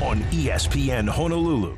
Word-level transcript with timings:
On 0.00 0.20
ESPN 0.30 1.08
Honolulu. 1.08 1.76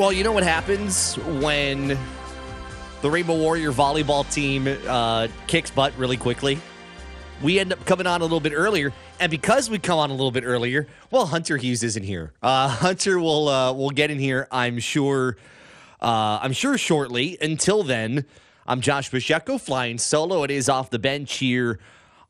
Well, 0.00 0.14
you 0.14 0.24
know 0.24 0.32
what 0.32 0.44
happens 0.44 1.16
when 1.16 1.98
the 3.02 3.10
Rainbow 3.10 3.36
Warrior 3.36 3.70
volleyball 3.70 4.24
team 4.32 4.66
uh, 4.88 5.28
kicks 5.46 5.70
butt 5.70 5.92
really 5.98 6.16
quickly? 6.16 6.58
We 7.42 7.58
end 7.58 7.70
up 7.70 7.84
coming 7.84 8.06
on 8.06 8.22
a 8.22 8.24
little 8.24 8.40
bit 8.40 8.54
earlier, 8.54 8.94
and 9.18 9.30
because 9.30 9.68
we 9.68 9.78
come 9.78 9.98
on 9.98 10.08
a 10.08 10.14
little 10.14 10.30
bit 10.30 10.44
earlier, 10.44 10.86
well, 11.10 11.26
Hunter 11.26 11.58
Hughes 11.58 11.82
isn't 11.82 12.02
here. 12.02 12.32
Uh, 12.42 12.68
Hunter 12.80 13.18
will 13.18 13.48
uh, 13.48 13.72
will 13.74 13.90
get 13.90 14.10
in 14.10 14.18
here, 14.18 14.48
I'm 14.50 14.78
sure. 14.78 15.36
Uh, 16.00 16.38
I'm 16.42 16.52
sure 16.52 16.78
shortly. 16.78 17.36
Until 17.40 17.82
then, 17.82 18.24
I'm 18.66 18.80
Josh 18.80 19.10
Pacheco 19.10 19.58
flying 19.58 19.98
solo. 19.98 20.42
It 20.44 20.50
is 20.50 20.68
off 20.68 20.90
the 20.90 20.98
bench 20.98 21.38
here 21.38 21.78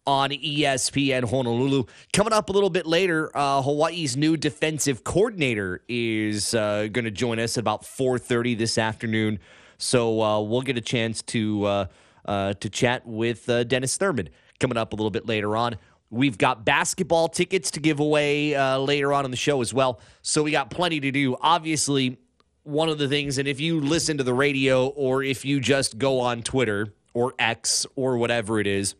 on 0.06 0.30
ESPN 0.30 1.28
Honolulu. 1.30 1.84
Coming 2.12 2.32
up 2.32 2.48
a 2.48 2.52
little 2.52 2.70
bit 2.70 2.86
later, 2.86 3.30
uh, 3.36 3.62
Hawaii's 3.62 4.16
new 4.16 4.36
defensive 4.36 5.04
coordinator 5.04 5.82
is 5.88 6.54
uh, 6.54 6.88
going 6.90 7.04
to 7.04 7.10
join 7.10 7.38
us 7.38 7.56
about 7.56 7.82
4:30 7.82 8.58
this 8.58 8.78
afternoon. 8.78 9.38
So 9.78 10.20
uh, 10.20 10.40
we'll 10.40 10.62
get 10.62 10.76
a 10.76 10.82
chance 10.82 11.22
to 11.22 11.64
uh, 11.64 11.86
uh, 12.24 12.54
to 12.54 12.68
chat 12.68 13.06
with 13.06 13.48
uh, 13.48 13.64
Dennis 13.64 13.96
Thurman 13.96 14.30
coming 14.58 14.76
up 14.76 14.92
a 14.92 14.96
little 14.96 15.10
bit 15.10 15.26
later 15.26 15.56
on. 15.56 15.76
We've 16.10 16.36
got 16.36 16.64
basketball 16.64 17.28
tickets 17.28 17.70
to 17.72 17.80
give 17.80 18.00
away 18.00 18.58
later 18.78 19.12
on 19.12 19.24
in 19.24 19.30
the 19.30 19.36
show 19.36 19.60
as 19.60 19.72
well. 19.72 20.00
So 20.22 20.42
we 20.42 20.50
got 20.50 20.68
plenty 20.68 20.98
to 20.98 21.12
do. 21.12 21.36
Obviously, 21.40 22.18
one 22.62 22.88
of 22.88 22.98
the 22.98 23.08
things, 23.08 23.38
and 23.38 23.48
if 23.48 23.60
you 23.60 23.80
listen 23.80 24.18
to 24.18 24.24
the 24.24 24.34
radio 24.34 24.88
or 24.88 25.22
if 25.22 25.44
you 25.44 25.60
just 25.60 25.98
go 25.98 26.20
on 26.20 26.42
Twitter 26.42 26.92
or 27.14 27.34
X 27.38 27.86
or 27.96 28.16
whatever 28.18 28.60
it 28.60 28.66
is 28.66 28.94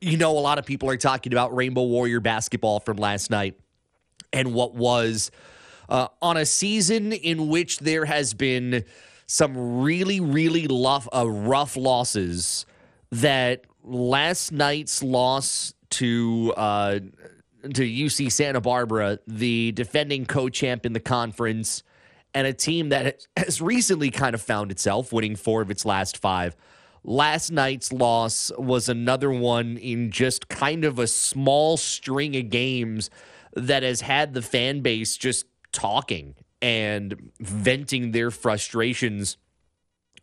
you 0.00 0.16
know, 0.16 0.36
a 0.36 0.40
lot 0.40 0.58
of 0.58 0.66
people 0.66 0.88
are 0.90 0.96
talking 0.96 1.32
about 1.32 1.54
Rainbow 1.54 1.82
Warrior 1.82 2.20
basketball 2.20 2.80
from 2.80 2.96
last 2.96 3.30
night 3.30 3.58
and 4.32 4.54
what 4.54 4.74
was 4.74 5.30
uh, 5.88 6.08
on 6.22 6.36
a 6.36 6.46
season 6.46 7.12
in 7.12 7.48
which 7.48 7.78
there 7.78 8.04
has 8.04 8.34
been 8.34 8.84
some 9.26 9.82
really, 9.82 10.20
really 10.20 10.66
rough, 10.66 11.08
uh, 11.14 11.28
rough 11.28 11.76
losses. 11.76 12.66
That 13.10 13.64
last 13.82 14.52
night's 14.52 15.02
loss 15.02 15.74
to 15.90 16.54
uh, 16.56 17.00
to 17.74 17.82
UC 17.82 18.30
Santa 18.30 18.60
Barbara, 18.60 19.18
the 19.26 19.72
defending 19.72 20.24
co-champ 20.24 20.86
in 20.86 20.92
the 20.92 21.00
conference, 21.00 21.82
and 22.34 22.46
a 22.46 22.52
team 22.52 22.90
that 22.90 23.26
has 23.36 23.60
recently 23.60 24.10
kind 24.10 24.34
of 24.34 24.42
found 24.42 24.70
itself 24.70 25.12
winning 25.12 25.36
four 25.36 25.62
of 25.62 25.70
its 25.70 25.84
last 25.84 26.18
five 26.18 26.56
Last 27.02 27.50
night's 27.50 27.92
loss 27.92 28.52
was 28.58 28.88
another 28.88 29.30
one 29.30 29.78
in 29.78 30.10
just 30.10 30.48
kind 30.48 30.84
of 30.84 30.98
a 30.98 31.06
small 31.06 31.78
string 31.78 32.36
of 32.36 32.50
games 32.50 33.08
that 33.54 33.82
has 33.82 34.02
had 34.02 34.34
the 34.34 34.42
fan 34.42 34.80
base 34.80 35.16
just 35.16 35.46
talking 35.72 36.34
and 36.60 37.32
venting 37.40 38.10
their 38.10 38.30
frustrations 38.30 39.38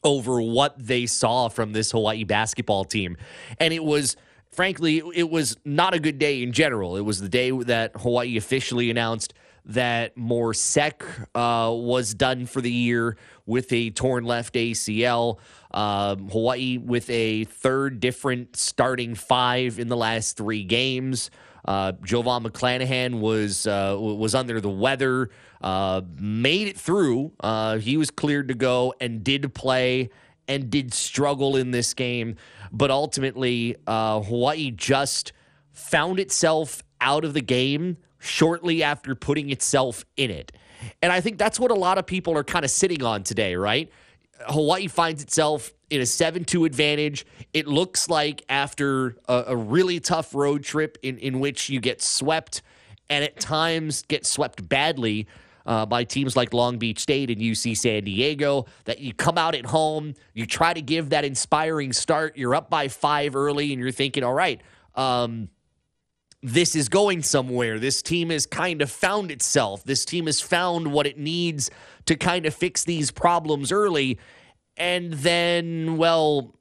over 0.04 0.40
what 0.40 0.76
they 0.78 1.08
saw 1.08 1.48
from 1.50 1.74
this 1.74 1.92
Hawaii 1.92 2.24
basketball 2.24 2.86
team. 2.86 3.18
And 3.60 3.74
it 3.74 3.84
was 3.84 4.16
frankly, 4.52 5.02
it 5.16 5.30
was 5.30 5.58
not 5.66 5.96
a 5.96 6.00
good 6.00 6.20
day 6.20 6.44
in 6.44 6.52
general. 6.52 6.96
It 6.96 7.02
was 7.02 7.20
the 7.20 7.30
day 7.30 7.50
that 7.52 7.92
Hawaii 7.98 8.38
officially 8.38 8.92
announced 8.92 9.34
that 9.68 10.16
Mor 10.16 10.54
Seck 10.54 11.04
uh, 11.36 11.72
was 11.74 12.14
done 12.14 12.46
for 12.46 12.62
the 12.62 12.72
year 12.72 13.18
with 13.46 13.72
a 13.74 13.90
torn 13.92 14.24
left 14.24 14.56
ACL. 14.56 15.40
Um, 15.72 16.30
Hawaii 16.30 16.78
with 16.78 17.10
a 17.10 17.44
third 17.44 18.00
different 18.00 18.56
starting 18.56 19.14
five 19.14 19.78
in 19.78 19.90
the 19.90 19.98
last 19.98 20.38
three 20.38 20.64
games. 20.64 21.30
Uh, 21.66 21.92
JoVon 21.92 22.46
McClanahan 22.46 23.20
was 23.20 23.68
uh, 23.68 23.98
was 24.00 24.34
under 24.34 24.62
the 24.62 24.70
weather, 24.70 25.30
uh, 25.62 26.02
made 26.18 26.70
it 26.70 26.80
through. 26.80 27.34
Uh, 27.42 27.78
he 27.78 27.98
was 27.98 28.10
cleared 28.10 28.48
to 28.48 28.54
go 28.54 28.94
and 29.02 29.22
did 29.22 29.54
play 29.54 30.10
and 30.48 30.70
did 30.70 30.94
struggle 30.94 31.58
in 31.58 31.72
this 31.72 31.94
game, 31.94 32.38
but 32.72 32.90
ultimately 32.90 33.76
uh, 33.86 34.22
Hawaii 34.22 34.72
just 34.72 35.34
found 35.74 36.22
itself 36.22 36.84
out 37.02 37.26
of 37.26 37.34
the 37.34 37.42
game 37.42 37.98
shortly 38.20 38.84
after 38.84 39.16
putting 39.16 39.50
itself 39.50 40.06
in 40.16 40.32
it. 40.32 40.52
And 41.02 41.12
I 41.12 41.22
think 41.22 41.38
that's 41.38 41.60
what 41.60 41.72
a 41.72 41.76
lot 41.76 41.98
of 41.98 42.06
people 42.06 42.38
are 42.38 42.44
kind 42.44 42.64
of 42.66 42.72
sitting 42.72 43.04
on 43.04 43.24
today, 43.24 43.56
right? 43.56 43.92
Hawaii 44.48 44.88
finds 44.88 45.24
itself 45.24 45.74
in 45.90 46.02
a 46.02 46.06
7 46.06 46.46
2 46.46 46.66
advantage. 46.66 47.26
It 47.54 47.68
looks 47.68 48.10
like 48.10 48.44
after 48.50 49.18
a, 49.28 49.46
a, 49.48 49.56
really 49.56 50.00
tough 50.00 50.36
road 50.36 50.64
trip 50.64 50.98
in, 51.02 51.18
in 51.18 51.40
which 51.40 51.70
you 51.70 51.80
get 51.80 52.02
swept 52.02 52.62
and 53.10 53.24
at 53.24 53.40
times 53.40 54.04
get 54.04 54.26
swept 54.26 54.68
badly 54.68 55.28
uh, 55.66 55.86
by 55.86 56.04
teams 56.04 56.36
like 56.36 56.54
Long 56.54 56.78
Beach 56.78 57.00
State 57.00 57.30
and 57.30 57.42
UC 57.42 57.78
San 57.78 58.04
Diego, 58.04 58.66
that 58.86 59.00
you 59.00 59.14
come 59.14 59.38
out 59.38 59.54
at 59.54 59.66
home, 59.66 60.14
you 60.34 60.46
try 60.46 60.74
to 60.74 60.82
give 60.82 61.10
that 61.10 61.26
inspiring 61.26 61.92
start. 61.94 62.38
You're 62.38 62.56
up 62.56 62.70
by 62.70 62.88
five 62.88 63.36
early 63.36 63.74
and 63.74 63.82
you're 63.82 63.92
thinking, 63.92 64.24
all 64.24 64.34
right, 64.34 64.62
um, 64.96 65.50
this 66.44 66.76
is 66.76 66.88
going 66.88 67.24
somewhere. 67.24 67.80
This 67.80 68.02
team 68.02 68.30
has 68.30 68.46
kind 68.46 68.82
of 68.82 68.92
found 68.92 69.32
itself. 69.32 69.84
This 69.84 70.06
team 70.06 70.28
has 70.28 70.40
found 70.40 70.94
what 70.94 71.08
it 71.08 71.18
needs 71.18 71.72
to 72.06 72.16
kind 72.16 72.46
of 72.46 72.54
fix 72.54 72.84
these 72.84 73.12
problems 73.12 73.72
early. 73.72 74.20
And 74.76 75.14
then, 75.14 75.98
well, 75.98 76.54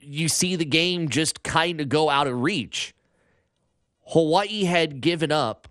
you 0.00 0.28
see 0.28 0.56
the 0.56 0.64
game 0.64 1.08
just 1.08 1.42
kind 1.42 1.80
of 1.80 1.88
go 1.88 2.10
out 2.10 2.26
of 2.26 2.40
reach. 2.40 2.94
Hawaii 4.08 4.64
had 4.64 5.00
given 5.00 5.30
up 5.30 5.68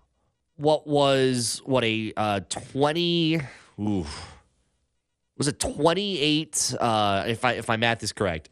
what 0.56 0.86
was 0.86 1.60
what 1.64 1.84
a 1.84 2.12
uh, 2.16 2.40
20 2.48 3.40
oof, 3.80 4.36
was 5.36 5.48
it 5.48 5.58
28 5.58 6.74
uh, 6.80 7.24
if 7.26 7.44
I 7.44 7.52
if 7.52 7.68
my 7.68 7.76
math 7.76 8.02
is 8.02 8.12
correct. 8.12 8.48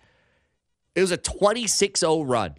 It 0.94 1.00
was 1.00 1.12
a 1.12 1.18
26-0 1.18 2.24
run 2.26 2.56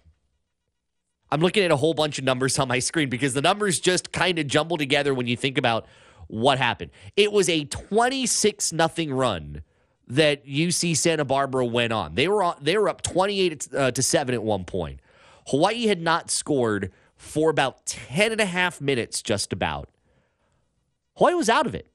I'm 1.31 1.41
looking 1.41 1.63
at 1.63 1.71
a 1.71 1.75
whole 1.75 1.93
bunch 1.93 2.17
of 2.17 2.25
numbers 2.25 2.57
on 2.57 2.67
my 2.67 2.79
screen 2.79 3.09
because 3.09 3.33
the 3.33 3.41
numbers 3.41 3.79
just 3.79 4.11
kind 4.11 4.39
of 4.39 4.47
jumble 4.47 4.77
together 4.77 5.13
when 5.13 5.27
you 5.27 5.37
think 5.37 5.57
about 5.57 5.85
what 6.27 6.57
happened. 6.57 6.91
It 7.15 7.31
was 7.31 7.49
a 7.49 7.65
26 7.65 8.73
nothing 8.73 9.13
run 9.13 9.61
that 10.07 10.45
UC 10.45 10.97
Santa 10.97 11.25
Barbara 11.25 11.65
went 11.65 11.93
on. 11.93 12.15
They 12.15 12.27
were 12.27 12.41
on, 12.41 12.55
they 12.61 12.77
were 12.77 12.89
up 12.89 13.01
28 13.03 13.67
uh, 13.73 13.91
to 13.91 14.01
7 14.01 14.33
at 14.33 14.41
one 14.43 14.65
point. 14.65 14.99
Hawaii 15.47 15.87
had 15.87 16.01
not 16.01 16.31
scored 16.31 16.91
for 17.15 17.49
about 17.49 17.85
10 17.85 18.31
and 18.31 18.41
a 18.41 18.45
half 18.45 18.81
minutes 18.81 19.21
just 19.21 19.53
about. 19.53 19.89
Hawaii 21.15 21.33
was 21.33 21.49
out 21.49 21.67
of 21.67 21.75
it. 21.75 21.87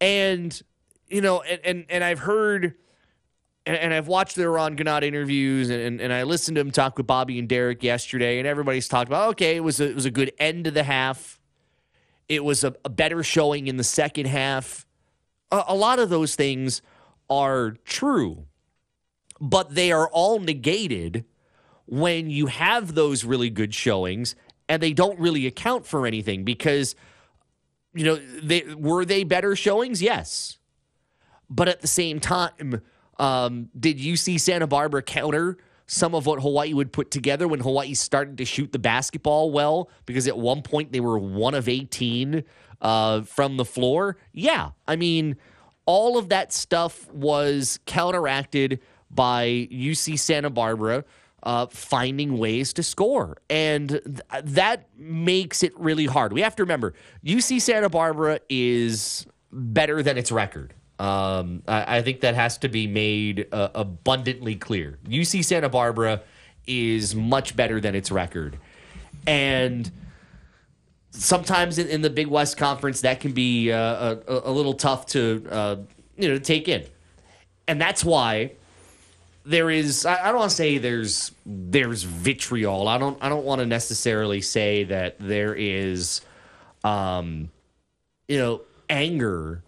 And 0.00 0.60
you 1.08 1.20
know, 1.20 1.42
and 1.42 1.60
and, 1.64 1.84
and 1.88 2.04
I've 2.04 2.18
heard 2.18 2.74
and, 3.66 3.76
and, 3.76 3.94
I've 3.94 4.08
watched 4.08 4.36
their 4.36 4.50
Eran 4.50 4.76
Ganot 4.76 5.02
interviews, 5.02 5.70
and, 5.70 6.00
and 6.00 6.12
I 6.12 6.24
listened 6.24 6.56
to 6.56 6.60
him 6.60 6.70
talk 6.70 6.96
with 6.96 7.06
Bobby 7.06 7.38
and 7.38 7.48
Derek 7.48 7.82
yesterday, 7.82 8.38
and 8.38 8.46
everybody's 8.46 8.88
talked 8.88 9.08
about 9.08 9.30
okay, 9.30 9.56
it 9.56 9.64
was 9.64 9.80
a, 9.80 9.88
it 9.88 9.94
was 9.94 10.04
a 10.04 10.10
good 10.10 10.32
end 10.38 10.66
of 10.66 10.74
the 10.74 10.82
half. 10.82 11.40
It 12.28 12.44
was 12.44 12.64
a, 12.64 12.74
a 12.84 12.88
better 12.88 13.22
showing 13.22 13.66
in 13.66 13.76
the 13.76 13.84
second 13.84 14.26
half. 14.26 14.86
A, 15.50 15.64
a 15.68 15.74
lot 15.74 15.98
of 15.98 16.08
those 16.08 16.34
things 16.34 16.82
are 17.30 17.76
true, 17.84 18.46
but 19.40 19.74
they 19.74 19.92
are 19.92 20.08
all 20.08 20.38
negated 20.40 21.24
when 21.86 22.30
you 22.30 22.46
have 22.46 22.94
those 22.94 23.24
really 23.24 23.50
good 23.50 23.74
showings 23.74 24.34
and 24.68 24.82
they 24.82 24.92
don't 24.92 25.18
really 25.18 25.46
account 25.46 25.84
for 25.84 26.06
anything 26.06 26.44
because 26.44 26.94
you 27.94 28.04
know 28.04 28.18
they 28.42 28.62
were 28.74 29.04
they 29.04 29.24
better 29.24 29.54
showings 29.54 30.00
yes 30.00 30.58
but 31.50 31.68
at 31.68 31.80
the 31.80 31.86
same 31.86 32.20
time 32.20 32.80
um, 33.22 33.68
did 33.78 33.98
UC 33.98 34.40
Santa 34.40 34.66
Barbara 34.66 35.00
counter 35.00 35.56
some 35.86 36.12
of 36.12 36.26
what 36.26 36.40
Hawaii 36.40 36.72
would 36.72 36.92
put 36.92 37.12
together 37.12 37.46
when 37.46 37.60
Hawaii 37.60 37.94
started 37.94 38.38
to 38.38 38.44
shoot 38.44 38.72
the 38.72 38.80
basketball 38.80 39.52
well? 39.52 39.90
Because 40.06 40.26
at 40.26 40.36
one 40.36 40.62
point 40.62 40.90
they 40.90 40.98
were 40.98 41.16
one 41.18 41.54
of 41.54 41.68
18 41.68 42.42
uh, 42.80 43.22
from 43.22 43.58
the 43.58 43.64
floor. 43.64 44.16
Yeah. 44.32 44.70
I 44.88 44.96
mean, 44.96 45.36
all 45.86 46.18
of 46.18 46.30
that 46.30 46.52
stuff 46.52 47.08
was 47.12 47.78
counteracted 47.86 48.80
by 49.08 49.68
UC 49.70 50.18
Santa 50.18 50.50
Barbara. 50.50 51.04
Uh, 51.44 51.66
finding 51.66 52.38
ways 52.38 52.72
to 52.72 52.84
score. 52.84 53.36
And 53.50 53.88
th- 53.88 54.44
that 54.44 54.86
makes 54.96 55.64
it 55.64 55.76
really 55.76 56.06
hard. 56.06 56.32
We 56.32 56.40
have 56.42 56.54
to 56.54 56.62
remember 56.62 56.94
UC 57.26 57.60
Santa 57.60 57.88
Barbara 57.88 58.38
is 58.48 59.26
better 59.50 60.04
than 60.04 60.16
its 60.16 60.30
record. 60.30 60.72
Um, 61.02 61.64
I, 61.66 61.96
I, 61.96 62.02
think 62.02 62.20
that 62.20 62.36
has 62.36 62.58
to 62.58 62.68
be 62.68 62.86
made 62.86 63.48
uh, 63.50 63.70
abundantly 63.74 64.54
clear. 64.54 65.00
UC 65.08 65.44
Santa 65.44 65.68
Barbara 65.68 66.22
is 66.64 67.12
much 67.12 67.56
better 67.56 67.80
than 67.80 67.96
its 67.96 68.12
record, 68.12 68.56
and 69.26 69.90
sometimes 71.10 71.78
in, 71.78 71.88
in 71.88 72.02
the 72.02 72.10
Big 72.10 72.28
West 72.28 72.56
Conference 72.56 73.00
that 73.00 73.18
can 73.18 73.32
be 73.32 73.72
uh, 73.72 74.14
a, 74.28 74.42
a, 74.44 74.52
little 74.52 74.74
tough 74.74 75.06
to 75.06 75.44
uh, 75.50 75.76
you 76.16 76.28
know 76.28 76.38
take 76.38 76.68
in. 76.68 76.84
and 77.66 77.80
that's 77.80 78.04
why 78.04 78.52
there 79.44 79.70
is 79.70 80.06
I, 80.06 80.22
I 80.22 80.26
don't 80.26 80.38
want 80.38 80.50
to 80.50 80.56
say 80.56 80.78
there's 80.78 81.32
there's 81.44 82.04
vitriol. 82.04 82.86
I 82.86 82.98
don't 82.98 83.18
I 83.20 83.28
don't 83.28 83.44
want 83.44 83.58
to 83.60 83.66
necessarily 83.66 84.40
say 84.40 84.84
that 84.84 85.16
there 85.18 85.52
is 85.54 86.20
um 86.84 87.50
you 88.28 88.38
know 88.38 88.60
anger. 88.88 89.64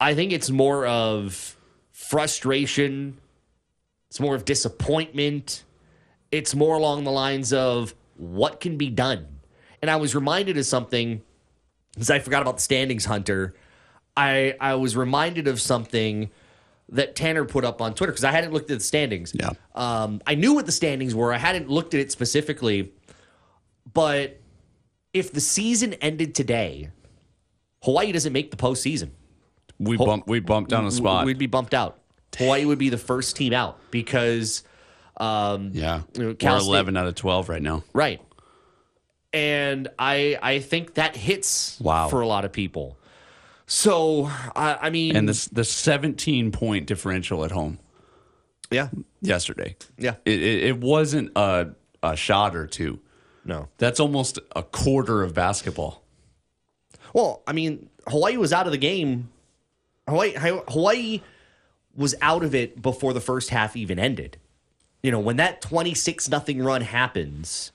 I 0.00 0.14
think 0.14 0.32
it's 0.32 0.50
more 0.50 0.86
of 0.86 1.56
frustration. 1.92 3.18
It's 4.08 4.18
more 4.18 4.34
of 4.34 4.44
disappointment. 4.44 5.64
It's 6.32 6.54
more 6.54 6.76
along 6.76 7.04
the 7.04 7.12
lines 7.12 7.52
of 7.52 7.94
what 8.16 8.60
can 8.60 8.76
be 8.76 8.88
done. 8.88 9.26
And 9.82 9.90
I 9.90 9.96
was 9.96 10.14
reminded 10.14 10.56
of 10.56 10.66
something 10.66 11.22
because 11.94 12.10
I 12.10 12.18
forgot 12.18 12.42
about 12.42 12.56
the 12.56 12.62
standings 12.62 13.04
hunter. 13.04 13.54
I 14.16 14.54
I 14.60 14.74
was 14.74 14.96
reminded 14.96 15.48
of 15.48 15.60
something 15.60 16.30
that 16.88 17.14
Tanner 17.14 17.44
put 17.44 17.64
up 17.64 17.80
on 17.80 17.94
Twitter 17.94 18.12
because 18.12 18.24
I 18.24 18.32
hadn't 18.32 18.52
looked 18.52 18.70
at 18.70 18.78
the 18.78 18.84
standings. 18.84 19.32
Yeah. 19.34 19.50
Um, 19.74 20.20
I 20.26 20.34
knew 20.34 20.54
what 20.54 20.66
the 20.66 20.72
standings 20.72 21.14
were. 21.14 21.32
I 21.32 21.38
hadn't 21.38 21.68
looked 21.68 21.94
at 21.94 22.00
it 22.00 22.10
specifically, 22.10 22.92
but 23.92 24.40
if 25.12 25.32
the 25.32 25.40
season 25.40 25.94
ended 25.94 26.34
today, 26.34 26.90
Hawaii 27.82 28.12
doesn't 28.12 28.32
make 28.32 28.50
the 28.50 28.56
postseason. 28.56 29.10
We 29.80 29.96
bump 29.96 30.28
we 30.28 30.38
bumped 30.40 30.70
down 30.70 30.86
a 30.86 30.90
spot. 30.92 31.24
We'd 31.26 31.38
be 31.38 31.46
bumped 31.46 31.74
out. 31.74 31.98
Hawaii 32.36 32.64
would 32.64 32.78
be 32.78 32.90
the 32.90 32.98
first 32.98 33.34
team 33.34 33.52
out 33.52 33.80
because, 33.90 34.62
um, 35.16 35.70
yeah, 35.74 36.02
you 36.14 36.22
know, 36.22 36.28
we're 36.28 36.34
Cal 36.34 36.60
State- 36.60 36.68
eleven 36.68 36.96
out 36.96 37.06
of 37.08 37.14
twelve 37.16 37.48
right 37.48 37.62
now. 37.62 37.82
right. 37.92 38.20
And 39.32 39.88
I 39.98 40.38
I 40.42 40.58
think 40.58 40.94
that 40.94 41.16
hits 41.16 41.78
Wow. 41.80 42.08
for 42.08 42.20
a 42.20 42.26
lot 42.26 42.44
of 42.44 42.52
people. 42.52 42.98
So 43.66 44.24
I, 44.56 44.78
I 44.82 44.90
mean, 44.90 45.14
And 45.16 45.28
this 45.28 45.46
the 45.46 45.64
seventeen 45.64 46.50
point 46.52 46.86
differential 46.86 47.44
at 47.44 47.52
home 47.52 47.78
yeah, 48.70 48.88
yesterday. 49.22 49.76
yeah, 49.96 50.16
It 50.24 50.42
it, 50.42 50.64
it 50.64 50.80
wasn't 50.80 51.30
a 51.36 51.70
a 52.02 52.16
shot 52.16 52.56
or 52.56 52.66
two. 52.66 52.98
no. 53.44 53.68
That's 53.78 54.00
almost 54.00 54.38
a 54.56 54.62
quarter 54.62 55.22
of 55.22 55.32
basketball. 55.34 56.02
Well, 57.14 57.42
I 57.46 57.52
mean, 57.52 57.88
Hawaii 58.08 58.36
was 58.36 58.52
out 58.52 58.66
of 58.66 58.72
the 58.72 58.78
game. 58.78 59.30
Hawaii 60.10 60.34
Hawaii 60.68 61.20
was 61.94 62.14
out 62.20 62.44
of 62.44 62.54
it 62.54 62.80
before 62.80 63.12
the 63.12 63.20
first 63.20 63.50
half 63.50 63.76
even 63.76 63.98
ended. 63.98 64.38
You 65.02 65.10
know, 65.10 65.20
when 65.20 65.36
that 65.36 65.60
26 65.62 66.28
nothing 66.28 66.62
run 66.62 66.82
happens 66.82 67.72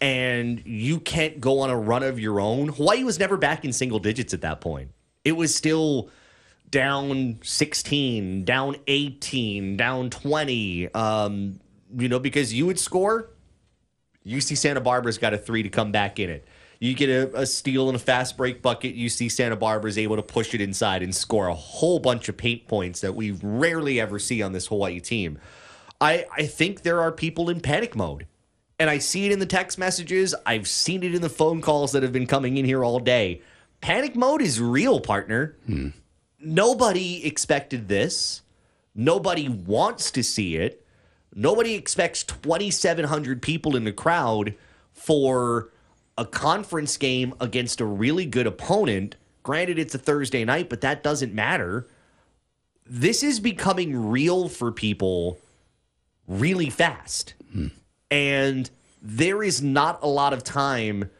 and 0.00 0.62
you 0.64 0.98
can't 0.98 1.40
go 1.40 1.60
on 1.60 1.70
a 1.70 1.76
run 1.76 2.02
of 2.02 2.18
your 2.18 2.40
own, 2.40 2.68
Hawaii 2.68 3.04
was 3.04 3.18
never 3.18 3.36
back 3.36 3.64
in 3.64 3.72
single 3.72 3.98
digits 3.98 4.34
at 4.34 4.40
that 4.40 4.60
point. 4.60 4.90
It 5.24 5.32
was 5.32 5.54
still 5.54 6.10
down 6.70 7.38
16, 7.42 8.44
down 8.44 8.76
18, 8.86 9.76
down 9.76 10.10
20. 10.10 10.92
Um, 10.94 11.60
you 11.96 12.08
know, 12.08 12.18
because 12.18 12.52
you 12.52 12.66
would 12.66 12.78
score, 12.78 13.30
UC 14.26 14.56
Santa 14.56 14.80
Barbara's 14.80 15.18
got 15.18 15.34
a 15.34 15.38
three 15.38 15.62
to 15.62 15.68
come 15.68 15.92
back 15.92 16.18
in 16.18 16.30
it. 16.30 16.44
You 16.80 16.94
get 16.94 17.08
a, 17.08 17.40
a 17.40 17.46
steal 17.46 17.88
and 17.88 17.96
a 17.96 18.00
fast 18.00 18.36
break 18.36 18.62
bucket. 18.62 18.96
UC 18.96 19.30
Santa 19.30 19.56
Barbara's 19.56 19.98
able 19.98 20.16
to 20.16 20.22
push 20.22 20.54
it 20.54 20.60
inside 20.60 21.02
and 21.02 21.14
score 21.14 21.48
a 21.48 21.54
whole 21.54 21.98
bunch 21.98 22.28
of 22.28 22.36
paint 22.36 22.66
points 22.66 23.00
that 23.00 23.14
we 23.14 23.32
rarely 23.42 24.00
ever 24.00 24.18
see 24.18 24.42
on 24.42 24.52
this 24.52 24.66
Hawaii 24.66 25.00
team. 25.00 25.38
I, 26.00 26.26
I 26.36 26.46
think 26.46 26.82
there 26.82 27.00
are 27.00 27.12
people 27.12 27.48
in 27.48 27.60
panic 27.60 27.96
mode. 27.96 28.26
And 28.78 28.90
I 28.90 28.98
see 28.98 29.26
it 29.26 29.32
in 29.32 29.38
the 29.38 29.46
text 29.46 29.78
messages. 29.78 30.34
I've 30.44 30.66
seen 30.66 31.04
it 31.04 31.14
in 31.14 31.22
the 31.22 31.28
phone 31.28 31.60
calls 31.60 31.92
that 31.92 32.02
have 32.02 32.12
been 32.12 32.26
coming 32.26 32.56
in 32.56 32.64
here 32.64 32.84
all 32.84 32.98
day. 32.98 33.40
Panic 33.80 34.16
mode 34.16 34.42
is 34.42 34.60
real, 34.60 35.00
partner. 35.00 35.56
Hmm. 35.66 35.88
Nobody 36.40 37.24
expected 37.24 37.88
this. 37.88 38.42
Nobody 38.94 39.48
wants 39.48 40.10
to 40.12 40.22
see 40.22 40.56
it. 40.56 40.84
Nobody 41.34 41.74
expects 41.74 42.22
2,700 42.22 43.42
people 43.42 43.76
in 43.76 43.84
the 43.84 43.92
crowd 43.92 44.54
for 44.92 45.70
a 46.16 46.24
conference 46.24 46.96
game 46.96 47.34
against 47.40 47.80
a 47.80 47.84
really 47.84 48.26
good 48.26 48.46
opponent. 48.46 49.16
Granted, 49.42 49.78
it's 49.78 49.94
a 49.94 49.98
Thursday 49.98 50.44
night, 50.44 50.68
but 50.68 50.80
that 50.80 51.02
doesn't 51.02 51.34
matter. 51.34 51.86
This 52.86 53.22
is 53.22 53.40
becoming 53.40 54.10
real 54.10 54.48
for 54.48 54.70
people 54.72 55.38
really 56.26 56.70
fast. 56.70 57.34
And 58.10 58.70
there 59.02 59.42
is 59.42 59.62
not 59.62 60.02
a 60.02 60.06
lot 60.06 60.32
of 60.32 60.42
time 60.44 61.10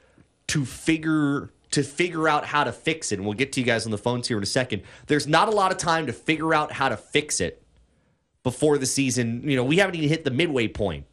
to 0.49 0.64
figure 0.64 1.50
to 1.70 1.82
figure 1.82 2.29
out 2.29 2.46
how 2.46 2.62
to 2.62 2.70
fix 2.70 3.11
it. 3.11 3.19
And 3.19 3.26
we'll 3.26 3.37
get 3.37 3.52
to 3.55 3.61
you 3.61 3.67
guys 3.67 3.85
on 3.85 3.91
the 3.91 3.99
phones 3.99 4.29
here 4.29 4.37
in 4.37 4.43
a 4.44 4.46
second. 4.46 4.82
There's 5.08 5.26
not 5.26 5.49
a 5.49 5.50
lot 5.50 5.73
of 5.73 5.79
time 5.79 6.06
to 6.06 6.12
figure 6.12 6.55
out 6.55 6.70
how 6.70 6.88
to 6.88 6.96
fix 6.96 7.41
it 7.41 7.64
before 8.44 8.79
the 8.79 8.87
season. 8.87 9.43
You 9.49 9.56
know, 9.56 9.64
we 9.64 9.79
haven't 9.79 9.96
even 9.96 10.08
hit 10.08 10.25
the 10.25 10.31
midway 10.31 10.69
point. 10.69 11.05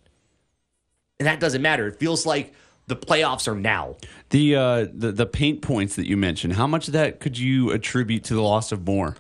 And 1.20 1.26
that 1.26 1.40
doesn't 1.40 1.64
matter. 1.64 1.88
It 1.88 1.98
feels 1.98 2.28
like 2.28 2.54
the 2.88 2.96
playoffs 2.96 3.48
are 3.48 3.56
now. 3.56 3.96
The 4.30 4.56
uh 4.56 4.88
the, 4.94 5.12
the 5.12 5.26
paint 5.26 5.62
points 5.62 5.96
that 5.96 6.08
you 6.08 6.18
mentioned, 6.18 6.54
how 6.54 6.68
much 6.68 6.88
of 6.88 6.94
that 6.94 7.20
could 7.20 7.38
you 7.38 7.72
attribute 7.72 8.24
to 8.26 8.34
the 8.34 8.42
loss 8.42 8.72
of 8.72 8.86
Moore? 8.86 9.16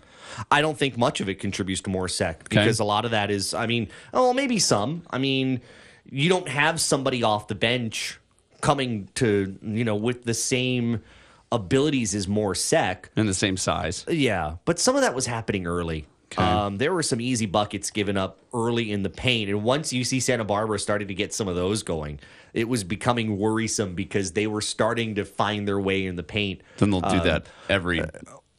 I 0.49 0.61
don't 0.61 0.77
think 0.77 0.97
much 0.97 1.21
of 1.21 1.29
it 1.29 1.35
contributes 1.35 1.81
to 1.81 1.89
Mor 1.89 2.07
Seck 2.07 2.47
because 2.47 2.79
a 2.79 2.83
lot 2.83 3.05
of 3.05 3.11
that 3.11 3.31
is, 3.31 3.53
I 3.53 3.67
mean, 3.67 3.89
oh, 4.13 4.33
maybe 4.33 4.59
some. 4.59 5.03
I 5.09 5.17
mean, 5.17 5.61
you 6.09 6.29
don't 6.29 6.47
have 6.47 6.79
somebody 6.79 7.23
off 7.23 7.47
the 7.47 7.55
bench 7.55 8.19
coming 8.61 9.09
to, 9.15 9.57
you 9.61 9.83
know, 9.83 9.95
with 9.95 10.23
the 10.23 10.33
same 10.33 11.01
abilities 11.51 12.15
as 12.15 12.27
Mor 12.27 12.55
Seck. 12.55 13.09
And 13.15 13.27
the 13.27 13.33
same 13.33 13.57
size. 13.57 14.05
Yeah, 14.07 14.55
but 14.65 14.79
some 14.79 14.95
of 14.95 15.01
that 15.01 15.13
was 15.13 15.25
happening 15.25 15.67
early. 15.67 16.07
Okay. 16.31 16.41
Um, 16.41 16.77
there 16.77 16.93
were 16.93 17.03
some 17.03 17.19
easy 17.19 17.45
buckets 17.45 17.91
given 17.91 18.15
up 18.15 18.39
early 18.53 18.91
in 18.91 19.03
the 19.03 19.09
paint, 19.09 19.49
and 19.49 19.63
once 19.63 19.91
UC 19.91 20.21
Santa 20.21 20.45
Barbara 20.45 20.79
started 20.79 21.09
to 21.09 21.13
get 21.13 21.33
some 21.33 21.49
of 21.49 21.55
those 21.55 21.83
going, 21.83 22.19
it 22.53 22.67
was 22.67 22.83
becoming 22.83 23.37
worrisome 23.37 23.95
because 23.95 24.31
they 24.33 24.47
were 24.47 24.61
starting 24.61 25.15
to 25.15 25.25
find 25.25 25.67
their 25.67 25.79
way 25.79 26.05
in 26.05 26.15
the 26.15 26.23
paint. 26.23 26.61
Then 26.77 26.91
they'll 26.91 27.01
do 27.01 27.19
that 27.21 27.45
every 27.69 28.01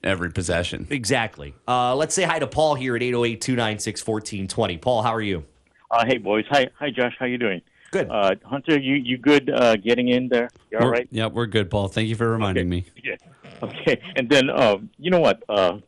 every 0.03 0.31
possession. 0.31 0.87
Exactly. 0.91 1.55
Uh, 1.67 1.95
let's 1.95 2.15
say 2.15 2.25
hi 2.25 2.39
to 2.39 2.47
Paul 2.47 2.75
here 2.75 2.97
at 2.97 3.03
808 3.03 3.41
296 3.41 4.01
1420. 4.07 4.79
Paul, 4.79 5.03
how 5.03 5.15
are 5.15 5.21
you? 5.21 5.45
Uh, 5.91 6.05
hey, 6.07 6.19
boys. 6.19 6.45
Hi, 6.51 6.69
hi, 6.79 6.91
Josh. 6.91 7.15
How 7.19 7.27
you 7.27 7.39
doing? 7.39 7.61
Good. 7.91 8.09
Uh, 8.11 8.35
Hunter, 8.45 8.79
you 8.81 8.95
you 8.95 9.19
good 9.19 9.51
uh, 9.51 9.77
getting 9.77 10.09
in 10.09 10.29
there? 10.29 10.49
You 10.71 10.79
all 10.79 10.87
We're- 10.87 10.99
right? 10.99 11.09
Yeah, 11.11 11.27
we're 11.27 11.47
good, 11.47 11.71
Paul. 11.71 11.89
Thank 11.89 12.09
you 12.09 12.17
for 12.17 12.31
reminding 12.31 12.69
me. 12.69 12.87
Yeah. 13.05 13.17
Okay. 13.63 14.01
And 14.17 14.29
then, 14.29 14.51
uh, 14.51 14.79
you 14.99 15.11
know 15.13 15.21
what? 15.21 15.41
Uh, 15.49 15.79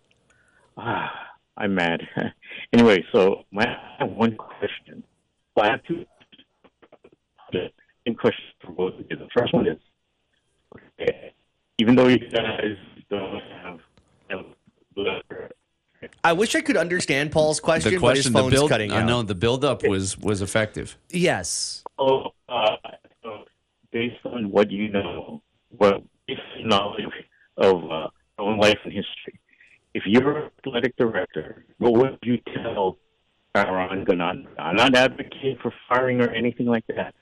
ah, 0.77 1.11
I'm 1.57 1.75
mad. 1.75 2.07
anyway, 2.73 3.05
so 3.11 3.45
my 3.51 3.65
I 3.65 3.97
have 4.05 4.11
one 4.11 4.37
question. 4.37 5.03
Well, 5.57 5.67
I 5.67 5.71
have 5.71 5.83
two 5.85 6.05
in 8.07 8.15
question 8.15 8.45
for 8.65 8.73
both 8.73 8.95
of 8.99 9.07
you. 9.11 9.17
The 9.17 9.29
first 9.37 9.53
one 9.53 9.67
is, 9.67 9.79
okay, 11.01 11.33
even 11.79 11.95
though 11.95 12.09
you 12.09 12.19
guys 12.19 12.77
don't 13.11 13.41
have, 13.63 13.81
have 14.31 14.45
I 16.23 16.33
wish 16.33 16.55
I 16.55 16.61
could 16.61 16.77
understand 16.77 17.33
Paul's 17.33 17.61
question, 17.61 17.95
The 17.95 17.99
question, 17.99 18.33
but 18.33 18.45
his 18.45 18.45
phone's 18.45 18.55
build, 18.55 18.71
cutting 18.71 18.93
I 18.93 19.01
out. 19.01 19.07
know 19.07 19.23
the 19.23 19.35
buildup 19.35 19.87
was 19.87 20.19
was 20.19 20.43
effective. 20.43 20.97
Yes. 21.11 21.83
Oh, 21.99 22.33
uh, 22.49 22.77
so 23.23 23.45
based 23.91 24.25
on 24.25 24.51
what 24.51 24.71
you 24.71 24.89
know, 24.91 25.43
well, 25.71 26.03
based 26.27 26.41
on 26.59 26.69
knowledge 26.69 27.05
of 27.57 27.77
uh, 27.85 28.09
your 28.39 28.51
own 28.51 28.59
life 28.59 28.79
and 28.85 28.93
history, 28.93 29.41
if 29.95 30.03
you're 30.07 30.51
athletic 30.59 30.97
director, 30.97 31.65
what 31.79 31.95
would 31.95 32.19
you 32.23 32.39
tell 32.55 32.99
Eran 33.55 34.05
Ganot? 34.05 34.47
I'm 34.59 34.77
not 34.77 34.95
advocating 34.95 35.57
for 35.63 35.73
firing 35.89 36.21
or 36.21 36.29
anything 36.31 36.67
like 36.67 36.87
that. 36.89 37.15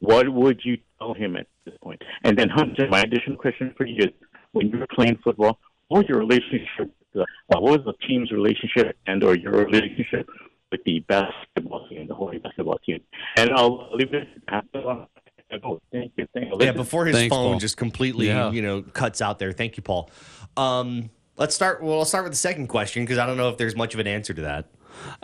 What 0.00 0.28
would 0.32 0.60
you 0.64 0.78
tell 0.98 1.14
him 1.14 1.36
at 1.36 1.46
this 1.64 1.74
point? 1.82 2.02
And 2.24 2.38
then, 2.38 2.48
Hunter, 2.48 2.88
my 2.88 3.00
additional 3.00 3.36
question 3.36 3.74
for 3.76 3.86
you 3.86 4.04
is: 4.04 4.12
When 4.52 4.68
you 4.68 4.78
were 4.78 4.86
playing 4.94 5.18
football, 5.24 5.58
what 5.88 5.98
was 6.00 6.08
your 6.08 6.18
relationship? 6.18 6.92
Uh, 7.16 7.24
what 7.48 7.62
was 7.62 7.80
the 7.84 7.94
team's 8.06 8.30
relationship 8.30 8.96
and/or 9.06 9.36
your 9.36 9.52
relationship 9.52 10.28
with 10.70 10.80
the 10.84 11.00
basketball 11.00 11.88
team, 11.88 12.06
the 12.06 12.14
Hawaii 12.14 12.38
basketball 12.38 12.78
team? 12.86 13.00
And 13.36 13.50
I'll 13.50 13.88
leave 13.94 14.14
it 14.14 14.28
at 14.48 14.64
that. 14.72 15.08
Thank 15.50 16.12
you. 16.16 16.26
Thank 16.34 16.48
you. 16.50 16.58
Yeah, 16.60 16.72
before 16.72 17.06
his 17.06 17.16
Thanks, 17.16 17.34
phone 17.34 17.52
Paul. 17.52 17.58
just 17.58 17.78
completely, 17.78 18.26
Yeah. 18.26 18.50
you 18.50 18.60
know, 18.60 18.82
cuts 18.82 19.22
out 19.22 19.38
there. 19.38 19.50
Thank 19.52 19.78
you, 19.78 19.82
Paul. 19.82 20.10
Um, 20.58 21.08
let's 21.38 21.54
start. 21.54 21.82
Well, 21.82 21.98
I'll 22.00 22.04
start 22.04 22.24
with 22.24 22.32
the 22.34 22.38
second 22.38 22.66
question 22.66 23.02
because 23.02 23.16
I 23.16 23.24
don't 23.26 23.38
know 23.38 23.48
if 23.48 23.56
there's 23.56 23.74
much 23.74 23.94
of 23.94 24.00
an 24.00 24.06
answer 24.06 24.34
to 24.34 24.42
that. 24.42 24.66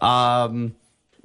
Um, 0.05 0.75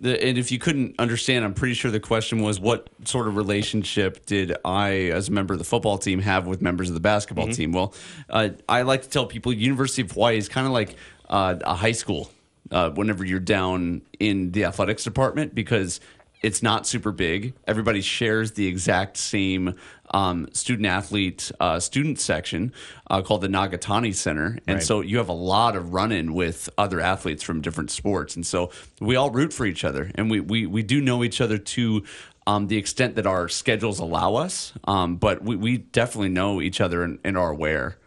the, 0.02 0.24
and 0.24 0.38
if 0.38 0.52
you 0.52 0.60
couldn't 0.60 0.96
understand, 0.98 1.44
I'm 1.44 1.54
pretty 1.54 1.74
sure 1.74 1.92
the 1.92 2.00
question 2.00 2.42
was 2.42 2.60
what 2.60 2.90
sort 3.04 3.28
of 3.28 3.36
relationship 3.36 4.26
did 4.26 4.56
I, 4.64 4.92
as 5.12 5.30
a 5.30 5.32
member 5.32 5.54
of 5.54 5.60
the 5.60 5.66
football 5.66 5.98
team, 5.98 6.20
have 6.20 6.48
with 6.48 6.62
members 6.62 6.90
of 6.90 6.94
the 6.94 7.02
basketball 7.02 7.48
team? 7.50 7.72
Well, 7.74 7.94
uh, 8.30 8.50
I 8.68 8.84
like 8.84 9.02
to 9.04 9.10
tell 9.10 9.26
people 9.26 9.52
University 9.52 10.02
of 10.02 10.12
Hawaii 10.12 10.38
is 10.38 10.48
kind 10.48 10.66
of 10.66 10.74
like 10.74 10.96
uh, 11.30 11.56
a 11.62 11.76
high 11.76 11.92
school 11.92 12.32
uh, 12.72 12.92
whenever 12.92 13.26
you're 13.26 13.40
down 13.40 14.02
in 14.20 14.52
the 14.52 14.66
athletics 14.66 15.04
department 15.04 15.54
because 15.54 16.00
it's 16.42 16.64
not 16.64 16.88
super 16.88 17.12
big. 17.12 17.54
Everybody 17.68 18.02
shares 18.02 18.54
the 18.54 18.68
exact 18.68 19.18
same 19.18 19.76
um, 20.12 20.48
student 20.54 20.88
athlete 20.88 21.52
uh, 21.60 21.80
student 21.80 22.20
section 22.20 22.74
uh, 23.10 23.22
called 23.22 23.42
the 23.42 23.48
Nagatani 23.48 24.16
Center, 24.16 24.58
and 24.66 24.76
Right. 24.78 24.84
so 24.84 25.02
you 25.02 25.18
have 25.18 25.30
a 25.30 25.34
lot 25.34 25.76
of 25.76 25.94
run 25.94 26.12
in 26.12 26.34
with 26.34 26.70
other 26.78 27.00
athletes 27.02 27.44
from 27.44 27.62
different 27.62 27.92
sports, 27.92 28.36
and 28.36 28.46
so 28.46 28.72
we 29.00 29.16
all 29.16 29.30
root 29.32 29.52
for 29.54 29.66
each 29.66 29.84
other, 29.84 30.12
and 30.16 30.32
we 30.32 30.40
we 30.40 30.66
we 30.66 30.82
do 30.82 31.02
know 31.02 31.24
each 31.24 31.42
other 31.42 31.58
to. 31.58 32.04
Um, 32.48 32.66
the 32.66 32.78
extent 32.78 33.16
that 33.18 33.28
our 33.28 33.48
schedules 33.48 34.00
allow 34.00 34.34
us, 34.34 34.74
um, 34.86 35.18
but 35.18 35.44
we, 35.44 35.56
we 35.56 35.78
definitely 35.78 36.30
know 36.30 36.62
each 36.62 36.82
other 36.82 37.04
and, 37.04 37.20
and 37.24 37.38
are 37.38 37.52
aware. 37.52 37.98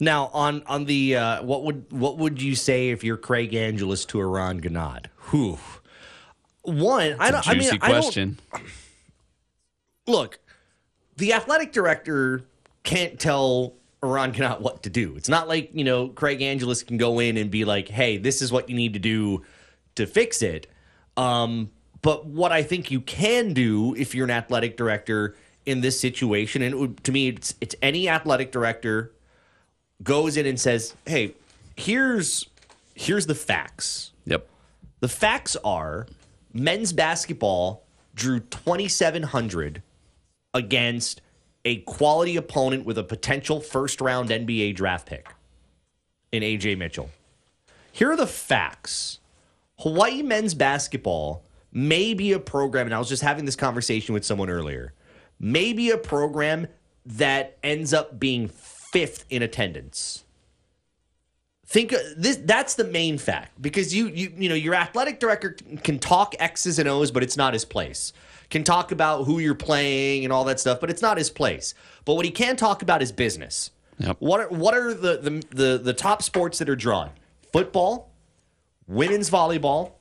Now, 0.00 0.30
on 0.32 0.62
on 0.66 0.86
the 0.86 1.16
uh, 1.16 1.42
what 1.42 1.62
would 1.64 1.84
what 1.90 2.16
would 2.16 2.40
you 2.40 2.54
say 2.54 2.88
if 2.88 3.04
you're 3.04 3.18
Craig 3.18 3.52
Angelos 3.54 4.06
to 4.06 4.20
Eran 4.20 4.62
Ganot? 4.62 5.06
Whew. 5.30 5.58
One, 6.64 7.16
I 7.18 7.30
don't. 7.30 7.46
I 7.46 7.52
mean, 7.52 7.62
Juicy 7.62 7.78
I 7.82 7.92
don't, 7.92 8.38
look, 10.06 10.38
the 11.16 11.32
athletic 11.32 11.72
director 11.72 12.44
can't 12.82 13.18
tell 13.18 13.74
Eran 14.02 14.32
Ganot 14.32 14.60
what 14.60 14.82
to 14.84 14.90
do. 14.90 15.14
It's 15.16 15.28
not 15.28 15.48
like, 15.48 15.70
you 15.72 15.84
know, 15.84 16.08
Craig 16.08 16.42
Angelos 16.42 16.82
can 16.82 16.96
go 16.96 17.18
in 17.18 17.36
and 17.36 17.50
be 17.50 17.64
like, 17.64 17.88
hey, 17.88 18.16
this 18.16 18.42
is 18.42 18.52
what 18.52 18.68
you 18.68 18.76
need 18.76 18.92
to 18.94 18.98
do 18.98 19.42
to 19.94 20.06
fix 20.06 20.42
it. 20.42 20.66
Um, 21.16 21.70
but 22.02 22.26
what 22.26 22.52
I 22.52 22.62
think 22.62 22.90
you 22.90 23.00
can 23.00 23.52
do 23.52 23.94
if 23.94 24.14
you're 24.14 24.24
an 24.24 24.30
athletic 24.30 24.76
director 24.76 25.36
in 25.64 25.80
this 25.80 25.98
situation, 25.98 26.62
and 26.62 26.74
it 26.74 26.78
would, 26.78 27.04
to 27.04 27.12
me, 27.12 27.28
it's, 27.28 27.54
it's 27.60 27.74
any 27.80 28.08
athletic 28.08 28.52
director 28.52 29.12
goes 30.02 30.36
in 30.36 30.44
and 30.44 30.60
says, 30.60 30.94
hey, 31.06 31.34
here's 31.76 32.46
here's 32.94 33.26
the 33.26 33.34
facts. 33.34 34.12
Yep. 34.26 34.46
The 35.00 35.08
facts 35.08 35.56
are 35.64 36.06
men's 36.54 36.92
basketball 36.92 37.84
drew 38.14 38.40
2,700 38.40 39.82
against 40.54 41.20
a 41.64 41.78
quality 41.80 42.36
opponent 42.36 42.86
with 42.86 42.96
a 42.96 43.04
potential 43.04 43.60
first 43.60 44.00
round 44.00 44.30
NBA 44.30 44.76
draft 44.76 45.06
pick 45.06 45.28
in 46.32 46.42
Ajay 46.42 46.78
Mitchell. 46.78 47.10
Here 47.92 48.10
are 48.10 48.16
the 48.16 48.26
facts 48.26 49.18
Hawaii 49.80 50.22
men's 50.22 50.54
basketball 50.54 51.44
may 51.72 52.14
be 52.14 52.32
a 52.32 52.38
program, 52.38 52.86
and 52.86 52.94
I 52.94 52.98
was 52.98 53.08
just 53.08 53.22
having 53.22 53.44
this 53.44 53.56
conversation 53.56 54.14
with 54.14 54.24
someone 54.24 54.48
earlier, 54.48 54.92
may 55.40 55.72
be 55.72 55.90
a 55.90 55.98
program 55.98 56.68
that 57.04 57.58
ends 57.62 57.92
up 57.92 58.18
being 58.18 58.48
fifth 58.48 59.24
in 59.28 59.42
attendance 59.42 60.23
think 61.74 61.92
uh, 61.92 61.98
this 62.16 62.36
that's 62.44 62.74
the 62.74 62.84
main 62.84 63.18
fact 63.18 63.50
because 63.60 63.94
you 63.94 64.06
you 64.08 64.32
you 64.42 64.48
know 64.48 64.54
your 64.66 64.74
athletic 64.74 65.18
director 65.20 65.50
can- 65.82 65.98
talk 65.98 66.34
x's 66.38 66.78
and 66.78 66.88
o's 66.88 67.10
but 67.10 67.22
it's 67.26 67.36
not 67.36 67.52
his 67.52 67.64
place 67.64 68.12
can 68.48 68.62
talk 68.62 68.92
about 68.92 69.24
who 69.24 69.38
you're 69.40 69.54
playing 69.70 70.24
and 70.24 70.32
all 70.32 70.44
that 70.44 70.58
stuff 70.60 70.78
but 70.80 70.88
it's 70.90 71.02
not 71.02 71.18
his 71.18 71.30
place 71.30 71.74
but 72.04 72.14
what 72.14 72.24
he 72.24 72.30
can 72.30 72.54
talk 72.56 72.80
about 72.82 73.02
is 73.02 73.10
business 73.12 73.70
Yep. 73.98 74.16
what 74.20 74.40
are 74.40 74.48
what 74.48 74.74
are 74.74 74.94
the 74.94 75.14
the 75.26 75.32
the, 75.62 75.78
the 75.78 75.92
top 75.92 76.22
sports 76.22 76.58
that 76.60 76.68
are 76.68 76.76
drawn 76.76 77.10
football 77.52 78.10
women's 78.86 79.30
volleyball 79.30 79.92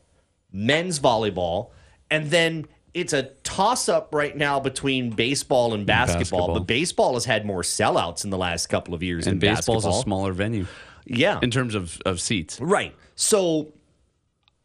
men's 0.51 0.99
volleyball 0.99 1.69
and 2.11 2.29
then 2.29 2.65
it's 2.93 3.13
a 3.13 3.23
toss 3.43 3.89
up 3.89 4.13
right 4.13 4.35
now 4.37 4.59
between 4.59 5.09
baseball 5.09 5.73
and 5.73 5.83
basketball, 5.87 6.41
basketball. 6.41 6.53
but 6.59 6.67
baseball 6.67 7.13
has 7.15 7.25
had 7.25 7.43
more 7.43 7.63
sellouts 7.63 8.23
in 8.23 8.29
the 8.29 8.37
last 8.37 8.67
couple 8.67 8.93
of 8.93 9.01
years 9.01 9.25
And 9.25 9.41
than 9.41 9.49
baseball's 9.55 9.83
basketball. 9.85 9.99
a 9.99 10.03
smaller 10.03 10.31
venue 10.33 10.67
yeah 11.05 11.39
in 11.41 11.51
terms 11.51 11.75
of, 11.75 12.01
of 12.05 12.19
seats. 12.19 12.59
Right. 12.59 12.95
So 13.15 13.73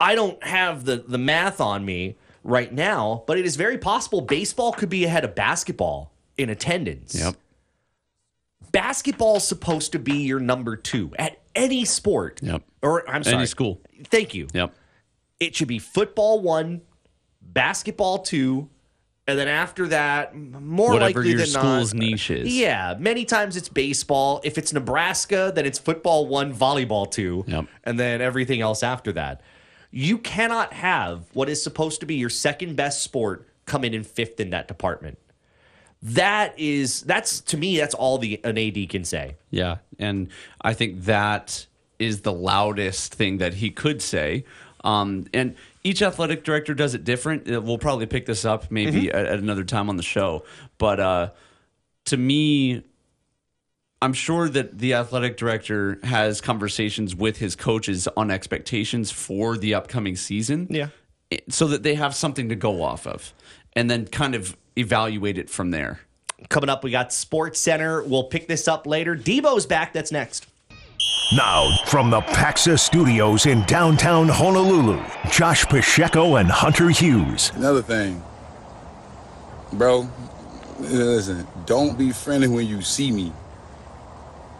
I 0.00 0.14
don't 0.14 0.42
have 0.44 0.84
the 0.84 1.04
the 1.06 1.18
math 1.18 1.60
on 1.60 1.84
me 1.84 2.16
right 2.44 2.72
now, 2.72 3.24
but 3.26 3.38
it 3.38 3.44
is 3.44 3.56
very 3.56 3.78
possible 3.78 4.20
baseball 4.20 4.72
could 4.72 4.88
be 4.88 5.04
ahead 5.04 5.24
of 5.24 5.34
basketball 5.34 6.12
in 6.36 6.50
attendance. 6.50 7.14
Yep. 7.14 7.36
Basketball's 8.70 9.46
supposed 9.46 9.92
to 9.92 9.98
be 9.98 10.18
your 10.18 10.40
number 10.40 10.76
2 10.76 11.12
at 11.18 11.40
any 11.54 11.84
sport. 11.84 12.40
Yep. 12.42 12.62
Or 12.82 13.08
I'm 13.08 13.24
sorry. 13.24 13.36
Any 13.36 13.46
school. 13.46 13.80
Thank 14.04 14.34
you. 14.34 14.46
Yep. 14.52 14.74
It 15.40 15.56
should 15.56 15.68
be 15.68 15.78
football 15.78 16.40
1, 16.40 16.82
basketball 17.40 18.18
2, 18.18 18.68
and 19.28 19.38
then 19.38 19.46
after 19.46 19.86
that, 19.88 20.34
more 20.34 20.92
Whatever 20.94 21.20
likely 21.20 21.28
your 21.32 21.38
than 21.40 21.46
school's 21.48 21.92
not, 21.92 22.00
niche 22.00 22.30
is. 22.30 22.48
Yeah, 22.56 22.96
many 22.98 23.26
times 23.26 23.56
it's 23.58 23.68
baseball. 23.68 24.40
If 24.42 24.56
it's 24.56 24.72
Nebraska, 24.72 25.52
then 25.54 25.66
it's 25.66 25.78
football 25.78 26.26
one, 26.26 26.54
volleyball 26.54 27.08
two, 27.08 27.44
Yep. 27.46 27.66
and 27.84 28.00
then 28.00 28.22
everything 28.22 28.62
else 28.62 28.82
after 28.82 29.12
that. 29.12 29.42
You 29.90 30.16
cannot 30.16 30.72
have 30.72 31.26
what 31.34 31.50
is 31.50 31.62
supposed 31.62 32.00
to 32.00 32.06
be 32.06 32.14
your 32.14 32.30
second 32.30 32.74
best 32.76 33.02
sport 33.02 33.46
come 33.66 33.84
in 33.84 33.92
in 33.92 34.02
fifth 34.02 34.40
in 34.40 34.48
that 34.50 34.66
department. 34.66 35.18
That 36.02 36.58
is 36.58 37.02
that's 37.02 37.40
to 37.42 37.58
me 37.58 37.76
that's 37.76 37.94
all 37.94 38.16
the 38.16 38.40
an 38.44 38.56
AD 38.56 38.88
can 38.88 39.04
say. 39.04 39.36
Yeah, 39.50 39.76
and 39.98 40.28
I 40.62 40.72
think 40.72 41.04
that 41.04 41.66
is 41.98 42.22
the 42.22 42.32
loudest 42.32 43.14
thing 43.14 43.38
that 43.38 43.54
he 43.54 43.70
could 43.70 44.00
say. 44.00 44.44
Um, 44.84 45.26
and 45.34 45.56
each 45.84 46.02
athletic 46.02 46.44
director 46.44 46.74
does 46.74 46.94
it 46.94 47.04
different. 47.04 47.50
Uh, 47.50 47.60
We'll 47.60 47.78
probably 47.78 48.06
pick 48.06 48.26
this 48.26 48.44
up 48.44 48.70
maybe 48.70 49.10
at, 49.10 49.26
at 49.26 49.38
another 49.38 49.64
time 49.64 49.88
on 49.88 49.96
the 49.96 50.02
show. 50.02 50.44
But 50.78 51.00
uh, 51.00 51.30
to 52.06 52.16
me, 52.16 52.84
I'm 54.00 54.12
sure 54.12 54.48
that 54.48 54.78
the 54.78 54.94
athletic 54.94 55.36
director 55.36 55.98
has 56.04 56.40
conversations 56.40 57.16
with 57.16 57.38
his 57.38 57.56
coaches 57.56 58.06
on 58.16 58.30
expectations 58.30 59.10
for 59.10 59.56
the 59.56 59.74
upcoming 59.74 60.14
season. 60.14 60.68
Yeah. 60.70 60.88
So 61.48 61.66
that 61.68 61.82
they 61.82 61.94
have 61.94 62.14
something 62.14 62.48
to 62.48 62.54
go 62.54 62.82
off 62.82 63.06
of 63.06 63.34
and 63.74 63.90
then 63.90 64.06
kind 64.06 64.34
of 64.34 64.56
evaluate 64.76 65.36
it 65.36 65.50
from 65.50 65.72
there. 65.72 66.00
Coming 66.48 66.70
up, 66.70 66.84
we 66.84 66.90
got 66.92 67.12
Sports 67.12 67.58
Center. 67.58 68.02
We'll 68.02 68.24
pick 68.24 68.46
this 68.46 68.68
up 68.68 68.86
later. 68.86 69.16
Deebo's 69.16 69.66
back. 69.66 69.92
That's 69.92 70.12
next. 70.12 70.46
Now, 71.30 71.70
from 71.84 72.08
the 72.08 72.22
Paxa 72.22 72.78
Studios 72.78 73.44
in 73.44 73.62
downtown 73.64 74.28
Honolulu, 74.28 74.98
Josh 75.30 75.66
Pacheco 75.66 76.36
and 76.36 76.50
Hunter 76.50 76.88
Hughes. 76.88 77.52
Another 77.54 77.82
thing, 77.82 78.22
bro, 79.74 80.08
listen, 80.78 81.46
don't 81.66 81.98
be 81.98 82.12
friendly 82.12 82.48
when 82.48 82.66
you 82.66 82.80
see 82.80 83.10
me. 83.10 83.32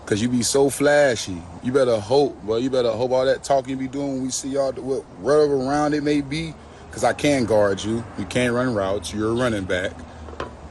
Cause 0.04 0.20
you 0.20 0.28
be 0.28 0.42
so 0.42 0.68
flashy. 0.68 1.42
You 1.62 1.72
better 1.72 1.98
hope, 1.98 2.42
bro. 2.42 2.56
You 2.56 2.70
better 2.70 2.90
hope 2.90 3.12
all 3.12 3.26
that 3.26 3.44
talking 3.44 3.70
you 3.70 3.76
be 3.76 3.88
doing 3.88 4.14
when 4.14 4.22
we 4.24 4.30
see 4.30 4.48
y'all, 4.50 4.72
wh- 4.72 5.22
whatever 5.22 5.56
round 5.56 5.94
it 5.94 6.02
may 6.02 6.20
be. 6.22 6.54
Cause 6.90 7.04
I 7.04 7.12
can 7.12 7.44
guard 7.44 7.82
you. 7.82 8.04
You 8.18 8.24
can't 8.26 8.54
run 8.54 8.74
routes. 8.74 9.12
You're 9.12 9.30
a 9.30 9.34
running 9.34 9.64
back. 9.64 9.92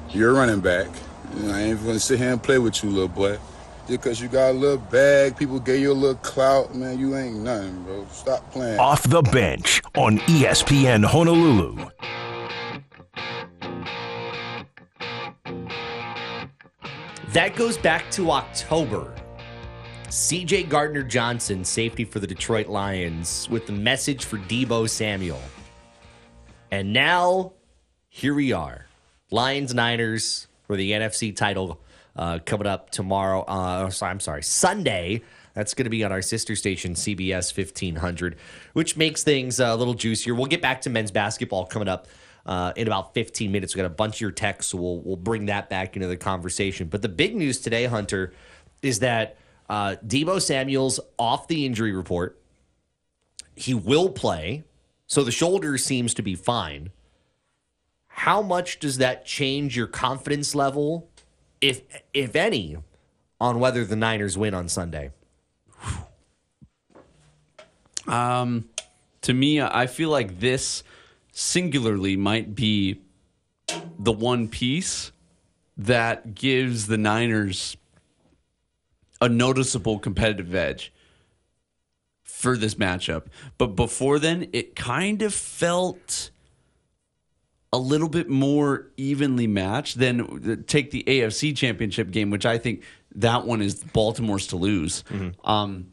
You're 0.10 0.32
a 0.32 0.34
running 0.34 0.60
back. 0.60 0.88
I 1.46 1.62
ain't 1.62 1.84
gonna 1.84 2.00
sit 2.00 2.20
here 2.20 2.32
and 2.32 2.42
play 2.42 2.58
with 2.58 2.84
you, 2.84 2.90
little 2.90 3.08
boy. 3.08 3.38
Just 3.88 4.02
cause 4.02 4.20
you 4.20 4.28
got 4.28 4.50
a 4.50 4.54
little 4.54 4.78
bag, 4.78 5.38
people 5.38 5.62
gave 5.62 5.80
you 5.80 5.94
a 5.94 5.94
little 5.94 6.18
clout, 6.18 6.76
man. 6.76 7.00
You 7.00 7.16
ain't 7.16 7.38
nothing, 7.38 7.84
bro. 7.84 8.06
Stop 8.12 8.52
playing. 8.52 8.78
Off 8.80 9.04
the 9.04 9.22
bench 9.22 9.82
on 9.96 10.18
ESPN 10.20 11.06
Honolulu. 11.06 11.90
That 17.32 17.56
goes 17.56 17.78
back 17.78 18.12
to 18.12 18.32
October. 18.32 19.14
CJ 20.10 20.68
Gardner 20.68 21.04
Johnson, 21.04 21.64
safety 21.64 22.04
for 22.04 22.20
the 22.20 22.28
Detroit 22.28 22.68
Lions, 22.68 23.48
with 23.50 23.68
the 23.68 23.74
message 23.74 24.26
for 24.26 24.38
Deebo 24.38 24.90
Samuel. 24.90 25.42
And 26.72 26.92
now, 26.92 27.54
here 28.10 28.34
we 28.34 28.52
are. 28.52 28.88
Lions 29.32 29.74
Niners 29.74 30.48
for 30.66 30.76
the 30.76 30.92
NFC 30.92 31.34
title 31.34 31.80
uh, 32.18 32.40
coming 32.46 32.68
up 32.68 32.90
tomorrow. 32.90 33.42
Uh, 33.42 33.90
so- 33.90 34.06
I'm 34.06 34.20
sorry, 34.20 34.44
Sunday. 34.44 35.22
That's 35.54 35.74
going 35.74 35.86
to 35.86 35.90
be 35.90 36.04
on 36.04 36.12
our 36.12 36.22
sister 36.22 36.56
station, 36.56 36.94
CBS 36.94 37.56
1500, 37.56 38.36
which 38.74 38.96
makes 38.96 39.24
things 39.24 39.60
uh, 39.60 39.66
a 39.66 39.76
little 39.76 39.96
juicier. 39.96 40.36
We'll 40.36 40.46
get 40.46 40.62
back 40.62 40.82
to 40.82 40.92
men's 40.92 41.10
basketball 41.10 41.66
coming 41.66 41.88
up 41.88 42.08
uh, 42.46 42.74
in 42.76 42.86
about 42.86 43.16
15 43.16 43.52
minutes. 43.52 43.74
We 43.74 43.80
got 43.80 43.88
a 43.88 43.90
bunch 43.90 44.18
of 44.18 44.22
your 44.22 44.32
texts, 44.32 44.72
so 44.72 44.78
we'll, 44.78 45.00
we'll 45.00 45.16
bring 45.16 45.48
that 45.48 45.68
back 45.68 45.96
into 45.96 46.08
the 46.08 46.16
conversation. 46.16 46.88
But 46.90 47.02
the 47.02 47.10
big 47.10 47.36
news 47.36 47.60
today, 47.60 47.86
Hunter, 47.86 48.34
is 48.84 49.00
that 49.00 49.38
uh, 49.70 49.96
Deebo 50.06 50.42
Samuel's 50.42 51.00
off 51.18 51.48
the 51.48 51.66
injury 51.66 51.92
report. 51.92 52.40
He 53.56 53.74
will 53.74 54.10
play, 54.10 54.64
so 55.08 55.24
the 55.24 55.32
shoulder 55.32 55.78
seems 55.80 56.14
to 56.14 56.22
be 56.22 56.36
fine. 56.36 56.92
How 58.08 58.42
much 58.42 58.80
does 58.80 59.00
that 59.00 59.26
change 59.26 59.76
your 59.76 59.88
confidence 59.88 60.54
level, 60.56 61.10
if 61.62 61.82
if 62.14 62.36
any, 62.36 62.78
on 63.40 63.60
whether 63.60 63.86
the 63.86 63.96
Niners 63.96 64.38
win 64.38 64.54
on 64.54 64.68
Sunday? 64.70 65.12
Um, 68.08 68.70
to 69.22 69.34
me, 69.34 69.62
I 69.62 69.88
feel 69.88 70.10
like 70.10 70.40
this 70.40 70.84
singularly 71.32 72.16
might 72.16 72.56
be 72.56 73.02
the 74.00 74.14
one 74.14 74.48
piece 74.48 75.12
that 75.76 76.34
gives 76.34 76.88
the 76.88 76.98
Niners 76.98 77.78
a 79.20 79.28
noticeable 79.28 80.00
competitive 80.00 80.56
edge 80.56 80.94
for 82.24 82.56
this 82.56 82.76
matchup. 82.76 83.26
But 83.58 83.76
before 83.76 84.20
then, 84.20 84.48
it 84.54 84.76
kind 84.76 85.22
of 85.22 85.34
felt 85.34 86.32
a 87.78 87.80
little 87.80 88.10
bit 88.10 88.28
more 88.28 88.88
evenly 88.98 89.46
matched, 89.46 90.00
than 90.00 90.64
take 90.66 90.90
the 90.90 91.04
AFC 91.06 91.56
Championship 91.56 92.10
game, 92.10 92.32
which 92.32 92.46
I 92.46 92.58
think 92.58 92.82
that 93.16 93.46
one 93.46 93.62
is 93.62 93.76
Baltimore's 93.76 94.48
to 94.48 94.56
lose. 94.56 95.04
Um, 95.44 95.92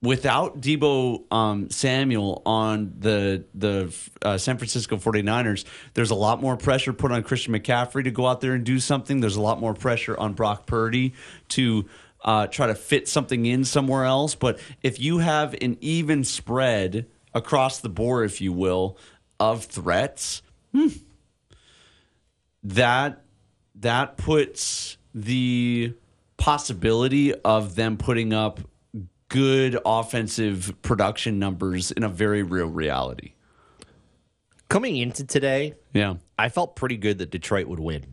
without 0.00 0.60
Deebo 0.60 1.30
um, 1.32 1.70
Samuel 1.70 2.42
on 2.46 2.94
the 2.98 3.44
the 3.52 3.92
uh, 4.22 4.38
San 4.38 4.58
Francisco 4.58 4.96
49ers, 4.96 5.64
there's 5.94 6.10
a 6.10 6.14
lot 6.14 6.40
more 6.40 6.56
pressure 6.56 6.92
put 6.92 7.10
on 7.10 7.24
Christian 7.24 7.52
McCaffrey 7.52 8.04
to 8.04 8.12
go 8.12 8.26
out 8.26 8.40
there 8.40 8.52
and 8.52 8.64
do 8.64 8.78
something. 8.78 9.20
There's 9.20 9.36
a 9.36 9.42
lot 9.42 9.60
more 9.60 9.74
pressure 9.74 10.16
on 10.16 10.34
Brock 10.34 10.66
Purdy 10.66 11.14
to 11.48 11.86
uh, 12.24 12.46
try 12.46 12.68
to 12.68 12.76
fit 12.76 13.08
something 13.08 13.44
in 13.44 13.64
somewhere 13.64 14.04
else. 14.04 14.36
But 14.36 14.60
if 14.82 15.00
you 15.00 15.18
have 15.18 15.54
an 15.60 15.78
even 15.80 16.22
spread 16.22 17.06
across 17.34 17.80
the 17.80 17.88
board, 17.88 18.26
if 18.26 18.40
you 18.40 18.52
will, 18.52 18.98
of 19.38 19.64
threats, 19.64 20.42
hmm, 20.76 20.88
that 22.62 23.22
that 23.76 24.16
puts 24.16 24.96
the 25.14 25.94
possibility 26.36 27.34
of 27.34 27.74
them 27.76 27.96
putting 27.96 28.32
up 28.32 28.60
good 29.28 29.78
offensive 29.84 30.74
production 30.82 31.38
numbers 31.38 31.90
in 31.92 32.02
a 32.02 32.08
very 32.08 32.42
real 32.42 32.66
reality. 32.68 33.32
Coming 34.68 34.96
into 34.96 35.24
today, 35.24 35.74
Yeah. 35.92 36.16
I 36.38 36.48
felt 36.48 36.74
pretty 36.76 36.96
good 36.96 37.18
that 37.18 37.30
Detroit 37.30 37.66
would 37.68 37.78
win. 37.80 38.04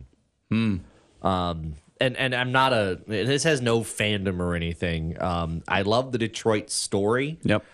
Um, 0.50 1.74
and 2.00 2.16
and 2.16 2.34
I'm 2.34 2.52
not 2.52 2.72
a. 2.72 3.00
This 3.06 3.42
has 3.44 3.60
no 3.60 3.80
fandom 3.80 4.38
or 4.40 4.54
anything. 4.54 5.20
Um, 5.20 5.62
I 5.66 5.82
love 5.82 6.12
the 6.12 6.18
Detroit 6.18 6.70
story, 6.70 7.38
Yep. 7.42 7.64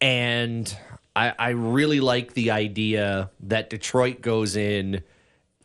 and 0.00 0.76
I, 1.16 1.32
I 1.38 1.48
really 1.50 2.00
like 2.00 2.34
the 2.34 2.50
idea 2.50 3.30
that 3.40 3.70
Detroit 3.70 4.20
goes 4.20 4.56
in 4.56 5.02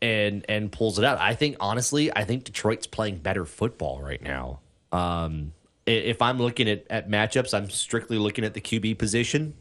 and 0.01 0.46
and 0.48 0.72
pulls 0.72 1.00
it 1.00 1.06
out. 1.06 1.20
I 1.20 1.36
think 1.36 1.58
honestly, 1.60 2.15
I 2.15 2.24
think 2.24 2.44
Detroit's 2.44 2.88
playing 2.88 3.18
better 3.18 3.46
football 3.46 4.01
right 4.01 4.22
now. 4.22 4.60
Um, 4.91 5.53
if 5.86 6.22
I'm 6.22 6.38
looking 6.38 6.70
at, 6.70 6.86
at 6.89 7.10
matchups, 7.10 7.53
I'm 7.53 7.70
strictly 7.70 8.18
looking 8.18 8.46
at 8.46 8.53
the 8.53 8.62
QB 8.62 8.98
position 8.98 9.56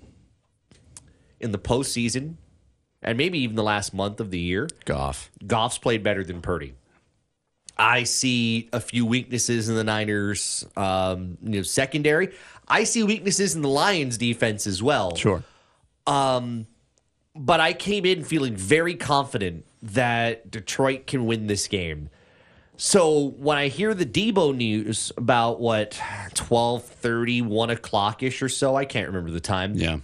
in 1.40 1.52
the 1.52 1.58
postseason, 1.58 2.34
and 3.02 3.16
maybe 3.16 3.38
even 3.38 3.56
the 3.56 3.62
last 3.62 3.94
month 3.94 4.20
of 4.20 4.30
the 4.30 4.38
year. 4.38 4.68
Goff. 4.84 5.30
Goff's 5.46 5.78
played 5.78 6.02
better 6.02 6.24
than 6.24 6.42
Purdy. 6.42 6.74
I 7.78 8.02
see 8.02 8.68
a 8.72 8.80
few 8.80 9.06
weaknesses 9.06 9.68
in 9.68 9.76
the 9.76 9.84
Niners, 9.84 10.66
um, 10.76 11.38
you 11.42 11.58
know, 11.58 11.62
secondary. 11.62 12.34
I 12.66 12.84
see 12.84 13.04
weaknesses 13.04 13.54
in 13.54 13.62
the 13.62 13.68
Lions 13.68 14.18
defense 14.18 14.66
as 14.66 14.82
well. 14.82 15.14
Sure. 15.14 15.44
Um, 16.08 16.66
but 17.34 17.60
I 17.60 17.72
came 17.72 18.04
in 18.04 18.24
feeling 18.24 18.56
very 18.56 18.94
confident 18.94 19.64
that 19.82 20.50
Detroit 20.50 21.06
can 21.06 21.26
win 21.26 21.46
this 21.46 21.68
game. 21.68 22.10
So 22.76 23.30
when 23.38 23.58
I 23.58 23.68
hear 23.68 23.92
the 23.92 24.06
Deebo 24.06 24.54
news 24.56 25.12
about 25.16 25.60
what 25.60 26.00
12 26.34 26.84
30, 26.84 27.42
1 27.42 27.70
o'clock 27.70 28.22
ish 28.22 28.40
or 28.40 28.48
so, 28.48 28.76
I 28.76 28.84
can't 28.84 29.08
remember 29.08 29.30
the 29.30 29.40
time. 29.40 29.74
Yeah. 29.74 29.98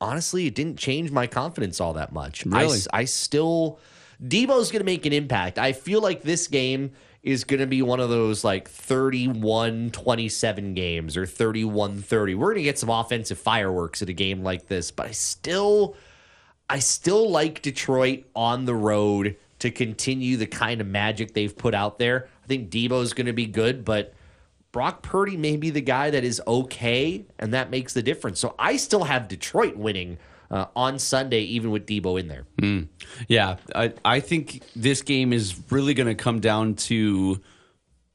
honestly, 0.00 0.46
it 0.46 0.54
didn't 0.54 0.78
change 0.78 1.10
my 1.10 1.26
confidence 1.26 1.80
all 1.80 1.92
that 1.92 2.12
much. 2.12 2.44
Really? 2.44 2.78
I, 2.92 3.00
I 3.00 3.04
still, 3.04 3.78
Deebo's 4.22 4.72
going 4.72 4.80
to 4.80 4.84
make 4.84 5.06
an 5.06 5.12
impact. 5.12 5.58
I 5.58 5.72
feel 5.72 6.00
like 6.00 6.22
this 6.22 6.48
game 6.48 6.92
is 7.22 7.44
going 7.44 7.60
to 7.60 7.66
be 7.66 7.82
one 7.82 8.00
of 8.00 8.08
those 8.10 8.42
like 8.42 8.68
31 8.68 9.90
27 9.90 10.74
games 10.74 11.16
or 11.16 11.24
31 11.24 12.02
30. 12.02 12.34
We're 12.34 12.46
going 12.46 12.56
to 12.56 12.62
get 12.62 12.78
some 12.78 12.90
offensive 12.90 13.38
fireworks 13.38 14.02
at 14.02 14.08
a 14.08 14.12
game 14.12 14.42
like 14.42 14.66
this, 14.66 14.90
but 14.90 15.06
I 15.06 15.12
still, 15.12 15.96
I 16.68 16.80
still 16.80 17.30
like 17.30 17.62
Detroit 17.62 18.24
on 18.34 18.64
the 18.64 18.74
road 18.74 19.36
to 19.60 19.70
continue 19.70 20.36
the 20.36 20.46
kind 20.46 20.80
of 20.80 20.86
magic 20.88 21.34
they've 21.34 21.56
put 21.56 21.74
out 21.74 21.98
there. 21.98 22.28
I 22.42 22.46
think 22.48 22.70
Deebo's 22.70 23.12
going 23.12 23.26
to 23.26 23.32
be 23.32 23.46
good, 23.46 23.84
but 23.84 24.14
Brock 24.72 25.02
Purdy 25.02 25.36
may 25.36 25.56
be 25.56 25.70
the 25.70 25.80
guy 25.80 26.10
that 26.10 26.24
is 26.24 26.42
okay, 26.46 27.24
and 27.38 27.54
that 27.54 27.70
makes 27.70 27.92
the 27.92 28.02
difference. 28.02 28.40
So 28.40 28.56
I 28.58 28.76
still 28.76 29.04
have 29.04 29.28
Detroit 29.28 29.76
winning 29.76 30.18
uh, 30.52 30.66
on 30.76 30.98
Sunday, 30.98 31.40
even 31.40 31.70
with 31.70 31.86
Deebo 31.86 32.20
in 32.20 32.28
there. 32.28 32.44
Yeah. 33.26 33.56
I, 33.74 33.94
I 34.04 34.20
think 34.20 34.62
this 34.76 35.02
game 35.02 35.32
is 35.32 35.58
really 35.70 35.94
going 35.94 36.08
to 36.08 36.14
come 36.14 36.40
down 36.40 36.74
to 36.74 37.40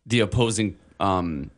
the 0.05 0.21
opposing 0.21 0.77
um, 0.99 1.49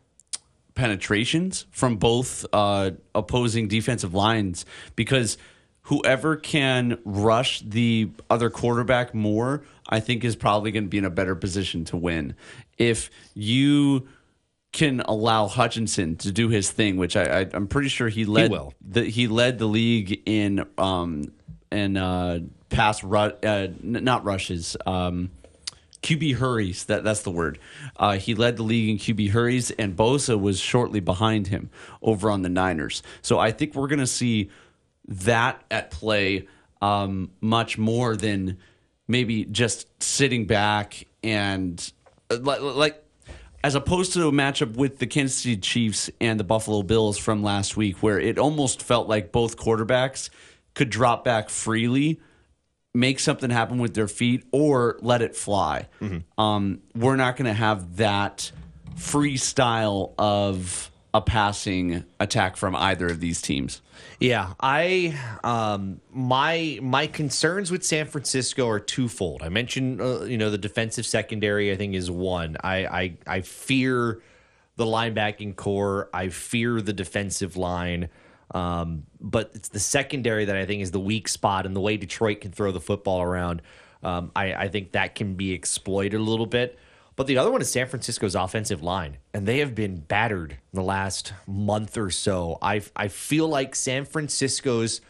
penetrations 0.74 1.66
from 1.70 1.96
both 1.96 2.46
uh, 2.52 2.92
opposing 3.14 3.68
defensive 3.68 4.14
lines 4.14 4.64
because 4.96 5.36
whoever 5.82 6.36
can 6.36 6.98
rush 7.04 7.60
the 7.60 8.10
other 8.30 8.48
quarterback 8.48 9.14
more, 9.14 9.62
I 9.88 10.00
think 10.00 10.24
is 10.24 10.36
probably 10.36 10.70
going 10.70 10.84
to 10.84 10.88
be 10.88 10.98
in 10.98 11.04
a 11.04 11.10
better 11.10 11.34
position 11.34 11.84
to 11.86 11.96
win. 11.96 12.34
If 12.78 13.10
you 13.34 14.08
can 14.72 15.00
allow 15.00 15.46
Hutchinson 15.48 16.16
to 16.16 16.30
do 16.32 16.48
his 16.48 16.70
thing, 16.70 16.96
which 16.96 17.16
I, 17.16 17.40
I 17.40 17.46
I'm 17.52 17.66
pretty 17.66 17.88
sure 17.88 18.08
he 18.08 18.24
led 18.24 18.50
will. 18.50 18.72
the 18.80 19.04
he 19.04 19.26
led 19.26 19.58
the 19.58 19.66
league 19.66 20.22
in 20.26 20.64
um 20.78 21.32
in 21.72 21.96
uh 21.96 22.40
pass 22.68 23.02
ru- 23.02 23.18
uh 23.18 23.68
n- 23.82 24.04
not 24.04 24.24
rushes 24.24 24.76
um 24.86 25.30
QB 26.02 26.36
hurries 26.36 26.84
that 26.84 27.04
that's 27.04 27.22
the 27.22 27.30
word. 27.30 27.58
Uh, 27.96 28.16
he 28.16 28.34
led 28.34 28.56
the 28.56 28.62
league 28.62 28.88
in 28.88 28.96
QB 28.96 29.30
hurries, 29.30 29.70
and 29.72 29.94
Bosa 29.94 30.40
was 30.40 30.58
shortly 30.58 31.00
behind 31.00 31.48
him 31.48 31.68
over 32.00 32.30
on 32.30 32.40
the 32.40 32.48
Niners. 32.48 33.02
So 33.20 33.38
I 33.38 33.50
think 33.52 33.74
we're 33.74 33.88
going 33.88 33.98
to 33.98 34.06
see 34.06 34.48
that 35.08 35.62
at 35.70 35.90
play 35.90 36.48
um, 36.80 37.30
much 37.42 37.76
more 37.76 38.16
than 38.16 38.56
maybe 39.08 39.44
just 39.44 39.88
sitting 40.02 40.46
back 40.46 41.06
and 41.22 41.92
uh, 42.30 42.38
like, 42.40 42.62
like 42.62 43.04
as 43.62 43.74
opposed 43.74 44.12
to 44.14 44.26
a 44.28 44.32
matchup 44.32 44.74
with 44.74 44.98
the 44.98 45.06
Kansas 45.06 45.36
City 45.38 45.56
Chiefs 45.56 46.10
and 46.20 46.40
the 46.40 46.44
Buffalo 46.44 46.82
Bills 46.82 47.18
from 47.18 47.42
last 47.42 47.76
week, 47.76 48.02
where 48.02 48.18
it 48.18 48.38
almost 48.38 48.82
felt 48.82 49.08
like 49.08 49.32
both 49.32 49.56
quarterbacks 49.56 50.30
could 50.74 50.90
drop 50.90 51.24
back 51.24 51.50
freely 51.50 52.20
make 52.94 53.20
something 53.20 53.50
happen 53.50 53.78
with 53.78 53.94
their 53.94 54.08
feet 54.08 54.44
or 54.50 54.98
let 55.00 55.22
it 55.22 55.36
fly. 55.36 55.86
Um, 56.36 56.80
we're 56.94 57.16
not 57.16 57.36
going 57.36 57.46
to 57.46 57.52
have 57.52 57.96
that 57.96 58.50
freestyle 58.96 60.12
of 60.18 60.89
a 61.12 61.20
passing 61.20 62.04
attack 62.20 62.56
from 62.56 62.76
either 62.76 63.06
of 63.06 63.20
these 63.20 63.42
teams. 63.42 63.82
Yeah, 64.18 64.54
I 64.60 65.18
um 65.42 66.00
my 66.10 66.78
my 66.82 67.06
concerns 67.06 67.70
with 67.70 67.84
San 67.84 68.06
Francisco 68.06 68.68
are 68.68 68.80
twofold. 68.80 69.42
I 69.42 69.48
mentioned 69.48 70.00
uh, 70.00 70.22
you 70.22 70.38
know 70.38 70.50
the 70.50 70.58
defensive 70.58 71.06
secondary 71.06 71.72
I 71.72 71.76
think 71.76 71.94
is 71.94 72.10
one. 72.10 72.56
I 72.62 72.86
I 72.86 73.16
I 73.26 73.40
fear 73.40 74.22
the 74.76 74.84
linebacking 74.84 75.56
corps. 75.56 76.08
I 76.14 76.28
fear 76.28 76.80
the 76.80 76.92
defensive 76.92 77.56
line. 77.56 78.08
Um, 78.52 79.04
but 79.20 79.52
it's 79.54 79.68
the 79.68 79.78
secondary 79.78 80.46
that 80.46 80.56
I 80.56 80.66
think 80.66 80.82
is 80.82 80.90
the 80.90 81.00
weak 81.00 81.28
spot, 81.28 81.66
and 81.66 81.76
the 81.76 81.80
way 81.80 81.96
Detroit 81.96 82.40
can 82.40 82.50
throw 82.50 82.72
the 82.72 82.80
football 82.80 83.22
around, 83.22 83.62
um, 84.02 84.32
I, 84.34 84.54
I 84.54 84.68
think 84.68 84.92
that 84.92 85.14
can 85.14 85.34
be 85.34 85.52
exploited 85.52 86.18
a 86.18 86.22
little 86.22 86.46
bit. 86.46 86.76
But 87.20 87.26
the 87.26 87.36
other 87.36 87.50
one 87.50 87.60
is 87.60 87.70
San 87.70 87.86
Francisco's 87.86 88.34
offensive 88.34 88.82
line, 88.82 89.18
and 89.34 89.44
they 89.46 89.58
have 89.58 89.74
been 89.74 89.96
battered 89.96 90.52
in 90.52 90.58
the 90.72 90.82
last 90.82 91.34
month 91.46 91.98
or 91.98 92.08
so. 92.08 92.56
I 92.62 92.80
I 92.96 93.08
feel 93.08 93.46
like 93.46 93.74
San 93.74 94.06
Francisco's 94.06 95.02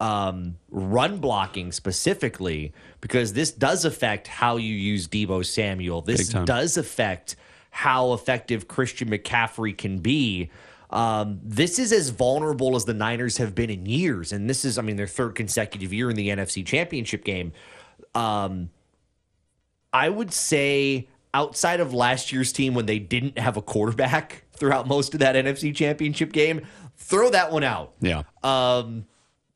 um, 0.00 0.54
run 0.70 1.18
blocking 1.18 1.72
specifically, 1.72 2.74
because 3.00 3.32
this 3.32 3.50
does 3.50 3.84
affect 3.84 4.28
how 4.28 4.56
you 4.56 4.72
use 4.72 5.08
Deebo 5.08 5.44
Samuel. 5.44 6.00
This 6.00 6.28
does 6.28 6.76
affect 6.76 7.34
how 7.72 8.12
effective 8.12 8.68
Christian 8.68 9.10
McCaffrey 9.10 9.76
can 9.76 9.98
be. 9.98 10.50
Um, 10.90 11.40
this 11.42 11.80
is 11.80 11.90
as 11.90 12.10
vulnerable 12.10 12.76
as 12.76 12.84
the 12.84 12.94
Niners 12.94 13.38
have 13.38 13.56
been 13.56 13.68
in 13.68 13.84
years, 13.84 14.30
and 14.30 14.48
this 14.48 14.64
is, 14.64 14.78
I 14.78 14.82
mean, 14.82 14.94
their 14.94 15.08
third 15.08 15.34
consecutive 15.34 15.92
year 15.92 16.08
in 16.08 16.14
the 16.14 16.28
NFC 16.28 16.64
Championship 16.64 17.24
game. 17.24 17.50
Um, 18.14 18.70
I 19.92 20.08
would 20.08 20.32
say 20.32 21.08
outside 21.34 21.80
of 21.80 21.92
last 21.94 22.32
year's 22.32 22.52
team 22.52 22.74
when 22.74 22.86
they 22.86 22.98
didn't 22.98 23.38
have 23.38 23.56
a 23.56 23.62
quarterback 23.62 24.44
throughout 24.52 24.86
most 24.88 25.14
of 25.14 25.20
that 25.20 25.34
NFC 25.36 25.74
Championship 25.74 26.32
game, 26.32 26.62
throw 26.96 27.30
that 27.30 27.52
one 27.52 27.64
out. 27.64 27.92
Yeah. 28.00 28.22
Um, 28.42 29.04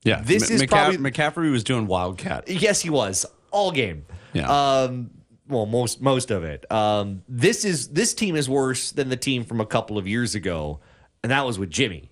Yeah. 0.04 0.20
This 0.22 0.50
M- 0.50 0.56
is 0.56 0.62
McCaff- 0.62 0.68
probably- 0.68 0.98
McCaffrey 1.10 1.50
was 1.52 1.64
doing 1.64 1.86
Wildcat. 1.86 2.48
yes, 2.48 2.80
he 2.80 2.90
was 2.90 3.24
all 3.50 3.70
game. 3.72 4.04
Yeah. 4.32 4.48
Um, 4.48 5.10
well, 5.48 5.66
most 5.66 6.00
most 6.00 6.30
of 6.30 6.44
it. 6.44 6.70
Um, 6.72 7.22
this 7.28 7.64
is 7.66 7.88
this 7.88 8.14
team 8.14 8.36
is 8.36 8.48
worse 8.48 8.92
than 8.92 9.08
the 9.10 9.16
team 9.16 9.44
from 9.44 9.60
a 9.60 9.66
couple 9.66 9.98
of 9.98 10.06
years 10.08 10.34
ago, 10.34 10.80
and 11.22 11.30
that 11.32 11.44
was 11.44 11.58
with 11.58 11.68
Jimmy. 11.70 12.10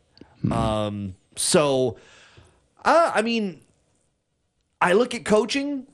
Um, 0.50 1.14
so, 1.36 1.96
uh, 2.84 3.12
I 3.14 3.22
mean, 3.22 3.60
I 4.80 4.92
look 4.92 5.14
at 5.14 5.24
coaching. 5.24 5.86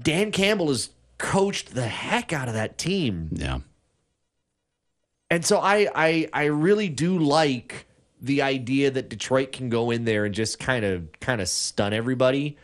Dan 0.00 0.32
Campbell 0.32 0.68
has 0.68 0.90
coached 1.18 1.74
the 1.74 1.86
heck 1.88 2.32
out 2.32 2.48
of 2.48 2.54
that 2.54 2.78
team. 2.78 3.30
Yeah. 3.32 3.58
And 5.30 5.44
so 5.44 5.58
I, 5.58 5.88
I 5.94 6.28
I 6.32 6.44
really 6.46 6.88
do 6.88 7.18
like 7.18 7.86
the 8.20 8.42
idea 8.42 8.90
that 8.90 9.08
Detroit 9.10 9.52
can 9.52 9.68
go 9.68 9.90
in 9.90 10.04
there 10.04 10.24
and 10.24 10.34
just 10.34 10.58
kind 10.58 10.84
of 10.84 11.08
kind 11.20 11.40
of 11.40 11.48
stun 11.48 11.92
everybody. 11.92 12.56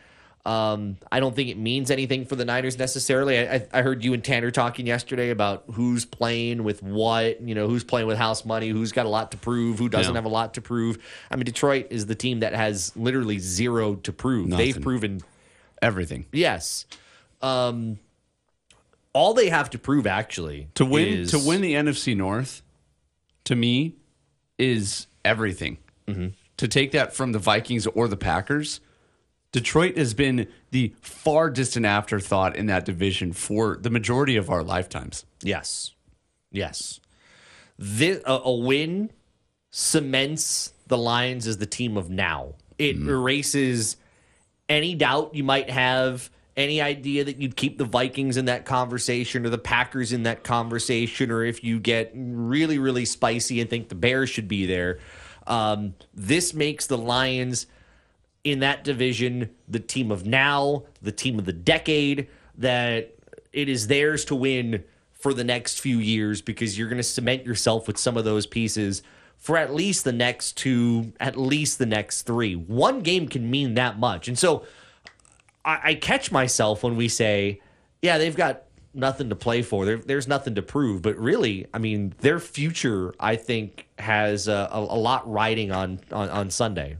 Um, 0.45 0.97
I 1.11 1.19
don't 1.19 1.35
think 1.35 1.49
it 1.49 1.57
means 1.57 1.89
anything 1.89 2.25
for 2.25 2.35
the 2.35 2.45
Niners 2.45 2.77
necessarily. 2.77 3.39
I, 3.39 3.67
I, 3.73 3.81
heard 3.81 4.03
you 4.03 4.13
and 4.13 4.23
Tanner 4.23 4.51
talking 4.51 4.85
yesterday 4.85 5.31
about 5.31 5.63
who's 5.71 6.05
playing 6.05 6.63
with 6.63 6.83
what, 6.83 7.41
you 7.41 7.55
know, 7.55 7.67
who's 7.67 7.83
playing 7.83 8.05
with 8.05 8.19
house 8.19 8.45
money, 8.45 8.69
who's 8.69 8.91
got 8.91 9.07
a 9.07 9.09
lot 9.09 9.31
to 9.31 9.37
prove, 9.37 9.79
who 9.79 9.89
doesn't 9.89 10.13
Yeah. 10.13 10.17
have 10.19 10.25
a 10.25 10.29
lot 10.29 10.53
to 10.53 10.61
prove. 10.61 10.99
I 11.31 11.35
mean, 11.35 11.45
Detroit 11.45 11.87
is 11.89 12.05
the 12.05 12.13
team 12.13 12.41
that 12.41 12.53
has 12.53 12.95
literally 12.95 13.39
zero 13.39 13.95
to 13.95 14.13
prove. 14.13 14.51
They've 14.51 14.79
proven 14.79 15.21
Everything. 15.81 16.27
yes. 16.31 16.85
Um, 17.41 17.97
all 19.15 19.33
they 19.33 19.49
have 19.49 19.69
to 19.69 19.79
prove 19.79 20.05
actually 20.05 20.67
To 20.75 20.85
win 20.85 21.07
is, 21.07 21.31
to 21.31 21.39
win 21.39 21.61
the 21.61 21.73
NFC 21.73 22.15
North, 22.15 22.61
to 23.45 23.55
me, 23.55 23.95
is 24.59 25.07
everything. 25.23 25.77
Mm-hmm. 26.07 26.27
To 26.57 26.67
take 26.67 26.91
that 26.91 27.15
from 27.15 27.31
the 27.31 27.39
Vikings 27.39 27.87
or 27.87 28.09
the 28.09 28.17
Packers, 28.17 28.81
Detroit 29.53 29.97
has 29.97 30.13
been 30.13 30.47
the 30.71 30.93
far 31.01 31.49
distant 31.49 31.85
afterthought 31.85 32.57
in 32.57 32.65
that 32.65 32.83
division 32.83 33.31
for 33.31 33.77
the 33.77 33.89
majority 33.89 34.35
of 34.35 34.49
our 34.49 34.63
lifetimes. 34.63 35.25
Yes. 35.41 35.91
Yes. 36.51 36.99
This, 37.79 38.21
a, 38.25 38.33
a 38.43 38.53
win 38.53 39.11
cements 39.71 40.73
the 40.87 40.97
Lions 40.97 41.47
as 41.47 41.57
the 41.57 41.65
team 41.65 41.95
of 41.95 42.09
now. 42.09 42.55
It 42.77 42.97
mm-hmm. 42.97 43.09
erases 43.09 43.95
any 44.67 44.93
doubt 44.93 45.35
you 45.35 45.45
might 45.45 45.69
have, 45.69 46.29
any 46.57 46.81
idea 46.81 47.23
that 47.23 47.41
you'd 47.41 47.55
keep 47.55 47.77
the 47.77 47.85
Vikings 47.85 48.37
in 48.37 48.45
that 48.45 48.65
conversation 48.65 49.45
or 49.45 49.49
the 49.49 49.57
Packers 49.57 50.13
in 50.13 50.23
that 50.23 50.43
conversation, 50.43 51.29
or 51.31 51.43
if 51.43 51.63
you 51.63 51.79
get 51.79 52.11
really, 52.15 52.79
really 52.79 53.05
spicy 53.05 53.59
and 53.59 53.69
think 53.69 53.89
the 53.89 53.95
Bears 53.95 54.29
should 54.29 54.47
be 54.47 54.65
there. 54.65 54.99
Um, 55.47 55.95
this 56.13 56.53
makes 56.53 56.87
the 56.87 56.97
Lions 56.97 57.67
in 58.43 58.59
that 58.59 58.83
division 58.83 59.49
the 59.67 59.79
team 59.79 60.11
of 60.11 60.25
now, 60.25 60.83
the 61.01 61.11
team 61.11 61.39
of 61.39 61.45
the 61.45 61.53
decade, 61.53 62.27
that 62.57 63.15
it 63.51 63.67
is 63.67 63.87
theirs 63.87 64.23
to 64.25 64.35
win 64.35 64.83
for 65.11 65.33
the 65.33 65.43
next 65.43 65.79
few 65.79 65.97
years 65.97 66.41
because 66.41 66.77
you're 66.77 66.87
going 66.87 66.97
to 66.97 67.03
cement 67.03 67.45
yourself 67.45 67.87
with 67.87 67.97
some 67.97 68.15
of 68.15 68.23
those 68.23 68.45
pieces 68.45 69.01
for 69.37 69.57
at 69.57 69.73
least 69.73 70.03
the 70.03 70.11
next 70.13 70.55
two, 70.57 71.11
at 71.19 71.35
least 71.35 71.79
the 71.79 71.85
next 71.85 72.23
three. 72.23 72.55
One 72.55 73.01
game 73.01 73.27
can 73.27 73.49
mean 73.49 73.73
that 73.73 73.99
much. 73.99 74.27
And 74.27 74.39
so 74.39 74.65
I, 75.65 75.79
I 75.83 75.95
catch 75.95 76.31
myself 76.31 76.83
when 76.83 76.95
we 76.95 77.07
say, 77.09 77.59
yeah, 78.01 78.17
they've 78.19 78.35
got 78.35 78.63
nothing 78.93 79.29
to 79.29 79.35
play 79.35 79.61
for. 79.61 79.85
There, 79.85 79.97
there's 79.97 80.27
nothing 80.27 80.55
to 80.55 80.61
prove. 80.61 81.01
But 81.01 81.17
really, 81.17 81.65
I 81.73 81.79
mean, 81.79 82.13
their 82.19 82.39
future, 82.39 83.13
I 83.19 83.35
think, 83.35 83.87
has 83.97 84.47
a, 84.47 84.69
a, 84.71 84.79
a 84.79 84.99
lot 84.99 85.29
riding 85.29 85.71
on, 85.71 85.99
on, 86.11 86.29
on 86.29 86.49
Sunday. 86.51 86.97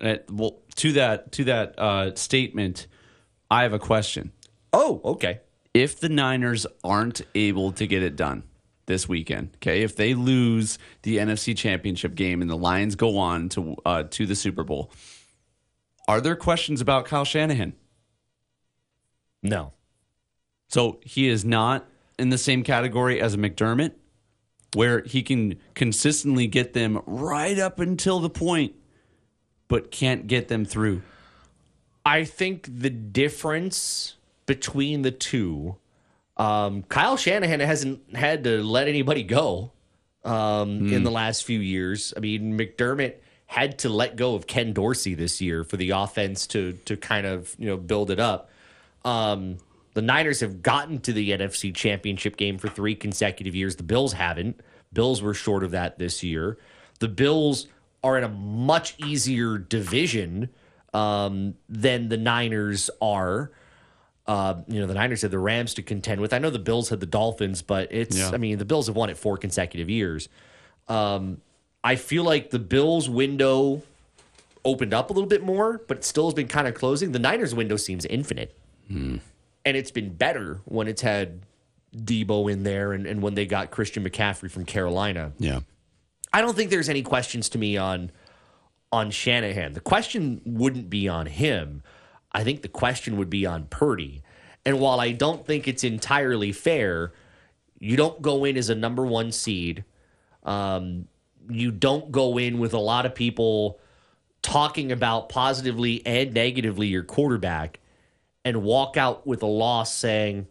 Uh, 0.00 0.16
well, 0.30 0.56
to 0.76 0.92
that 0.92 1.32
to 1.32 1.44
that 1.44 1.78
uh, 1.78 2.14
statement, 2.14 2.86
I 3.50 3.62
have 3.62 3.72
a 3.72 3.78
question. 3.78 4.32
Oh, 4.72 5.00
okay. 5.04 5.40
if 5.72 6.00
the 6.00 6.08
Niners 6.08 6.66
aren't 6.82 7.22
able 7.34 7.70
to 7.72 7.86
get 7.86 8.02
it 8.02 8.16
done 8.16 8.42
this 8.86 9.08
weekend, 9.08 9.50
okay, 9.56 9.82
if 9.82 9.94
they 9.94 10.14
lose 10.14 10.78
the 11.02 11.18
NFC 11.18 11.56
Championship 11.56 12.14
game 12.16 12.42
and 12.42 12.50
the 12.50 12.56
Lions 12.56 12.96
go 12.96 13.18
on 13.18 13.48
to 13.50 13.76
uh, 13.86 14.02
to 14.10 14.26
the 14.26 14.34
Super 14.34 14.64
Bowl, 14.64 14.90
are 16.06 16.20
there 16.20 16.36
questions 16.36 16.80
about 16.80 17.06
Kyle 17.06 17.24
Shanahan? 17.24 17.74
No. 19.42 19.72
So 20.68 20.98
he 21.02 21.28
is 21.28 21.44
not 21.44 21.86
in 22.18 22.30
the 22.30 22.38
same 22.38 22.62
category 22.62 23.20
as 23.20 23.34
a 23.34 23.38
McDermott, 23.38 23.92
where 24.74 25.02
he 25.02 25.22
can 25.22 25.56
consistently 25.74 26.46
get 26.46 26.72
them 26.72 27.00
right 27.06 27.58
up 27.58 27.78
until 27.78 28.20
the 28.20 28.30
point, 28.30 28.74
but 29.68 29.90
can't 29.90 30.26
get 30.26 30.48
them 30.48 30.64
through. 30.64 31.02
I 32.04 32.24
think 32.24 32.68
the 32.70 32.90
difference 32.90 34.16
between 34.46 35.02
the 35.02 35.10
two, 35.10 35.76
um, 36.36 36.82
Kyle 36.82 37.16
Shanahan 37.16 37.60
hasn't 37.60 38.14
had 38.14 38.44
to 38.44 38.62
let 38.62 38.88
anybody 38.88 39.22
go 39.22 39.72
um, 40.24 40.92
in 40.92 41.02
the 41.02 41.10
last 41.10 41.44
few 41.44 41.60
years. 41.60 42.12
I 42.16 42.20
mean, 42.20 42.58
McDermott 42.58 43.14
had 43.54 43.78
to 43.78 43.88
let 43.88 44.16
go 44.16 44.34
of 44.34 44.48
Ken 44.48 44.72
Dorsey 44.72 45.14
this 45.14 45.40
year 45.40 45.62
for 45.62 45.76
the 45.76 45.90
offense 45.90 46.48
to 46.48 46.72
to 46.86 46.96
kind 46.96 47.24
of 47.24 47.54
you 47.56 47.68
know 47.68 47.76
build 47.76 48.10
it 48.10 48.18
up. 48.18 48.50
Um, 49.04 49.58
the 49.94 50.02
Niners 50.02 50.40
have 50.40 50.60
gotten 50.60 50.98
to 51.02 51.12
the 51.12 51.30
NFC 51.30 51.72
Championship 51.72 52.36
game 52.36 52.58
for 52.58 52.68
three 52.68 52.96
consecutive 52.96 53.54
years. 53.54 53.76
The 53.76 53.84
Bills 53.84 54.12
haven't. 54.12 54.60
Bills 54.92 55.22
were 55.22 55.34
short 55.34 55.62
of 55.62 55.70
that 55.70 56.00
this 56.00 56.24
year. 56.24 56.58
The 56.98 57.06
Bills 57.06 57.68
are 58.02 58.18
in 58.18 58.24
a 58.24 58.28
much 58.28 58.96
easier 58.98 59.56
division 59.56 60.48
um, 60.92 61.54
than 61.68 62.08
the 62.08 62.16
Niners 62.16 62.90
are. 63.00 63.52
Uh, 64.26 64.62
you 64.66 64.80
know, 64.80 64.88
the 64.88 64.94
Niners 64.94 65.22
had 65.22 65.30
the 65.30 65.38
Rams 65.38 65.74
to 65.74 65.82
contend 65.82 66.20
with. 66.20 66.32
I 66.32 66.38
know 66.38 66.50
the 66.50 66.58
Bills 66.58 66.88
had 66.88 66.98
the 66.98 67.06
Dolphins, 67.06 67.62
but 67.62 67.92
it's, 67.92 68.18
Yeah. 68.18 68.30
I 68.32 68.36
mean, 68.38 68.58
the 68.58 68.64
Bills 68.64 68.88
have 68.88 68.96
won 68.96 69.10
it 69.10 69.16
four 69.16 69.36
consecutive 69.36 69.88
years. 69.88 70.28
Um, 70.88 71.40
I 71.84 71.96
feel 71.96 72.24
like 72.24 72.50
the 72.50 72.58
Bills' 72.58 73.10
window 73.10 73.82
opened 74.64 74.94
up 74.94 75.10
a 75.10 75.12
little 75.12 75.28
bit 75.28 75.42
more, 75.42 75.82
but 75.86 75.98
it 75.98 76.04
still 76.04 76.24
has 76.24 76.34
been 76.34 76.48
kind 76.48 76.66
of 76.66 76.74
closing. 76.74 77.12
The 77.12 77.18
Niners' 77.18 77.54
window 77.54 77.76
seems 77.76 78.06
infinite. 78.06 78.58
And 79.66 79.76
it's 79.76 79.90
been 79.90 80.14
better 80.14 80.60
when 80.64 80.88
it's 80.88 81.02
had 81.02 81.40
Deebo 81.94 82.50
in 82.50 82.62
there 82.62 82.92
and, 82.92 83.06
and 83.06 83.22
when 83.22 83.34
they 83.34 83.46
got 83.46 83.70
Christian 83.70 84.02
McCaffrey 84.02 84.50
from 84.50 84.64
Carolina. 84.64 85.32
Yeah. 85.38 85.60
I 86.32 86.40
don't 86.40 86.56
think 86.56 86.70
there's 86.70 86.88
any 86.88 87.02
questions 87.02 87.48
to 87.50 87.58
me 87.58 87.76
on 87.76 88.10
on 88.90 89.10
Shanahan. 89.10 89.72
The 89.72 89.80
question 89.80 90.40
wouldn't 90.44 90.88
be 90.88 91.08
on 91.08 91.26
him. 91.26 91.82
I 92.32 92.44
think 92.44 92.62
the 92.62 92.68
question 92.68 93.16
would 93.16 93.30
be 93.30 93.44
on 93.44 93.66
Purdy. 93.66 94.22
And 94.64 94.80
while 94.80 95.00
I 95.00 95.12
don't 95.12 95.46
think 95.46 95.68
it's 95.68 95.84
entirely 95.84 96.52
fair, 96.52 97.12
you 97.78 97.96
don't 97.96 98.22
go 98.22 98.44
in 98.44 98.56
as 98.56 98.70
a 98.70 98.74
number 98.74 99.04
one 99.04 99.32
seed. 99.32 99.84
Um, 100.44 101.08
you 101.48 101.70
don't 101.70 102.10
go 102.10 102.38
in 102.38 102.58
with 102.58 102.74
a 102.74 102.78
lot 102.78 103.06
of 103.06 103.14
people 103.14 103.78
talking 104.42 104.92
about 104.92 105.28
positively 105.28 106.02
and 106.06 106.34
negatively 106.34 106.86
your 106.86 107.02
quarterback 107.02 107.80
and 108.44 108.62
walk 108.62 108.96
out 108.96 109.26
with 109.26 109.42
a 109.42 109.46
loss 109.46 109.94
saying, 109.94 110.46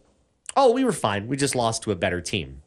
"Oh, 0.56 0.72
we 0.72 0.84
were 0.84 0.92
fine. 0.92 1.28
We 1.28 1.36
just 1.36 1.54
lost 1.54 1.82
to 1.84 1.92
a 1.92 1.96
better 1.96 2.20
team." 2.20 2.62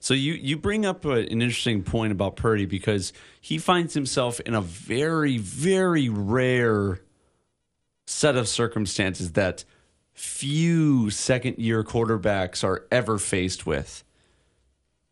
So 0.00 0.14
you 0.14 0.34
you 0.34 0.56
bring 0.56 0.86
up 0.86 1.04
a, 1.04 1.12
an 1.12 1.42
interesting 1.42 1.82
point 1.82 2.12
about 2.12 2.36
Purdy 2.36 2.66
because 2.66 3.12
he 3.40 3.58
finds 3.58 3.94
himself 3.94 4.40
in 4.40 4.54
a 4.54 4.60
very 4.60 5.38
very 5.38 6.08
rare 6.08 7.00
set 8.06 8.36
of 8.36 8.48
circumstances 8.48 9.32
that 9.32 9.64
few 10.14 11.10
second 11.10 11.58
year 11.58 11.84
quarterbacks 11.84 12.64
are 12.64 12.86
ever 12.90 13.18
faced 13.18 13.66
with. 13.66 14.02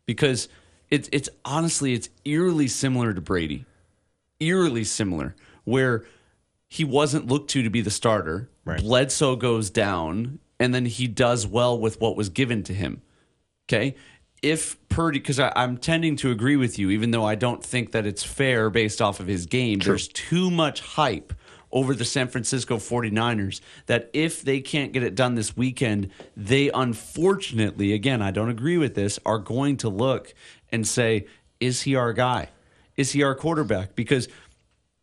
Because 0.05 0.49
it's 0.89 1.09
it's 1.11 1.29
honestly 1.43 1.93
it's 1.93 2.09
eerily 2.25 2.67
similar 2.67 3.13
to 3.13 3.21
Brady. 3.21 3.65
Eerily 4.39 4.83
similar 4.83 5.35
where 5.63 6.05
he 6.67 6.83
wasn't 6.83 7.27
looked 7.27 7.49
to 7.51 7.63
to 7.63 7.69
be 7.69 7.81
the 7.81 7.91
starter. 7.91 8.49
Right. 8.65 8.81
Bledsoe 8.81 9.35
goes 9.35 9.69
down 9.69 10.39
and 10.59 10.73
then 10.73 10.85
he 10.85 11.07
does 11.07 11.47
well 11.47 11.77
with 11.77 11.99
what 11.99 12.15
was 12.15 12.29
given 12.29 12.63
to 12.63 12.73
him. 12.73 13.01
Okay. 13.67 13.95
If 14.41 14.77
Purdy, 14.87 15.19
because 15.19 15.39
I'm 15.39 15.77
tending 15.77 16.15
to 16.17 16.29
agree 16.29 16.57
with 16.57 16.77
you, 16.77 16.91
even 16.91 17.09
though 17.09 17.25
I 17.25 17.35
don't 17.35 17.63
think 17.63 17.91
that 17.93 18.05
it's 18.05 18.23
fair 18.23 18.69
based 18.69 19.01
off 19.01 19.19
of 19.19 19.25
his 19.25 19.47
game, 19.47 19.79
there's 19.79 20.07
too 20.07 20.51
much 20.51 20.81
hype 20.81 21.33
over 21.71 21.93
the 21.93 22.05
San 22.05 22.27
Francisco 22.27 22.77
49ers 22.77 23.61
that 23.87 24.09
if 24.13 24.41
they 24.41 24.61
can't 24.61 24.93
get 24.93 25.03
it 25.03 25.15
done 25.15 25.35
this 25.35 25.57
weekend, 25.57 26.09
they 26.35 26.69
unfortunately, 26.69 27.93
again, 27.93 28.21
I 28.21 28.31
don't 28.31 28.49
agree 28.49 28.77
with 28.77 28.95
this, 28.95 29.19
are 29.25 29.39
going 29.39 29.77
to 29.77 29.89
look 29.89 30.33
and 30.71 30.87
say, 30.87 31.27
is 31.59 31.83
he 31.83 31.95
our 31.95 32.13
guy? 32.13 32.49
Is 32.95 33.11
he 33.11 33.23
our 33.23 33.35
quarterback? 33.35 33.95
Because 33.95 34.27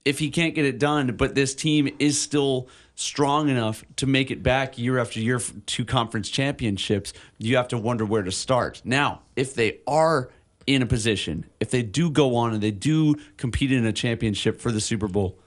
if 0.04 0.18
he 0.18 0.30
can't 0.30 0.54
get 0.54 0.64
it 0.64 0.78
done, 0.78 1.16
but 1.16 1.34
this 1.34 1.54
team 1.54 1.94
is 1.98 2.20
still 2.20 2.68
strong 2.94 3.48
enough 3.48 3.84
to 3.96 4.06
make 4.06 4.30
it 4.30 4.42
back 4.42 4.78
year 4.78 4.98
after 4.98 5.18
year 5.20 5.40
to 5.40 5.84
conference 5.84 6.28
championships, 6.28 7.12
you 7.38 7.56
have 7.56 7.68
to 7.68 7.78
wonder 7.78 8.04
where 8.04 8.22
to 8.22 8.32
start. 8.32 8.82
Now, 8.84 9.22
if 9.34 9.54
they 9.54 9.78
are 9.86 10.30
in 10.66 10.82
a 10.82 10.86
position, 10.86 11.46
if 11.60 11.70
they 11.70 11.82
do 11.82 12.10
go 12.10 12.36
on 12.36 12.52
and 12.52 12.62
they 12.62 12.70
do 12.70 13.16
compete 13.36 13.72
in 13.72 13.84
a 13.84 13.92
championship 13.92 14.60
for 14.60 14.70
the 14.70 14.80
Super 14.80 15.08
Bowl, 15.08 15.38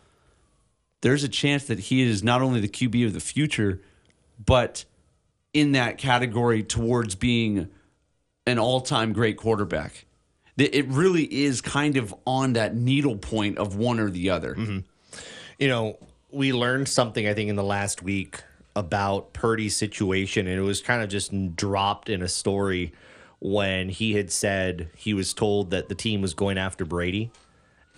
there's 1.02 1.24
a 1.24 1.30
chance 1.30 1.66
that 1.66 1.80
he 1.80 2.02
is 2.02 2.24
not 2.24 2.42
only 2.42 2.60
the 2.60 2.68
QB 2.68 3.06
of 3.06 3.14
the 3.14 3.20
future, 3.20 3.82
but 4.44 4.86
in 5.54 5.72
that 5.74 5.98
category 5.98 6.64
towards 6.64 7.16
being 7.16 7.70
an 8.46 8.60
all 8.60 8.82
time 8.82 9.14
great 9.14 9.38
quarterback. 9.38 10.06
It 10.58 10.88
really 10.88 11.24
is 11.24 11.62
kind 11.62 11.98
of 11.98 12.14
on 12.26 12.54
that 12.54 12.76
needle 12.76 13.16
point 13.18 13.58
of 13.60 13.76
one 13.76 14.00
or 14.00 14.10
the 14.10 14.32
other. 14.32 14.56
you 15.60 15.68
know, 15.68 15.98
we 16.32 16.52
learned 16.54 16.88
something 16.90 17.28
I 17.28 17.34
think 17.34 17.50
in 17.50 17.56
the 17.56 17.64
last 17.64 18.02
week 18.02 18.42
about 18.76 19.34
Purdy's 19.34 19.76
situation, 19.76 20.48
and 20.48 20.58
it 20.58 20.62
was 20.64 20.82
kind 20.82 21.02
of 21.04 21.10
just 21.10 21.56
dropped 21.56 22.10
in 22.10 22.22
a 22.22 22.28
story 22.28 22.94
when 23.40 23.90
he 23.90 24.14
had 24.14 24.32
said 24.32 24.90
he 24.96 25.14
was 25.14 25.34
told 25.34 25.70
that 25.72 25.90
the 25.90 25.96
team 25.96 26.22
was 26.22 26.34
going 26.34 26.58
after 26.58 26.86
Brady, 26.86 27.32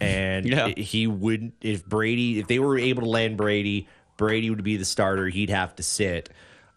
and 0.02 0.46
Yeah. 0.50 0.68
he 0.70 1.08
would 1.08 1.54
if 1.62 1.86
Brady 1.86 2.40
if 2.40 2.48
they 2.48 2.60
were 2.60 2.78
able 2.78 3.04
to 3.04 3.10
land 3.10 3.38
Brady. 3.38 3.88
Brady 4.18 4.50
would 4.50 4.64
be 4.66 4.76
the 4.76 4.84
starter. 4.84 5.30
He'd 5.30 5.50
have 5.50 5.78
to 5.78 5.84
sit. 5.84 6.28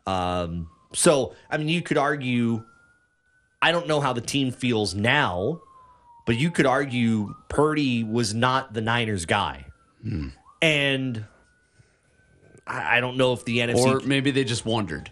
Um, 0.07 0.68
so, 0.95 1.35
I 1.51 1.57
mean, 1.59 1.68
you 1.68 1.83
could 1.83 1.99
argue. 1.99 2.62
I 3.61 3.73
don't 3.73 3.88
know 3.88 4.01
how 4.01 4.12
the 4.12 4.21
team 4.21 4.53
feels 4.53 4.95
now, 4.95 5.61
but 6.26 6.37
you 6.37 6.50
could 6.50 6.66
argue 6.66 7.35
Purdy 7.48 8.04
was 8.04 8.35
not 8.35 8.72
the 8.74 8.80
Niners 8.80 9.26
guy, 9.26 9.66
and 10.61 11.24
I, 12.66 12.98
I 12.98 13.00
don't 13.00 13.16
know 13.16 13.32
if 13.32 13.44
the 13.44 13.58
NFC 13.58 14.02
Or 14.04 14.06
maybe 14.06 14.30
they 14.30 14.44
just 14.44 14.64
wondered. 14.64 15.11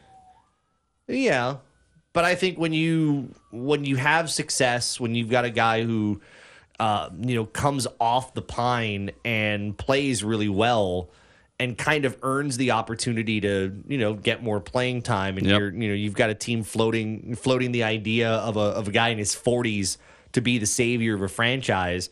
yeah, 1.09 1.57
but 2.13 2.25
I 2.25 2.35
think 2.35 2.59
when 2.59 2.73
you 2.73 3.35
when 3.51 3.85
you 3.85 3.97
have 3.97 4.31
success, 4.31 4.99
when 5.01 5.15
you've 5.15 5.31
got 5.31 5.45
a 5.45 5.51
guy 5.51 5.83
who 5.83 6.21
uh, 6.79 7.11
you 7.21 7.35
know 7.35 7.45
comes 7.47 7.87
off 8.01 8.35
the 8.35 8.43
pine 8.43 9.11
and 9.25 9.77
plays 9.77 10.23
really 10.25 10.49
well, 10.49 11.11
and 11.59 11.77
kind 11.77 12.05
of 12.05 12.17
earns 12.23 12.57
the 12.57 12.71
opportunity 12.73 13.41
to 13.43 13.83
you 13.87 13.99
know 13.99 14.15
get 14.15 14.43
more 14.43 14.61
playing 14.61 15.03
time, 15.03 15.37
and 15.37 15.47
Yep. 15.47 15.59
you're 15.59 15.73
you 15.75 15.89
know 15.89 15.95
you've 15.95 16.15
got 16.15 16.31
a 16.31 16.35
team 16.35 16.63
floating 16.63 17.35
floating 17.37 17.73
the 17.73 17.83
idea 17.85 18.31
of 18.31 18.57
a 18.57 18.61
of 18.61 18.89
a 18.89 18.91
guy 18.93 19.09
in 19.11 19.19
his 19.19 19.35
forties 19.35 19.99
to 20.33 20.41
be 20.41 20.59
the 20.59 20.67
savior 20.67 21.15
of 21.15 21.23
a 21.23 21.29
franchise. 21.29 22.11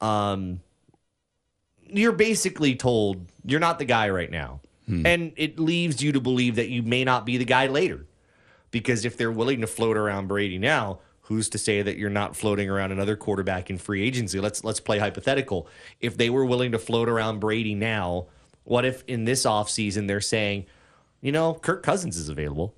Um, 0.00 0.60
you're 1.86 2.12
basically 2.12 2.76
told 2.76 3.26
you're 3.44 3.60
not 3.60 3.78
the 3.78 3.84
guy 3.84 4.10
right 4.10 4.30
now. 4.30 4.60
And 5.06 5.32
it 5.36 5.58
leaves 5.58 6.02
you 6.02 6.12
to 6.12 6.20
believe 6.20 6.56
that 6.56 6.70
you 6.70 6.82
may 6.82 7.04
not 7.04 7.26
be 7.26 7.36
the 7.36 7.44
guy 7.44 7.66
later. 7.66 8.06
Because 8.70 9.04
if 9.04 9.16
they're 9.16 9.32
willing 9.32 9.60
to 9.60 9.66
float 9.66 9.96
around 9.96 10.28
Brady 10.28 10.58
now, 10.58 11.00
who's 11.22 11.50
to 11.50 11.58
say 11.58 11.82
that 11.82 11.98
you're 11.98 12.08
not 12.08 12.36
floating 12.36 12.70
around 12.70 12.92
another 12.92 13.16
quarterback 13.16 13.68
in 13.68 13.76
free 13.76 14.02
agency? 14.02 14.40
Let's 14.40 14.64
let's 14.64 14.80
play 14.80 14.98
hypothetical. 14.98 15.68
If 16.00 16.16
they 16.16 16.30
were 16.30 16.44
willing 16.44 16.72
to 16.72 16.78
float 16.78 17.08
around 17.08 17.40
Brady 17.40 17.74
now, 17.74 18.26
what 18.64 18.84
if 18.84 19.04
in 19.06 19.24
this 19.24 19.44
offseason 19.44 20.06
they're 20.06 20.20
saying, 20.20 20.66
you 21.20 21.32
know, 21.32 21.54
Kirk 21.54 21.82
Cousins 21.82 22.16
is 22.16 22.28
available. 22.28 22.74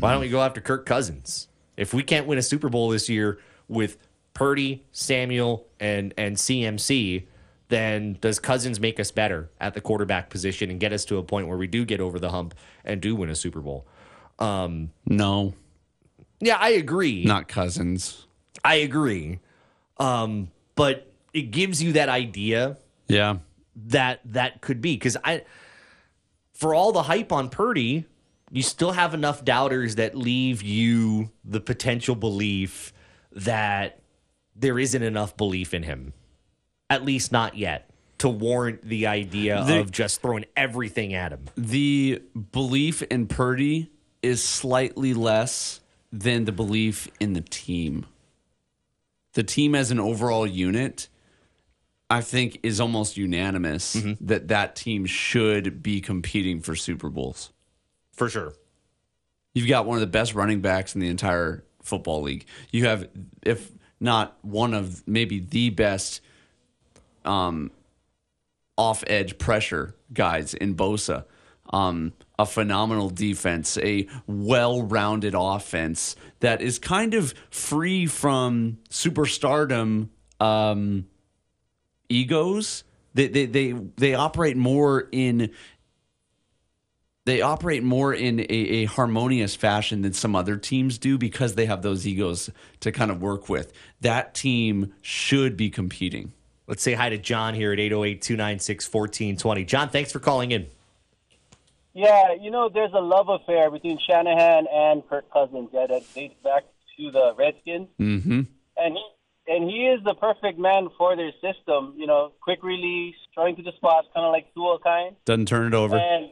Why 0.00 0.12
don't 0.12 0.20
we 0.20 0.28
go 0.28 0.42
after 0.42 0.60
Kirk 0.60 0.86
Cousins? 0.86 1.48
If 1.76 1.94
we 1.94 2.02
can't 2.02 2.26
win 2.26 2.38
a 2.38 2.42
Super 2.42 2.68
Bowl 2.68 2.88
this 2.88 3.08
year 3.08 3.38
with 3.68 3.96
Purdy, 4.34 4.84
Samuel, 4.92 5.66
and 5.80 6.14
and 6.16 6.36
CMC, 6.36 7.24
then 7.68 8.16
does 8.20 8.38
Cousins 8.38 8.80
make 8.80 8.98
us 8.98 9.10
better 9.10 9.50
at 9.60 9.74
the 9.74 9.80
quarterback 9.80 10.30
position 10.30 10.70
and 10.70 10.80
get 10.80 10.92
us 10.92 11.04
to 11.06 11.18
a 11.18 11.22
point 11.22 11.48
where 11.48 11.58
we 11.58 11.66
do 11.66 11.84
get 11.84 12.00
over 12.00 12.18
the 12.18 12.30
hump 12.30 12.54
and 12.84 13.00
do 13.00 13.14
win 13.14 13.28
a 13.30 13.34
Super 13.36 13.60
Bowl? 13.60 13.86
Um, 14.38 14.90
No, 15.06 15.54
yeah, 16.40 16.56
I 16.58 16.70
agree. 16.70 17.24
not 17.24 17.48
cousins. 17.48 18.26
I 18.64 18.76
agree. 18.76 19.40
Um, 19.98 20.50
but 20.76 21.10
it 21.32 21.50
gives 21.50 21.82
you 21.82 21.92
that 21.94 22.08
idea 22.08 22.76
Yeah. 23.08 23.38
that 23.76 24.20
that 24.24 24.60
could 24.60 24.80
be 24.80 24.94
because 24.94 25.16
I, 25.24 25.42
for 26.52 26.74
all 26.74 26.92
the 26.92 27.02
hype 27.04 27.32
on 27.32 27.48
Purdy, 27.50 28.04
you 28.50 28.62
still 28.62 28.92
have 28.92 29.12
enough 29.14 29.44
doubters 29.44 29.96
that 29.96 30.14
leave 30.16 30.62
you 30.62 31.30
the 31.44 31.60
potential 31.60 32.14
belief 32.14 32.92
that 33.38 34.00
there 34.56 34.78
isn't 34.78 35.02
enough 35.02 35.36
belief 35.36 35.72
in 35.72 35.84
him, 35.84 36.12
at 36.90 37.04
least 37.04 37.30
not 37.30 37.56
yet, 37.56 37.90
to 38.18 38.28
warrant 38.28 38.86
the 38.86 39.06
idea 39.06 39.64
The- 39.64 39.80
of 39.80 39.92
just 39.92 40.20
throwing 40.20 40.44
everything 40.56 41.14
at 41.14 41.32
him. 41.32 41.46
The 41.56 42.22
belief 42.52 43.02
in 43.02 43.26
Purdy 43.26 43.90
is 44.22 44.42
slightly 44.42 45.14
less 45.14 45.80
than 46.12 46.44
the 46.44 46.52
belief 46.52 47.08
in 47.20 47.34
the 47.34 47.40
team. 47.40 48.06
The 49.34 49.44
team 49.44 49.74
as 49.74 49.92
an 49.92 50.00
overall 50.00 50.46
unit, 50.46 51.08
I 52.10 52.22
think, 52.22 52.58
is 52.64 52.80
almost 52.80 53.16
unanimous 53.16 53.94
mm-hmm. 53.94 54.26
that 54.26 54.48
that 54.48 54.74
team 54.74 55.06
should 55.06 55.82
be 55.82 56.00
competing 56.00 56.60
for 56.60 56.74
Super 56.74 57.08
Bowls. 57.08 57.52
For 58.12 58.28
sure. 58.28 58.54
You've 59.54 59.68
got 59.68 59.86
one 59.86 59.96
of 59.96 60.00
the 60.00 60.08
best 60.08 60.34
running 60.34 60.60
backs 60.60 60.94
in 60.96 61.00
the 61.00 61.08
entire 61.08 61.64
football 61.88 62.22
league. 62.22 62.46
You 62.70 62.86
have, 62.86 63.08
if 63.42 63.72
not 64.00 64.38
one 64.42 64.74
of 64.74 65.06
maybe 65.06 65.40
the 65.40 65.70
best 65.70 66.20
um, 67.24 67.70
off 68.76 69.02
edge 69.06 69.38
pressure 69.38 69.94
guys 70.12 70.54
in 70.54 70.74
Bosa. 70.74 71.24
Um, 71.70 72.14
a 72.38 72.46
phenomenal 72.46 73.10
defense, 73.10 73.76
a 73.78 74.06
well 74.26 74.82
rounded 74.82 75.34
offense 75.36 76.16
that 76.40 76.62
is 76.62 76.78
kind 76.78 77.12
of 77.12 77.34
free 77.50 78.06
from 78.06 78.78
superstardom 78.88 80.08
um, 80.40 81.06
egos. 82.08 82.84
They, 83.12 83.28
they, 83.28 83.46
they, 83.46 83.72
they 83.96 84.14
operate 84.14 84.56
more 84.56 85.08
in 85.10 85.50
they 87.28 87.42
operate 87.42 87.82
more 87.82 88.12
in 88.14 88.40
a, 88.40 88.44
a 88.48 88.84
harmonious 88.86 89.54
fashion 89.54 90.02
than 90.02 90.12
some 90.12 90.34
other 90.34 90.56
teams 90.56 90.98
do 90.98 91.18
because 91.18 91.54
they 91.54 91.66
have 91.66 91.82
those 91.82 92.06
egos 92.06 92.48
to 92.80 92.90
kind 92.92 93.10
of 93.10 93.20
work 93.20 93.48
with. 93.48 93.72
That 94.00 94.34
team 94.34 94.94
should 95.02 95.56
be 95.56 95.70
competing. 95.70 96.32
Let's 96.66 96.82
say 96.82 96.94
hi 96.94 97.08
to 97.10 97.18
John 97.18 97.54
here 97.54 97.72
at 97.72 97.78
808 97.80 98.20
296 98.22 98.86
1420. 98.92 99.64
John, 99.64 99.88
thanks 99.88 100.12
for 100.12 100.18
calling 100.20 100.50
in. 100.52 100.66
Yeah, 101.94 102.34
you 102.40 102.50
know, 102.50 102.68
there's 102.68 102.92
a 102.94 103.00
love 103.00 103.28
affair 103.28 103.70
between 103.70 103.98
Shanahan 103.98 104.66
and 104.72 105.08
Kirk 105.08 105.30
Cousins 105.32 105.70
yeah, 105.72 105.86
that 105.88 106.02
dates 106.14 106.34
back 106.44 106.64
to 106.96 107.10
the 107.10 107.34
Redskins, 107.36 107.88
Mm-hmm. 107.98 108.40
and 108.76 108.94
he 108.94 109.04
and 109.50 109.64
he 109.70 109.86
is 109.86 110.04
the 110.04 110.14
perfect 110.14 110.58
man 110.58 110.88
for 110.98 111.16
their 111.16 111.32
system. 111.40 111.94
You 111.96 112.06
know, 112.06 112.32
quick 112.42 112.62
release, 112.62 113.16
throwing 113.34 113.56
to 113.56 113.62
the 113.62 113.72
spots, 113.76 114.06
kind 114.14 114.26
of 114.26 114.32
like 114.32 114.52
Tua 114.54 114.78
kind, 114.80 115.16
Doesn't 115.24 115.46
turn 115.46 115.66
it 115.68 115.74
over. 115.74 115.96
and 115.96 116.30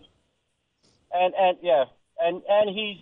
and 1.21 1.35
and 1.35 1.57
yeah, 1.63 1.85
and 2.21 2.43
and 2.49 2.71
he's 2.71 2.99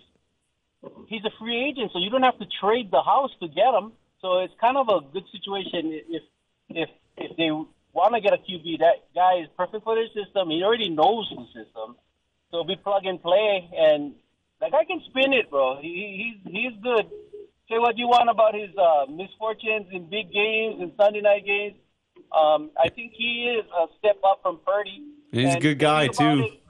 he's 1.07 1.23
a 1.25 1.31
free 1.39 1.63
agent, 1.69 1.91
so 1.93 1.99
you 1.99 2.09
don't 2.09 2.23
have 2.23 2.39
to 2.39 2.45
trade 2.61 2.91
the 2.91 3.01
house 3.01 3.31
to 3.41 3.47
get 3.47 3.73
him. 3.73 3.91
So 4.21 4.39
it's 4.39 4.53
kind 4.59 4.77
of 4.77 4.87
a 4.89 5.01
good 5.13 5.23
situation 5.31 5.99
if 6.09 6.23
if 6.69 6.89
if 7.17 7.37
they 7.37 7.51
want 7.93 8.13
to 8.15 8.21
get 8.21 8.33
a 8.33 8.37
QB. 8.37 8.79
That 8.79 9.05
guy 9.13 9.39
is 9.41 9.47
perfect 9.57 9.83
for 9.83 9.95
their 9.95 10.07
system. 10.07 10.49
He 10.49 10.63
already 10.63 10.89
knows 10.89 11.29
the 11.29 11.45
system, 11.47 11.95
so 12.51 12.57
it'll 12.59 12.65
be 12.65 12.75
plug 12.75 13.05
and 13.05 13.21
play. 13.21 13.69
And 13.77 14.13
that 14.61 14.71
guy 14.71 14.85
can 14.85 15.01
spin 15.09 15.33
it, 15.33 15.49
bro. 15.49 15.79
He, 15.81 16.37
he's 16.43 16.53
he's 16.53 16.73
good. 16.81 17.05
Say 17.69 17.79
what 17.79 17.97
you 17.97 18.07
want 18.07 18.29
about 18.29 18.53
his 18.53 18.69
uh, 18.77 19.05
misfortunes 19.09 19.87
in 19.91 20.07
big 20.09 20.31
games 20.31 20.75
and 20.81 20.91
Sunday 20.99 21.21
night 21.21 21.45
games. 21.45 21.75
Um, 22.31 22.69
I 22.77 22.89
think 22.89 23.13
he 23.13 23.57
is 23.57 23.65
a 23.81 23.87
step 23.97 24.17
up 24.23 24.39
from 24.43 24.59
Purdy. 24.65 25.03
He's 25.31 25.55
a 25.55 25.59
good 25.59 25.79
guy, 25.79 26.07
too. 26.07 26.43
it- 26.43 26.61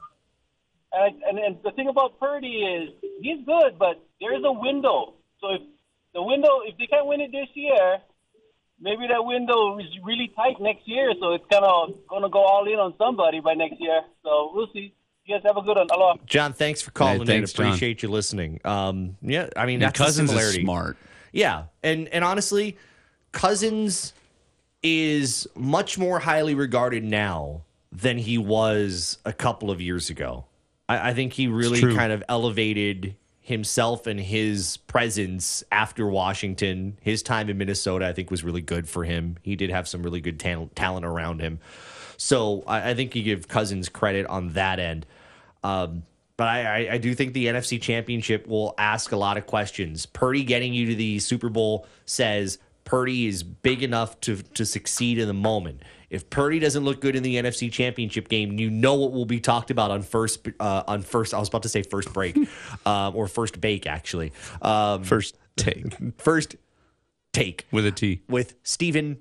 and, 0.96 1.16
and, 1.30 1.40
and 1.40 1.58
the 1.64 1.72
thing 1.72 1.88
about 1.90 2.20
Purdy 2.20 2.48
is 2.48 2.90
he's 3.22 3.46
good, 3.46 3.78
but 3.78 4.02
there 4.22 4.36
is 4.36 4.44
a 4.46 4.52
window. 4.52 5.14
So 5.42 5.50
if 5.56 5.62
the 6.14 6.24
window, 6.24 6.62
if 6.66 6.78
they 6.78 6.88
can't 6.88 7.06
win 7.06 7.22
it 7.22 7.32
this 7.32 7.50
year, 7.54 8.00
maybe 8.80 9.08
that 9.08 9.24
window 9.24 9.78
is 9.80 9.88
really 10.04 10.32
tight 10.36 10.62
next 10.62 10.88
year. 10.88 11.14
So 11.20 11.34
it's 11.34 11.46
kind 11.52 11.66
of 11.66 11.94
going 12.08 12.24
to 12.24 12.30
go 12.30 12.44
all 12.44 12.66
in 12.66 12.80
on 12.80 12.94
somebody 12.98 13.40
by 13.42 13.54
next 13.54 13.80
year. 13.80 14.02
So 14.24 14.52
we'll 14.54 14.68
see. 14.74 14.94
You 15.26 15.36
guys 15.36 15.44
have 15.46 15.58
a 15.58 15.62
good 15.62 15.76
one. 15.76 15.88
Aloha. 15.92 16.18
John, 16.28 16.54
thanks 16.54 16.82
for 16.84 16.92
calling 16.92 17.22
Hey, 17.22 17.26
thanks, 17.26 17.52
in. 17.52 17.58
John. 17.58 17.66
Appreciate 17.68 18.04
you 18.04 18.10
listening. 18.10 18.62
Um, 18.64 19.18
yeah, 19.22 19.50
I 19.58 19.66
mean, 19.66 19.76
And 19.76 19.84
that's 19.84 19.98
the 19.98 20.06
Cousins 20.06 20.32
is 20.32 20.54
smart. 20.56 20.98
Yeah, 21.32 21.64
and 21.82 22.08
and 22.10 22.24
honestly, 22.24 22.78
Cousins 23.32 24.14
is 24.84 25.48
much 25.56 25.98
more 25.98 26.20
highly 26.20 26.54
regarded 26.54 27.04
now 27.04 27.64
than 27.92 28.20
he 28.20 28.38
was 28.38 29.18
a 29.26 29.34
couple 29.34 29.72
of 29.72 29.82
years 29.82 30.12
ago. 30.12 30.46
I, 30.88 31.10
I 31.10 31.14
think 31.14 31.34
he 31.34 31.48
really 31.48 31.82
kind 31.96 32.12
of 32.12 32.24
elevated 32.30 33.16
himself 33.42 34.08
and 34.08 34.20
his 34.20 34.78
presence 34.78 35.64
after 35.72 36.08
Washington. 36.08 36.98
His 37.02 37.22
time 37.22 37.50
in 37.50 37.58
Minnesota, 37.58 38.08
I 38.08 38.14
think, 38.14 38.32
was 38.32 38.44
really 38.44 38.62
good 38.62 38.90
for 38.90 39.04
him. 39.04 39.38
He 39.44 39.56
did 39.56 39.70
have 39.70 39.88
some 39.88 40.02
really 40.02 40.22
good 40.22 40.40
tal- 40.40 40.72
talent 40.76 41.06
around 41.06 41.42
him. 41.42 41.60
So 42.18 42.64
I, 42.66 42.92
I 42.92 42.94
think 42.96 43.16
you 43.16 43.24
give 43.24 43.48
Cousins 43.48 43.88
credit 43.90 44.26
on 44.28 44.54
that 44.54 44.80
end. 44.80 45.06
Um, 45.64 46.04
but 46.38 46.48
I, 46.48 46.62
I, 46.62 46.94
I 46.94 46.98
do 46.98 47.14
think 47.14 47.34
the 47.34 47.46
NFC 47.46 47.82
Championship 47.82 48.48
will 48.48 48.74
ask 48.78 49.12
a 49.12 49.18
lot 49.18 49.38
of 49.38 49.46
questions. 49.46 50.06
Purdy 50.06 50.44
getting 50.44 50.74
you 50.74 50.88
to 50.88 50.96
the 50.96 51.20
Super 51.20 51.50
Bowl 51.50 51.88
says 52.06 52.58
Purdy 52.84 53.28
is 53.28 53.44
big 53.44 53.84
enough 53.84 54.20
to 54.22 54.38
to 54.38 54.66
succeed 54.66 55.18
in 55.18 55.28
the 55.28 55.34
moment. 55.34 55.82
If 56.10 56.30
Purdy 56.30 56.60
doesn't 56.60 56.84
look 56.84 57.02
good 57.02 57.16
in 57.16 57.24
the 57.24 57.36
NFC 57.36 57.72
Championship 57.72 58.30
game, 58.30 58.60
you 58.60 58.70
know 58.70 58.96
what 58.96 59.12
will 59.12 59.26
be 59.26 59.40
talked 59.40 59.72
about 59.72 59.92
on 59.92 60.02
first 60.02 60.48
uh, 60.60 60.84
on 60.88 61.02
first. 61.02 61.34
I 61.34 61.40
was 61.40 61.50
about 61.50 61.64
to 61.64 61.70
say 61.70 61.82
first 61.84 62.14
break 62.14 62.38
um, 62.86 63.16
or 63.16 63.28
first 63.28 63.60
bake 63.62 63.88
actually. 63.88 64.32
Um, 64.62 65.04
First 65.04 65.38
take 65.56 65.96
first 66.18 66.56
take 67.34 67.66
with 67.72 67.86
a 67.86 67.92
T. 67.92 68.22
with 68.30 68.56
Stephen 68.64 69.18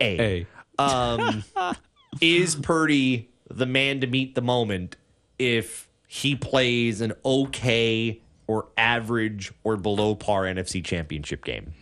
A. 0.00 0.46
A. 0.78 0.82
Um, 0.82 1.44
is 2.20 2.54
Purdy 2.56 3.30
the 3.50 3.66
man 3.66 4.00
to 4.00 4.06
meet 4.06 4.34
the 4.34 4.42
moment 4.42 4.96
if 5.38 5.88
he 6.06 6.34
plays 6.36 7.00
an 7.00 7.12
okay 7.24 8.20
or 8.46 8.68
average 8.76 9.52
or 9.64 9.76
below 9.76 10.14
par 10.14 10.42
NFC 10.42 10.84
Championship 10.84 11.44
game? 11.44 11.72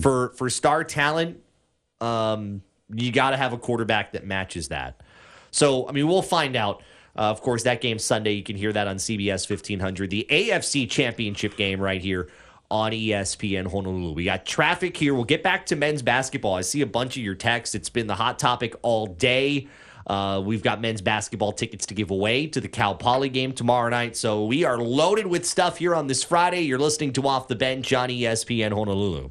For 0.00 0.30
for 0.30 0.48
star 0.50 0.84
talent, 0.84 1.40
um, 2.00 2.62
you 2.94 3.12
got 3.12 3.30
to 3.30 3.36
have 3.36 3.52
a 3.52 3.58
quarterback 3.58 4.12
that 4.12 4.24
matches 4.26 4.68
that. 4.68 5.00
So 5.50 5.88
I 5.88 5.92
mean, 5.92 6.08
we'll 6.08 6.22
find 6.22 6.56
out. 6.56 6.82
Uh, 7.16 7.22
of 7.22 7.40
course, 7.40 7.64
that 7.64 7.80
game 7.80 7.98
Sunday, 7.98 8.30
you 8.30 8.44
can 8.44 8.54
hear 8.54 8.72
that 8.72 8.86
on 8.86 8.96
CBS 8.96 9.50
1500. 9.50 10.08
The 10.08 10.24
AFC 10.30 10.88
Championship 10.88 11.56
game 11.56 11.80
right 11.80 12.00
here 12.00 12.28
on 12.70 12.92
ESPN 12.92 13.70
Honolulu. 13.70 14.12
We 14.12 14.24
got 14.24 14.46
traffic 14.46 14.96
here. 14.96 15.14
We'll 15.14 15.24
get 15.24 15.42
back 15.42 15.66
to 15.66 15.76
men's 15.76 16.02
basketball. 16.02 16.54
I 16.54 16.60
see 16.60 16.80
a 16.82 16.86
bunch 16.86 17.16
of 17.16 17.22
your 17.22 17.34
texts. 17.34 17.74
It's 17.74 17.88
been 17.88 18.06
the 18.06 18.14
hot 18.14 18.38
topic 18.38 18.76
all 18.82 19.06
day. 19.06 19.68
Uh, 20.06 20.40
we've 20.44 20.62
got 20.62 20.80
men's 20.80 21.02
basketball 21.02 21.52
tickets 21.52 21.86
to 21.86 21.94
give 21.94 22.10
away 22.10 22.46
to 22.46 22.60
the 22.60 22.68
Cal 22.68 22.94
Poly 22.94 23.28
game 23.28 23.52
tomorrow 23.52 23.90
night. 23.90 24.16
So 24.16 24.44
we 24.44 24.64
are 24.64 24.78
loaded 24.78 25.26
with 25.26 25.44
stuff 25.44 25.78
here 25.78 25.94
on 25.94 26.06
this 26.06 26.24
Friday. 26.24 26.62
You're 26.62 26.78
listening 26.78 27.12
to 27.14 27.26
Off 27.26 27.48
the 27.48 27.56
Bench 27.56 27.92
on 27.92 28.08
ESPN 28.08 28.72
Honolulu. 28.72 29.30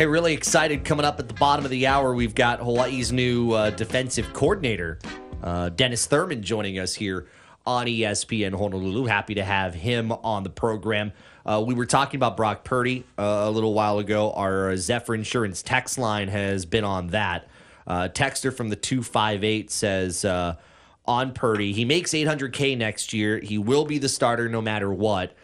Hey, 0.00 0.06
really 0.06 0.32
excited 0.32 0.82
coming 0.82 1.04
up 1.04 1.20
at 1.20 1.28
the 1.28 1.34
bottom 1.34 1.62
of 1.66 1.70
the 1.70 1.86
hour. 1.86 2.14
We've 2.14 2.34
got 2.34 2.60
Hawaii's 2.60 3.12
new 3.12 3.52
uh, 3.52 3.68
defensive 3.68 4.32
coordinator, 4.32 4.98
uh, 5.42 5.68
Dennis 5.68 6.06
Thurman, 6.06 6.42
joining 6.42 6.78
us 6.78 6.94
here 6.94 7.26
on 7.66 7.84
ESPN 7.84 8.58
Honolulu. 8.58 9.04
Happy 9.04 9.34
to 9.34 9.44
have 9.44 9.74
him 9.74 10.10
on 10.10 10.42
the 10.42 10.48
program. 10.48 11.12
Uh, 11.44 11.62
we 11.66 11.74
were 11.74 11.84
talking 11.84 12.16
about 12.16 12.34
Brock 12.34 12.64
Purdy 12.64 13.04
uh, 13.18 13.42
a 13.44 13.50
little 13.50 13.74
while 13.74 13.98
ago. 13.98 14.32
Our 14.32 14.74
Zephyr 14.78 15.14
Insurance 15.14 15.60
text 15.60 15.98
line 15.98 16.28
has 16.28 16.64
been 16.64 16.84
on 16.84 17.08
that. 17.08 17.50
Uh, 17.86 18.08
texter 18.08 18.56
from 18.56 18.70
the 18.70 18.76
258 18.76 19.70
says 19.70 20.24
uh, 20.24 20.56
on 21.04 21.34
Purdy, 21.34 21.74
he 21.74 21.84
makes 21.84 22.12
800K 22.12 22.74
next 22.74 23.12
year. 23.12 23.38
He 23.38 23.58
will 23.58 23.84
be 23.84 23.98
the 23.98 24.08
starter 24.08 24.48
no 24.48 24.62
matter 24.62 24.90
what. 24.90 25.34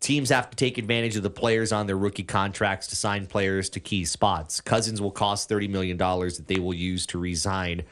Teams 0.00 0.28
have 0.28 0.50
to 0.50 0.56
take 0.56 0.78
advantage 0.78 1.16
of 1.16 1.22
the 1.22 1.30
players 1.30 1.72
on 1.72 1.86
their 1.86 1.96
rookie 1.96 2.22
contracts 2.22 2.86
to 2.88 2.96
sign 2.96 3.26
players 3.26 3.70
to 3.70 3.80
key 3.80 4.04
spots. 4.04 4.60
Cousins 4.60 5.00
will 5.00 5.10
cost 5.10 5.48
$30 5.48 5.68
million 5.70 5.96
that 5.96 6.44
they 6.46 6.58
will 6.58 6.74
use 6.74 7.06
to 7.06 7.18
resign 7.18 7.82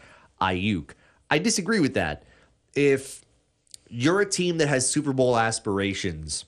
Aiyuk. 0.40 0.90
I 1.30 1.38
disagree 1.38 1.80
with 1.80 1.94
that. 1.94 2.24
If 2.74 3.24
you're 3.88 4.20
a 4.20 4.26
team 4.28 4.58
that 4.58 4.68
has 4.68 4.88
Super 4.88 5.12
Bowl 5.12 5.36
aspirations, 5.38 6.44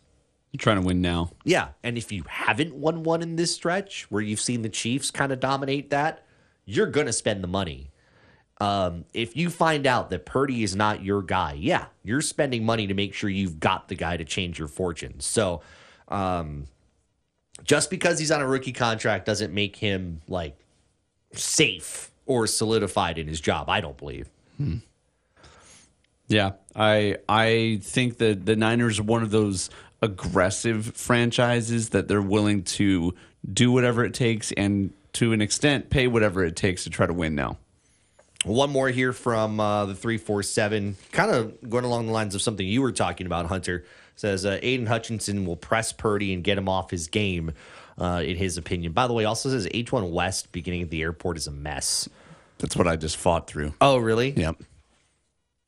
You're 0.53 0.59
trying 0.59 0.81
to 0.81 0.87
win 0.87 1.01
now. 1.01 1.31
yeah, 1.45 1.69
and 1.83 1.97
if 1.97 2.13
you 2.13 2.25
haven't 2.29 2.75
won 2.75 3.03
one 3.03 3.23
in 3.23 3.37
this 3.37 3.55
stretch 3.55 4.03
where 4.11 4.23
you've 4.23 4.41
seen 4.41 4.63
the 4.63 4.69
Chiefs 4.69 5.11
kind 5.11 5.33
of 5.33 5.41
dominate 5.41 5.91
that, 5.91 6.25
you're 6.67 6.87
going 6.87 7.07
to 7.07 7.13
spend 7.13 7.43
the 7.43 7.49
money. 7.49 7.91
Um, 8.59 9.05
if 9.13 9.37
you 9.37 9.51
find 9.51 9.87
out 9.87 10.11
that 10.11 10.25
Purdy 10.25 10.63
is 10.63 10.75
not 10.75 11.03
your 11.05 11.23
guy, 11.23 11.55
yeah, 11.59 11.87
you're 12.03 12.23
spending 12.23 12.65
money 12.65 12.87
to 12.87 12.95
make 12.95 13.13
sure 13.13 13.29
you've 13.29 13.61
got 13.61 13.89
the 13.89 13.95
guy 13.95 14.17
to 14.17 14.25
change 14.25 14.59
your 14.59 14.69
fortunes. 14.69 15.27
So, 15.27 15.61
um, 16.09 16.67
just 17.65 17.91
because 17.91 18.19
he's 18.19 18.31
on 18.31 18.41
a 18.41 18.47
rookie 18.47 18.73
contract 18.73 19.27
doesn't 19.27 19.53
make 19.53 19.77
him 19.77 20.23
like 20.29 20.57
safe 21.33 22.11
or 22.25 22.47
solidified 22.47 23.19
in 23.19 23.29
his 23.29 23.41
job. 23.41 23.69
I 23.69 23.81
don't 23.81 23.97
believe. 23.97 24.29
Yeah, 26.29 26.53
I 26.75 27.17
I 27.29 27.81
think 27.83 28.19
that 28.19 28.47
the 28.47 28.57
Niners 28.57 28.99
are 28.99 29.05
one 29.05 29.23
of 29.23 29.31
those 29.31 29.71
aggressive 30.03 30.97
franchises 30.97 31.91
that 31.91 32.09
they're 32.09 32.23
willing 32.23 32.63
to 32.63 33.15
do 33.51 33.71
whatever 33.71 34.05
it 34.05 34.13
takes 34.13 34.53
and 34.53 34.93
to 35.13 35.33
an 35.33 35.41
extent 35.41 35.89
pay 35.89 36.07
whatever 36.07 36.45
it 36.45 36.57
takes 36.57 36.85
to 36.85 36.91
try 36.91 37.07
to 37.07 37.13
win 37.13 37.35
now. 37.35 37.59
One 38.47 38.71
more 38.71 38.89
here 38.89 39.13
from 39.13 39.59
uh, 39.59 39.87
the 39.87 39.95
347, 39.97 40.97
kind 41.11 41.31
of 41.33 41.69
going 41.69 41.85
along 41.85 42.07
the 42.07 42.13
lines 42.13 42.35
of 42.37 42.43
something 42.43 42.67
you 42.67 42.81
were 42.81 42.93
talking 42.93 43.27
about, 43.27 43.47
Hunter. 43.47 43.85
Says 44.15 44.47
uh, 44.47 44.59
Aidan 44.63 44.87
Hutchinson 44.87 45.45
will 45.45 45.57
press 45.57 45.93
Purdy 45.93 46.33
and 46.33 46.43
get 46.45 46.57
him 46.57 46.69
off 46.69 46.91
his 46.91 47.09
game, 47.09 47.53
uh, 47.99 48.23
in 48.25 48.37
his 48.37 48.57
opinion. 48.57 48.93
By 48.93 49.09
the 49.09 49.13
way, 49.13 49.25
also 49.25 49.51
says 49.51 49.67
H1 49.67 50.11
West 50.11 50.53
beginning 50.53 50.83
at 50.83 50.91
the 50.91 51.03
airport 51.03 51.37
is 51.37 51.47
a 51.49 51.51
mess. 51.51 52.09
That's 52.59 52.77
what 52.77 52.87
I 52.87 52.95
just 52.97 53.17
fought 53.17 53.47
through. 53.49 53.75
Oh, 53.81 53.99
really? 53.99 54.31
Yep, 54.31 54.63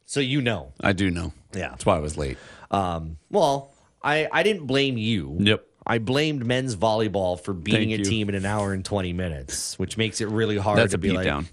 So 0.06 0.20
you 0.20 0.40
know. 0.40 0.72
I 0.80 0.92
do 0.92 1.10
know. 1.10 1.32
Yeah. 1.52 1.70
That's 1.70 1.84
why 1.84 1.96
I 1.96 2.00
was 2.00 2.16
late. 2.16 2.38
Um, 2.70 3.18
well, 3.30 3.72
I, 4.02 4.28
I 4.32 4.42
didn't 4.44 4.66
blame 4.66 4.96
you. 4.96 5.36
Yep. 5.40 5.66
I 5.86 5.98
blamed 5.98 6.46
men's 6.46 6.76
volleyball 6.76 7.40
for 7.40 7.52
beating 7.52 7.90
Thank 7.90 8.00
a 8.00 8.04
you. 8.04 8.04
team 8.04 8.28
in 8.28 8.34
an 8.34 8.46
hour 8.46 8.72
and 8.72 8.84
20 8.84 9.12
minutes, 9.14 9.78
which 9.78 9.96
makes 9.96 10.20
it 10.20 10.28
really 10.28 10.56
hard 10.58 10.78
That's 10.78 10.92
to 10.92 10.98
be 10.98 11.10
like, 11.10 11.26
beatdown. 11.26 11.48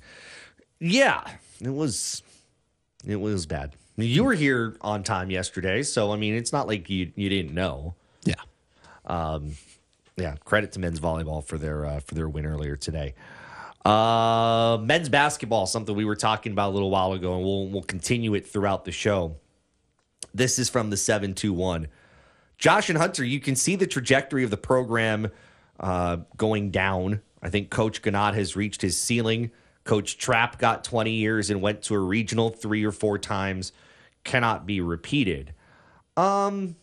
Yeah, 0.80 1.24
it 1.62 1.74
was 1.74 2.24
it 3.06 3.18
was 3.18 3.46
bad. 3.46 3.76
You 3.98 4.26
were 4.26 4.34
here 4.34 4.76
on 4.82 5.04
time 5.04 5.30
yesterday, 5.32 5.84
so 5.84 6.12
I 6.12 6.18
mean, 6.18 6.34
it's 6.36 6.52
not 6.54 6.68
like 6.68 6.90
you 6.90 7.12
you 7.16 7.30
didn't 7.30 7.54
know. 7.54 7.96
Yeah. 8.26 8.36
Yeah, 10.18 10.36
credit 10.46 10.72
to 10.74 10.80
men's 10.80 11.00
volleyball 11.00 11.44
for 11.44 11.58
their 11.58 11.86
uh, 11.86 12.00
for 12.00 12.16
their 12.16 12.30
win 12.30 12.46
earlier 12.46 12.76
today. 12.76 13.16
Uh, 13.86 14.78
men's 14.82 15.10
basketball, 15.10 15.66
something 15.68 15.96
we 15.96 16.06
were 16.06 16.16
talking 16.16 16.52
about 16.54 16.70
a 16.72 16.74
little 16.74 16.90
while 16.90 17.14
ago, 17.14 17.36
and 17.36 17.44
we'll 17.44 17.68
we'll 17.68 17.84
continue 17.84 18.34
it 18.34 18.48
throughout 18.48 18.86
the 18.86 18.92
show. 18.92 19.36
This 20.34 20.58
is 20.58 20.70
from 20.70 20.90
the 20.90 20.98
seven 20.98 21.34
two 21.34 21.54
one. 21.54 21.88
Josh 22.58 22.90
and 22.90 22.98
Hunter, 22.98 23.26
you 23.26 23.42
can 23.42 23.56
see 23.56 23.76
the 23.76 23.88
trajectory 23.88 24.46
of 24.46 24.50
the 24.50 24.58
program 24.58 25.30
uh, 25.80 26.18
going 26.38 26.72
down. 26.72 27.22
I 27.42 27.50
think 27.50 27.70
Coach 27.70 28.02
Ganot 28.02 28.34
has 28.36 28.56
reached 28.56 28.82
his 28.82 29.00
ceiling. 29.00 29.52
Coach 29.86 30.18
Trapp 30.18 30.60
got 30.60 30.84
20 30.84 31.12
years 31.12 31.50
and 31.50 31.62
went 31.62 31.82
to 31.84 31.96
a 31.96 32.00
regional 32.00 32.50
three 32.50 32.84
or 32.84 32.92
four 32.92 33.18
times. 33.18 33.72
Cannot 34.24 34.66
be 34.66 34.82
repeated. 34.82 35.54
Um, 36.18 36.76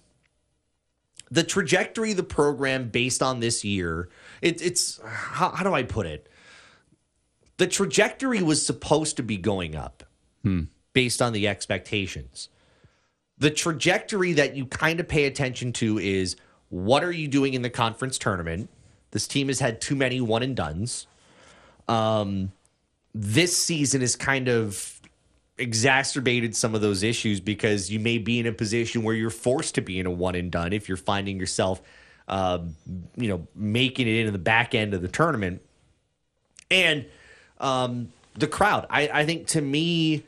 the 1.30 1.42
trajectory 1.42 2.12
of 2.12 2.16
the 2.16 2.22
program 2.22 2.88
based 2.88 3.22
on 3.22 3.40
this 3.40 3.64
year, 3.64 4.08
it, 4.40 4.62
it's 4.62 5.00
how, 5.04 5.50
how 5.50 5.64
do 5.64 5.74
I 5.74 5.82
put 5.82 6.06
it? 6.06 6.28
The 7.58 7.66
trajectory 7.66 8.42
was 8.42 8.64
supposed 8.64 9.16
to 9.18 9.22
be 9.22 9.36
going 9.36 9.76
up 9.76 10.04
based 10.94 11.20
on 11.20 11.32
the 11.32 11.46
expectations 11.46 12.48
the 13.42 13.50
trajectory 13.50 14.32
that 14.34 14.54
you 14.54 14.64
kind 14.66 15.00
of 15.00 15.08
pay 15.08 15.24
attention 15.24 15.72
to 15.72 15.98
is 15.98 16.36
what 16.68 17.02
are 17.02 17.10
you 17.10 17.26
doing 17.26 17.54
in 17.54 17.62
the 17.62 17.70
conference 17.70 18.16
tournament? 18.16 18.70
This 19.10 19.26
team 19.26 19.48
has 19.48 19.58
had 19.58 19.80
too 19.80 19.96
many 19.96 20.20
one 20.20 20.44
and 20.44 20.54
duns. 20.54 21.08
Um, 21.88 22.52
this 23.14 23.56
season 23.56 24.00
has 24.00 24.16
kind 24.16 24.48
of 24.48 25.00
exacerbated 25.58 26.56
some 26.56 26.74
of 26.74 26.80
those 26.80 27.02
issues 27.02 27.40
because 27.40 27.90
you 27.90 28.00
may 28.00 28.18
be 28.18 28.38
in 28.40 28.46
a 28.46 28.52
position 28.52 29.02
where 29.02 29.14
you're 29.14 29.30
forced 29.30 29.74
to 29.74 29.80
be 29.80 29.98
in 29.98 30.06
a 30.06 30.10
one 30.10 30.34
and 30.34 30.50
done 30.50 30.72
if 30.72 30.88
you're 30.88 30.96
finding 30.96 31.38
yourself, 31.38 31.82
um, 32.28 32.74
you 33.16 33.28
know, 33.28 33.46
making 33.54 34.08
it 34.08 34.16
into 34.16 34.32
the 34.32 34.38
back 34.38 34.74
end 34.74 34.94
of 34.94 35.02
the 35.02 35.08
tournament. 35.08 35.62
And 36.70 37.04
um, 37.60 38.12
the 38.34 38.46
crowd, 38.46 38.86
I, 38.88 39.08
I 39.12 39.26
think 39.26 39.46
to 39.48 39.60
me, 39.60 40.24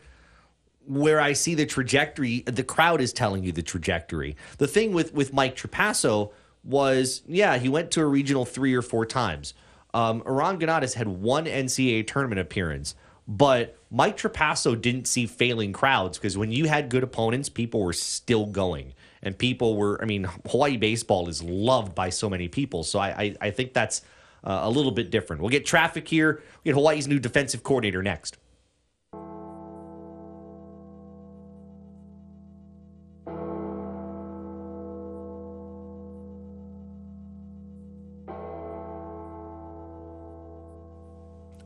where 0.86 1.18
I 1.18 1.32
see 1.32 1.54
the 1.54 1.64
trajectory, 1.64 2.40
the 2.40 2.62
crowd 2.62 3.00
is 3.00 3.14
telling 3.14 3.42
you 3.42 3.52
the 3.52 3.62
trajectory. 3.62 4.36
The 4.58 4.66
thing 4.66 4.92
with 4.92 5.14
with 5.14 5.32
Mike 5.32 5.56
Trapasso 5.56 6.32
was, 6.62 7.22
yeah, 7.26 7.56
he 7.56 7.70
went 7.70 7.90
to 7.92 8.02
a 8.02 8.06
regional 8.06 8.44
three 8.44 8.74
or 8.74 8.82
four 8.82 9.06
times. 9.06 9.54
Um, 9.94 10.22
Eran 10.26 10.58
Ganot 10.58 10.82
has 10.82 10.94
had 10.94 11.08
one 11.08 11.46
NCAA 11.46 12.06
tournament 12.06 12.40
appearance, 12.40 12.96
but 13.26 13.78
Mike 13.90 14.16
Trapasso 14.16 14.78
didn't 14.78 15.06
see 15.06 15.26
failing 15.26 15.72
crowds 15.72 16.18
because 16.18 16.36
when 16.36 16.50
you 16.50 16.66
had 16.66 16.90
good 16.90 17.04
opponents, 17.04 17.48
people 17.48 17.80
were 17.80 17.92
still 17.92 18.44
going. 18.44 18.92
And 19.22 19.38
people 19.38 19.76
were, 19.76 19.98
I 20.02 20.04
mean, 20.04 20.28
Hawaii 20.50 20.76
baseball 20.76 21.30
is 21.30 21.42
loved 21.42 21.94
by 21.94 22.10
so 22.10 22.28
many 22.28 22.48
people. 22.48 22.82
So 22.82 22.98
I, 22.98 23.08
I, 23.08 23.34
I 23.40 23.50
think 23.50 23.72
that's 23.72 24.02
uh, 24.42 24.60
a 24.64 24.70
little 24.70 24.90
bit 24.90 25.10
different. 25.10 25.40
We'll 25.40 25.48
get 25.50 25.64
traffic 25.64 26.06
here. 26.06 26.42
We 26.62 26.70
get 26.70 26.74
Hawaii's 26.74 27.08
new 27.08 27.18
defensive 27.18 27.62
coordinator 27.62 28.02
next. 28.02 28.36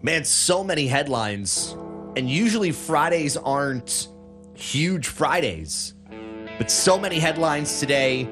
Man, 0.00 0.22
so 0.22 0.62
many 0.62 0.86
headlines. 0.86 1.76
And 2.16 2.30
usually 2.30 2.70
Fridays 2.70 3.36
aren't 3.36 4.08
huge 4.54 5.08
Fridays. 5.08 5.94
But 6.56 6.70
so 6.70 6.96
many 6.96 7.18
headlines 7.18 7.80
today. 7.80 8.28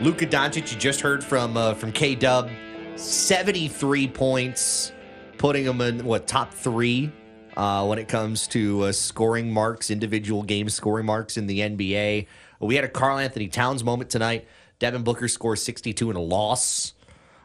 Luka 0.00 0.26
Doncic, 0.26 0.72
you 0.72 0.78
just 0.78 1.00
heard 1.00 1.22
from 1.22 1.56
uh, 1.56 1.74
from 1.74 1.92
K 1.92 2.16
Dub, 2.16 2.50
73 2.96 4.08
points, 4.08 4.92
putting 5.38 5.64
him 5.64 5.80
in 5.80 6.04
what 6.04 6.26
top 6.26 6.52
three 6.52 7.12
uh, 7.56 7.86
when 7.86 7.98
it 7.98 8.08
comes 8.08 8.48
to 8.48 8.84
uh, 8.84 8.92
scoring 8.92 9.52
marks, 9.52 9.92
individual 9.92 10.42
game 10.42 10.68
scoring 10.68 11.06
marks 11.06 11.36
in 11.36 11.46
the 11.46 11.60
NBA. 11.60 12.26
We 12.60 12.74
had 12.74 12.84
a 12.84 12.88
Karl-Anthony 12.88 13.48
Towns 13.48 13.84
moment 13.84 14.10
tonight. 14.10 14.48
Devin 14.80 15.04
Booker 15.04 15.28
scores 15.28 15.62
62 15.62 16.10
in 16.10 16.16
a 16.16 16.20
loss. 16.20 16.94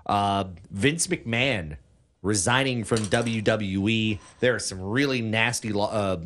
Uh, 0.05 0.45
Vince 0.71 1.07
McMahon 1.07 1.77
resigning 2.23 2.83
from 2.83 2.97
WWE. 2.99 4.19
There 4.39 4.55
are 4.55 4.59
some 4.59 4.81
really 4.81 5.21
nasty 5.21 5.71
uh, 5.75 6.17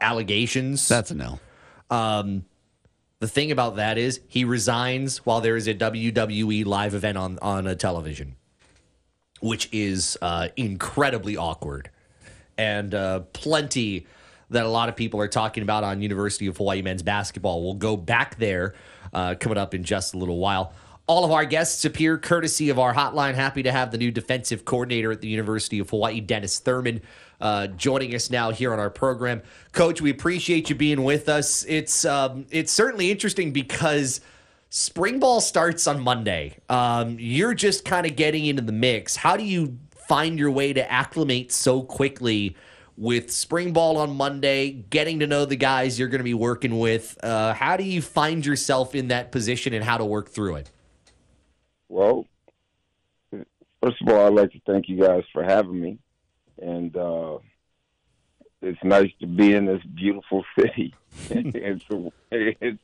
allegations. 0.00 0.86
That's 0.86 1.10
an 1.10 1.22
L. 1.22 1.40
Um, 1.90 2.44
the 3.20 3.28
thing 3.28 3.50
about 3.52 3.76
that 3.76 3.96
is 3.96 4.20
he 4.28 4.44
resigns 4.44 5.24
while 5.24 5.40
there 5.40 5.56
is 5.56 5.66
a 5.68 5.74
WWE 5.74 6.66
live 6.66 6.94
event 6.94 7.16
on 7.16 7.38
on 7.40 7.66
a 7.66 7.74
television. 7.74 8.36
which 9.40 9.68
is 9.72 10.18
uh, 10.22 10.48
incredibly 10.56 11.36
awkward 11.36 11.90
and 12.56 12.94
uh, 12.94 13.20
plenty 13.32 14.06
that 14.50 14.64
a 14.64 14.68
lot 14.68 14.88
of 14.88 14.96
people 14.96 15.20
are 15.20 15.28
talking 15.28 15.62
about 15.62 15.84
on 15.84 16.00
University 16.02 16.46
of 16.46 16.56
Hawaii 16.56 16.82
men's 16.82 17.02
basketball. 17.02 17.62
We'll 17.62 17.74
go 17.74 17.96
back 17.96 18.36
there 18.38 18.74
uh, 19.12 19.34
coming 19.38 19.58
up 19.58 19.74
in 19.74 19.84
just 19.84 20.14
a 20.14 20.18
little 20.18 20.38
while. 20.38 20.72
All 21.06 21.22
of 21.22 21.30
our 21.32 21.44
guests 21.44 21.84
appear 21.84 22.16
courtesy 22.16 22.70
of 22.70 22.78
our 22.78 22.94
hotline. 22.94 23.34
Happy 23.34 23.62
to 23.62 23.70
have 23.70 23.90
the 23.90 23.98
new 23.98 24.10
defensive 24.10 24.64
coordinator 24.64 25.12
at 25.12 25.20
the 25.20 25.28
University 25.28 25.78
of 25.78 25.90
Hawaii, 25.90 26.20
Dennis 26.20 26.58
Thurman, 26.58 27.02
uh, 27.42 27.66
joining 27.66 28.14
us 28.14 28.30
now 28.30 28.52
here 28.52 28.72
on 28.72 28.78
our 28.78 28.88
program. 28.88 29.42
Coach, 29.72 30.00
we 30.00 30.08
appreciate 30.10 30.70
you 30.70 30.76
being 30.76 31.04
with 31.04 31.28
us. 31.28 31.62
It's 31.68 32.06
um, 32.06 32.46
it's 32.50 32.72
certainly 32.72 33.10
interesting 33.10 33.52
because 33.52 34.22
spring 34.70 35.18
ball 35.20 35.42
starts 35.42 35.86
on 35.86 36.00
Monday. 36.00 36.56
Um, 36.70 37.18
you're 37.20 37.52
just 37.52 37.84
kind 37.84 38.06
of 38.06 38.16
getting 38.16 38.46
into 38.46 38.62
the 38.62 38.72
mix. 38.72 39.14
How 39.14 39.36
do 39.36 39.44
you 39.44 39.76
find 40.08 40.38
your 40.38 40.50
way 40.50 40.72
to 40.72 40.90
acclimate 40.90 41.52
so 41.52 41.82
quickly? 41.82 42.56
with 42.96 43.32
spring 43.32 43.72
ball 43.72 43.96
on 43.96 44.16
Monday, 44.16 44.70
getting 44.70 45.18
to 45.18 45.26
know 45.26 45.44
the 45.44 45.56
guys 45.56 45.98
you're 45.98 46.06
going 46.06 46.20
to 46.20 46.22
be 46.22 46.32
working 46.32 46.78
with. 46.78 47.18
Uh, 47.24 47.52
how 47.52 47.76
do 47.76 47.82
you 47.82 48.00
find 48.00 48.46
yourself 48.46 48.94
in 48.94 49.08
that 49.08 49.32
position 49.32 49.74
and 49.74 49.82
how 49.84 49.98
to 49.98 50.04
work 50.04 50.28
through 50.28 50.54
it? 50.54 50.70
Well, 51.94 52.26
first 53.30 54.02
of 54.02 54.08
all, 54.08 54.26
I'd 54.26 54.34
like 54.34 54.50
to 54.50 54.60
thank 54.66 54.88
you 54.88 55.00
guys 55.00 55.22
for 55.32 55.44
having 55.44 55.80
me. 55.80 55.98
And 56.60 56.96
uh, 56.96 57.38
it's 58.60 58.82
nice 58.82 59.12
to 59.20 59.28
be 59.28 59.54
in 59.54 59.66
this 59.66 59.82
beautiful 59.94 60.44
city. 60.58 60.92
it's, 61.30 61.84
a, 61.92 62.10
it's, 62.32 62.82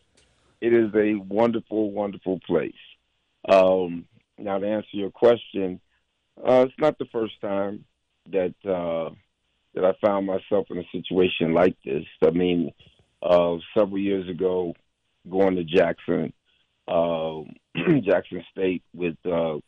it 0.61 0.73
is 0.73 0.95
a 0.95 1.17
wonderful, 1.17 1.91
wonderful 1.91 2.39
place. 2.47 2.73
Um, 3.49 4.05
now, 4.39 4.59
to 4.59 4.69
answer 4.69 4.87
your 4.93 5.11
question, 5.11 5.81
uh, 6.39 6.67
it's 6.69 6.79
not 6.79 6.97
the 6.99 7.07
first 7.07 7.41
time 7.41 7.85
that 8.31 8.55
uh, 8.65 9.11
that 9.75 9.85
I 9.85 9.93
found 10.07 10.27
myself 10.27 10.69
in 10.71 10.79
a 10.79 10.85
situation 10.93 11.53
like 11.53 11.77
this. 11.85 12.05
I 12.23 12.31
mean, 12.31 12.73
uh, 13.25 13.57
several 13.77 13.99
years 13.99 14.29
ago, 14.29 14.75
going 15.29 15.57
to 15.57 15.65
Jackson, 15.65 16.33
uh, 16.91 17.43
Jackson 18.03 18.45
State 18.51 18.83
with 18.95 19.17
uh, 19.25 19.59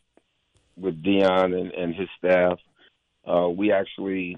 with 0.75 1.01
Deion 1.01 1.59
and, 1.59 1.71
and 1.71 1.95
his 1.95 2.09
staff, 2.17 2.59
uh, 3.25 3.47
we 3.47 3.71
actually 3.71 4.37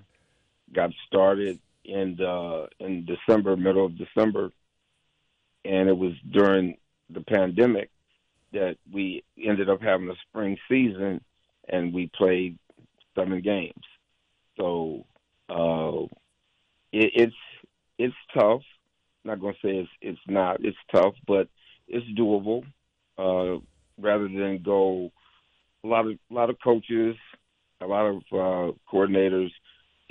got 0.74 0.92
started 1.08 1.60
in 1.84 2.20
uh, 2.22 2.68
in 2.80 3.06
December, 3.06 3.56
middle 3.56 3.86
of 3.86 3.98
December, 3.98 4.52
and 5.64 5.90
it 5.90 5.98
was 5.98 6.14
during 6.32 6.78
the 7.10 7.22
pandemic 7.22 7.90
that 8.54 8.78
we 8.92 9.24
ended 9.44 9.70
up 9.70 9.82
having 9.82 10.10
a 10.10 10.16
spring 10.30 10.58
season, 10.70 11.22
and 11.70 11.94
we 11.94 12.10
played 12.16 12.58
seven 13.16 13.42
games. 13.42 13.84
So 14.60 15.06
uh, 15.50 16.04
it, 16.92 17.12
it's 17.16 17.36
it's 17.98 18.16
tough. 18.34 18.62
I'm 19.24 19.32
not 19.32 19.42
going 19.42 19.56
to 19.56 19.68
say 19.68 19.76
it's 19.78 19.90
it's 20.02 20.20
not. 20.28 20.64
It's 20.64 20.78
tough, 20.94 21.16
but 21.28 21.48
it's 21.88 22.06
doable. 22.20 22.64
Uh, 23.18 23.58
rather 24.00 24.28
than 24.28 24.62
go, 24.64 25.12
a 25.84 25.88
lot 25.88 26.06
of 26.06 26.18
a 26.30 26.34
lot 26.34 26.50
of 26.50 26.58
coaches, 26.64 27.16
a 27.82 27.86
lot 27.86 28.06
of 28.06 28.16
uh, 28.32 28.72
coordinators 28.92 29.52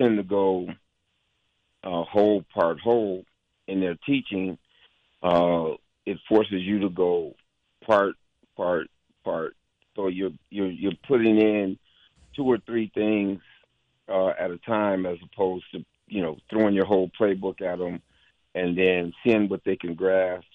tend 0.01 0.17
to 0.17 0.23
go 0.23 0.67
uh, 1.83 2.03
whole 2.05 2.45
part 2.55 2.81
whole 2.81 3.25
in 3.67 3.81
their 3.81 3.97
teaching. 4.07 4.59
Uh, 5.23 5.73
it 6.07 6.19
forces 6.29 6.63
you 6.63 6.81
to 6.81 6.89
go 6.89 7.35
part 7.87 8.15
part 8.57 8.89
part. 9.25 9.55
So 9.97 10.09
you're 10.09 10.33
you're 10.51 10.71
you're 10.71 10.93
putting 11.07 11.39
in 11.39 11.79
two 12.35 12.45
or 12.45 12.59
three 12.67 12.91
things 12.95 13.41
uh, 14.09 14.29
at 14.39 14.51
a 14.51 14.59
time, 14.59 15.07
as 15.07 15.19
opposed 15.23 15.65
to 15.73 15.85
you 16.07 16.23
know 16.23 16.39
throwing 16.51 16.75
your 16.75 16.87
whole 16.87 17.11
playbook 17.19 17.61
at 17.61 17.79
them 17.79 18.01
and 18.55 18.79
then 18.79 19.13
seeing 19.25 19.49
what 19.49 19.63
they 19.65 19.77
can 19.77 19.95
grasp 19.95 20.47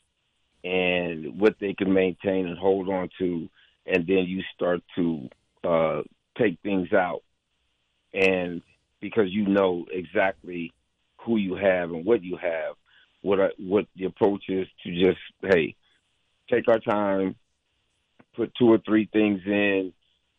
and 0.63 1.39
what 1.39 1.55
they 1.59 1.73
can 1.73 1.93
maintain 1.93 2.47
and 2.47 2.57
hold 2.57 2.89
on 2.89 3.09
to, 3.19 3.49
and 3.85 4.05
then 4.05 4.25
you 4.27 4.43
start 4.53 4.81
to 4.95 5.29
uh, 5.63 6.01
take 6.37 6.59
things 6.61 6.91
out, 6.93 7.23
and 8.13 8.61
because 8.99 9.27
you 9.29 9.47
know 9.47 9.85
exactly 9.91 10.73
who 11.21 11.37
you 11.37 11.55
have 11.55 11.91
and 11.91 12.05
what 12.05 12.23
you 12.23 12.37
have, 12.37 12.75
what 13.21 13.39
I, 13.39 13.49
what 13.57 13.85
the 13.95 14.05
approach 14.05 14.43
is 14.49 14.67
to 14.83 14.91
just 14.91 15.19
hey, 15.41 15.75
take 16.49 16.67
our 16.67 16.79
time, 16.79 17.35
put 18.35 18.53
two 18.55 18.67
or 18.71 18.79
three 18.79 19.09
things 19.11 19.41
in, 19.45 19.93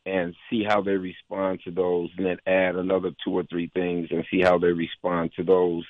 and 0.07 0.35
see 0.49 0.65
how 0.67 0.81
they 0.83 0.97
respond 0.97 1.61
to 1.65 1.71
those, 1.71 2.11
and 2.17 2.27
then 2.27 2.39
add 2.47 2.77
another 2.77 3.11
two 3.25 3.33
or 3.33 3.45
three 3.45 3.71
things 3.73 4.09
and 4.11 4.25
see 4.31 4.41
how 4.41 4.59
they 4.59 4.73
respond 4.73 5.33
to 5.37 5.45
those. 5.45 5.85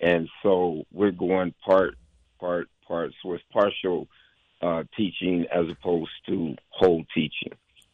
And 0.00 0.28
so 0.42 0.84
we're 0.92 1.12
going 1.12 1.54
part, 1.64 1.96
part, 2.40 2.68
part. 2.86 3.12
So 3.22 3.32
it's 3.34 3.44
partial 3.52 4.08
uh, 4.60 4.84
teaching 4.96 5.46
as 5.52 5.66
opposed 5.70 6.10
to 6.28 6.54
whole 6.70 7.04
teaching. 7.14 7.52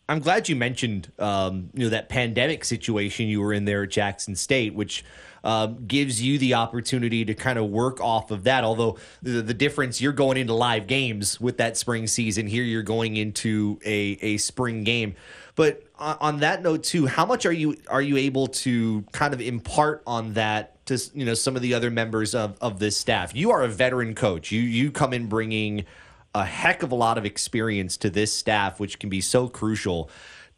I'm 0.09 0.21
glad 0.21 0.49
you 0.49 0.57
mentioned 0.57 1.13
um, 1.19 1.71
you 1.75 1.85
know 1.85 1.91
that 1.91 2.09
pandemic 2.09 2.65
situation 2.65 3.29
you 3.29 3.41
were 3.41 3.53
in 3.53 3.67
there 3.67 3.83
at 3.83 3.91
Jackson 3.91 4.35
State, 4.37 4.75
which 4.75 5.05
uh, 5.45 5.67
gives 5.67 6.23
you 6.23 6.39
the 6.39 6.55
opportunity 6.55 7.25
to 7.25 7.35
kind 7.35 7.59
of 7.59 7.67
work 7.67 8.01
off 8.01 8.31
of 8.31 8.45
that. 8.45 8.65
Although 8.65 8.99
the, 9.23 9.43
the, 9.43 9.55
difference, 9.55 10.01
you're 10.01 10.13
going 10.13 10.37
into 10.37 10.55
live 10.55 10.87
games 10.87 11.41
with 11.41 11.59
that 11.59 11.77
spring 11.77 12.07
season. 12.07 12.47
Here, 12.47 12.65
you're 12.65 12.83
going 12.83 13.17
into 13.17 13.79
a 13.85 14.19
a 14.23 14.37
spring 14.39 14.83
game. 14.83 15.15
But 15.55 15.83
on 15.99 16.41
that 16.41 16.63
note 16.63 16.85
too, 16.85 17.07
how 17.07 17.27
much 17.27 17.45
are 17.45 17.53
you 17.53 17.77
are 17.89 18.03
you 18.03 18.17
able 18.17 18.47
to 18.47 19.03
kind 19.13 19.35
of 19.35 19.41
impart 19.41 20.03
on 20.07 20.35
that 20.35 20.85
to 20.87 20.99
you 21.13 21.25
know 21.25 21.35
some 21.35 21.57
of 21.57 21.63
the 21.63 21.75
other 21.75 21.91
members 21.91 22.35
of 22.35 22.57
of 22.61 22.79
this 22.79 22.97
staff? 22.97 23.35
You 23.35 23.51
are 23.51 23.63
a 23.63 23.69
veteran 23.69 24.15
coach. 24.15 24.53
You 24.53 24.63
you 24.63 24.91
come 24.91 25.13
in 25.13 25.27
bringing 25.27 25.85
a 26.35 26.45
heck 26.45 26.83
of 26.83 26.93
a 26.93 26.95
lot 26.95 27.19
of 27.19 27.25
experience 27.25 27.97
to 27.99 28.11
this 28.11 28.33
staff, 28.33 28.79
which 28.79 28.99
can 28.99 29.11
be 29.11 29.21
so 29.21 29.49
crucial. 29.49 30.11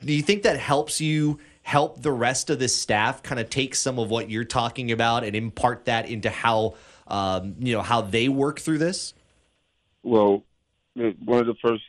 Do 0.04 0.12
you 0.12 0.22
think 0.22 0.42
that 0.42 0.58
helps 0.58 1.00
you 1.00 1.38
help 1.62 2.02
the 2.02 2.12
rest 2.12 2.50
of 2.50 2.58
the 2.58 2.68
staff 2.68 3.22
kind 3.22 3.40
of 3.40 3.50
take 3.50 3.74
some 3.74 3.98
of 3.98 4.10
what 4.10 4.30
you're 4.30 4.44
talking 4.44 4.90
about 4.92 5.24
and 5.24 5.36
impart 5.36 5.84
that 5.84 6.08
into 6.08 6.30
how 6.30 6.74
um, 7.06 7.56
you 7.58 7.74
know 7.74 7.82
how 7.82 8.00
they 8.00 8.28
work 8.28 8.60
through 8.60 8.78
this? 8.78 9.14
Well, 10.02 10.44
one 10.94 11.40
of 11.40 11.46
the 11.46 11.54
first 11.62 11.82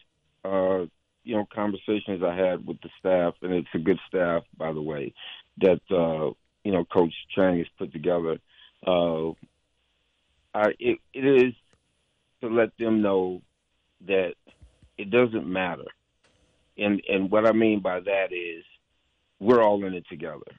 uh, 0.43 0.85
you 1.23 1.35
know 1.35 1.45
conversations 1.53 2.23
I 2.23 2.35
had 2.35 2.65
with 2.65 2.81
the 2.81 2.89
staff, 2.99 3.35
and 3.41 3.53
it's 3.53 3.69
a 3.73 3.79
good 3.79 3.99
staff, 4.07 4.43
by 4.57 4.73
the 4.73 4.81
way, 4.81 5.13
that 5.59 5.81
uh, 5.89 6.31
you 6.63 6.71
know 6.71 6.85
Coach 6.85 7.13
Chang 7.33 7.57
has 7.57 7.67
put 7.77 7.93
together. 7.93 8.39
Uh, 8.85 9.29
I, 10.53 10.73
it, 10.79 10.99
it 11.13 11.25
is 11.25 11.53
to 12.41 12.49
let 12.49 12.75
them 12.77 13.01
know 13.01 13.41
that 14.07 14.33
it 14.97 15.09
doesn't 15.09 15.47
matter, 15.47 15.85
and 16.77 17.01
and 17.07 17.29
what 17.31 17.47
I 17.47 17.51
mean 17.51 17.79
by 17.81 17.99
that 17.99 18.31
is 18.31 18.63
we're 19.39 19.63
all 19.63 19.83
in 19.85 19.93
it 19.93 20.05
together. 20.09 20.51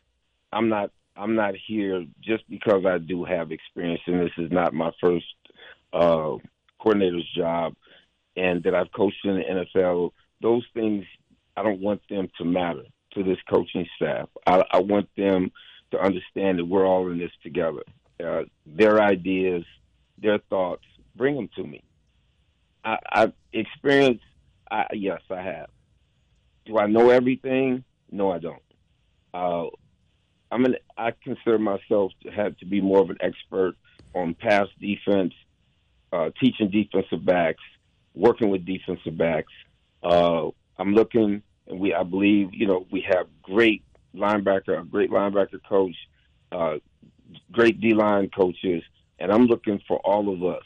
I'm 0.53 0.69
not 0.69 0.91
I'm 1.17 1.35
not 1.35 1.55
here 1.67 2.05
just 2.23 2.49
because 2.49 2.85
I 2.87 2.99
do 2.99 3.25
have 3.25 3.53
experience, 3.53 4.01
and 4.07 4.21
this 4.21 4.33
is 4.39 4.51
not 4.51 4.75
my 4.75 4.91
first 5.01 5.27
uh, 5.93 6.37
coordinator's 6.79 7.29
job, 7.37 7.75
and 8.37 8.63
that 8.65 8.75
I've 8.75 8.93
coached 8.93 9.25
in 9.25 9.37
the 9.37 9.65
NFL 9.65 10.13
those 10.41 10.65
things 10.75 11.05
I 11.57 11.63
don't 11.63 11.81
want 11.81 12.03
them 12.09 12.29
to 12.39 12.45
matter 12.45 12.85
to 13.15 13.23
this 13.23 13.39
coaching 13.49 13.87
staff. 13.97 14.29
I, 14.47 14.65
I 14.73 14.81
want 14.81 15.09
them 15.17 15.53
to 15.93 16.01
understand 16.01 16.59
that 16.59 16.65
we're 16.65 16.87
all 16.87 17.11
in 17.11 17.19
this 17.19 17.31
together. 17.43 17.83
Uh, 18.23 18.43
their 18.67 19.01
ideas, 19.01 19.65
their 20.19 20.39
thoughts, 20.51 20.85
bring 21.15 21.37
them 21.37 21.49
to 21.57 21.63
me. 21.63 21.83
I, 22.85 22.99
I've 23.11 23.33
experienced, 23.53 24.25
I, 24.71 24.87
yes, 24.93 25.21
I 25.31 25.43
have. 25.43 25.71
Do 26.67 26.79
I 26.79 26.87
know 26.87 27.11
everything? 27.11 27.85
No, 28.11 28.31
I 28.31 28.39
don't. 28.39 28.63
Uh, 29.35 29.67
I'm 30.51 30.65
an, 30.65 30.77
I 30.97 31.13
consider 31.25 31.59
myself 31.59 32.13
to 32.23 32.31
have 32.31 32.57
to 32.59 32.67
be 32.67 32.81
more 32.81 33.01
of 33.01 33.11
an 33.11 33.19
expert 33.21 33.75
on 34.15 34.35
pass 34.35 34.67
defense, 34.81 35.33
uh, 36.13 36.31
teaching 36.41 36.71
defensive 36.71 37.25
backs, 37.25 37.63
working 38.15 38.51
with 38.51 38.67
defensive 38.67 39.17
backs, 39.17 39.53
uh, 40.03 40.49
I'm 40.79 40.95
looking, 40.95 41.43
and 41.67 41.81
we 41.81 41.95
I 41.95 42.03
believe 42.03 42.51
you 42.53 42.67
know 42.67 42.87
we 42.91 43.05
have 43.09 43.27
great 43.43 43.85
linebacker, 44.15 44.81
a 44.81 44.85
great 44.85 45.11
linebacker 45.11 45.63
coach, 45.69 45.97
uh, 46.51 46.79
great 47.51 47.81
D 47.81 47.95
line 47.95 48.31
coaches, 48.31 48.83
and 49.19 49.31
I'm 49.31 49.47
looking 49.47 49.81
for 49.87 49.99
all 49.99 50.33
of 50.33 50.43
us 50.43 50.65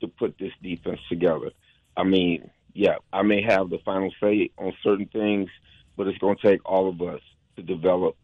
to 0.00 0.08
put 0.08 0.36
this 0.38 0.52
defense 0.62 1.00
together. 1.08 1.50
I 1.96 2.04
mean, 2.04 2.50
yeah, 2.72 2.96
I 3.12 3.22
may 3.22 3.42
have 3.42 3.70
the 3.70 3.78
final 3.84 4.12
say 4.20 4.50
on 4.58 4.72
certain 4.82 5.06
things, 5.06 5.48
but 5.96 6.06
it's 6.06 6.18
going 6.18 6.36
to 6.36 6.42
take 6.42 6.60
all 6.64 6.88
of 6.88 7.00
us 7.02 7.20
to 7.56 7.62
develop 7.62 8.16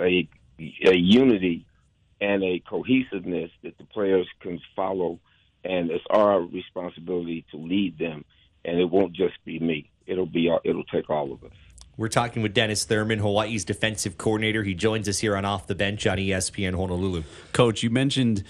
a 0.00 0.28
a 0.58 0.96
unity 0.96 1.66
and 2.20 2.42
a 2.42 2.58
cohesiveness 2.60 3.50
that 3.62 3.78
the 3.78 3.84
players 3.84 4.26
can 4.40 4.60
follow, 4.74 5.20
and 5.62 5.90
it's 5.90 6.04
our 6.10 6.40
responsibility 6.40 7.44
to 7.52 7.58
lead 7.58 7.96
them 7.98 8.24
and 8.68 8.78
it 8.78 8.90
won't 8.90 9.12
just 9.12 9.34
be 9.44 9.58
me. 9.58 9.90
It'll 10.06 10.26
be 10.26 10.52
it'll 10.64 10.84
take 10.84 11.10
all 11.10 11.32
of 11.32 11.44
us. 11.44 11.52
We're 11.96 12.08
talking 12.08 12.42
with 12.42 12.54
Dennis 12.54 12.84
Thurman, 12.84 13.18
Hawaii's 13.18 13.64
defensive 13.64 14.18
coordinator. 14.18 14.62
He 14.62 14.74
joins 14.74 15.08
us 15.08 15.18
here 15.18 15.36
on 15.36 15.44
Off 15.44 15.66
the 15.66 15.74
Bench 15.74 16.06
on 16.06 16.18
ESPN 16.18 16.76
Honolulu. 16.76 17.24
Coach, 17.52 17.82
you 17.82 17.90
mentioned 17.90 18.44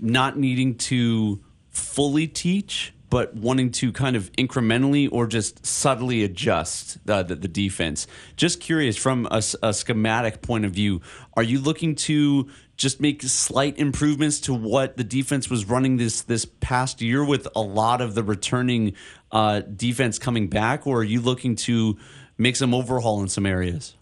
not 0.00 0.38
needing 0.38 0.76
to 0.76 1.42
fully 1.70 2.26
teach, 2.26 2.92
but 3.10 3.34
wanting 3.34 3.70
to 3.70 3.92
kind 3.92 4.16
of 4.16 4.32
incrementally 4.32 5.08
or 5.12 5.26
just 5.26 5.64
subtly 5.64 6.24
adjust 6.24 7.04
the, 7.06 7.22
the, 7.22 7.36
the 7.36 7.48
defense. 7.48 8.06
Just 8.36 8.60
curious, 8.60 8.96
from 8.96 9.28
a 9.30 9.40
schematic 9.40 10.42
point 10.42 10.64
of 10.64 10.72
view, 10.72 11.00
are 11.34 11.42
you 11.42 11.60
looking 11.60 11.94
to 11.94 12.48
just 12.76 13.00
make 13.00 13.22
slight 13.22 13.78
improvements 13.78 14.40
to 14.40 14.54
what 14.54 14.96
the 14.96 15.04
defense 15.04 15.48
was 15.48 15.64
running 15.64 15.96
this 15.96 16.22
this 16.22 16.44
past 16.44 17.00
year 17.00 17.24
with 17.24 17.46
a 17.54 17.60
lot 17.60 18.00
of 18.00 18.14
the 18.14 18.22
returning 18.22 18.94
uh, 19.30 19.60
defense 19.60 20.18
coming 20.18 20.48
back, 20.48 20.86
or 20.86 20.98
are 20.98 21.04
you 21.04 21.20
looking 21.20 21.54
to 21.54 21.96
make 22.36 22.56
some 22.56 22.74
overhaul 22.74 23.20
in 23.20 23.28
some 23.28 23.46
areas? 23.46 23.94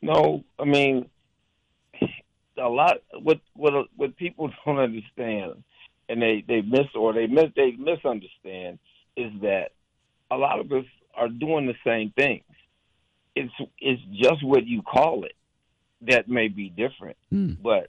No, 0.00 0.44
I 0.58 0.64
mean 0.64 1.10
a 2.62 2.68
lot. 2.68 2.98
What 3.20 3.40
what 3.54 3.72
what 3.96 4.16
people 4.16 4.50
don't 4.64 4.78
understand, 4.78 5.62
and 6.08 6.22
they 6.22 6.44
they 6.46 6.62
miss 6.62 6.86
or 6.94 7.12
they 7.12 7.26
miss 7.26 7.50
they 7.56 7.72
misunderstand 7.72 8.78
is 9.16 9.32
that 9.42 9.70
a 10.30 10.36
lot 10.36 10.60
of 10.60 10.72
us 10.72 10.84
are 11.14 11.28
doing 11.28 11.66
the 11.66 11.74
same 11.84 12.12
things. 12.16 12.44
It's 13.34 13.52
it's 13.78 14.02
just 14.12 14.44
what 14.44 14.66
you 14.66 14.82
call 14.82 15.24
it 15.24 15.34
that 16.02 16.28
may 16.28 16.48
be 16.48 16.68
different, 16.68 17.16
hmm. 17.30 17.52
but 17.62 17.88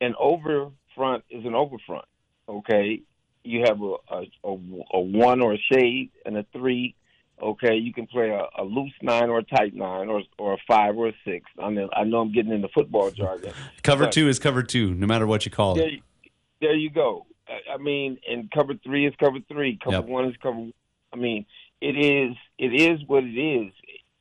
an 0.00 0.14
over 0.18 0.70
front 0.94 1.24
is 1.30 1.44
an 1.44 1.54
over 1.54 1.76
front. 1.86 2.06
Okay, 2.48 3.02
you 3.44 3.62
have 3.66 3.80
a 3.80 3.94
a, 4.08 4.22
a 4.44 4.58
a 4.94 5.00
one 5.00 5.40
or 5.40 5.54
a 5.54 5.62
shade 5.72 6.10
and 6.24 6.36
a 6.36 6.46
three 6.52 6.94
Okay, 7.42 7.76
you 7.76 7.92
can 7.92 8.06
play 8.06 8.28
a, 8.30 8.46
a 8.60 8.64
loose 8.64 8.92
nine 9.00 9.30
or 9.30 9.38
a 9.38 9.42
tight 9.42 9.74
nine, 9.74 10.08
or 10.08 10.22
or 10.38 10.54
a 10.54 10.58
five 10.68 10.96
or 10.96 11.08
a 11.08 11.12
six. 11.24 11.46
I 11.58 11.70
mean, 11.70 11.88
I 11.94 12.04
know 12.04 12.20
I'm 12.20 12.32
getting 12.32 12.52
into 12.52 12.66
the 12.68 12.72
football 12.72 13.10
jargon. 13.16 13.52
Cover 13.82 14.08
two 14.08 14.28
is 14.28 14.38
cover 14.38 14.62
two, 14.62 14.94
no 14.94 15.06
matter 15.06 15.26
what 15.26 15.44
you 15.46 15.50
call 15.50 15.74
There, 15.74 15.88
it. 15.88 16.00
there 16.60 16.74
you 16.74 16.90
go. 16.90 17.26
I, 17.48 17.74
I 17.74 17.76
mean, 17.78 18.18
and 18.28 18.50
cover 18.50 18.74
three 18.84 19.06
is 19.06 19.14
cover 19.18 19.38
three. 19.48 19.78
Cover 19.82 19.96
Yep. 19.96 20.04
one 20.06 20.26
is 20.26 20.34
cover. 20.42 20.66
I 21.12 21.16
mean, 21.16 21.46
it 21.80 21.96
is 21.96 22.36
it 22.58 22.78
is 22.78 23.00
what 23.06 23.24
it 23.24 23.38
is. 23.38 23.72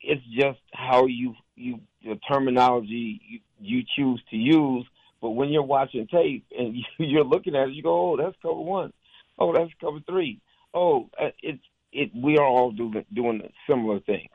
It's 0.02 0.26
just 0.28 0.60
how 0.74 1.06
you 1.06 1.36
you 1.56 1.82
the 2.04 2.18
terminology 2.32 3.22
you, 3.28 3.40
you 3.60 3.84
choose 3.96 4.22
to 4.30 4.38
use. 4.38 4.86
But 5.22 5.32
when 5.32 5.50
you're 5.50 5.64
watching 5.64 6.08
tape 6.08 6.46
and 6.58 6.76
you, 6.78 6.84
you're 7.06 7.26
looking 7.26 7.56
at 7.56 7.68
it, 7.68 7.74
you 7.74 7.84
go, 7.84 8.14
"Oh, 8.14 8.18
that's 8.18 8.36
cover 8.42 8.62
one. 8.62 8.94
Oh, 9.38 9.54
that's 9.54 9.72
cover 9.82 10.00
three. 10.08 10.40
Oh, 10.74 11.10
uh, 11.22 11.30
it's 11.42 11.64
it. 11.92 12.12
We 12.16 12.38
are 12.38 12.46
all 12.46 12.72
doing 12.72 13.06
doing 13.14 13.42
similar 13.68 14.00
things. 14.00 14.30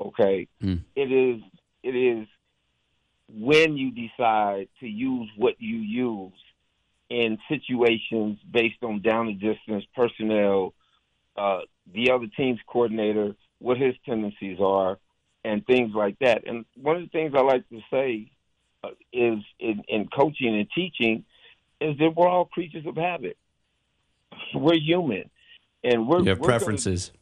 Okay, 0.00 0.48
Hmm. 0.60 0.76
it 0.94 1.10
is 1.10 1.42
it 1.82 1.94
is 1.94 2.26
when 3.28 3.76
you 3.76 3.90
decide 3.90 4.68
to 4.80 4.86
use 4.88 5.28
what 5.36 5.60
you 5.60 5.76
use 5.76 6.32
in 7.10 7.38
situations 7.48 8.38
based 8.50 8.82
on 8.82 9.00
down 9.00 9.26
the 9.26 9.32
distance 9.34 9.84
personnel, 9.94 10.74
uh, 11.36 11.60
the 11.92 12.10
other 12.10 12.26
team's 12.36 12.60
coordinator, 12.66 13.34
what 13.58 13.78
his 13.78 13.94
tendencies 14.04 14.58
are, 14.60 14.98
and 15.44 15.66
things 15.66 15.94
like 15.94 16.18
that. 16.20 16.46
And 16.46 16.64
one 16.76 16.96
of 16.96 17.02
the 17.02 17.08
things 17.08 17.32
I 17.34 17.40
like 17.40 17.68
to 17.70 17.80
say 17.90 18.30
uh, 18.84 18.90
is 19.12 19.38
in, 19.58 19.82
in 19.88 20.08
coaching 20.08 20.54
and 20.54 20.68
teaching 20.74 21.24
is 21.80 21.96
that 21.98 22.14
we're 22.14 22.28
all 22.28 22.44
creatures 22.46 22.86
of 22.86 22.96
habit. 22.96 23.36
We're 24.54 24.78
human, 24.78 25.30
and 25.84 26.06
we're 26.08 26.20
You 26.20 26.28
have 26.30 26.38
we're 26.40 26.48
gonna- 26.48 26.58
preferences. 26.58 27.12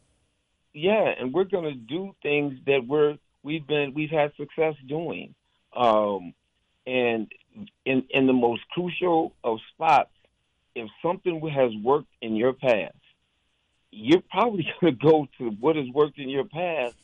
yeah, 0.73 1.13
and 1.19 1.33
we're 1.33 1.43
going 1.45 1.65
to 1.65 1.75
do 1.75 2.15
things 2.21 2.59
that 2.65 2.85
we're 2.87 3.17
we've 3.43 3.65
been 3.67 3.93
we've 3.93 4.09
had 4.09 4.33
success 4.35 4.75
doing, 4.87 5.33
um, 5.75 6.33
and 6.85 7.31
in 7.85 8.03
in 8.09 8.27
the 8.27 8.33
most 8.33 8.61
crucial 8.69 9.33
of 9.43 9.59
spots, 9.73 10.11
if 10.75 10.89
something 11.01 11.39
has 11.49 11.71
worked 11.83 12.11
in 12.21 12.35
your 12.35 12.53
past, 12.53 12.95
you're 13.91 14.21
probably 14.31 14.67
going 14.81 14.97
to 14.97 14.99
go 15.05 15.27
to 15.37 15.49
what 15.59 15.75
has 15.75 15.87
worked 15.89 16.19
in 16.19 16.29
your 16.29 16.45
past 16.45 16.95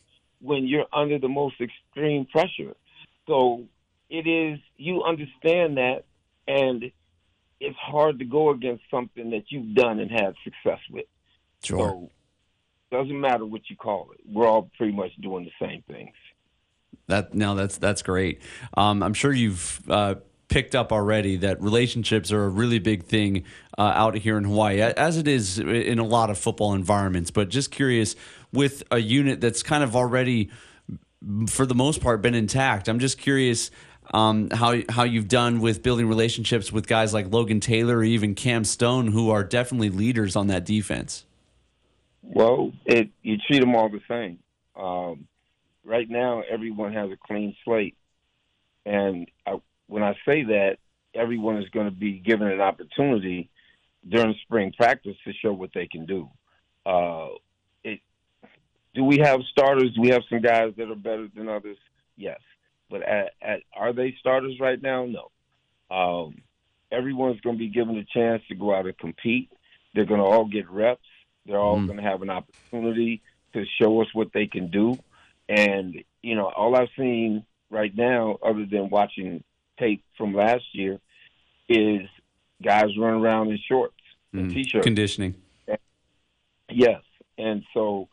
when 0.42 0.68
you're 0.68 0.88
under 0.92 1.18
the 1.20 1.30
most 1.30 1.56
extreme 1.62 2.26
pressure. 2.26 2.76
So 3.28 3.64
it 4.10 4.28
is 4.28 4.60
you 4.78 5.04
understand 5.04 5.78
that, 5.78 6.04
and 6.48 6.92
it's 7.60 7.78
hard 7.78 8.20
to 8.20 8.26
go 8.26 8.50
against 8.50 8.84
something 8.92 9.30
that 9.30 9.46
you've 9.50 9.74
done 9.74 10.00
and 10.00 10.12
had 10.12 10.36
success 10.44 10.80
with. 10.92 11.06
So 11.64 12.10
doesn't 12.94 13.20
matter 13.20 13.46
what 13.46 13.62
you 13.70 13.76
call 13.76 14.10
it. 14.14 14.20
We're 14.26 14.48
all 14.48 14.70
pretty 14.78 14.94
much 14.94 15.12
doing 15.20 15.46
the 15.46 15.66
same 15.66 15.84
things. 15.88 16.14
That 17.08 17.34
no, 17.34 17.56
that's 17.56 17.78
that's 17.78 18.02
great. 18.02 18.42
Um, 18.78 19.02
I'm 19.02 19.14
sure 19.14 19.34
you've 19.34 19.82
uh, 19.90 20.16
picked 20.48 20.76
up 20.76 20.92
already 20.92 21.38
that 21.38 21.62
relationships 21.62 22.32
are 22.32 22.46
a 22.46 22.50
really 22.50 22.80
big 22.80 23.06
thing 23.06 23.44
uh, 23.78 23.92
out 23.96 24.16
here 24.16 24.38
in 24.38 24.44
Hawaii, 24.44 24.80
as 24.80 25.18
it 25.18 25.28
is 25.28 25.58
in 25.58 25.98
a 25.98 26.06
lot 26.06 26.30
of 26.30 26.38
football 26.38 26.74
environments. 26.74 27.32
But 27.32 27.50
just 27.50 27.72
curious, 27.72 28.16
with 28.52 28.84
a 28.92 29.00
unit 29.00 29.42
that's 29.42 29.64
kind 29.64 29.84
of 29.84 29.96
already, 29.96 30.52
for 31.48 31.66
the 31.66 31.76
most 31.76 32.00
part, 32.00 32.22
been 32.22 32.36
intact. 32.36 32.88
I'm 32.88 33.00
just 33.00 33.18
curious. 33.18 33.72
Um, 34.14 34.50
how 34.52 34.76
how 34.90 35.04
you've 35.04 35.30
done 35.30 35.62
with 35.62 35.82
building 35.82 36.08
relationships 36.08 36.72
with 36.72 36.88
guys 36.88 37.14
like 37.14 37.34
Logan 37.34 37.60
Taylor 37.60 37.98
or 37.98 38.04
even 38.04 38.36
Cam 38.36 38.66
Stone, 38.66 39.08
who 39.08 39.32
are 39.32 39.44
definitely 39.44 39.90
leaders 39.90 40.36
on 40.36 40.48
that 40.48 40.66
defense. 40.66 41.26
Well, 42.24 42.72
it 42.86 43.10
you 43.22 43.38
treat 43.38 43.60
them 43.60 43.76
all 43.76 43.90
the 43.90 44.02
same. 44.08 44.40
Um, 44.76 45.28
right 45.84 46.10
now, 46.10 46.42
everyone 46.50 46.94
has 46.94 47.12
a 47.12 47.18
clean 47.18 47.56
slate, 47.64 47.96
and 48.86 49.30
I, 49.46 49.60
when 49.88 50.04
I 50.04 50.14
say 50.26 50.44
that, 50.44 50.78
everyone 51.14 51.58
is 51.58 51.70
going 51.70 51.86
to 51.86 51.96
be 51.96 52.20
given 52.20 52.48
an 52.48 52.62
opportunity 52.62 53.50
during 54.08 54.36
spring 54.44 54.74
practice 54.76 55.16
to 55.26 55.34
show 55.34 55.54
what 55.54 55.72
they 55.74 55.88
can 55.88 56.06
do. 56.06 56.30
Uh, 56.86 57.30
it, 57.84 58.00
do 58.96 59.04
we 59.04 59.20
have 59.20 59.42
starters? 59.52 59.94
Do 59.94 60.02
we 60.02 60.10
have 60.10 60.24
some 60.30 60.42
guys 60.42 60.74
that 60.78 60.90
are 60.90 60.96
better 60.96 61.28
than 61.36 61.50
others? 61.50 61.78
Yes, 62.16 62.40
but 62.90 63.02
at, 63.04 63.32
at, 63.42 63.60
are 63.76 63.94
they 63.94 64.16
starters 64.20 64.60
right 64.60 64.82
now? 64.82 65.06
No. 65.06 65.32
Um, 65.96 66.42
everyone's 66.92 67.42
going 67.42 67.58
to 67.58 67.60
be 67.60 67.70
given 67.70 67.98
a 67.98 68.06
chance 68.06 68.42
to 68.48 68.56
go 68.56 68.74
out 68.74 68.86
and 68.86 68.98
compete. 68.98 69.50
They're 69.94 70.06
going 70.06 70.22
to 70.22 70.26
all 70.26 70.46
get 70.46 70.70
reps. 70.70 71.02
They're 71.46 71.60
all 71.60 71.80
Mm. 71.80 71.88
going 71.88 71.98
to 71.98 72.04
have 72.04 72.22
an 72.22 72.30
opportunity 72.30 73.22
to 73.54 73.66
show 73.80 74.02
us 74.02 74.14
what 74.14 74.32
they 74.34 74.48
can 74.48 74.70
do. 74.70 74.98
And, 75.50 76.04
you 76.22 76.36
know, 76.36 76.48
all 76.48 76.76
I've 76.76 76.90
seen 76.98 77.46
right 77.70 77.96
now, 77.96 78.38
other 78.42 78.66
than 78.66 78.90
watching 78.90 79.44
tape 79.78 80.04
from 80.18 80.34
last 80.34 80.64
year, 80.74 81.00
is 81.70 82.08
guys 82.62 82.98
running 82.98 83.22
around 83.22 83.52
in 83.52 83.58
shorts 83.58 83.96
and 84.32 84.50
Mm. 84.50 84.54
t-shirts. 84.54 84.84
Conditioning. 84.84 85.36
Yes, 86.70 87.04
and 87.38 87.64
so 87.74 88.08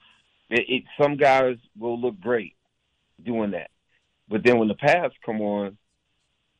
it, 0.51 0.69
it, 0.69 0.85
some 1.01 1.17
guys 1.17 1.57
will 1.79 1.99
look 1.99 2.21
great 2.21 2.57
doing 3.23 3.53
that, 3.53 3.71
but 4.29 4.43
then 4.43 4.59
when 4.59 4.69
the 4.69 4.75
pads 4.75 5.15
come 5.25 5.41
on, 5.41 5.79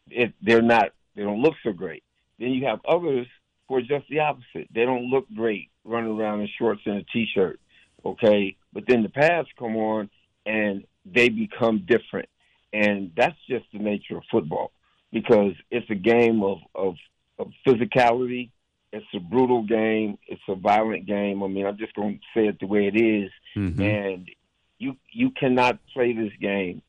it 0.09 0.33
they're 0.41 0.63
not. 0.63 0.93
They 1.15 1.23
don't 1.25 1.43
look 1.43 1.57
so 1.63 1.73
great. 1.73 2.03
Then 2.39 2.51
you 2.53 2.65
have 2.67 2.81
others 2.87 3.27
who 3.69 3.75
are 3.77 3.83
just 3.83 4.09
the 4.09 4.21
opposite. 4.21 4.69
They 4.73 4.85
don't 4.85 5.11
look 5.11 5.27
great 5.35 5.70
running 5.85 6.19
around 6.19 6.41
in 6.41 6.49
shorts 6.59 6.83
and 6.87 6.99
a 6.99 7.05
t-shirt. 7.05 7.61
Okay, 8.05 8.57
but 8.73 8.85
then 8.89 9.03
the 9.03 9.09
pads 9.09 9.49
come 9.59 9.77
on 9.77 10.09
and 10.47 10.85
they 11.05 11.29
become 11.29 11.85
different, 11.87 12.29
and 12.73 13.11
that's 13.17 13.37
just 13.49 13.65
the 13.73 13.79
nature 13.79 14.17
of 14.17 14.23
football 14.31 14.73
because 15.13 15.53
it's 15.71 15.89
a 15.91 15.95
game 15.95 16.43
of 16.43 16.59
of, 16.75 16.95
of 17.39 17.49
physicality 17.67 18.51
it's 18.93 19.07
a 19.15 19.21
brutal 19.21 19.63
game. 19.63 20.19
It's 20.27 20.43
a 20.49 20.55
violent 20.55 21.07
game. 21.07 21.43
I 21.43 21.47
mean, 21.47 21.67
I'm 21.67 21.79
just 21.79 21.95
going 21.95 22.19
to 22.19 22.41
say 22.41 22.49
it 22.49 22.59
the 22.59 22.67
way 22.67 22.87
it 22.87 22.97
is. 22.97 23.31
Mhm. 23.57 23.81
And 23.81 24.31
you 24.79 24.97
you 25.13 25.31
cannot 25.31 25.79
play 25.93 26.13
this 26.13 26.33
game, 26.41 26.83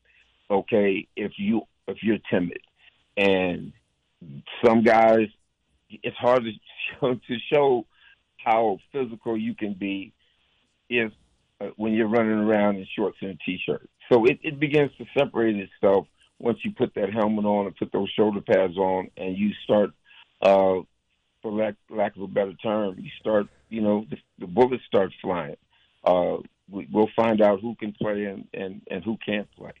okay, 0.50 1.06
if 1.16 1.32
you 1.36 1.62
if 1.86 2.02
you're 2.02 2.18
timid. 2.30 2.60
And 3.16 3.72
some 4.64 4.82
guys, 4.82 5.28
it's 5.90 6.16
hard 6.16 6.44
to 6.44 6.52
show, 7.00 7.14
to 7.14 7.38
show 7.52 7.86
how 8.44 8.78
physical 8.92 9.36
you 9.36 9.54
can 9.54 9.74
be 9.74 10.12
if 10.88 11.12
uh, 11.60 11.66
when 11.76 11.92
you're 11.92 12.08
running 12.08 12.32
around 12.32 12.76
in 12.76 12.86
shorts 12.96 13.18
and 13.20 13.30
a 13.30 13.34
t-shirt. 13.44 13.88
So 14.10 14.24
it, 14.24 14.38
it 14.42 14.58
begins 14.58 14.90
to 14.98 15.04
separate 15.16 15.56
itself 15.56 16.06
once 16.38 16.58
you 16.64 16.72
put 16.72 16.94
that 16.94 17.12
helmet 17.12 17.44
on 17.44 17.66
and 17.66 17.76
put 17.76 17.92
those 17.92 18.10
shoulder 18.10 18.40
pads 18.40 18.76
on, 18.76 19.10
and 19.16 19.36
you 19.36 19.52
start. 19.64 19.90
Uh, 20.40 20.80
for 21.42 21.52
lack, 21.52 21.74
lack 21.90 22.14
of 22.16 22.22
a 22.22 22.26
better 22.28 22.54
term, 22.54 22.96
you 22.98 23.10
start, 23.20 23.48
you 23.68 23.80
know, 23.80 24.06
the, 24.08 24.16
the 24.38 24.46
bullets 24.46 24.84
start 24.86 25.10
flying. 25.20 25.56
Uh, 26.04 26.36
we, 26.70 26.88
we'll 26.92 27.10
find 27.16 27.42
out 27.42 27.60
who 27.60 27.74
can 27.74 27.92
play 27.92 28.24
and, 28.24 28.46
and, 28.54 28.80
and 28.90 29.04
who 29.04 29.18
can't 29.24 29.48
play. 29.56 29.72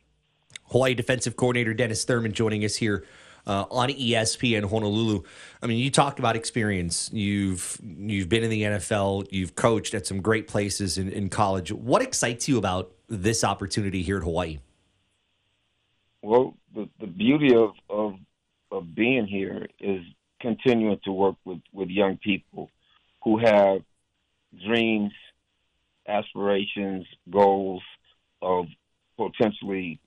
Hawaii 0.70 0.94
defensive 0.94 1.36
coordinator 1.36 1.72
Dennis 1.72 2.04
Thurman 2.04 2.32
joining 2.32 2.64
us 2.64 2.76
here 2.76 3.04
uh, 3.46 3.64
on 3.70 3.88
ESPN 3.88 4.58
in 4.58 4.68
Honolulu. 4.68 5.22
I 5.62 5.66
mean, 5.66 5.78
you 5.78 5.90
talked 5.90 6.18
about 6.18 6.36
experience. 6.36 7.10
You've 7.12 7.78
you've 7.82 8.28
been 8.28 8.44
in 8.44 8.50
the 8.50 8.62
NFL. 8.62 9.28
You've 9.30 9.54
coached 9.54 9.94
at 9.94 10.06
some 10.06 10.20
great 10.20 10.48
places 10.48 10.98
in, 10.98 11.10
in 11.10 11.28
college. 11.28 11.72
What 11.72 12.02
excites 12.02 12.48
you 12.48 12.58
about 12.58 12.92
this 13.08 13.44
opportunity 13.44 14.02
here 14.02 14.18
at 14.18 14.22
Hawaii? 14.22 14.58
Well, 16.22 16.54
the, 16.74 16.88
the 17.00 17.06
beauty 17.06 17.54
of, 17.54 17.70
of 17.90 18.14
of 18.70 18.94
being 18.94 19.26
here 19.26 19.66
is 19.78 20.02
continuing 20.40 20.98
to 21.04 21.12
work 21.12 21.36
with, 21.44 21.60
with 21.72 21.88
young 21.88 22.16
people 22.16 22.70
who 23.22 23.38
have 23.38 23.82
dreams, 24.66 25.12
aspirations, 26.08 27.06
goals 27.30 27.82
of 28.40 28.66
potentially 29.16 30.00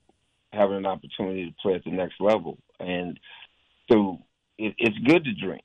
having 0.52 0.76
an 0.76 0.86
opportunity 0.86 1.46
to 1.46 1.54
play 1.62 1.74
at 1.74 1.84
the 1.84 1.90
next 1.90 2.20
level. 2.20 2.58
And 2.80 3.18
so 3.90 4.22
it, 4.58 4.74
it's 4.78 4.98
good 4.98 5.24
to 5.24 5.32
dream. 5.34 5.60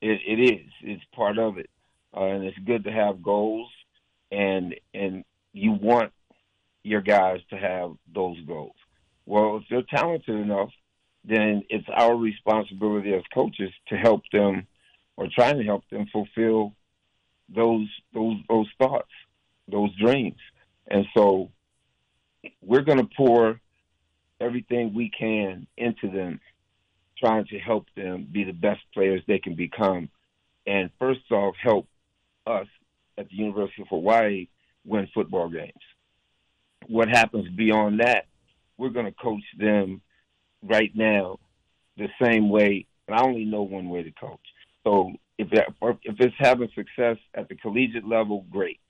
It, 0.00 0.20
it 0.26 0.54
is. 0.54 0.72
It's 0.82 1.04
part 1.14 1.38
of 1.38 1.58
it, 1.58 1.70
uh, 2.16 2.24
and 2.24 2.44
it's 2.44 2.58
good 2.58 2.84
to 2.84 2.92
have 2.92 3.22
goals. 3.22 3.70
And 4.30 4.74
and 4.92 5.24
you 5.52 5.72
want 5.72 6.12
your 6.82 7.00
guys 7.00 7.40
to 7.50 7.56
have 7.56 7.92
those 8.14 8.40
goals. 8.46 8.74
Well, 9.24 9.56
if 9.56 9.64
they're 9.70 9.82
talented 9.82 10.36
enough, 10.36 10.70
then 11.24 11.62
it's 11.68 11.86
our 11.92 12.14
responsibility 12.14 13.12
as 13.14 13.22
coaches 13.34 13.72
to 13.88 13.96
help 13.96 14.22
them, 14.32 14.66
or 15.16 15.28
trying 15.34 15.58
to 15.58 15.64
help 15.64 15.82
them 15.90 16.06
fulfill 16.12 16.74
those 17.48 17.88
those 18.12 18.36
those 18.48 18.68
thoughts, 18.78 19.10
those 19.68 19.94
dreams. 19.96 20.38
And 20.88 21.06
so 21.16 21.50
we're 22.60 22.82
going 22.82 22.98
to 22.98 23.08
pour 23.16 23.60
everything 24.40 24.94
we 24.94 25.10
can 25.10 25.66
into 25.76 26.10
them, 26.10 26.40
trying 27.18 27.46
to 27.46 27.58
help 27.58 27.86
them 27.96 28.28
be 28.30 28.44
the 28.44 28.52
best 28.52 28.80
players 28.92 29.22
they 29.26 29.38
can 29.38 29.54
become. 29.54 30.08
And 30.66 30.90
first 30.98 31.30
off, 31.30 31.54
help 31.62 31.86
us 32.46 32.66
at 33.18 33.28
the 33.28 33.36
University 33.36 33.82
of 33.82 33.88
Hawaii 33.88 34.48
win 34.84 35.08
football 35.14 35.48
games. 35.48 35.72
What 36.88 37.08
happens 37.08 37.48
beyond 37.56 38.00
that, 38.00 38.26
we're 38.78 38.90
going 38.90 39.06
to 39.06 39.12
coach 39.12 39.42
them 39.58 40.02
right 40.62 40.90
now 40.94 41.38
the 41.96 42.08
same 42.22 42.48
way. 42.50 42.86
And 43.08 43.16
I 43.16 43.22
only 43.22 43.44
know 43.44 43.62
one 43.62 43.88
way 43.88 44.02
to 44.02 44.10
coach. 44.12 44.40
So 44.84 45.12
if 45.38 45.48
if 45.52 46.16
it's 46.20 46.34
having 46.38 46.68
success 46.74 47.16
at 47.34 47.48
the 47.48 47.56
collegiate 47.56 48.06
level, 48.06 48.44
great. 48.50 48.80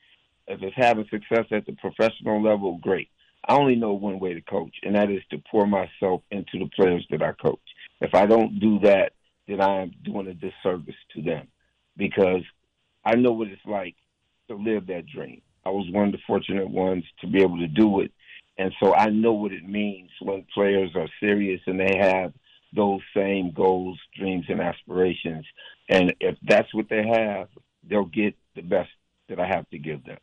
If 0.46 0.62
it's 0.62 0.76
having 0.76 1.06
success 1.10 1.46
at 1.50 1.66
the 1.66 1.72
professional 1.72 2.42
level, 2.42 2.78
great. 2.78 3.08
I 3.48 3.54
only 3.54 3.76
know 3.76 3.92
one 3.92 4.18
way 4.18 4.34
to 4.34 4.40
coach, 4.40 4.74
and 4.82 4.96
that 4.96 5.10
is 5.10 5.22
to 5.30 5.38
pour 5.50 5.66
myself 5.66 6.22
into 6.30 6.58
the 6.58 6.68
players 6.74 7.06
that 7.10 7.22
I 7.22 7.32
coach. 7.32 7.60
If 8.00 8.14
I 8.14 8.26
don't 8.26 8.58
do 8.58 8.80
that, 8.80 9.12
then 9.46 9.60
I 9.60 9.82
am 9.82 9.92
doing 10.04 10.26
a 10.26 10.34
disservice 10.34 10.96
to 11.14 11.22
them 11.22 11.46
because 11.96 12.42
I 13.04 13.14
know 13.14 13.32
what 13.32 13.48
it's 13.48 13.64
like 13.64 13.94
to 14.48 14.56
live 14.56 14.88
that 14.88 15.06
dream. 15.06 15.42
I 15.64 15.70
was 15.70 15.86
one 15.90 16.06
of 16.06 16.12
the 16.12 16.18
fortunate 16.26 16.68
ones 16.68 17.04
to 17.20 17.26
be 17.26 17.42
able 17.42 17.58
to 17.58 17.68
do 17.68 18.00
it. 18.00 18.12
And 18.58 18.72
so 18.80 18.94
I 18.94 19.10
know 19.10 19.32
what 19.32 19.52
it 19.52 19.68
means 19.68 20.10
when 20.20 20.46
players 20.52 20.90
are 20.94 21.08
serious 21.20 21.60
and 21.66 21.78
they 21.78 21.98
have 21.98 22.32
those 22.74 23.00
same 23.14 23.52
goals, 23.52 23.98
dreams, 24.18 24.46
and 24.48 24.60
aspirations. 24.60 25.44
And 25.88 26.14
if 26.20 26.36
that's 26.42 26.72
what 26.74 26.88
they 26.88 27.06
have, 27.06 27.48
they'll 27.88 28.04
get 28.06 28.34
the 28.54 28.62
best 28.62 28.90
that 29.28 29.38
I 29.38 29.46
have 29.46 29.68
to 29.70 29.78
give 29.78 30.04
them. 30.04 30.18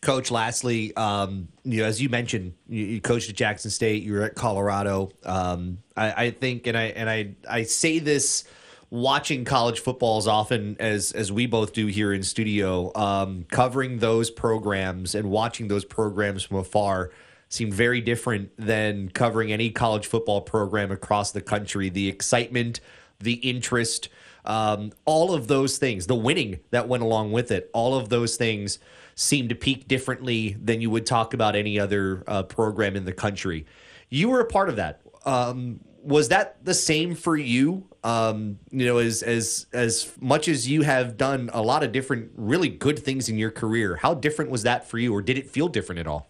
Coach, 0.00 0.30
lastly, 0.30 0.94
um, 0.96 1.48
you 1.64 1.80
know, 1.80 1.86
as 1.86 2.00
you 2.00 2.08
mentioned, 2.08 2.54
you, 2.68 2.84
you, 2.84 3.00
coached 3.00 3.30
at 3.30 3.36
Jackson 3.36 3.70
State. 3.70 4.02
You 4.02 4.14
were 4.14 4.22
at 4.22 4.34
Colorado. 4.34 5.10
Um, 5.24 5.78
I, 5.96 6.26
I, 6.26 6.30
think, 6.30 6.66
and 6.66 6.76
I 6.76 6.84
and 6.84 7.10
I 7.10 7.34
I 7.48 7.62
say 7.64 7.98
this 7.98 8.44
watching 8.90 9.44
college 9.44 9.80
football 9.80 10.18
as 10.18 10.28
often 10.28 10.76
as 10.78 11.12
as 11.12 11.32
we 11.32 11.46
both 11.46 11.72
do 11.72 11.86
here 11.86 12.12
in 12.12 12.22
studio, 12.22 12.92
um, 12.94 13.44
covering 13.50 13.98
those 13.98 14.30
programs 14.30 15.14
and 15.14 15.30
watching 15.30 15.68
those 15.68 15.84
programs 15.84 16.42
from 16.42 16.58
afar 16.58 17.10
seemed 17.48 17.74
very 17.74 18.00
different 18.00 18.50
than 18.56 19.08
covering 19.08 19.52
any 19.52 19.70
college 19.70 20.06
football 20.06 20.40
program 20.40 20.90
across 20.90 21.32
the 21.32 21.40
country. 21.40 21.88
The 21.88 22.08
excitement, 22.08 22.80
the 23.20 23.34
interest, 23.34 24.08
um, 24.44 24.92
all 25.04 25.32
of 25.32 25.48
those 25.48 25.78
things, 25.78 26.06
the 26.06 26.14
winning 26.14 26.60
that 26.70 26.88
went 26.88 27.02
along 27.02 27.32
with 27.32 27.50
it, 27.50 27.70
all 27.72 27.94
of 27.94 28.08
those 28.08 28.36
things 28.36 28.78
seem 29.16 29.48
to 29.48 29.54
peak 29.54 29.88
differently 29.88 30.56
than 30.62 30.80
you 30.80 30.90
would 30.90 31.06
talk 31.06 31.34
about 31.34 31.56
any 31.56 31.80
other 31.80 32.22
uh, 32.26 32.42
program 32.42 32.94
in 32.94 33.04
the 33.04 33.12
country. 33.12 33.66
You 34.10 34.28
were 34.28 34.40
a 34.40 34.46
part 34.46 34.68
of 34.68 34.76
that. 34.76 35.00
Um, 35.24 35.80
was 36.02 36.28
that 36.28 36.64
the 36.64 36.74
same 36.74 37.16
for 37.16 37.36
you? 37.36 37.88
Um, 38.04 38.60
you 38.70 38.86
know, 38.86 38.98
as 38.98 39.22
as 39.22 39.66
as 39.72 40.12
much 40.20 40.46
as 40.46 40.68
you 40.68 40.82
have 40.82 41.16
done 41.16 41.50
a 41.52 41.62
lot 41.62 41.82
of 41.82 41.90
different, 41.90 42.30
really 42.36 42.68
good 42.68 42.98
things 42.98 43.28
in 43.28 43.38
your 43.38 43.50
career, 43.50 43.96
how 43.96 44.14
different 44.14 44.50
was 44.50 44.62
that 44.62 44.88
for 44.88 44.98
you, 44.98 45.12
or 45.12 45.22
did 45.22 45.36
it 45.36 45.50
feel 45.50 45.66
different 45.66 45.98
at 45.98 46.06
all? 46.06 46.28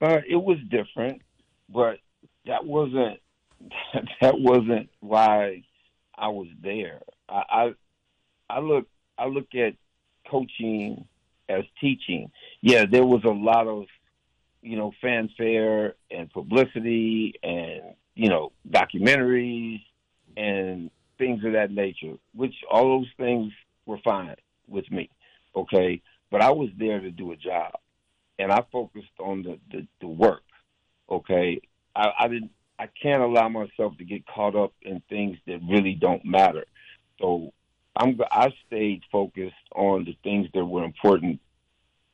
Uh, 0.00 0.18
it 0.28 0.36
was 0.42 0.58
different, 0.68 1.22
but 1.68 1.98
that 2.46 2.64
wasn't 2.64 3.20
that 4.20 4.40
wasn't 4.40 4.88
why 4.98 5.62
I 6.16 6.28
was 6.28 6.48
there. 6.60 7.02
I, 7.28 7.42
I 7.50 7.74
I 8.50 8.58
look 8.58 8.88
I 9.16 9.26
look 9.26 9.54
at 9.54 9.74
coaching 10.28 11.06
as 11.48 11.64
teaching. 11.80 12.30
Yeah, 12.60 12.84
there 12.90 13.04
was 13.04 13.24
a 13.24 13.30
lot 13.30 13.66
of 13.66 13.86
you 14.62 14.76
know 14.76 14.92
fanfare 15.00 15.94
and 16.10 16.30
publicity 16.30 17.34
and 17.42 17.94
you 18.14 18.28
know 18.28 18.52
documentaries 18.68 19.82
and 20.36 20.90
things 21.18 21.44
of 21.44 21.52
that 21.52 21.70
nature, 21.70 22.14
which 22.34 22.54
all 22.70 22.98
those 22.98 23.10
things 23.16 23.52
were 23.86 23.98
fine 24.04 24.36
with 24.68 24.90
me. 24.90 25.10
Okay, 25.54 26.02
but 26.30 26.42
I 26.42 26.50
was 26.50 26.70
there 26.78 27.00
to 27.00 27.10
do 27.10 27.32
a 27.32 27.36
job 27.36 27.72
and 28.38 28.50
I 28.50 28.64
focused 28.72 29.12
on 29.20 29.42
the, 29.42 29.58
the, 29.70 29.86
the 30.00 30.08
work. 30.08 30.42
Okay, 31.10 31.60
I, 31.94 32.10
I 32.20 32.28
didn't. 32.28 32.50
I 32.78 32.88
can't 33.00 33.22
allow 33.22 33.48
myself 33.48 33.96
to 33.98 34.04
get 34.04 34.26
caught 34.26 34.56
up 34.56 34.72
in 34.82 35.02
things 35.08 35.36
that 35.46 35.60
really 35.68 35.94
don't 35.94 36.24
matter. 36.24 36.64
So 37.20 37.52
I'm. 37.96 38.18
I 38.30 38.52
stayed 38.66 39.02
focused 39.10 39.54
on 39.74 40.04
the 40.04 40.16
things 40.22 40.48
that 40.54 40.64
were 40.64 40.84
important 40.84 41.40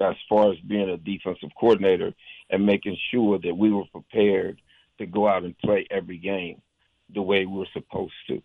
as 0.00 0.16
far 0.28 0.52
as 0.52 0.58
being 0.60 0.88
a 0.88 0.96
defensive 0.96 1.50
coordinator 1.58 2.12
and 2.50 2.66
making 2.66 2.96
sure 3.10 3.38
that 3.38 3.56
we 3.56 3.70
were 3.70 3.84
prepared 3.92 4.60
to 4.98 5.06
go 5.06 5.28
out 5.28 5.44
and 5.44 5.58
play 5.58 5.86
every 5.90 6.18
game 6.18 6.60
the 7.14 7.22
way 7.22 7.46
we 7.46 7.58
were 7.58 7.66
supposed 7.72 8.12
to. 8.28 8.42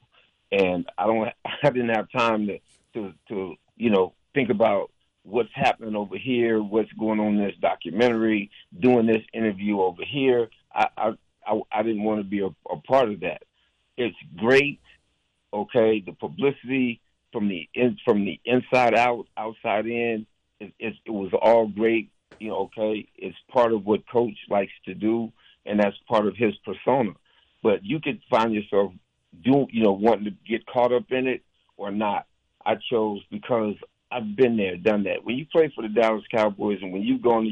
And 0.52 0.90
I 0.98 1.06
don't. 1.08 1.30
I 1.64 1.70
didn't 1.70 1.90
have 1.90 2.12
time 2.12 2.48
to 2.48 2.60
to 2.94 3.14
to 3.30 3.56
you 3.78 3.90
know 3.90 4.14
think 4.34 4.50
about 4.50 4.92
what's 5.24 5.54
happening 5.54 5.96
over 5.96 6.18
here, 6.18 6.62
what's 6.62 6.92
going 6.94 7.20
on 7.20 7.36
in 7.36 7.44
this 7.44 7.56
documentary, 7.62 8.52
doing 8.80 9.08
this 9.08 9.24
interview 9.34 9.82
over 9.82 10.04
here. 10.06 10.50
I 10.74 10.88
I 10.98 11.62
I, 11.72 11.84
didn't 11.84 12.04
want 12.04 12.20
to 12.20 12.24
be 12.24 12.40
a, 12.40 12.48
a 12.72 12.78
part 12.88 13.10
of 13.10 13.20
that. 13.22 13.44
It's 13.98 14.16
great, 14.38 14.80
okay. 15.54 16.00
The 16.00 16.14
publicity 16.14 17.02
from 17.34 17.50
the 17.50 17.68
in, 17.74 17.98
from 18.06 18.24
the 18.24 18.40
inside 18.46 18.96
out, 18.96 19.26
outside 19.36 19.86
in, 19.86 20.26
it, 20.62 20.74
it, 20.80 20.94
it 21.06 21.12
was 21.12 21.32
all 21.42 21.68
great. 21.68 22.12
You 22.40 22.50
know, 22.50 22.72
okay. 22.78 23.08
It's 23.18 23.38
part 23.52 23.74
of 23.74 23.86
what 23.86 24.08
coach 24.10 24.38
likes 24.50 24.72
to 24.86 24.94
do, 24.94 25.34
and 25.66 25.80
that's 25.80 25.98
part 26.08 26.28
of 26.28 26.38
his 26.38 26.54
persona. 26.64 27.12
But 27.62 27.84
you 27.84 28.00
could 28.00 28.22
find 28.30 28.54
yourself 28.54 28.94
do 29.44 29.66
you 29.72 29.84
know 29.84 29.94
wanting 29.94 30.26
to 30.26 30.32
get 30.48 30.66
caught 30.66 30.94
up 30.94 31.12
in 31.12 31.28
it 31.28 31.42
or 31.78 31.92
not. 31.92 32.28
I 32.66 32.76
chose 32.90 33.22
because 33.32 33.76
I've 34.12 34.36
been 34.36 34.58
there, 34.58 34.78
done 34.78 35.04
that. 35.04 35.24
When 35.24 35.38
you 35.38 35.46
play 35.52 35.72
for 35.76 35.82
the 35.82 35.90
Dallas 35.90 36.24
Cowboys 36.34 36.80
and 36.82 36.94
when 36.94 37.02
you 37.02 37.18
go 37.18 37.40
into 37.40 37.50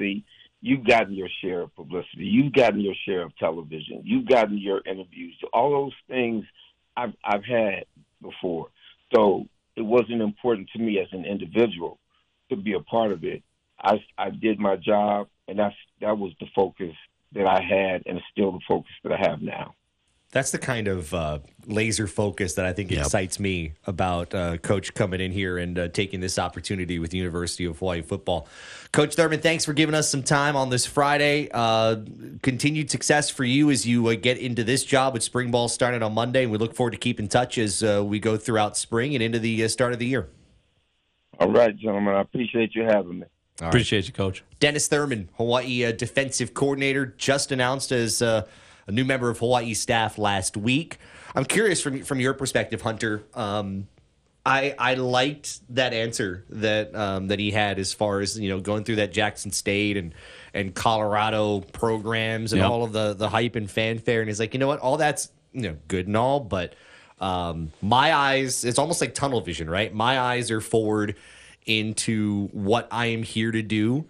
USC, 0.00 0.22
you've 0.60 0.86
gotten 0.86 1.12
your 1.14 1.28
share 1.42 1.62
of 1.62 1.74
publicity. 1.74 2.24
You've 2.24 2.52
gotten 2.52 2.80
your 2.80 2.94
share 3.06 3.22
of 3.22 3.36
television. 3.36 4.02
You've 4.04 4.28
gotten 4.28 4.58
your 4.58 4.80
interviews. 4.86 5.36
All 5.52 5.70
those 5.70 5.92
things 6.08 6.44
I've 6.96 7.14
I've 7.24 7.44
had 7.44 7.84
before. 8.22 8.68
So 9.14 9.46
it 9.76 9.82
wasn't 9.82 10.22
important 10.22 10.68
to 10.74 10.78
me 10.78 10.98
as 11.00 11.08
an 11.12 11.24
individual 11.24 11.98
to 12.50 12.56
be 12.56 12.74
a 12.74 12.80
part 12.80 13.12
of 13.12 13.24
it. 13.24 13.42
I 13.80 14.02
I 14.16 14.30
did 14.30 14.58
my 14.58 14.76
job, 14.76 15.28
and 15.48 15.58
that's 15.58 15.74
that 16.00 16.16
was 16.16 16.32
the 16.40 16.46
focus 16.54 16.94
that 17.32 17.46
I 17.46 17.60
had, 17.60 18.02
and 18.06 18.18
it's 18.18 18.26
still 18.30 18.52
the 18.52 18.60
focus 18.66 18.92
that 19.02 19.12
I 19.12 19.18
have 19.28 19.42
now. 19.42 19.74
That's 20.34 20.50
the 20.50 20.58
kind 20.58 20.88
of 20.88 21.14
uh, 21.14 21.38
laser 21.64 22.08
focus 22.08 22.54
that 22.54 22.66
I 22.66 22.72
think 22.72 22.90
yep. 22.90 23.04
excites 23.04 23.38
me 23.38 23.74
about 23.86 24.34
uh, 24.34 24.56
Coach 24.56 24.92
coming 24.92 25.20
in 25.20 25.30
here 25.30 25.58
and 25.58 25.78
uh, 25.78 25.86
taking 25.86 26.18
this 26.18 26.40
opportunity 26.40 26.98
with 26.98 27.14
University 27.14 27.66
of 27.66 27.78
Hawaii 27.78 28.02
football. 28.02 28.48
Coach 28.90 29.14
Thurman, 29.14 29.40
thanks 29.40 29.64
for 29.64 29.72
giving 29.72 29.94
us 29.94 30.10
some 30.10 30.24
time 30.24 30.56
on 30.56 30.70
this 30.70 30.86
Friday. 30.86 31.48
Uh, 31.54 31.98
continued 32.42 32.90
success 32.90 33.30
for 33.30 33.44
you 33.44 33.70
as 33.70 33.86
you 33.86 34.08
uh, 34.08 34.16
get 34.16 34.36
into 34.38 34.64
this 34.64 34.82
job 34.82 35.14
with 35.14 35.22
spring 35.22 35.52
ball 35.52 35.68
starting 35.68 36.02
on 36.02 36.12
Monday. 36.12 36.42
And 36.42 36.50
we 36.50 36.58
look 36.58 36.74
forward 36.74 36.90
to 36.90 36.96
keep 36.96 37.20
in 37.20 37.28
touch 37.28 37.56
as 37.56 37.84
uh, 37.84 38.02
we 38.04 38.18
go 38.18 38.36
throughout 38.36 38.76
spring 38.76 39.14
and 39.14 39.22
into 39.22 39.38
the 39.38 39.68
start 39.68 39.92
of 39.92 40.00
the 40.00 40.06
year. 40.06 40.30
All 41.38 41.48
right, 41.48 41.76
gentlemen. 41.76 42.12
I 42.12 42.22
appreciate 42.22 42.74
you 42.74 42.82
having 42.82 43.20
me. 43.20 43.26
Appreciate 43.60 44.08
you, 44.08 44.12
Coach. 44.12 44.42
Dennis 44.58 44.88
Thurman, 44.88 45.28
Hawaii 45.36 45.92
defensive 45.92 46.54
coordinator, 46.54 47.14
just 47.18 47.52
announced 47.52 47.92
as 47.92 48.20
a 48.86 48.92
new 48.92 49.04
member 49.04 49.28
of 49.30 49.38
Hawaii 49.38 49.74
staff 49.74 50.18
last 50.18 50.56
week. 50.56 50.98
I'm 51.34 51.44
curious 51.44 51.80
from 51.80 52.02
from 52.02 52.20
your 52.20 52.34
perspective, 52.34 52.82
Hunter. 52.82 53.24
Um, 53.34 53.88
I 54.46 54.74
I 54.78 54.94
liked 54.94 55.60
that 55.74 55.92
answer 55.94 56.44
that 56.50 56.94
um, 56.94 57.28
that 57.28 57.38
he 57.38 57.50
had 57.50 57.78
as 57.78 57.92
far 57.92 58.20
as 58.20 58.38
you 58.38 58.48
know 58.50 58.60
going 58.60 58.84
through 58.84 58.96
that 58.96 59.12
Jackson 59.12 59.50
State 59.50 59.96
and 59.96 60.14
and 60.52 60.74
Colorado 60.74 61.60
programs 61.60 62.52
and 62.52 62.60
Yep. 62.60 62.70
all 62.70 62.84
of 62.84 62.92
the 62.92 63.14
the 63.14 63.28
hype 63.28 63.56
and 63.56 63.70
fanfare, 63.70 64.20
and 64.20 64.28
he's 64.28 64.38
like, 64.38 64.52
you 64.54 64.60
know 64.60 64.68
what, 64.68 64.80
all 64.80 64.96
that's 64.96 65.30
you 65.52 65.62
know 65.62 65.76
good 65.88 66.06
and 66.06 66.16
all, 66.16 66.40
but 66.40 66.74
um, 67.20 67.72
my 67.80 68.12
eyes, 68.12 68.64
it's 68.64 68.78
almost 68.78 69.00
like 69.00 69.14
tunnel 69.14 69.40
vision, 69.40 69.70
right? 69.70 69.94
My 69.94 70.18
eyes 70.20 70.50
are 70.50 70.60
forward 70.60 71.16
into 71.64 72.48
what 72.48 72.86
I 72.90 73.06
am 73.06 73.22
here 73.22 73.50
to 73.50 73.62
do, 73.62 74.04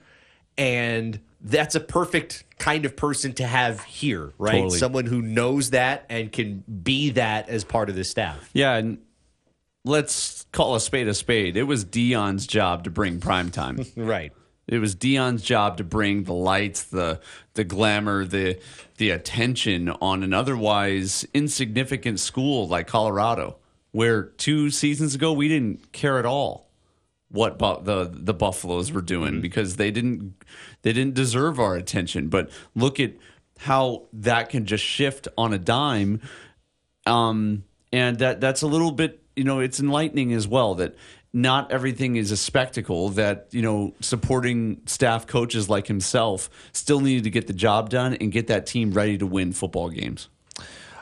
and 0.58 1.20
that's 1.45 1.74
a 1.74 1.80
perfect 1.80 2.45
kind 2.59 2.86
of 2.86 2.97
person 2.97 3.34
to 3.34 3.47
have 3.47 3.84
here, 3.84 4.32
right? 4.38 4.62
Totally. 4.62 4.78
Someone 4.78 5.05
who 5.05 5.20
knows 5.20 5.70
that 5.70 6.07
and 6.09 6.32
can 6.32 6.64
be 6.82 7.11
that 7.11 7.49
as 7.51 7.64
part 7.64 7.90
of 7.90 7.97
the 7.97 8.05
staff. 8.05 8.49
Yeah, 8.55 8.76
and 8.76 8.99
let's 9.84 10.47
call 10.53 10.74
a 10.74 10.80
spade 10.80 11.07
a 11.07 11.14
spade. 11.14 11.57
It 11.57 11.64
was 11.64 11.84
Deion's 11.84 12.47
job 12.47 12.84
to 12.84 12.90
bring 12.90 13.20
prime 13.20 13.51
time. 13.51 13.84
Right. 13.97 14.32
It 14.66 14.78
was 14.78 14.97
Deion's 14.97 15.42
job 15.42 15.76
to 15.76 15.84
bring 15.84 16.24
the 16.24 16.32
lights, 16.32 16.84
the 16.84 17.20
the 17.53 17.64
glamour, 17.64 18.24
the 18.24 18.59
the 18.97 19.11
attention 19.11 19.90
on 19.90 20.22
an 20.22 20.32
otherwise 20.32 21.26
insignificant 21.34 22.18
school 22.18 22.66
like 22.66 22.86
Colorado, 22.86 23.57
where 23.92 24.22
two 24.22 24.70
seasons 24.70 25.14
ago 25.14 25.34
we 25.34 25.49
didn't 25.49 25.92
care 25.92 26.18
at 26.18 26.24
all 26.24 26.70
what 27.35 27.59
bu- 27.59 27.82
the 27.82 28.11
the 28.12 28.32
Buffaloes 28.32 28.93
were 28.93 29.03
doing 29.03 29.41
because 29.41 29.76
they 29.76 29.91
didn't 29.91 30.35
they 30.82 30.93
didn't 30.93 31.14
deserve 31.14 31.59
our 31.59 31.74
attention. 31.74 32.28
But 32.28 32.51
look 32.74 33.01
at 33.01 33.14
how 33.59 34.05
that 34.12 34.49
can 34.51 34.66
just 34.66 34.85
shift 34.85 35.26
on 35.37 35.53
a 35.53 35.59
dime. 35.59 36.20
Um, 37.07 37.64
and 37.93 38.18
that 38.20 38.41
that's 38.41 38.62
a 38.62 38.66
little 38.66 38.93
bit 38.93 39.22
you 39.37 39.45
know 39.45 39.61
it's 39.61 39.80
enlightening 39.80 40.32
as 40.32 40.47
well 40.47 40.74
that 40.76 40.95
not 41.32 41.72
everything 41.72 42.14
is 42.14 42.30
a 42.30 42.37
spectacle 42.37 43.09
that 43.11 43.49
you 43.51 43.62
know 43.62 43.95
supporting 44.01 44.80
staff 44.87 45.26
coaches 45.26 45.68
like 45.68 45.87
himself 45.87 46.49
still 46.72 47.01
needed 47.01 47.24
to 47.24 47.30
get 47.30 47.47
the 47.47 47.53
job 47.53 47.91
done 47.91 48.14
and 48.14 48.32
get 48.32 48.47
that 48.47 48.66
team 48.66 48.93
ready 48.93 49.18
to 49.18 49.26
win 49.26 49.53
football 49.53 49.91
games 49.91 50.28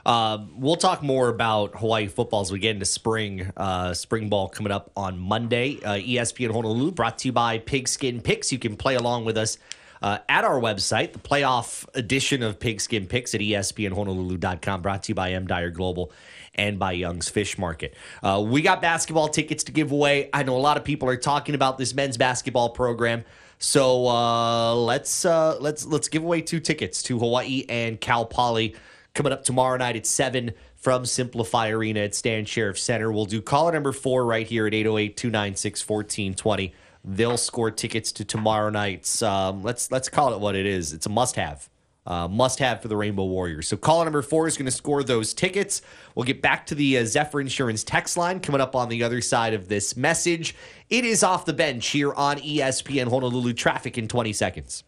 Uh, 0.04 0.38
we'll 0.56 0.76
talk 0.76 1.02
more 1.02 1.28
about 1.28 1.78
Hawaii 1.78 2.06
football 2.08 2.40
as 2.40 2.50
we 2.50 2.58
get 2.58 2.74
into 2.74 2.86
spring. 2.86 3.50
Uh, 3.56 3.94
spring 3.94 4.28
ball 4.28 4.48
coming 4.48 4.72
up 4.72 4.90
on 4.96 5.18
Monday. 5.18 5.78
Uh, 5.82 5.94
ESPN 5.94 6.52
Honolulu 6.52 6.90
brought 6.92 7.18
to 7.18 7.28
you 7.28 7.32
by 7.32 7.58
Pigskin 7.58 8.20
Picks. 8.20 8.52
You 8.52 8.58
can 8.58 8.76
play 8.76 8.96
along 8.96 9.24
with 9.24 9.36
us 9.36 9.58
uh, 10.02 10.18
at 10.28 10.44
our 10.44 10.60
website, 10.60 11.12
the 11.12 11.18
playoff 11.18 11.86
edition 11.94 12.42
of 12.42 12.58
Pigskin 12.58 13.06
Picks 13.06 13.34
at 13.34 13.40
ESPNHonolulu.com, 13.40 14.82
brought 14.82 15.04
to 15.04 15.10
you 15.10 15.14
by 15.14 15.32
M. 15.32 15.46
Dyer 15.46 15.70
Global 15.70 16.10
and 16.56 16.78
by 16.78 16.92
Young's 16.92 17.28
Fish 17.28 17.56
Market. 17.56 17.94
Uh, 18.22 18.44
we 18.44 18.62
got 18.62 18.82
basketball 18.82 19.28
tickets 19.28 19.64
to 19.64 19.72
give 19.72 19.92
away. 19.92 20.28
I 20.32 20.42
know 20.42 20.56
a 20.56 20.58
lot 20.58 20.76
of 20.76 20.84
people 20.84 21.08
are 21.08 21.16
talking 21.16 21.54
about 21.54 21.78
this 21.78 21.94
men's 21.94 22.16
basketball 22.16 22.70
program. 22.70 23.24
So 23.58 24.08
uh, 24.08 24.74
let's 24.74 25.24
let's 25.24 25.86
let's 25.86 26.08
give 26.08 26.24
away 26.24 26.40
two 26.40 26.58
tickets 26.58 27.00
to 27.04 27.16
Hawaii 27.20 27.64
and 27.68 28.00
Cal 28.00 28.26
Poly 28.26 28.74
coming 29.14 29.32
up 29.32 29.44
tomorrow 29.44 29.76
night 29.76 29.96
at 29.96 30.06
7 30.06 30.52
from 30.76 31.04
SimpliFi 31.04 31.70
Arena 31.70 32.00
at 32.00 32.14
Stan 32.14 32.44
Sheriff 32.44 32.78
Center. 32.78 33.12
We'll 33.12 33.26
do 33.26 33.40
caller 33.40 33.72
number 33.72 33.92
four 33.92 34.24
right 34.24 34.46
here 34.46 34.66
at 34.66 34.74
808 34.74 35.16
296 35.16 35.88
1420. 35.88 36.74
They'll 37.04 37.36
score 37.36 37.70
tickets 37.70 38.12
to 38.12 38.24
tomorrow 38.24 38.70
night's. 38.70 39.22
Um, 39.22 39.62
let's 39.62 39.90
let's 39.90 40.08
call 40.08 40.32
it 40.34 40.40
what 40.40 40.54
it 40.54 40.66
is. 40.66 40.92
It's 40.92 41.06
a 41.06 41.10
must 41.10 41.36
have. 41.36 41.68
Uh, 42.04 42.26
must 42.26 42.58
have 42.58 42.82
for 42.82 42.88
the 42.88 42.96
Rainbow 42.96 43.24
Warriors. 43.24 43.68
So 43.68 43.76
caller 43.76 44.04
number 44.04 44.22
four 44.22 44.48
is 44.48 44.56
going 44.56 44.66
to 44.66 44.72
score 44.72 45.04
those 45.04 45.32
tickets. 45.32 45.82
We'll 46.16 46.24
get 46.24 46.42
back 46.42 46.66
to 46.66 46.74
the 46.74 46.98
uh, 46.98 47.04
Zephyr 47.04 47.40
Insurance 47.40 47.84
text 47.84 48.16
line 48.16 48.40
coming 48.40 48.60
up 48.60 48.74
on 48.74 48.88
the 48.88 49.04
other 49.04 49.20
side 49.20 49.54
of 49.54 49.68
this 49.68 49.96
message. 49.96 50.56
It 50.90 51.04
is 51.04 51.22
off 51.22 51.44
the 51.44 51.52
bench 51.52 51.86
here 51.88 52.12
on 52.12 52.38
ESPN 52.38 53.08
Honolulu 53.08 53.52
Traffic 53.52 53.98
in 53.98 54.08
20 54.08 54.32
seconds. 54.32 54.82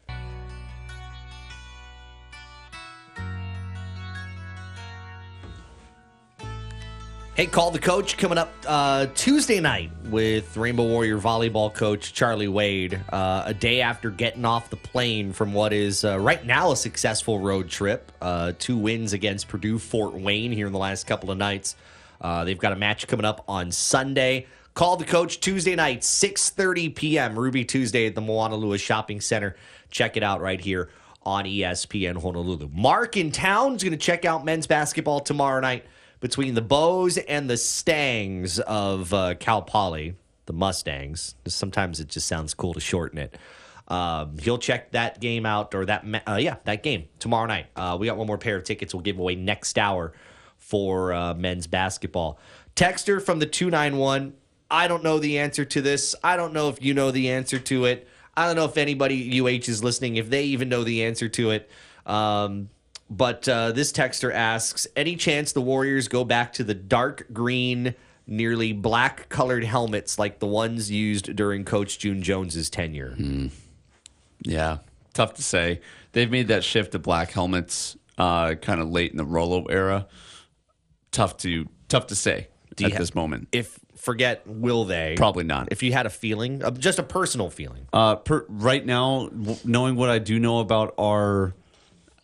Hey, 7.37 7.47
call 7.47 7.73
the 7.73 7.81
coach 7.81 8.17
coming 8.17 8.39
up 8.39 8.53
uh, 8.65 9.07
Tuesday 9.07 9.59
night 9.59 9.91
with 10.05 10.57
Rainbow 10.57 10.85
Warrior 10.85 11.19
volleyball 11.19 11.75
coach 11.75 12.13
Charlie 12.13 12.47
Wade. 12.47 13.01
Uh, 13.13 13.43
a 13.47 13.53
day 13.53 13.81
after 13.81 14.09
getting 14.11 14.45
off 14.45 14.71
the 14.71 14.77
plane 14.77 15.33
from 15.33 15.53
what 15.53 15.73
is 15.73 16.05
uh, 16.05 16.17
right 16.21 16.47
now 16.47 16.71
a 16.71 16.77
successful 16.77 17.41
road 17.41 17.69
trip, 17.69 18.13
uh, 18.23 18.53
two 18.61 18.77
wins 18.77 19.15
against 19.15 19.49
Purdue, 19.49 19.81
Fort 19.81 20.15
Wayne 20.15 20.53
here 20.53 20.69
in 20.69 20.73
the 20.73 20.79
last 20.79 21.09
couple 21.09 21.33
of 21.33 21.37
nights. 21.37 21.75
Uh, 22.21 22.45
they've 22.45 22.57
got 22.57 22.71
a 22.71 22.77
match 22.77 23.09
coming 23.09 23.27
up 23.27 23.43
on 23.49 23.73
Sunday. 23.73 24.47
Call 24.75 24.97
the 24.97 25.05
coach 25.05 25.41
Tuesday 25.41 25.75
night, 25.75 26.03
6:30 26.03 26.95
p.m. 26.95 27.37
Ruby 27.37 27.65
Tuesday 27.65 28.07
at 28.07 28.15
the 28.15 28.23
Moanalua 28.23 28.79
Shopping 28.79 29.21
Center. 29.21 29.57
Check 29.91 30.17
it 30.17 30.23
out 30.23 30.41
right 30.41 30.61
here 30.61 30.89
on 31.25 31.47
ESPN 31.47 32.23
Honolulu. 32.23 32.71
Mark 32.73 33.17
in 33.17 33.33
town 33.33 33.75
is 33.75 33.83
going 33.83 33.91
to 33.91 33.99
check 33.99 34.25
out 34.25 34.45
men's 34.45 34.69
basketball 34.69 35.19
tomorrow 35.19 35.61
night 35.61 35.85
between 36.25 36.55
the 36.55 36.63
Bows 36.63 37.19
and 37.19 37.51
the 37.51 37.57
Stangs 37.59 38.59
of 38.61 39.13
uh, 39.13 39.35
Cal 39.35 39.61
Poly, 39.61 40.15
the 40.47 40.55
Mustangs. 40.55 41.35
Sometimes 41.47 42.01
it 42.01 42.09
just 42.09 42.27
sounds 42.27 42.55
cool 42.55 42.73
to 42.73 42.81
shorten 42.81 43.19
it. 43.19 43.37
Um, 43.89 44.39
he'll 44.39 44.57
check 44.57 44.93
that 44.93 45.21
game 45.21 45.45
out, 45.45 45.75
or 45.75 45.85
that, 45.85 46.03
uh, 46.27 46.37
yeah, 46.37 46.57
that 46.65 46.83
game 46.83 47.05
tomorrow 47.19 47.45
night. 47.45 47.67
Uh, 47.77 47.99
we 48.01 48.07
got 48.07 48.17
one 48.17 48.27
more 48.27 48.39
pair 48.39 48.57
of 48.57 48.65
tickets 48.65 48.95
we'll 48.95 49.03
give 49.03 49.19
away 49.19 49.35
next 49.35 49.77
hour 49.77 50.15
for 50.57 51.13
uh, 51.13 51.35
men's 51.35 51.67
basketball. 51.67 52.39
Texter 52.75 53.21
from 53.21 53.39
the 53.39 53.45
291. 53.45 54.33
I 54.71 54.89
don't 54.89 55.05
know 55.05 55.19
the 55.19 55.39
answer 55.39 55.67
to 55.67 55.83
this. 55.83 56.15
I 56.25 56.39
don't 56.39 56.55
know 56.55 56.71
if 56.71 56.83
you 56.83 56.95
know 56.95 57.11
the 57.11 57.33
answer 57.33 57.59
to 57.59 57.85
it. 57.85 58.09
I 58.35 58.47
don't 58.47 58.57
know 58.57 58.65
if 58.65 58.79
anybody 58.79 59.43
UH 59.43 59.69
is 59.69 59.85
listening, 59.85 60.17
if 60.17 60.31
they 60.31 60.45
even 60.45 60.71
know 60.71 60.85
the 60.85 61.05
answer 61.05 61.29
to 61.29 61.51
it. 61.51 61.69
Um, 62.07 62.71
but 63.11 63.49
uh, 63.49 63.73
this 63.73 63.93
texter 63.93 64.33
asks 64.33 64.87
Any 64.97 65.17
chance 65.17 65.53
the 65.53 65.61
Warriors 65.61 66.09
go 66.09 66.25
back 66.25 66.53
to 66.55 66.65
the 66.65 66.75
dark 66.75 67.27
green, 67.33 67.95
nearly 68.27 68.73
black 68.73 69.29
colored 69.29 69.65
helmets 69.65 70.19
like 70.19 70.39
the 70.39 70.47
ones 70.47 70.91
used 70.91 71.35
during 71.37 71.65
Coach 71.65 71.99
June 71.99 72.23
Jones's 72.23 72.71
tenure? 72.71 73.17
yeah 74.43 74.79
tough 75.15 75.35
to 75.35 75.43
say 75.43 75.81
they've 76.13 76.31
made 76.31 76.49
that 76.49 76.63
shift 76.65 76.93
to 76.93 76.99
black 76.99 77.31
helmets 77.31 77.97
uh, 78.19 78.55
kind 78.57 78.81
of 78.81 78.91
late 78.91 79.11
in 79.11 79.17
the 79.17 79.25
Rolo 79.25 79.65
era 79.67 80.07
tough 81.13 81.37
to 81.39 81.67
tough 81.89 82.09
to 82.09 82.15
say 82.15 82.49
at 82.83 82.93
ha- 82.93 82.99
this 82.99 83.15
moment 83.15 83.49
If 83.53 83.79
forget, 83.97 84.43
will 84.47 84.85
they? 84.85 85.15
Probably 85.17 85.45
not. 85.45 85.69
If 85.71 85.83
you 85.83 85.93
had 85.93 86.05
a 86.05 86.11
feeling, 86.11 86.63
uh, 86.63 86.71
just 86.73 86.99
a 86.99 87.03
personal 87.03 87.49
feeling. 87.49 87.87
Uh, 87.93 88.17
per, 88.17 88.45
right 88.49 88.85
now, 88.85 89.29
w- 89.29 89.57
knowing 89.65 89.97
what 89.97 90.11
I 90.11 90.19
do 90.19 90.39
know 90.39 90.59
about 90.59 90.95
our 90.99 91.55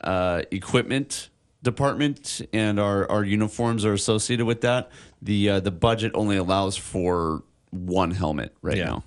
uh, 0.02 0.42
equipment 0.50 1.28
department 1.62 2.40
and 2.54 2.80
our, 2.80 3.10
our 3.10 3.22
uniforms 3.22 3.84
are 3.84 3.92
associated 3.92 4.46
with 4.46 4.62
that, 4.62 4.90
the 5.20 5.48
uh, 5.50 5.60
the 5.60 5.70
budget 5.70 6.10
only 6.14 6.36
allows 6.36 6.76
for 6.76 7.42
one 7.70 8.10
helmet 8.12 8.54
right 8.62 8.76
Yeah. 8.78 8.84
now. 8.86 9.04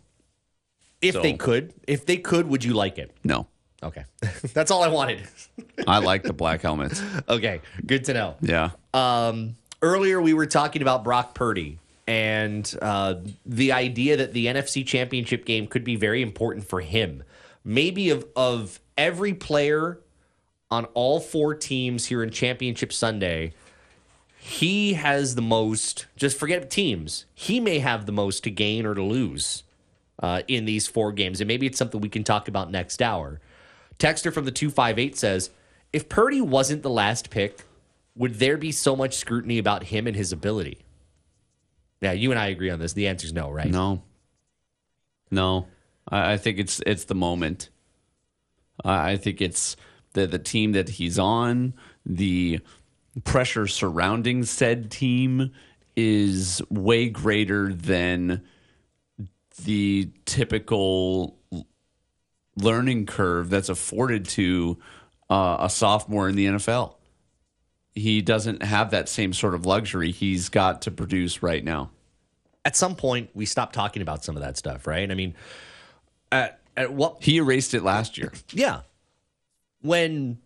If 1.01 1.21
they 1.21 1.33
could, 1.33 1.73
if 1.85 2.05
they 2.05 2.15
could, 2.17 2.47
would 2.47 2.63
you 2.63 2.73
like 2.73 2.97
it? 2.97 3.11
No, 3.25 3.47
Okay, 3.81 4.05
that's 4.53 4.71
all 4.71 4.83
I 4.83 4.87
wanted. 4.87 5.21
I 5.87 5.97
like 5.99 6.23
the 6.23 6.31
black 6.31 6.61
helmets. 6.61 7.01
okay, 7.27 7.59
good 7.85 8.05
to 8.05 8.13
know. 8.13 8.35
Yeah, 8.41 8.69
Um, 8.93 9.57
earlier 9.81 10.21
we 10.21 10.33
were 10.33 10.45
talking 10.45 10.81
about 10.81 11.03
Brock 11.03 11.33
Purdy 11.35 11.79
and 12.07 12.73
uh, 12.81 13.15
the 13.45 13.73
idea 13.73 14.15
that 14.17 14.31
the 14.33 14.45
NFC 14.45 14.85
Championship 14.85 15.43
game 15.45 15.67
could 15.67 15.83
be 15.83 15.95
very 15.97 16.21
important 16.21 16.65
for 16.67 16.79
him. 16.81 17.23
Maybe 17.65 18.09
of 18.09 18.25
of 18.35 18.79
every 18.97 19.33
player 19.33 19.99
on 20.73 20.85
all 20.95 21.19
four 21.19 21.53
teams 21.53 22.07
here 22.07 22.23
in 22.23 22.31
Championship 22.31 22.91
Sunday, 22.91 23.53
he 24.35 24.93
has 24.93 25.35
the 25.35 25.41
most. 25.41 26.07
Just 26.15 26.37
forget 26.37 26.69
teams. 26.71 27.25
He 27.35 27.59
may 27.59 27.79
have 27.79 28.05
the 28.05 28.11
most 28.11 28.43
to 28.43 28.51
gain 28.51 28.85
or 28.85 28.95
to 28.95 29.03
lose 29.03 29.63
uh, 30.21 30.41
in 30.47 30.65
these 30.65 30.87
four 30.87 31.11
games, 31.11 31.39
and 31.39 31.47
maybe 31.47 31.67
it's 31.67 31.77
something 31.77 32.01
we 32.01 32.09
can 32.09 32.23
talk 32.23 32.47
about 32.47 32.71
next 32.71 33.01
hour. 33.01 33.39
Texter 33.99 34.33
from 34.33 34.45
the 34.45 34.51
two 34.51 34.71
five 34.71 34.97
eight 34.97 35.15
says, 35.15 35.51
"If 35.93 36.09
Purdy 36.09 36.41
wasn't 36.41 36.81
the 36.81 36.89
last 36.89 37.29
pick, 37.29 37.65
would 38.15 38.35
there 38.35 38.57
be 38.57 38.71
so 38.71 38.95
much 38.95 39.15
scrutiny 39.15 39.59
about 39.59 39.83
him 39.83 40.07
and 40.07 40.15
his 40.15 40.31
ability?" 40.31 40.79
Yeah, 42.01 42.13
you 42.13 42.31
and 42.31 42.39
I 42.39 42.47
agree 42.47 42.71
on 42.71 42.79
this. 42.79 42.93
The 42.93 43.07
answer 43.07 43.27
is 43.27 43.33
no, 43.33 43.49
right? 43.49 43.69
no, 43.69 44.01
no. 45.29 45.67
I, 46.09 46.33
I 46.33 46.37
think 46.37 46.57
it's 46.57 46.81
it's 46.87 47.05
the 47.05 47.15
moment. 47.15 47.69
I, 48.83 49.11
I 49.11 49.17
think 49.17 49.39
it's 49.39 49.77
the 50.13 50.27
the 50.27 50.39
team 50.39 50.71
that 50.73 50.89
he's 50.89 51.19
on, 51.19 51.73
the 52.05 52.59
pressure 53.23 53.67
surrounding 53.67 54.43
said 54.43 54.89
team 54.89 55.51
is 55.95 56.61
way 56.69 57.09
greater 57.09 57.71
than 57.73 58.43
the 59.65 60.09
typical 60.25 61.37
learning 62.55 63.05
curve 63.05 63.49
that's 63.49 63.69
afforded 63.69 64.25
to 64.25 64.77
uh, 65.29 65.57
a 65.59 65.69
sophomore 65.69 66.27
in 66.27 66.35
the 66.35 66.45
NFL. 66.47 66.95
he 67.93 68.21
doesn't 68.21 68.63
have 68.63 68.91
that 68.91 69.07
same 69.07 69.33
sort 69.33 69.53
of 69.53 69.65
luxury. 69.65 70.11
He's 70.11 70.49
got 70.49 70.81
to 70.83 70.91
produce 70.91 71.43
right 71.43 71.63
now. 71.63 71.91
At 72.65 72.75
some 72.75 72.95
point, 72.95 73.29
we 73.33 73.45
stopped 73.45 73.75
talking 73.75 74.01
about 74.01 74.23
some 74.23 74.35
of 74.35 74.41
that 74.41 74.57
stuff, 74.57 74.87
right? 74.87 75.09
I 75.09 75.13
mean, 75.13 75.35
at 76.31 76.59
at 76.75 76.91
what 76.93 77.17
He 77.21 77.37
erased 77.37 77.73
it 77.73 77.83
last 77.83 78.17
year. 78.17 78.31
Yeah. 78.51 78.81
When 79.83 80.39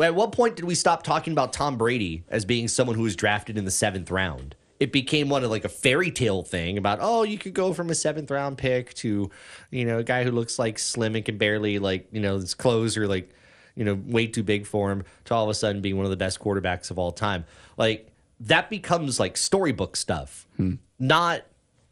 at 0.00 0.14
what 0.14 0.32
point 0.32 0.56
did 0.56 0.64
we 0.64 0.74
stop 0.74 1.02
talking 1.02 1.32
about 1.32 1.52
Tom 1.52 1.76
Brady 1.76 2.24
as 2.28 2.44
being 2.44 2.68
someone 2.68 2.96
who 2.96 3.02
was 3.02 3.16
drafted 3.16 3.58
in 3.58 3.64
the 3.64 3.70
seventh 3.70 4.10
round? 4.10 4.54
It 4.78 4.92
became 4.92 5.28
one 5.28 5.44
of 5.44 5.50
like 5.50 5.64
a 5.64 5.68
fairy 5.68 6.10
tale 6.10 6.42
thing 6.42 6.78
about 6.78 6.98
oh 7.00 7.22
you 7.22 7.38
could 7.38 7.54
go 7.54 7.72
from 7.72 7.90
a 7.90 7.94
seventh 7.94 8.30
round 8.30 8.58
pick 8.58 8.94
to 8.94 9.30
you 9.70 9.84
know 9.84 9.98
a 9.98 10.04
guy 10.04 10.24
who 10.24 10.30
looks 10.30 10.58
like 10.58 10.78
slim 10.78 11.14
and 11.14 11.24
can 11.24 11.38
barely 11.38 11.78
like 11.78 12.08
you 12.12 12.20
know 12.20 12.36
his 12.36 12.54
clothes 12.54 12.96
are 12.96 13.06
like 13.06 13.30
you 13.76 13.84
know 13.84 13.94
way 14.06 14.26
too 14.26 14.42
big 14.42 14.66
for 14.66 14.90
him 14.90 15.04
to 15.24 15.34
all 15.34 15.44
of 15.44 15.50
a 15.50 15.54
sudden 15.54 15.82
being 15.82 15.96
one 15.96 16.04
of 16.04 16.10
the 16.10 16.16
best 16.16 16.40
quarterbacks 16.40 16.90
of 16.90 16.98
all 16.98 17.12
time. 17.12 17.44
Like 17.76 18.08
that 18.40 18.70
becomes 18.70 19.20
like 19.20 19.36
storybook 19.36 19.96
stuff 19.96 20.48
hmm. 20.56 20.74
not 20.98 21.42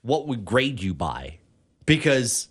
what 0.03 0.27
we 0.27 0.37
grade 0.37 0.83
you 0.83 0.95
by. 0.95 1.39
Because 1.87 2.49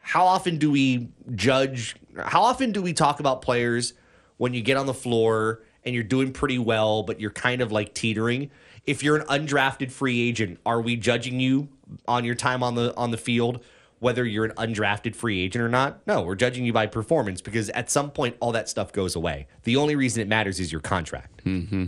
how 0.00 0.24
often 0.24 0.58
do 0.58 0.70
we 0.70 1.08
judge 1.34 1.94
how 2.24 2.42
often 2.42 2.72
do 2.72 2.82
we 2.82 2.92
talk 2.92 3.20
about 3.20 3.42
players 3.42 3.94
when 4.38 4.54
you 4.54 4.62
get 4.62 4.76
on 4.76 4.86
the 4.86 4.94
floor 4.94 5.62
and 5.84 5.94
you're 5.94 6.04
doing 6.04 6.32
pretty 6.32 6.58
well 6.58 7.02
but 7.02 7.20
you're 7.20 7.30
kind 7.30 7.60
of 7.60 7.70
like 7.70 7.94
teetering? 7.94 8.50
If 8.86 9.02
you're 9.02 9.16
an 9.16 9.26
undrafted 9.26 9.92
free 9.92 10.20
agent 10.20 10.58
are 10.66 10.80
we 10.80 10.96
judging 10.96 11.38
you 11.38 11.68
on 12.08 12.24
your 12.24 12.34
time 12.34 12.62
on 12.62 12.74
the 12.74 12.94
on 12.96 13.10
the 13.10 13.16
field 13.16 13.62
whether 13.98 14.24
you're 14.24 14.46
an 14.46 14.52
undrafted 14.52 15.14
free 15.14 15.40
agent 15.40 15.62
or 15.62 15.68
not? 15.68 16.04
No 16.06 16.22
we're 16.22 16.34
judging 16.34 16.64
you 16.64 16.72
by 16.72 16.86
performance 16.86 17.40
because 17.40 17.70
at 17.70 17.90
some 17.90 18.10
point 18.10 18.36
all 18.40 18.52
that 18.52 18.68
stuff 18.68 18.92
goes 18.92 19.14
away. 19.14 19.46
The 19.64 19.76
only 19.76 19.96
reason 19.96 20.22
it 20.22 20.28
matters 20.28 20.58
is 20.58 20.72
your 20.72 20.80
contract. 20.80 21.44
Mm-hmm. 21.44 21.86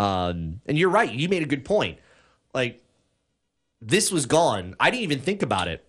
um, 0.00 0.60
and 0.66 0.78
you're 0.78 0.90
right 0.90 1.12
you 1.12 1.28
made 1.28 1.42
a 1.42 1.46
good 1.46 1.64
point. 1.64 1.98
Like 2.54 2.82
this 3.80 4.10
was 4.10 4.24
gone. 4.26 4.74
I 4.80 4.90
didn't 4.90 5.02
even 5.02 5.20
think 5.20 5.42
about 5.42 5.68
it 5.68 5.86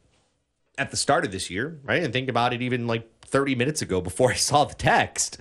at 0.77 0.91
the 0.91 0.97
start 0.97 1.25
of 1.25 1.31
this 1.31 1.49
year, 1.49 1.79
right? 1.83 2.03
And 2.03 2.11
think 2.13 2.29
about 2.29 2.53
it 2.53 2.61
even 2.61 2.87
like 2.87 3.09
30 3.25 3.55
minutes 3.55 3.81
ago 3.81 4.01
before 4.01 4.31
I 4.33 4.35
saw 4.35 4.65
the 4.65 4.75
text. 4.75 5.37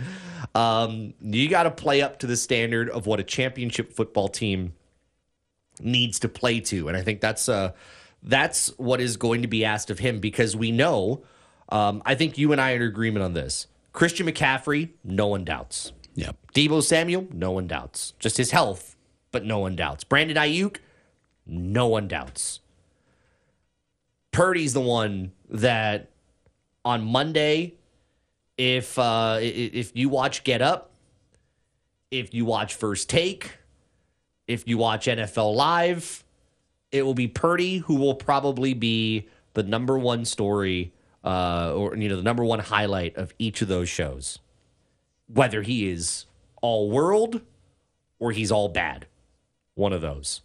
Um, 0.54 1.14
you 1.20 1.48
got 1.48 1.64
to 1.64 1.70
play 1.70 2.02
up 2.02 2.18
to 2.20 2.26
the 2.26 2.36
standard 2.36 2.88
of 2.90 3.06
what 3.06 3.20
a 3.20 3.24
championship 3.24 3.92
football 3.92 4.28
team 4.28 4.74
needs 5.80 6.20
to 6.20 6.28
play 6.28 6.60
to, 6.60 6.88
and 6.88 6.96
I 6.96 7.02
think 7.02 7.20
that's 7.20 7.48
uh 7.48 7.72
that's 8.22 8.68
what 8.78 9.00
is 9.00 9.16
going 9.16 9.42
to 9.42 9.48
be 9.48 9.64
asked 9.64 9.90
of 9.90 9.98
him 9.98 10.18
because 10.18 10.56
we 10.56 10.70
know. 10.72 11.24
Um, 11.68 12.02
I 12.06 12.14
think 12.14 12.38
you 12.38 12.52
and 12.52 12.60
I 12.60 12.72
are 12.72 12.76
in 12.76 12.82
agreement 12.82 13.22
on 13.24 13.34
this. 13.34 13.66
Christian 13.92 14.26
McCaffrey, 14.26 14.90
no 15.02 15.26
one 15.26 15.44
doubts. 15.44 15.92
Yep. 16.14 16.36
Deebo 16.54 16.82
Samuel, 16.82 17.26
no 17.32 17.50
one 17.50 17.66
doubts. 17.66 18.14
Just 18.18 18.36
his 18.36 18.50
health, 18.50 18.96
but 19.30 19.44
no 19.44 19.58
one 19.58 19.76
doubts. 19.76 20.04
Brandon 20.04 20.36
Aiyuk, 20.36 20.76
no 21.46 21.86
one 21.86 22.08
doubts. 22.08 22.60
Purdy's 24.34 24.72
the 24.72 24.80
one 24.80 25.30
that 25.48 26.10
on 26.84 27.04
Monday, 27.04 27.74
if 28.58 28.98
uh, 28.98 29.38
if 29.40 29.92
you 29.94 30.08
watch 30.08 30.42
Get 30.42 30.60
Up, 30.60 30.90
if 32.10 32.34
you 32.34 32.44
watch 32.44 32.74
First 32.74 33.08
Take, 33.08 33.58
if 34.48 34.66
you 34.66 34.76
watch 34.76 35.06
NFL 35.06 35.54
Live, 35.54 36.24
it 36.90 37.02
will 37.02 37.14
be 37.14 37.28
Purdy 37.28 37.78
who 37.78 37.94
will 37.94 38.16
probably 38.16 38.74
be 38.74 39.28
the 39.52 39.62
number 39.62 39.96
one 39.96 40.24
story 40.24 40.92
uh, 41.22 41.72
or 41.72 41.96
you 41.96 42.08
know 42.08 42.16
the 42.16 42.22
number 42.22 42.44
one 42.44 42.58
highlight 42.58 43.16
of 43.16 43.32
each 43.38 43.62
of 43.62 43.68
those 43.68 43.88
shows, 43.88 44.40
whether 45.32 45.62
he 45.62 45.88
is 45.88 46.26
all 46.60 46.90
world 46.90 47.40
or 48.18 48.32
he's 48.32 48.50
all 48.50 48.68
bad, 48.68 49.06
one 49.76 49.92
of 49.92 50.00
those. 50.00 50.40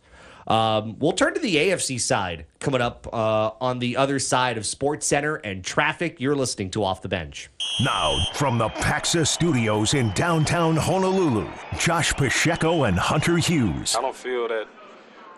Um, 0.50 0.98
we'll 0.98 1.12
turn 1.12 1.36
to 1.36 1.40
the 1.40 1.56
AFC 1.56 2.00
side 2.00 2.46
coming 2.60 2.82
up 2.82 3.08
uh, 3.14 3.52
on 3.62 3.78
the 3.78 3.98
other 3.98 4.18
side 4.18 4.58
of 4.58 4.66
Sports 4.66 5.06
Center 5.06 5.36
and 5.36 5.64
traffic. 5.64 6.20
You're 6.20 6.36
listening 6.36 6.72
to 6.72 6.84
Off 6.84 7.04
the 7.04 7.08
Bench. 7.08 7.50
Now, 7.82 8.18
from 8.34 8.58
the 8.58 8.70
Paxa 8.70 9.28
Studios 9.28 9.94
in 9.94 10.12
downtown 10.14 10.76
Honolulu, 10.76 11.48
Josh 11.78 12.14
Pacheco 12.14 12.86
and 12.86 12.98
Hunter 12.98 13.38
Hughes. 13.38 13.96
I 13.96 14.02
don't 14.02 14.16
feel 14.16 14.48
that 14.48 14.68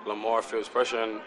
Lamar 0.08 0.42
feels 0.42 0.70
pressure, 0.70 1.04
and 1.04 1.20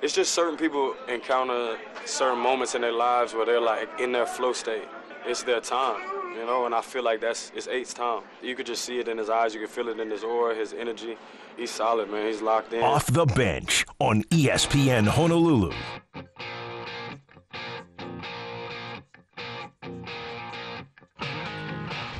it's 0.00 0.14
just 0.14 0.32
certain 0.32 0.56
people 0.56 0.94
encounter 1.08 1.76
certain 2.04 2.38
moments 2.38 2.76
in 2.76 2.82
their 2.82 2.92
lives 2.92 3.34
where 3.34 3.44
they're 3.44 3.60
like 3.60 3.88
in 3.98 4.12
their 4.12 4.26
flow 4.26 4.52
state. 4.52 4.84
It's 5.26 5.42
their 5.42 5.60
time, 5.60 6.02
you 6.36 6.44
know, 6.46 6.66
and 6.66 6.74
I 6.74 6.82
feel 6.82 7.02
like 7.02 7.20
that's 7.20 7.50
it's 7.56 7.66
eight's 7.66 7.94
time. 7.94 8.22
You 8.42 8.54
could 8.54 8.66
just 8.66 8.84
see 8.84 9.00
it 9.00 9.08
in 9.08 9.18
his 9.18 9.28
eyes, 9.28 9.54
you 9.54 9.60
could 9.60 9.70
feel 9.70 9.88
it 9.88 9.98
in 9.98 10.10
his 10.10 10.22
aura, 10.22 10.54
his 10.54 10.72
energy. 10.72 11.16
He's 11.56 11.70
solid, 11.70 12.10
man. 12.10 12.26
He's 12.26 12.42
locked 12.42 12.72
in. 12.72 12.82
Off 12.82 13.06
the 13.06 13.26
bench 13.26 13.86
on 14.00 14.22
ESPN 14.24 15.06
Honolulu. 15.06 15.72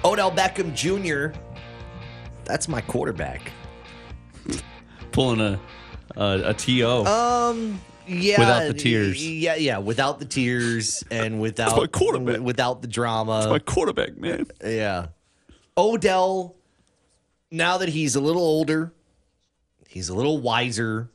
Odell 0.05 0.31
Beckham 0.31 0.75
Jr. 0.75 1.37
That's 2.45 2.69
my 2.69 2.81
quarterback. 2.81 3.51
Pulling 5.13 5.41
a 5.41 5.61
a, 6.17 6.51
a 6.51 6.55
to. 6.55 7.07
Um. 7.07 7.81
Yeah. 8.07 8.39
Without 8.39 8.67
the 8.69 8.75
tears. 8.75 9.27
Yeah. 9.27 9.57
Yeah. 9.57 9.79
Without 9.79 10.19
the 10.19 10.27
tears 10.27 11.03
and 11.11 11.41
without 11.41 11.77
my 11.77 11.87
quarterback. 11.87 12.41
without 12.41 12.83
the 12.83 12.89
drama. 12.89 13.47
my 13.49 13.59
quarterback, 13.59 14.17
man. 14.17 14.47
Yeah. 14.63 15.07
Odell, 15.77 16.55
now 17.51 17.79
that 17.79 17.89
he's 17.89 18.15
a 18.15 18.21
little 18.21 18.43
older, 18.43 18.93
he's 19.95 20.09
a 20.09 20.15
little 20.15 20.39
wiser. 20.39 21.09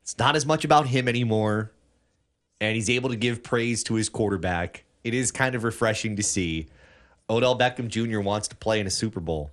It's 0.00 0.18
not 0.18 0.36
as 0.36 0.46
much 0.46 0.64
about 0.64 0.86
him 0.86 1.06
anymore. 1.06 1.70
And 2.60 2.74
he's 2.74 2.88
able 2.88 3.10
to 3.10 3.16
give 3.16 3.42
praise 3.42 3.84
to 3.84 3.94
his 3.94 4.08
quarterback. 4.08 4.84
It 5.04 5.12
is 5.12 5.30
kind 5.30 5.54
of 5.54 5.64
refreshing 5.64 6.16
to 6.16 6.22
see. 6.22 6.68
Odell 7.28 7.58
Beckham 7.58 7.88
Jr. 7.88 8.20
wants 8.20 8.48
to 8.48 8.56
play 8.56 8.80
in 8.80 8.86
a 8.86 8.90
Super 8.90 9.20
Bowl. 9.20 9.50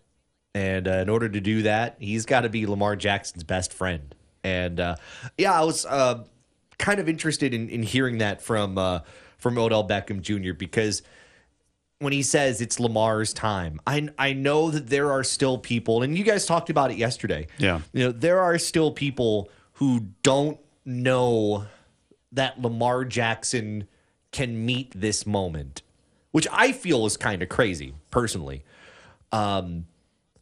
And 0.56 0.88
uh, 0.88 0.92
in 0.92 1.10
order 1.10 1.28
to 1.28 1.42
do 1.42 1.64
that, 1.64 1.98
he's 2.00 2.26
got 2.26 2.42
to 2.42 2.50
be 2.50 2.66
Lamar 2.66 2.96
Jackson's 2.96 3.44
best 3.44 3.74
friend. 3.74 4.16
And 4.46 4.80
uh, 4.80 4.96
yeah, 5.38 5.52
I 5.52 5.66
was 5.66 5.86
uh, 5.86 6.24
kind 6.78 7.02
of 7.02 7.10
interested 7.10 7.54
in, 7.54 7.68
in 7.68 7.84
hearing 7.84 8.20
that 8.20 8.42
from 8.42 8.78
uh, 8.78 9.00
from 9.38 9.58
Odell 9.58 9.86
Beckham 9.86 10.22
Jr. 10.22 10.54
because 10.54 11.02
when 12.02 12.14
he 12.14 12.24
says 12.24 12.62
it's 12.62 12.80
Lamar's 12.80 13.32
time. 13.32 13.80
I 13.86 14.10
I 14.18 14.34
know 14.34 14.72
that 14.72 14.88
there 14.88 15.12
are 15.12 15.24
still 15.24 15.58
people, 15.58 16.02
and 16.02 16.18
you 16.18 16.24
guys 16.24 16.46
talked 16.46 16.70
about 16.70 16.92
it 16.92 16.98
yesterday. 16.98 17.48
Yeah. 17.60 17.82
you 17.94 18.06
know 18.06 18.12
there 18.12 18.40
are 18.40 18.58
still 18.58 18.92
people 18.92 19.50
who 19.74 20.08
don't 20.24 20.60
know 20.84 21.66
that 22.32 22.60
Lamar 22.62 23.06
Jackson 23.06 23.88
can 24.32 24.66
meet 24.66 24.92
this 25.00 25.26
moment, 25.26 25.84
which 26.32 26.48
I 26.52 26.72
feel 26.72 27.06
is 27.06 27.18
kind 27.18 27.44
of 27.44 27.50
crazy 27.50 27.94
personally. 28.10 28.64
Um, 29.32 29.86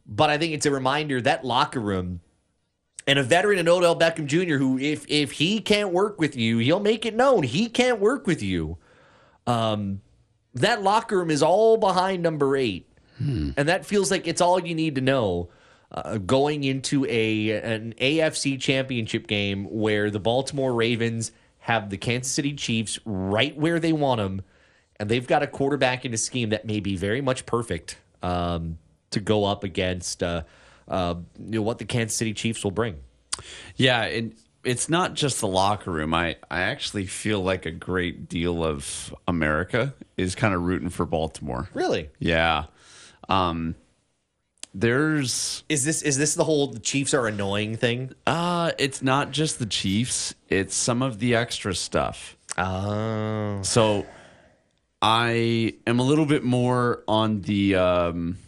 but 0.06 0.30
I 0.30 0.38
think 0.38 0.54
it's 0.54 0.66
a 0.66 0.70
reminder 0.70 1.20
that 1.20 1.44
locker 1.44 1.80
room 1.80 2.20
and 3.06 3.18
a 3.18 3.22
veteran 3.22 3.58
in 3.58 3.68
Odell 3.68 3.98
Beckham 3.98 4.26
Jr. 4.26 4.56
who 4.56 4.78
if 4.78 5.04
if 5.08 5.32
he 5.32 5.60
can't 5.60 5.92
work 5.92 6.18
with 6.18 6.36
you, 6.36 6.58
he'll 6.58 6.80
make 6.80 7.04
it 7.04 7.14
known 7.14 7.42
he 7.42 7.68
can't 7.68 8.00
work 8.00 8.26
with 8.26 8.42
you. 8.42 8.78
Um, 9.46 10.00
that 10.54 10.82
locker 10.82 11.18
room 11.18 11.30
is 11.30 11.42
all 11.42 11.76
behind 11.76 12.22
number 12.22 12.56
eight, 12.56 12.86
and 13.56 13.68
that 13.68 13.84
feels 13.84 14.10
like 14.10 14.26
it's 14.26 14.40
all 14.40 14.64
you 14.64 14.74
need 14.74 14.94
to 14.94 15.00
know 15.00 15.50
uh, 15.92 16.18
going 16.18 16.64
into 16.64 17.04
a 17.06 17.50
an 17.50 17.94
AFC 18.00 18.60
Championship 18.60 19.26
game 19.26 19.64
where 19.64 20.10
the 20.10 20.20
Baltimore 20.20 20.72
Ravens 20.72 21.32
have 21.60 21.90
the 21.90 21.98
Kansas 21.98 22.32
City 22.32 22.54
Chiefs 22.54 22.98
right 23.04 23.56
where 23.56 23.78
they 23.78 23.92
want 23.92 24.18
them, 24.18 24.42
and 24.98 25.08
they've 25.08 25.26
got 25.26 25.42
a 25.42 25.46
quarterback 25.46 26.04
in 26.04 26.14
a 26.14 26.18
scheme 26.18 26.50
that 26.50 26.64
may 26.64 26.80
be 26.80 26.96
very 26.96 27.20
much 27.20 27.46
perfect 27.46 27.98
um, 28.22 28.78
to 29.10 29.20
go 29.20 29.44
up 29.44 29.64
against 29.64 30.22
uh, 30.22 30.42
uh, 30.88 31.14
you 31.38 31.58
know, 31.58 31.62
what 31.62 31.78
the 31.78 31.84
Kansas 31.84 32.16
City 32.16 32.34
Chiefs 32.34 32.64
will 32.64 32.70
bring. 32.70 32.96
Yeah, 33.76 34.02
and 34.02 34.34
it's 34.64 34.88
not 34.88 35.14
just 35.14 35.40
the 35.40 35.46
locker 35.48 35.90
room. 35.90 36.12
I, 36.14 36.36
I 36.50 36.60
actually 36.62 37.06
feel 37.06 37.40
like 37.42 37.66
a 37.66 37.70
great 37.70 38.28
deal 38.28 38.64
of 38.64 39.14
America 39.26 39.94
is 40.16 40.34
kind 40.34 40.54
of 40.54 40.62
rooting 40.62 40.90
for 40.90 41.06
Baltimore. 41.06 41.68
Really, 41.74 42.10
Yeah. 42.18 42.64
Um, 43.28 43.74
there's 44.72 45.64
is 45.68 45.84
this 45.84 46.02
is 46.02 46.16
this 46.16 46.34
the 46.34 46.44
whole 46.44 46.68
the 46.68 46.78
Chiefs 46.78 47.12
are 47.12 47.26
annoying 47.26 47.76
thing? 47.76 48.12
uh 48.26 48.70
it's 48.78 49.02
not 49.02 49.32
just 49.32 49.58
the 49.58 49.66
Chiefs, 49.66 50.34
it's 50.48 50.76
some 50.76 51.02
of 51.02 51.18
the 51.18 51.34
extra 51.34 51.74
stuff. 51.74 52.36
Oh, 52.56 53.60
So 53.62 54.06
I 55.02 55.74
am 55.86 55.98
a 55.98 56.02
little 56.04 56.26
bit 56.26 56.44
more 56.44 57.02
on 57.08 57.40
the 57.42 57.74
um 57.76 58.38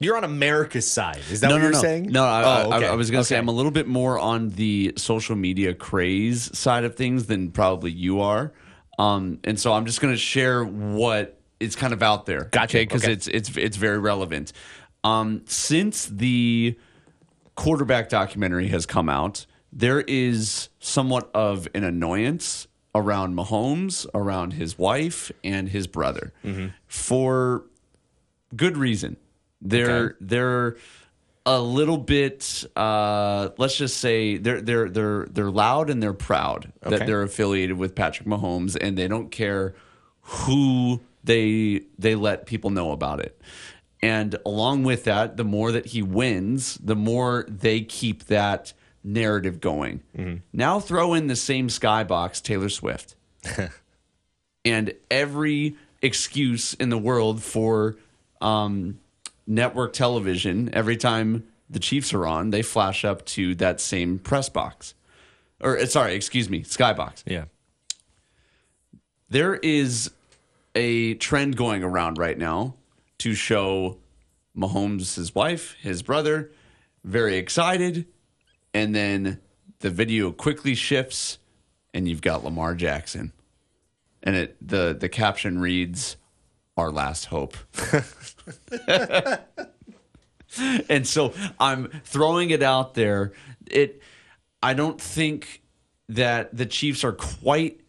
you're 0.00 0.16
on 0.16 0.24
America's 0.24 0.90
side. 0.90 1.20
Is 1.30 1.40
that 1.42 1.48
no, 1.48 1.54
what 1.54 1.58
no, 1.58 1.64
you're 1.64 1.72
no. 1.74 1.80
saying? 1.80 2.06
No, 2.10 2.24
I, 2.24 2.42
Oh, 2.42 2.70
I- 2.70 2.76
okay. 2.78 2.86
I, 2.88 2.94
was 2.94 3.10
going 3.10 3.20
to 3.20 3.24
say 3.24 3.36
I'm 3.38 3.48
a 3.48 3.52
little 3.52 3.70
bit 3.70 3.86
more 3.86 4.18
on 4.18 4.48
the 4.50 4.94
social 4.96 5.36
media 5.36 5.74
craze 5.74 6.56
side 6.58 6.84
of 6.84 6.96
things 6.96 7.26
than 7.26 7.50
probably 7.52 7.92
you 7.92 8.20
are. 8.20 8.52
Um, 8.98 9.38
and 9.44 9.60
so 9.60 9.72
I'm 9.72 9.86
just 9.86 10.00
going 10.00 10.12
to 10.12 10.18
share 10.18 10.64
what 10.64 11.38
is 11.60 11.76
kind 11.76 11.92
of 11.92 12.02
out 12.02 12.26
there. 12.26 12.44
Gotcha. 12.44 12.78
Because 12.78 13.02
Okay. 13.04 13.12
it's 13.12 13.28
it's 13.28 13.56
it's 13.56 13.76
very 13.76 13.98
relevant. 13.98 14.52
Um, 15.04 15.42
since 15.46 16.06
the 16.06 16.76
quarterback 17.54 18.08
documentary 18.08 18.68
has 18.68 18.86
come 18.86 19.08
out, 19.08 19.44
there 19.72 20.00
is 20.00 20.68
somewhat 20.78 21.30
of 21.34 21.68
an 21.74 21.84
annoyance 21.84 22.66
around 22.94 23.34
Mahomes, 23.36 24.06
around 24.14 24.54
his 24.54 24.78
wife, 24.78 25.30
and 25.44 25.68
his 25.68 25.86
brother 25.86 26.32
for 26.86 27.64
good 28.56 28.76
reason. 28.76 29.16
They're 29.62 30.00
Okay. 30.00 30.14
they're 30.20 30.76
a 31.46 31.60
little 31.60 31.96
bit 31.98 32.64
uh, 32.76 33.48
let's 33.58 33.76
just 33.76 33.96
say 33.98 34.36
they're 34.36 34.60
they're 34.60 34.88
they're 34.88 35.26
they're 35.30 35.50
loud 35.50 35.90
and 35.90 36.02
they're 36.02 36.12
proud 36.12 36.72
Okay. 36.84 36.98
that 36.98 37.06
they're 37.06 37.22
affiliated 37.22 37.76
with 37.78 37.94
Patrick 37.94 38.28
Mahomes 38.28 38.76
and 38.80 38.96
they 38.96 39.08
don't 39.08 39.30
care 39.30 39.74
who 40.22 41.00
they 41.24 41.82
they 41.98 42.14
let 42.14 42.46
people 42.46 42.70
know 42.70 42.92
about 42.92 43.20
it. 43.20 43.40
And 44.02 44.36
along 44.46 44.84
with 44.84 45.04
that, 45.04 45.36
the 45.36 45.44
more 45.44 45.72
that 45.72 45.86
he 45.86 46.00
wins, 46.02 46.78
the 46.82 46.96
more 46.96 47.44
they 47.48 47.82
keep 47.82 48.24
that 48.26 48.72
narrative 49.04 49.60
going. 49.60 50.00
Now 50.52 50.78
throw 50.80 51.12
in 51.14 51.26
the 51.26 51.36
same 51.36 51.68
skybox 51.68 52.42
Taylor 52.42 52.68
Swift. 52.70 53.14
and 54.64 54.94
every 55.10 55.76
excuse 56.02 56.74
in 56.74 56.88
the 56.90 56.98
world 56.98 57.42
for 57.42 57.96
um, 58.40 58.98
network 59.50 59.92
television, 59.92 60.70
every 60.72 60.96
time 60.96 61.44
the 61.68 61.80
Chiefs 61.80 62.14
are 62.14 62.26
on, 62.26 62.50
they 62.50 62.62
flash 62.62 63.04
up 63.04 63.26
to 63.26 63.54
that 63.56 63.80
same 63.80 64.18
press 64.18 64.48
box. 64.48 64.94
Or, 65.60 65.76
uh, 65.78 65.86
sorry, 65.86 66.14
excuse 66.14 66.48
me, 66.48 66.62
skybox 66.62 67.22
Yeah. 67.26 67.44
there 69.28 69.56
is 69.56 70.10
a 70.74 71.14
trend 71.14 71.56
going 71.56 71.82
around 71.82 72.16
right 72.16 72.38
now 72.38 72.76
to 73.18 73.34
show 73.34 73.98
Mahomes, 74.56 75.16
his 75.16 75.34
wife, 75.34 75.76
his 75.80 76.02
brother, 76.02 76.50
very 77.04 77.36
excited, 77.36 78.06
and 78.72 78.94
then 78.94 79.40
the 79.80 79.90
video 79.90 80.32
quickly 80.32 80.74
shifts, 80.74 81.38
and 81.92 82.08
you've 82.08 82.22
got 82.22 82.44
Lamar 82.44 82.74
Jackson, 82.74 83.32
and 84.22 84.36
it 84.36 84.56
the 84.66 84.96
the 84.98 85.08
caption 85.08 85.58
reads, 85.58 86.16
"Our 86.80 86.90
last 86.90 87.26
hope." 87.26 87.56
and 90.88 91.06
so 91.06 91.32
I'm 91.58 91.88
throwing 92.04 92.50
it 92.50 92.62
out 92.62 92.94
there. 92.94 93.32
It 93.66 94.02
I 94.62 94.74
don't 94.74 95.00
think 95.00 95.62
that 96.08 96.56
the 96.56 96.66
Chiefs 96.66 97.04
are 97.04 97.12
quite 97.12 97.80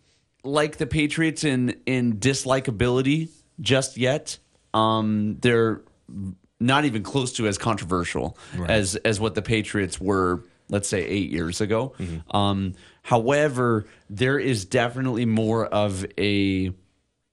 like 0.43 0.77
the 0.77 0.85
Patriots 0.85 1.43
in 1.43 1.79
in 1.85 2.17
dislikability 2.17 3.29
just 3.59 3.97
yet. 3.97 4.37
Um, 4.73 5.37
they're 5.41 5.81
not 6.59 6.85
even 6.85 7.03
close 7.03 7.33
to 7.33 7.47
as 7.47 7.57
controversial 7.57 8.37
as 8.69 8.95
as 8.97 9.19
what 9.19 9.35
the 9.35 9.41
Patriots 9.41 9.99
were, 9.99 10.43
let's 10.69 10.87
say, 10.87 11.03
eight 11.05 11.31
years 11.31 11.61
ago. 11.61 11.93
Um, 12.29 12.75
however, 13.01 13.85
there 14.09 14.39
is 14.39 14.65
definitely 14.65 15.25
more 15.25 15.65
of 15.65 16.05
a, 16.17 16.29
you 16.29 16.75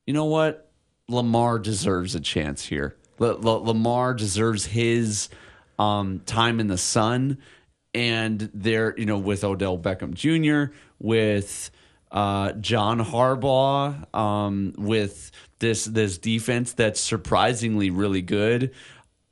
know 0.08 0.24
what, 0.24 0.67
Lamar 1.08 1.58
deserves 1.58 2.14
a 2.14 2.20
chance 2.20 2.66
here. 2.66 2.96
L- 3.20 3.40
L- 3.44 3.64
Lamar 3.64 4.14
deserves 4.14 4.66
his 4.66 5.28
um, 5.78 6.20
time 6.26 6.60
in 6.60 6.66
the 6.66 6.78
sun, 6.78 7.38
and 7.94 8.50
there, 8.52 8.94
you 8.98 9.06
know, 9.06 9.18
with 9.18 9.42
Odell 9.44 9.78
Beckham 9.78 10.14
Jr., 10.14 10.72
with 10.98 11.70
uh, 12.10 12.52
John 12.52 13.00
Harbaugh, 13.00 14.14
um, 14.14 14.74
with 14.76 15.30
this 15.58 15.84
this 15.86 16.18
defense 16.18 16.72
that's 16.72 17.00
surprisingly 17.00 17.90
really 17.90 18.22
good. 18.22 18.72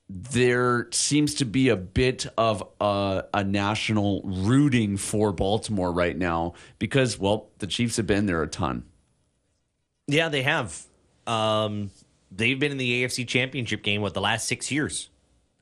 There 0.08 0.88
seems 0.92 1.34
to 1.36 1.44
be 1.44 1.68
a 1.68 1.76
bit 1.76 2.26
of 2.38 2.62
a, 2.80 3.24
a 3.34 3.42
national 3.42 4.22
rooting 4.22 4.96
for 4.96 5.32
Baltimore 5.32 5.92
right 5.92 6.16
now 6.16 6.54
because, 6.78 7.18
well, 7.18 7.48
the 7.58 7.66
Chiefs 7.66 7.96
have 7.96 8.06
been 8.06 8.26
there 8.26 8.40
a 8.42 8.46
ton. 8.46 8.84
Yeah, 10.06 10.28
they 10.28 10.42
have. 10.42 10.86
Um, 11.26 11.90
they've 12.30 12.58
been 12.58 12.72
in 12.72 12.78
the 12.78 13.04
AFC 13.04 13.26
Championship 13.26 13.82
game 13.82 14.02
what 14.02 14.14
the 14.14 14.20
last 14.20 14.46
six 14.46 14.70
years. 14.70 15.10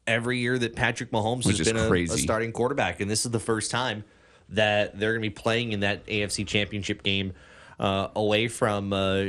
Every 0.06 0.38
year 0.38 0.58
that 0.58 0.76
Patrick 0.76 1.10
Mahomes 1.10 1.46
Which 1.46 1.58
has 1.58 1.72
been 1.72 1.78
a, 1.78 1.90
a 1.90 2.06
starting 2.18 2.52
quarterback, 2.52 3.00
and 3.00 3.10
this 3.10 3.24
is 3.24 3.30
the 3.30 3.40
first 3.40 3.70
time 3.70 4.04
that 4.50 4.98
they're 4.98 5.12
going 5.12 5.22
to 5.22 5.30
be 5.30 5.34
playing 5.34 5.72
in 5.72 5.80
that 5.80 6.06
AFC 6.06 6.46
Championship 6.46 7.02
game 7.02 7.32
uh, 7.80 8.08
away 8.14 8.48
from 8.48 8.92
uh, 8.92 9.24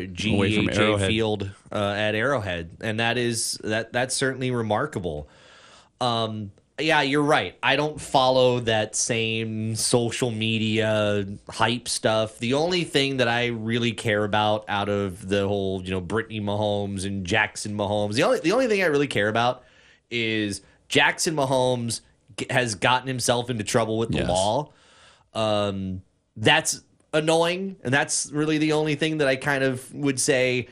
Field 1.08 1.50
uh, 1.72 1.76
at 1.76 2.14
Arrowhead, 2.14 2.72
and 2.82 3.00
that 3.00 3.18
is 3.18 3.60
that 3.64 3.94
that's 3.94 4.16
certainly 4.16 4.52
remarkable. 4.52 5.30
Um, 6.02 6.52
yeah, 6.80 7.02
you're 7.02 7.22
right. 7.24 7.58
I 7.64 7.76
don't 7.78 8.00
follow 8.02 8.60
that 8.62 8.96
same 8.96 9.76
social 9.76 10.30
media 10.32 11.26
hype 11.50 11.88
stuff. 11.88 12.38
The 12.40 12.56
only 12.56 12.84
thing 12.84 13.18
that 13.18 13.28
I 13.28 13.48
really 13.48 13.94
care 13.94 14.24
about 14.24 14.66
out 14.68 14.90
of 14.90 15.28
the 15.28 15.48
whole, 15.48 15.82
you 15.84 15.92
know, 15.92 16.02
Brittany 16.02 16.42
Mahomes 16.42 17.06
and 17.06 17.26
Jackson 17.26 17.76
Mahomes, 17.78 18.16
the 18.16 18.24
only 18.24 18.40
the 18.40 18.52
only 18.52 18.68
thing 18.68 18.82
I 18.82 18.88
really 18.88 19.08
care 19.08 19.30
about 19.30 19.64
is 20.12 20.62
Jackson 20.90 21.36
Mahomes 21.36 22.02
has 22.50 22.76
gotten 22.76 23.08
himself 23.08 23.50
into 23.50 23.64
trouble 23.64 23.98
with 23.98 24.10
the 24.12 24.18
Yes. 24.18 24.28
law. 24.30 24.72
Um, 25.34 26.02
that's 26.36 26.82
annoying, 27.14 27.78
and 27.84 27.94
that's 27.94 28.30
really 28.32 28.58
the 28.58 28.74
only 28.74 28.96
thing 28.96 29.20
that 29.20 29.28
I 29.28 29.38
kind 29.38 29.64
of 29.64 29.94
would 29.94 30.20
say 30.20 30.68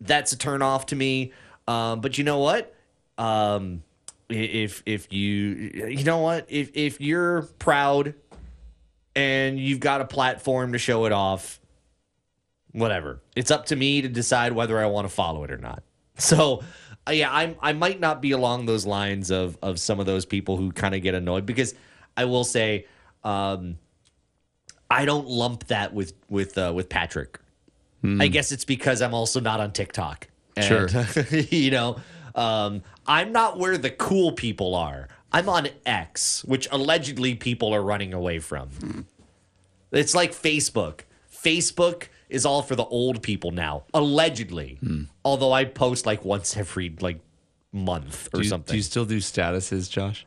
that's 0.00 0.32
a 0.32 0.38
turn 0.38 0.62
off 0.62 0.86
to 0.86 0.96
me. 0.96 1.32
Um, 1.68 2.00
but 2.00 2.16
you 2.16 2.24
know 2.24 2.38
what? 2.38 2.74
Um, 3.18 3.82
if 4.28 4.82
if 4.86 5.12
you 5.12 5.88
you 5.88 6.04
know 6.04 6.18
what 6.18 6.46
if 6.48 6.70
if 6.74 7.00
you're 7.00 7.42
proud 7.58 8.14
and 9.14 9.58
you've 9.58 9.80
got 9.80 10.00
a 10.00 10.04
platform 10.04 10.72
to 10.72 10.78
show 10.78 11.04
it 11.04 11.12
off, 11.12 11.60
whatever. 12.72 13.20
It's 13.36 13.50
up 13.50 13.66
to 13.66 13.76
me 13.76 14.02
to 14.02 14.08
decide 14.08 14.52
whether 14.52 14.78
I 14.78 14.86
want 14.86 15.06
to 15.06 15.14
follow 15.14 15.44
it 15.44 15.50
or 15.50 15.58
not. 15.58 15.82
So, 16.18 16.62
uh, 17.06 17.12
yeah, 17.12 17.30
I 17.30 17.56
I 17.60 17.72
might 17.72 18.00
not 18.00 18.22
be 18.22 18.32
along 18.32 18.66
those 18.66 18.86
lines 18.86 19.30
of 19.30 19.58
of 19.62 19.78
some 19.78 20.00
of 20.00 20.06
those 20.06 20.24
people 20.24 20.56
who 20.56 20.72
kind 20.72 20.94
of 20.94 21.02
get 21.02 21.14
annoyed 21.14 21.46
because 21.46 21.74
I 22.16 22.26
will 22.26 22.44
say, 22.44 22.86
um, 23.24 23.78
I 24.90 25.04
don't 25.04 25.26
lump 25.26 25.66
that 25.68 25.94
with 25.94 26.12
with 26.28 26.56
uh, 26.58 26.72
with 26.74 26.88
Patrick. 26.88 27.38
I 28.20 28.26
guess 28.26 28.50
it's 28.50 28.64
because 28.64 29.00
I'm 29.00 29.14
also 29.14 29.38
not 29.38 29.60
on 29.60 29.72
TikTok. 29.72 30.26
And, 30.56 30.64
Sure. 30.64 30.88
you 31.30 31.70
know, 31.70 32.00
um, 32.34 32.82
I'm 33.06 33.32
not 33.32 33.58
where 33.58 33.76
the 33.78 33.90
cool 33.90 34.32
people 34.32 34.74
are. 34.74 35.08
I'm 35.32 35.48
on 35.48 35.68
X, 35.86 36.44
which 36.44 36.68
allegedly 36.70 37.34
people 37.34 37.74
are 37.74 37.82
running 37.82 38.12
away 38.12 38.38
from. 38.38 39.06
It's 39.90 40.14
like 40.14 40.32
Facebook. 40.32 41.00
Facebook 41.32 42.08
is 42.28 42.46
all 42.46 42.62
for 42.62 42.76
the 42.76 42.84
old 42.84 43.22
people 43.22 43.50
now, 43.50 43.84
allegedly. 43.92 44.78
Although 45.24 45.52
I 45.52 45.64
post 45.64 46.06
like 46.06 46.24
once 46.24 46.56
every 46.56 46.94
like 47.00 47.20
month 47.72 48.28
or 48.28 48.38
Do 48.38 48.42
you, 48.42 48.48
something. 48.48 48.72
do 48.72 48.76
you 48.76 48.82
still 48.82 49.04
do 49.04 49.18
statuses, 49.18 49.90
Josh? 49.90 50.26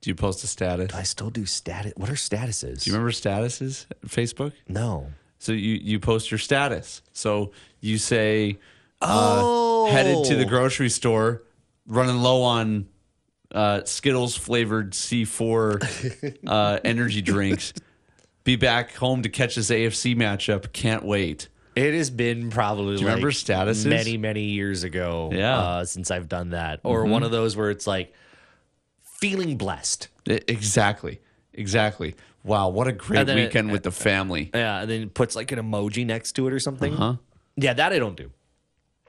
Do 0.00 0.10
you 0.10 0.14
post 0.14 0.42
a 0.44 0.46
status? 0.46 0.88
Do 0.88 0.96
I 0.98 1.02
still 1.04 1.30
do 1.30 1.46
status. 1.46 1.92
What 1.96 2.10
are 2.10 2.14
statuses? 2.14 2.82
Do 2.84 2.90
you 2.90 2.96
remember 2.96 3.12
statuses? 3.12 3.86
Facebook. 4.06 4.52
No. 4.68 5.06
So 5.38 5.52
you 5.52 5.74
you 5.82 5.98
post 6.00 6.30
your 6.30 6.38
status. 6.38 7.02
So 7.12 7.52
you 7.80 7.98
say, 7.98 8.58
Oh, 9.00 9.86
uh, 9.86 9.90
headed 9.92 10.24
to 10.26 10.36
the 10.36 10.44
grocery 10.44 10.88
store, 10.90 11.42
running 11.86 12.16
low 12.16 12.42
on 12.42 12.86
uh, 13.52 13.84
Skittles 13.84 14.36
flavored 14.36 14.92
C4 14.92 16.38
uh, 16.46 16.80
energy 16.84 17.22
drinks. 17.22 17.72
Be 18.44 18.56
back 18.56 18.94
home 18.94 19.22
to 19.22 19.28
catch 19.28 19.54
this 19.54 19.70
AFC 19.70 20.16
matchup. 20.16 20.72
Can't 20.72 21.04
wait. 21.04 21.48
It 21.76 21.94
has 21.94 22.10
been 22.10 22.50
probably 22.50 22.96
Do 22.96 23.02
you 23.02 23.06
remember 23.08 23.28
like 23.28 23.36
statuses? 23.36 23.86
many 23.86 24.16
many 24.18 24.42
years 24.44 24.84
ago. 24.84 25.30
Yeah. 25.32 25.58
uh, 25.58 25.84
since 25.84 26.10
I've 26.10 26.28
done 26.28 26.50
that, 26.50 26.80
or 26.82 27.04
one 27.06 27.22
of 27.22 27.30
those 27.30 27.56
where 27.56 27.70
it's 27.70 27.86
like 27.86 28.12
feeling 29.02 29.56
blessed. 29.56 30.08
I- 30.28 30.32
E, 30.34 30.40
exactly. 30.48 31.20
Exactly. 31.54 32.14
Wow, 32.44 32.70
what 32.70 32.88
a 32.88 32.92
great 32.92 33.20
And 33.20 33.28
then 33.28 33.38
it- 33.38 33.44
weekend 33.46 33.70
with 33.72 33.84
the 33.84 33.92
family. 33.92 34.50
Yeah, 34.52 34.80
and 34.80 34.90
then 34.90 35.02
it 35.02 35.14
puts 35.14 35.36
like 35.36 35.52
an 35.52 35.58
emoji 35.60 36.04
next 36.04 36.32
to 36.32 36.46
it 36.48 36.52
or 36.52 36.58
something. 36.58 36.92
Huh? 36.94 37.16
Yeah, 37.56 37.72
that 37.74 37.92
I 37.92 37.98
don't 37.98 38.16
do. 38.16 38.32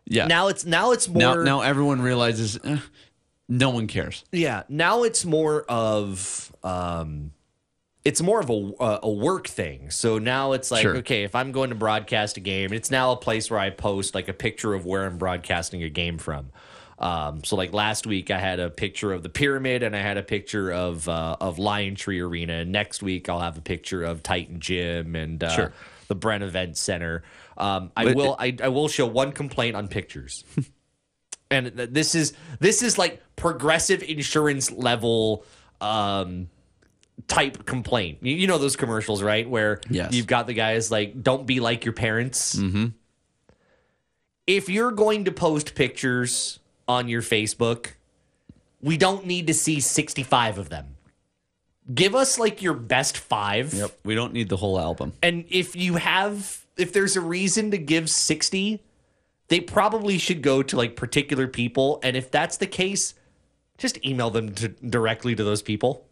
Yeah. 0.05 0.27
Now 0.27 0.47
it's 0.47 0.65
now 0.65 0.91
it's 0.91 1.07
more 1.07 1.19
now, 1.21 1.43
now 1.43 1.61
everyone 1.61 2.01
realizes 2.01 2.59
eh, 2.63 2.77
no 3.49 3.69
one 3.69 3.87
cares. 3.87 4.23
Yeah, 4.31 4.63
now 4.69 5.03
it's 5.03 5.23
more 5.25 5.63
of 5.69 6.51
um 6.63 7.31
it's 8.03 8.21
more 8.21 8.41
of 8.41 8.49
a 8.49 8.53
a- 8.83 8.99
a 9.03 9.09
work 9.11 9.47
thing. 9.47 9.89
So 9.91 10.17
now 10.17 10.51
it's 10.51 10.71
like 10.71 10.81
Sure. 10.81 10.97
okay, 10.97 11.23
if 11.23 11.35
I'm 11.35 11.51
going 11.53 11.69
to 11.69 11.75
broadcast 11.75 12.35
a 12.37 12.41
game, 12.41 12.73
it's 12.73 12.91
now 12.91 13.11
a 13.11 13.15
place 13.17 13.49
where 13.49 13.59
I 13.59 13.69
post 13.69 14.13
like 14.13 14.27
a 14.27 14.33
picture 14.33 14.73
of 14.73 14.85
where 14.85 15.05
I'm 15.05 15.17
broadcasting 15.17 15.83
a 15.83 15.89
game 15.89 16.17
from. 16.17 16.49
Um, 16.99 17.43
so 17.43 17.55
like 17.55 17.73
last 17.73 18.05
week, 18.05 18.29
I 18.29 18.39
had 18.39 18.59
a 18.59 18.69
picture 18.69 19.11
of 19.13 19.23
the 19.23 19.29
pyramid, 19.29 19.83
and 19.83 19.95
I 19.95 19.99
had 19.99 20.17
a 20.17 20.23
picture 20.23 20.71
of 20.71 21.07
uh, 21.09 21.37
of 21.41 21.57
LionTree 21.57 22.21
Arena. 22.25 22.63
Next 22.65 23.01
week, 23.01 23.29
I'll 23.29 23.39
have 23.39 23.57
a 23.57 23.61
picture 23.61 24.03
of 24.03 24.21
Titan 24.21 24.59
Gym 24.59 25.15
and 25.15 25.43
uh, 25.43 25.49
Sure. 25.49 25.73
the 26.07 26.15
Bren 26.15 26.41
Events 26.43 26.79
Center. 26.79 27.23
Um, 27.57 27.91
I 27.95 28.05
But- 28.05 28.15
will 28.15 28.35
I, 28.39 28.55
I 28.63 28.67
will 28.69 28.87
show 28.87 29.05
one 29.05 29.31
complaint 29.31 29.75
on 29.75 29.87
pictures 29.87 30.43
and 31.51 31.67
this 31.67 32.15
is 32.15 32.33
this 32.59 32.81
is 32.81 32.97
like 32.97 33.21
progressive 33.35 34.01
insurance 34.03 34.71
level 34.71 35.45
um, 35.81 36.49
type 37.27 37.65
complaint. 37.65 38.19
You, 38.21 38.35
you 38.35 38.47
know 38.47 38.57
those 38.57 38.75
commercials, 38.75 39.21
right? 39.21 39.47
Where 39.47 39.79
Yes. 39.89 40.13
you've 40.13 40.27
got 40.27 40.47
the 40.47 40.53
guys 40.53 40.89
like, 40.89 41.21
"Don't 41.21 41.45
be 41.45 41.59
like 41.59 41.85
your 41.85 41.93
parents." 41.93 42.55
Mm-hmm. 42.55 42.87
If 44.47 44.67
you're 44.69 44.91
going 44.91 45.25
to 45.25 45.31
post 45.31 45.75
pictures 45.75 46.59
on 46.87 47.07
your 47.07 47.21
Facebook, 47.21 47.89
we 48.81 48.97
don't 48.97 49.25
need 49.25 49.47
to 49.47 49.53
see 49.53 49.79
65 49.79 50.57
of 50.57 50.69
them. 50.69 50.95
Give 51.93 52.15
us 52.15 52.39
like 52.39 52.61
your 52.61 52.73
best 52.73 53.17
five. 53.17 53.73
Yep. 53.73 53.99
We 54.03 54.15
don't 54.15 54.33
need 54.33 54.49
the 54.49 54.57
whole 54.57 54.79
album. 54.79 55.13
And 55.21 55.45
if 55.49 55.75
you 55.75 55.95
have, 55.95 56.62
if 56.77 56.93
there's 56.93 57.15
a 57.15 57.21
reason 57.21 57.71
to 57.71 57.77
give 57.77 58.09
60, 58.09 58.83
they 59.47 59.59
probably 59.59 60.17
should 60.17 60.41
go 60.41 60.63
to 60.63 60.77
like 60.77 60.95
particular 60.95 61.47
people. 61.47 61.99
And 62.03 62.15
if 62.15 62.31
that's 62.31 62.57
the 62.57 62.67
case, 62.67 63.13
just 63.77 64.03
email 64.05 64.29
them 64.29 64.53
to, 64.55 64.69
directly 64.69 65.35
to 65.35 65.43
those 65.43 65.61
people. 65.61 66.05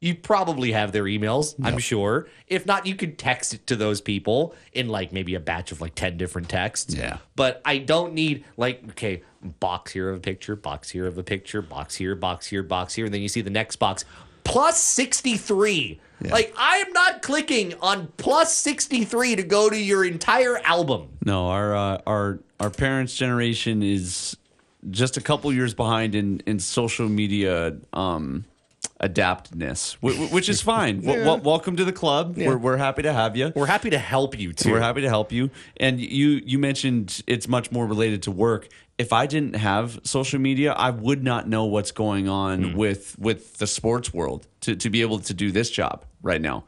You 0.00 0.14
probably 0.14 0.72
have 0.72 0.92
their 0.92 1.04
emails, 1.04 1.54
I'm 1.62 1.78
sure. 1.78 2.28
If 2.48 2.66
not, 2.66 2.86
you 2.86 2.94
could 2.94 3.18
text 3.18 3.54
it 3.54 3.66
to 3.68 3.76
those 3.76 4.02
people 4.02 4.54
in 4.74 4.88
like 4.88 5.10
maybe 5.10 5.34
a 5.34 5.40
batch 5.40 5.72
of 5.72 5.80
like 5.80 5.94
10 5.94 6.18
different 6.18 6.50
texts. 6.50 6.94
Yeah. 6.94 7.18
But 7.34 7.62
I 7.64 7.78
don't 7.78 8.12
need 8.12 8.44
like, 8.58 8.82
okay, 8.90 9.22
box 9.58 9.92
here 9.92 10.10
of 10.10 10.18
a 10.18 10.20
picture, 10.20 10.54
box 10.54 10.90
here 10.90 11.06
of 11.06 11.16
a 11.16 11.22
picture, 11.22 11.62
box 11.62 11.94
here, 11.94 12.14
box 12.14 12.46
here, 12.46 12.62
box 12.62 12.94
here. 12.94 13.06
And 13.06 13.14
then 13.14 13.22
you 13.22 13.28
see 13.28 13.40
the 13.40 13.50
next 13.50 13.76
box 13.76 14.04
plus 14.44 14.78
63. 14.80 15.98
Like, 16.20 16.54
I 16.56 16.78
am 16.78 16.92
not 16.92 17.22
clicking 17.22 17.74
on 17.80 18.08
plus 18.16 18.54
63 18.54 19.36
to 19.36 19.42
go 19.42 19.68
to 19.70 19.76
your 19.76 20.04
entire 20.04 20.58
album. 20.64 21.08
No, 21.24 21.48
our 21.48 21.74
uh, 21.76 22.00
our 22.06 22.38
our 22.58 22.70
parents' 22.70 23.14
generation 23.14 23.82
is 23.82 24.36
just 24.90 25.16
a 25.16 25.20
couple 25.20 25.52
years 25.52 25.74
behind 25.74 26.14
in 26.14 26.40
in 26.46 26.58
social 26.58 27.08
media 27.08 27.76
um, 27.92 28.44
adaptedness, 29.00 29.94
which 30.00 30.48
is 30.48 30.62
fine. 30.62 31.00
W- 31.02 31.24
w- 31.24 31.42
welcome 31.42 31.76
to 31.76 31.84
the 31.84 31.92
club. 31.92 32.36
We're 32.36 32.56
we're 32.56 32.76
happy 32.76 33.02
to 33.02 33.12
have 33.12 33.36
you. 33.36 33.52
We're 33.54 33.66
happy 33.66 33.90
to 33.90 33.98
help 33.98 34.38
you 34.38 34.52
too. 34.52 34.72
We're 34.72 34.80
happy 34.80 35.02
to 35.02 35.08
help 35.08 35.32
you. 35.32 35.50
And 35.78 36.00
you 36.00 36.40
you 36.44 36.58
mentioned 36.58 37.22
it's 37.26 37.48
much 37.48 37.70
more 37.70 37.86
related 37.86 38.22
to 38.24 38.30
work. 38.30 38.68
If 38.98 39.12
I 39.12 39.26
didn't 39.26 39.56
have 39.56 40.00
social 40.04 40.38
media, 40.40 40.72
I 40.72 40.90
would 40.90 41.22
not 41.22 41.48
know 41.48 41.64
what's 41.66 41.92
going 41.92 42.28
on 42.28 42.62
Hmm. 42.70 42.76
with 42.76 43.16
with 43.18 43.58
the 43.58 43.66
sports 43.66 44.14
world 44.14 44.46
to, 44.62 44.74
to 44.76 44.88
be 44.90 45.02
able 45.02 45.18
to 45.20 45.34
do 45.34 45.50
this 45.52 45.70
job 45.70 46.04
right 46.22 46.40
now. 46.40 46.64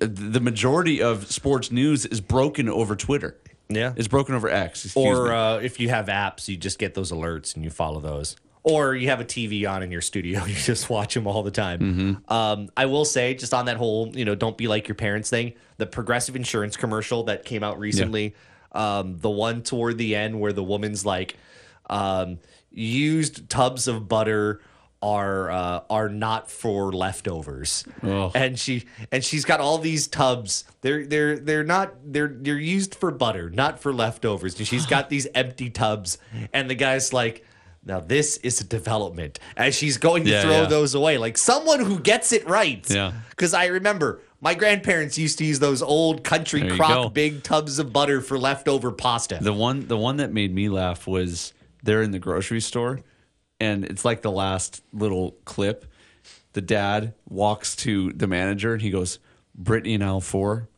The 0.00 0.40
majority 0.40 1.00
of 1.02 1.30
sports 1.30 1.70
news 1.70 2.04
is 2.06 2.20
broken 2.20 2.68
over 2.68 2.96
Twitter. 2.96 3.36
Yeah. 3.68 3.92
It's 3.96 4.08
broken 4.08 4.34
over 4.34 4.48
X. 4.48 4.96
Or 4.96 5.32
uh, 5.32 5.58
if 5.58 5.78
you 5.78 5.90
have 5.90 6.06
apps, 6.06 6.48
you 6.48 6.56
just 6.56 6.78
get 6.78 6.94
those 6.94 7.12
alerts 7.12 7.54
and 7.54 7.62
you 7.64 7.70
follow 7.70 8.00
those. 8.00 8.34
Or 8.64 8.94
you 8.96 9.08
have 9.08 9.20
a 9.20 9.24
TV 9.24 9.70
on 9.70 9.82
in 9.82 9.92
your 9.92 10.00
studio, 10.00 10.44
you 10.46 10.54
just 10.54 10.90
watch 10.90 11.14
them 11.14 11.26
all 11.26 11.42
the 11.42 11.50
time. 11.50 11.78
Mm-hmm. 11.80 12.32
Um, 12.32 12.68
I 12.76 12.86
will 12.86 13.04
say, 13.04 13.34
just 13.34 13.54
on 13.54 13.66
that 13.66 13.76
whole, 13.76 14.10
you 14.16 14.24
know, 14.24 14.34
don't 14.34 14.56
be 14.56 14.68
like 14.68 14.88
your 14.88 14.94
parents 14.96 15.30
thing, 15.30 15.52
the 15.76 15.86
progressive 15.86 16.34
insurance 16.34 16.76
commercial 16.76 17.24
that 17.24 17.44
came 17.44 17.62
out 17.62 17.78
recently, 17.78 18.34
um, 18.72 19.18
the 19.18 19.30
one 19.30 19.62
toward 19.62 19.96
the 19.98 20.16
end 20.16 20.40
where 20.40 20.52
the 20.52 20.64
woman's 20.64 21.04
like, 21.06 21.36
um, 21.90 22.38
used 22.70 23.48
tubs 23.48 23.88
of 23.88 24.08
butter 24.08 24.60
are 25.00 25.48
uh, 25.50 25.80
are 25.88 26.08
not 26.08 26.50
for 26.50 26.92
leftovers 26.92 27.84
Oh. 28.02 28.32
and 28.34 28.58
she 28.58 28.84
and 29.12 29.24
she's 29.24 29.44
got 29.44 29.60
all 29.60 29.78
these 29.78 30.08
tubs 30.08 30.64
they're 30.80 31.06
they're 31.06 31.38
they're 31.38 31.62
not 31.62 31.94
they're 32.04 32.26
they're 32.34 32.58
used 32.58 32.96
for 32.96 33.12
butter 33.12 33.48
not 33.48 33.78
for 33.80 33.92
leftovers 33.92 34.58
and 34.58 34.66
she's 34.66 34.86
got 34.86 35.08
these 35.14 35.28
empty 35.36 35.70
tubs 35.70 36.18
and 36.52 36.68
the 36.68 36.74
guy's 36.74 37.12
like 37.12 37.44
now 37.86 38.00
this 38.00 38.38
is 38.38 38.60
a 38.60 38.64
development 38.64 39.38
as 39.56 39.72
she's 39.76 39.98
going 39.98 40.24
to 40.24 40.30
Yeah, 40.30 40.42
throw 40.42 40.62
yeah. 40.62 40.66
those 40.66 40.96
away 40.96 41.16
like 41.16 41.38
someone 41.38 41.78
who 41.78 42.00
gets 42.00 42.32
it 42.32 42.48
right 42.48 42.84
Yeah. 42.90 43.12
because 43.30 43.54
i 43.54 43.66
remember 43.66 44.20
my 44.40 44.54
grandparents 44.54 45.16
used 45.16 45.38
to 45.38 45.44
use 45.44 45.60
those 45.60 45.80
old 45.80 46.24
country 46.24 46.68
crock 46.76 46.90
go. 46.90 47.08
big 47.08 47.44
tubs 47.44 47.78
of 47.78 47.92
butter 47.92 48.20
for 48.20 48.36
leftover 48.36 48.90
pasta 48.90 49.38
The 49.40 49.52
one 49.52 49.86
the 49.86 49.96
one 49.96 50.16
that 50.16 50.32
made 50.32 50.52
me 50.52 50.68
laugh 50.68 51.06
was 51.06 51.52
they're 51.82 52.02
in 52.02 52.10
the 52.10 52.18
grocery 52.18 52.60
store 52.60 53.00
and 53.60 53.84
it's 53.84 54.04
like 54.04 54.22
the 54.22 54.30
last 54.30 54.82
little 54.92 55.32
clip. 55.44 55.86
The 56.52 56.60
dad 56.60 57.14
walks 57.28 57.76
to 57.76 58.12
the 58.12 58.26
manager 58.26 58.72
and 58.72 58.82
he 58.82 58.90
goes, 58.90 59.18
Brittany 59.54 59.94
and 59.94 60.02
Al 60.02 60.20
four, 60.20 60.68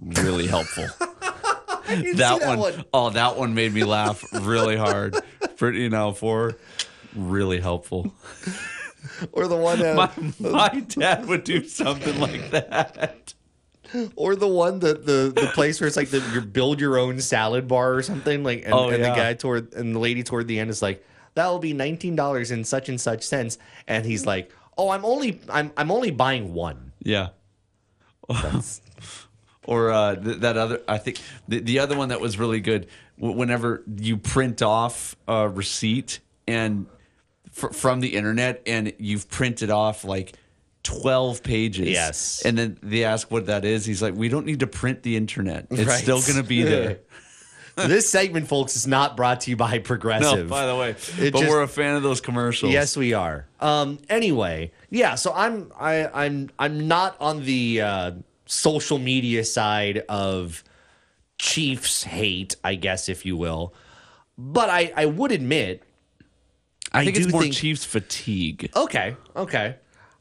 really 0.00 0.46
helpful. 0.46 0.86
that, 1.88 2.14
that 2.16 2.46
one, 2.46 2.58
one. 2.58 2.84
oh, 2.92 3.10
that 3.10 3.36
one 3.36 3.54
made 3.54 3.72
me 3.72 3.84
laugh 3.84 4.24
really 4.32 4.76
hard. 4.76 5.16
Brittany 5.56 5.86
and 5.86 5.94
Al 5.94 6.12
four, 6.12 6.56
really 7.14 7.60
helpful. 7.60 8.12
or 9.32 9.46
the 9.46 9.56
one 9.56 9.82
uh, 9.82 9.94
My, 9.94 10.48
my 10.50 10.80
dad 10.80 11.26
would 11.26 11.44
do 11.44 11.66
something 11.66 12.18
like 12.18 12.50
that. 12.50 13.34
Or 14.16 14.34
the 14.36 14.48
one 14.48 14.80
that 14.80 15.06
the 15.06 15.32
the 15.34 15.50
place 15.54 15.80
where 15.80 15.86
it's 15.88 15.96
like 15.96 16.10
the 16.10 16.22
you 16.32 16.40
build 16.40 16.80
your 16.80 16.98
own 16.98 17.20
salad 17.20 17.68
bar 17.68 17.94
or 17.94 18.02
something 18.02 18.42
like 18.42 18.62
and, 18.64 18.74
Oh, 18.74 18.88
and 18.90 19.02
the 19.04 19.08
guy 19.08 19.34
toward 19.34 19.72
and 19.74 19.94
the 19.94 19.98
lady 20.00 20.22
toward 20.22 20.48
the 20.48 20.58
end 20.58 20.70
is 20.70 20.82
like 20.82 21.04
that 21.34 21.46
will 21.48 21.58
be 21.58 21.72
nineteen 21.72 22.16
dollars 22.16 22.50
in 22.50 22.64
such 22.64 22.88
and 22.88 23.00
such 23.00 23.22
cents 23.22 23.58
and 23.86 24.04
he's 24.06 24.26
like 24.26 24.50
oh 24.78 24.90
I'm 24.90 25.04
only 25.04 25.40
I'm 25.48 25.70
I'm 25.76 25.90
only 25.92 26.10
buying 26.10 26.54
one 26.54 26.92
Yeah. 27.02 27.28
or 29.66 29.90
uh, 29.92 30.14
th- 30.16 30.38
that 30.38 30.56
other, 30.56 30.80
I 30.88 30.98
think 30.98 31.18
the, 31.48 31.60
the 31.60 31.78
other 31.78 31.96
one 31.96 32.08
that 32.10 32.20
was 32.20 32.38
really 32.38 32.60
good. 32.60 32.86
w- 33.18 33.36
Whenever 33.36 33.82
you 33.96 34.16
print 34.16 34.62
off 34.62 35.16
a 35.28 35.48
receipt 35.48 36.20
and 36.46 36.86
fr- 37.50 37.68
from 37.68 38.00
the 38.00 38.14
internet, 38.16 38.62
and 38.66 38.92
you've 38.98 39.28
printed 39.30 39.70
off 39.70 40.04
like 40.04 40.34
twelve 40.84 41.42
pages, 41.42 41.88
Yes. 41.88 42.42
and 42.44 42.56
then 42.56 42.78
they 42.82 43.02
ask 43.04 43.30
what 43.30 43.46
that 43.46 43.64
is. 43.64 43.84
He's 43.84 44.00
like, 44.00 44.14
"We 44.14 44.28
don't 44.28 44.46
need 44.46 44.60
to 44.60 44.66
print 44.68 45.02
the 45.02 45.16
internet. 45.16 45.66
It's 45.70 45.82
Right. 45.88 46.00
still 46.02 46.20
going 46.20 46.36
to 46.36 46.42
be 46.44 46.62
there." 46.62 46.98
this 47.76 48.08
segment 48.08 48.46
folks 48.46 48.76
is 48.76 48.86
not 48.86 49.16
brought 49.16 49.40
to 49.40 49.50
you 49.50 49.56
by 49.56 49.72
no, 49.78 49.80
Progressive 49.80 50.48
by 50.48 50.66
the 50.66 50.76
way, 50.76 50.90
It 51.18 51.32
but 51.32 51.40
just- 51.40 51.50
we're 51.50 51.62
a 51.62 51.66
fan 51.68 51.96
of 51.96 52.04
those 52.04 52.20
commercials. 52.20 52.72
Yes, 52.72 52.96
we 52.96 53.14
are. 53.14 53.46
Um. 53.58 53.98
Anyway, 54.08 54.70
yeah. 54.90 55.16
So 55.16 55.32
I'm 55.34 55.72
I 55.78 56.06
I'm 56.06 56.50
I'm 56.58 56.86
not 56.86 57.16
on 57.20 57.44
the 57.44 57.80
uh, 57.80 58.10
social 58.46 58.98
media 58.98 59.42
side 59.44 60.04
of 60.08 60.62
Chiefs 61.38 62.04
hate, 62.04 62.54
I 62.62 62.76
guess, 62.76 63.08
if 63.08 63.26
you 63.26 63.36
will. 63.36 63.74
But 64.38 64.70
I 64.70 64.92
I 64.96 65.06
would 65.06 65.32
admit, 65.32 65.82
I 66.92 67.04
think 67.04 67.16
do 67.16 67.22
it's 67.22 67.32
more 67.32 67.42
think- 67.42 67.54
Chiefs 67.54 67.84
fatigue. 67.84 68.70
okay, 68.76 69.16
okay. 69.34 69.76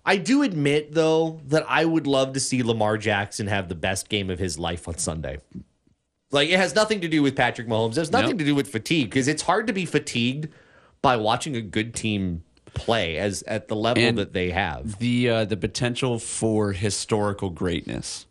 I 0.05 0.17
do 0.17 0.43
admit 0.43 0.93
though 0.93 1.39
that 1.47 1.65
I 1.67 1.85
would 1.85 2.07
love 2.07 2.33
to 2.33 2.39
see 2.39 2.61
Lamar 2.63 2.97
Jackson 2.97 3.47
have 3.47 3.69
the 3.69 3.75
best 3.75 4.09
game 4.09 4.29
of 4.29 4.39
his 4.39 4.59
life 4.59 4.87
on 4.87 4.97
Sunday. 4.97 5.37
Like 6.31 6.49
it 6.49 6.57
has 6.57 6.75
nothing 6.75 7.01
to 7.01 7.07
do 7.07 7.21
with 7.21 7.35
Patrick 7.35 7.67
Mahomes. 7.67 7.91
It 7.91 7.97
has 7.97 8.11
nothing 8.11 8.31
Nope. 8.31 8.39
to 8.39 8.45
do 8.45 8.55
with 8.55 8.67
fatigue 8.69 9.09
because 9.09 9.27
it's 9.27 9.43
hard 9.43 9.67
to 9.67 9.73
be 9.73 9.85
fatigued 9.85 10.49
by 11.01 11.15
watching 11.17 11.55
a 11.55 11.61
good 11.61 11.93
team 11.93 12.43
play 12.73 13.17
as 13.17 13.43
at 13.43 13.67
the 13.67 13.75
level 13.75 14.01
And- 14.03 14.17
that 14.17 14.33
they 14.33 14.49
have. 14.51 14.97
The 14.99 15.29
uh, 15.29 15.45
the 15.45 15.57
potential 15.57 16.19
for 16.19 16.71
historical 16.73 17.49
greatness. 17.49 18.25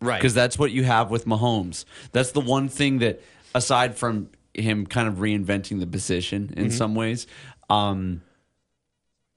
Right. 0.00 0.18
because 0.20 0.32
that's 0.34 0.56
what 0.56 0.70
you 0.70 0.84
have 0.84 1.10
with 1.10 1.24
Mahomes. 1.24 1.84
That's 2.12 2.30
the 2.30 2.40
one 2.40 2.68
thing 2.68 2.98
that, 3.00 3.20
aside 3.52 3.96
from 3.96 4.30
him 4.54 4.86
kind 4.86 5.08
of 5.08 5.14
reinventing 5.16 5.80
the 5.80 5.88
position 5.88 6.54
in 6.56 6.70
some 6.70 6.94
ways, 6.94 7.26
um, 7.68 8.22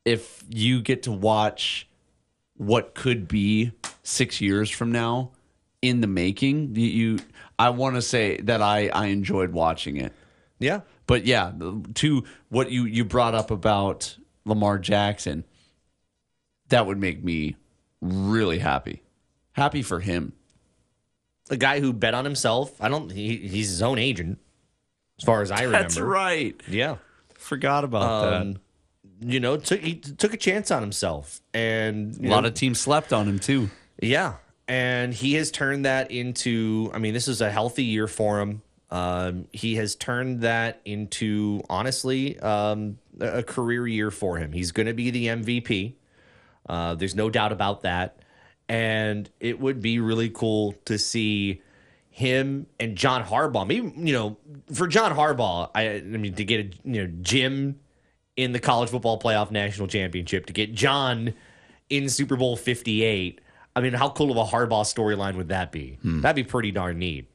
if 0.05 0.43
you 0.49 0.81
get 0.81 1.03
to 1.03 1.11
watch 1.11 1.87
what 2.55 2.93
could 2.93 3.27
be 3.27 3.71
six 4.03 4.41
years 4.41 4.69
from 4.69 4.91
now 4.91 5.31
in 5.81 6.01
the 6.01 6.07
making, 6.07 6.75
you, 6.75 6.87
you 6.87 7.19
I 7.57 7.69
want 7.71 7.95
to 7.95 8.01
say 8.01 8.37
that 8.41 8.61
I 8.61 8.87
I 8.89 9.07
enjoyed 9.07 9.51
watching 9.51 9.97
it. 9.97 10.13
yeah. 10.59 10.81
But 11.07 11.25
yeah, 11.25 11.51
to 11.95 12.23
what 12.49 12.71
you 12.71 12.85
you 12.85 13.03
brought 13.03 13.35
up 13.35 13.51
about 13.51 14.15
Lamar 14.45 14.79
Jackson, 14.79 15.43
that 16.69 16.85
would 16.85 16.99
make 16.99 17.21
me 17.23 17.57
really 18.01 18.59
happy. 18.59 19.01
Happy 19.53 19.81
for 19.81 19.99
him. 19.99 20.31
A 21.49 21.57
guy 21.57 21.81
who 21.81 21.91
bet 21.91 22.13
on 22.13 22.23
himself. 22.23 22.81
I 22.81 22.87
don't. 22.87 23.11
He, 23.11 23.35
he's 23.35 23.69
his 23.69 23.81
own 23.81 23.97
agent, 23.97 24.39
as 25.19 25.25
far 25.25 25.41
as 25.41 25.51
I 25.51 25.63
remember. 25.63 25.79
That's 25.79 25.99
right. 25.99 26.61
Yeah. 26.69 26.95
Forgot 27.33 27.83
about 27.83 28.33
Um, 28.33 28.59
you 29.21 29.39
know, 29.39 29.57
took 29.57 29.79
he 29.79 29.95
took 29.95 30.33
a 30.33 30.37
chance 30.37 30.71
on 30.71 30.81
himself, 30.81 31.41
and. 31.53 32.17
A 32.25 32.29
lot 32.29 32.45
of 32.45 32.53
teams 32.53 32.79
slept 32.79 33.13
on 33.13 33.27
him 33.27 33.39
too. 33.39 33.69
Yeah. 34.01 34.35
And 34.67 35.13
he 35.13 35.33
has 35.33 35.51
turned 35.51 35.85
that 35.85 36.11
into, 36.11 36.91
I 36.93 36.99
mean, 36.99 37.13
this 37.13 37.27
is 37.27 37.41
a 37.41 37.51
healthy 37.51 37.83
year 37.83 38.07
for 38.07 38.39
him. 38.39 38.61
Um, 38.89 39.47
he 39.51 39.75
has 39.75 39.95
turned 39.95 40.41
that 40.41 40.81
into, 40.85 41.61
honestly, 41.69 42.39
um, 42.39 42.97
a 43.19 43.39
a 43.39 43.43
career 43.43 43.87
year 43.87 44.11
for 44.11 44.37
him. 44.37 44.51
He's 44.51 44.71
going 44.71 44.87
to 44.87 44.93
be 44.93 45.11
the 45.11 45.27
MVP. 45.27 45.93
Uh, 46.67 46.95
there's 46.95 47.15
no 47.15 47.29
doubt 47.29 47.51
about 47.51 47.81
that. 47.81 48.17
And 48.67 49.29
it 49.39 49.59
would 49.59 49.81
be 49.81 49.99
really 49.99 50.29
cool 50.29 50.75
to 50.85 50.97
see 50.97 51.61
him 52.09 52.67
and 52.79 52.95
John 52.95 53.23
Harbaugh. 53.23 53.67
Maybe, 53.67 53.93
you 53.97 54.13
know, 54.13 54.37
for 54.73 54.87
John 54.87 55.13
Harbaugh, 55.13 55.69
I, 55.75 55.95
I 55.95 56.01
mean, 56.01 56.33
to 56.35 56.45
get 56.45 56.59
a, 56.59 56.89
you 56.89 57.07
know, 57.07 57.13
Jim 57.21 57.79
in 58.37 58.51
the 58.53 58.59
college 58.59 58.89
football 58.89 59.19
playoff 59.19 59.51
national 59.51 59.87
championship 59.87 60.45
to 60.47 60.53
get 60.53 60.73
John 60.73 61.33
in 61.89 62.09
Super 62.09 62.35
Bowl 62.35 62.55
58. 62.55 63.41
I 63.75 63.81
mean, 63.81 63.93
how 63.93 64.09
cool 64.09 64.31
of 64.31 64.37
a 64.37 64.43
Harbaugh 64.45 64.83
storyline 64.83 65.35
would 65.35 65.49
that 65.49 65.71
be? 65.71 65.97
That'd 66.21 66.35
be 66.35 66.49
pretty 66.49 66.71
darn 66.71 66.99
neat. 66.99 67.27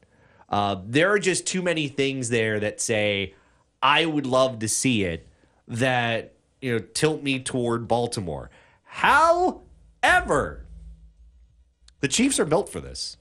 Uh, 0.49 0.77
there 0.87 1.11
are 1.13 1.19
just 1.19 1.47
too 1.47 1.61
many 1.63 1.89
things 1.89 2.29
there 2.29 2.61
that 2.61 2.81
say, 2.81 3.35
I 3.83 4.07
would 4.07 4.27
love 4.27 4.61
to 4.61 4.69
see 4.69 5.05
it 5.05 5.27
that, 5.69 6.35
you 6.61 6.73
know, 6.73 6.79
tilt 6.79 7.23
me 7.23 7.41
toward 7.41 7.89
Baltimore. 7.89 8.51
However, 8.85 10.67
the 12.01 12.09
Chiefs 12.09 12.39
are 12.39 12.45
built 12.45 12.69
for 12.69 12.81
this. 12.81 13.17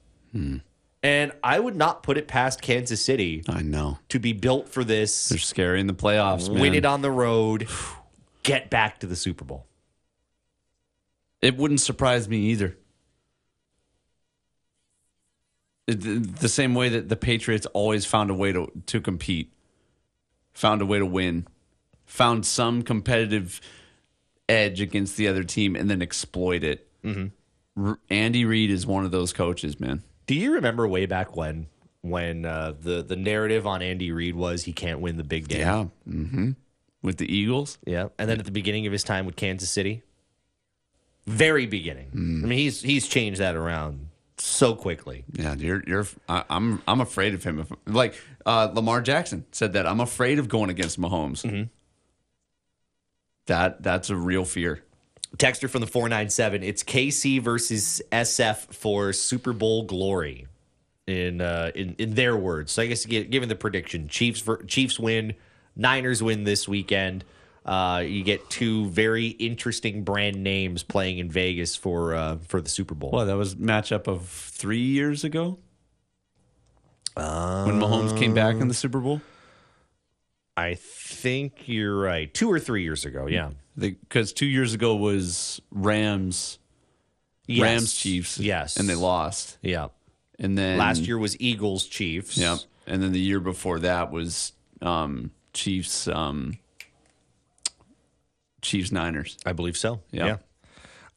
And 1.05 1.33
I 1.43 1.59
would 1.59 1.75
not 1.75 2.01
put 2.01 2.17
it 2.17 2.27
past 2.27 2.63
Kansas 2.63 2.99
City 2.99 3.43
I 3.47 3.61
know. 3.61 3.99
to 4.09 4.17
be 4.17 4.33
built 4.33 4.69
for 4.69 4.83
this, 4.83 5.29
They're 5.29 5.37
scary 5.37 5.79
in 5.79 5.85
the 5.85 5.93
playoffs, 5.93 6.49
man. 6.49 6.59
win 6.59 6.73
it 6.73 6.83
on 6.83 7.03
the 7.03 7.11
road, 7.11 7.67
get 8.41 8.71
back 8.71 9.01
to 9.01 9.07
the 9.07 9.15
Super 9.15 9.45
Bowl. 9.45 9.67
It 11.43 11.57
wouldn't 11.57 11.81
surprise 11.81 12.27
me 12.27 12.37
either. 12.47 12.75
The, 15.85 15.93
the 15.93 16.49
same 16.49 16.73
way 16.73 16.89
that 16.89 17.07
the 17.07 17.15
Patriots 17.15 17.67
always 17.67 18.07
found 18.07 18.31
a 18.31 18.33
way 18.33 18.51
to 18.51 18.71
to 18.87 18.99
compete, 18.99 19.53
found 20.53 20.81
a 20.81 20.87
way 20.87 20.97
to 20.97 21.05
win, 21.05 21.45
found 22.07 22.47
some 22.47 22.81
competitive 22.81 23.61
edge 24.49 24.81
against 24.81 25.17
the 25.17 25.27
other 25.27 25.43
team, 25.43 25.75
and 25.75 25.87
then 25.87 26.01
exploit 26.01 26.63
it. 26.63 26.87
Mm-hmm. 27.03 27.93
Andy 28.09 28.43
Reid 28.43 28.71
is 28.71 28.87
one 28.87 29.05
of 29.05 29.11
those 29.11 29.31
coaches, 29.33 29.79
man. 29.79 30.01
Do 30.27 30.35
you 30.35 30.53
remember 30.53 30.87
way 30.87 31.05
back 31.05 31.35
when 31.35 31.67
when 32.01 32.45
uh, 32.45 32.73
the 32.79 33.01
the 33.03 33.15
narrative 33.15 33.65
on 33.67 33.81
Andy 33.81 34.11
Reid 34.11 34.35
was 34.35 34.63
he 34.63 34.73
can't 34.73 34.99
win 34.99 35.17
the 35.17 35.23
big 35.23 35.47
game? 35.47 35.59
Yeah. 35.59 35.85
Mm-hmm. 36.07 36.51
With 37.01 37.17
the 37.17 37.31
Eagles, 37.31 37.77
Yeah. 37.85 38.07
And 38.17 38.27
then 38.29 38.39
at 38.39 38.45
the 38.45 38.51
beginning 38.51 38.87
of 38.87 38.91
his 38.91 39.03
time 39.03 39.27
with 39.27 39.35
Kansas 39.35 39.69
City, 39.69 40.01
very 41.27 41.67
beginning. 41.67 42.09
I 42.13 42.17
mean, 42.47 42.57
he's 42.57 42.81
he's 42.81 43.07
changed 43.07 43.39
that 43.39 43.55
around 43.55 44.09
so 44.37 44.75
quickly. 44.75 45.23
yeah, 45.33 45.53
you're 45.55 45.83
you're. 45.85 46.07
I, 46.27 46.43
I'm 46.49 46.81
I'm 46.87 47.01
afraid 47.01 47.33
of 47.35 47.43
him. 47.43 47.59
If, 47.59 47.71
like 47.85 48.15
uh, 48.45 48.71
Lamar 48.73 49.01
Jackson 49.01 49.45
said 49.51 49.73
that 49.73 49.85
I'm 49.85 49.99
afraid 49.99 50.39
of 50.39 50.49
going 50.49 50.69
against 50.71 50.99
Mahomes. 50.99 51.69
That 53.45 53.83
that's 53.83 54.09
a 54.09 54.15
real 54.15 54.45
fear. 54.45 54.83
Texter 55.37 55.69
from 55.69 55.81
the 55.81 55.87
497. 55.87 56.63
It's 56.63 56.83
KC 56.83 57.41
versus 57.41 58.01
SF 58.11 58.73
for 58.73 59.13
Super 59.13 59.53
Bowl 59.53 59.83
glory. 59.83 60.47
In 61.07 61.39
uh, 61.39 61.69
in 61.75 61.93
in 61.99 62.15
their 62.15 62.35
words. 62.35 62.71
So 62.71 62.81
I 62.81 62.87
guess 62.87 63.05
given 63.05 63.47
the 63.47 63.55
prediction, 63.55 64.07
Chiefs 64.07 64.41
ver- 64.41 64.63
Chiefs 64.63 64.99
win, 64.99 65.35
Niners 65.75 66.23
win 66.23 66.45
this 66.45 66.67
weekend. 66.67 67.23
Uh, 67.63 68.03
you 68.05 68.23
get 68.23 68.49
two 68.49 68.87
very 68.87 69.27
interesting 69.27 70.03
brand 70.03 70.43
names 70.43 70.81
playing 70.81 71.19
in 71.19 71.29
Vegas 71.29 71.75
for 71.75 72.15
uh, 72.15 72.37
for 72.47 72.59
the 72.59 72.69
Super 72.69 72.95
Bowl. 72.95 73.11
Well, 73.11 73.27
that 73.27 73.37
was 73.37 73.53
matchup 73.53 74.07
of 74.07 74.27
three 74.27 74.81
years 74.81 75.23
ago 75.23 75.59
when 77.15 77.79
Mahomes 77.79 78.17
came 78.17 78.33
back 78.33 78.55
in 78.55 78.67
the 78.67 78.73
Super 78.73 78.99
Bowl. 78.99 79.21
I 80.57 80.75
think 80.75 81.67
you're 81.67 81.97
right. 81.97 82.33
Two 82.33 82.51
or 82.51 82.59
three 82.59 82.83
years 82.83 83.05
ago, 83.05 83.27
yeah. 83.27 83.51
Because 83.77 84.31
two 84.33 84.45
years 84.45 84.73
ago 84.73 84.95
was 84.95 85.61
Rams, 85.71 86.59
Yes. 87.47 87.61
Rams 87.61 87.93
Chiefs, 87.95 88.39
Yes. 88.39 88.77
and 88.77 88.87
they 88.89 88.95
lost. 88.95 89.57
Yeah. 89.61 89.87
And 90.39 90.57
then 90.57 90.77
Last 90.77 91.01
year 91.07 91.17
was 91.17 91.39
Eagles 91.39 91.85
Chiefs. 91.85 92.37
Yep, 92.37 92.59
and 92.87 93.01
then 93.03 93.11
the 93.11 93.19
year 93.19 93.39
before 93.39 93.79
that 93.79 94.11
was 94.11 94.51
um, 94.81 95.31
Chiefs, 95.53 96.07
um, 96.07 96.57
Chiefs 98.61 98.91
Niners. 98.91 99.37
I 99.45 99.53
believe 99.53 99.77
so. 99.77 100.01
Yeah. 100.11 100.25
Yeah. 100.25 100.37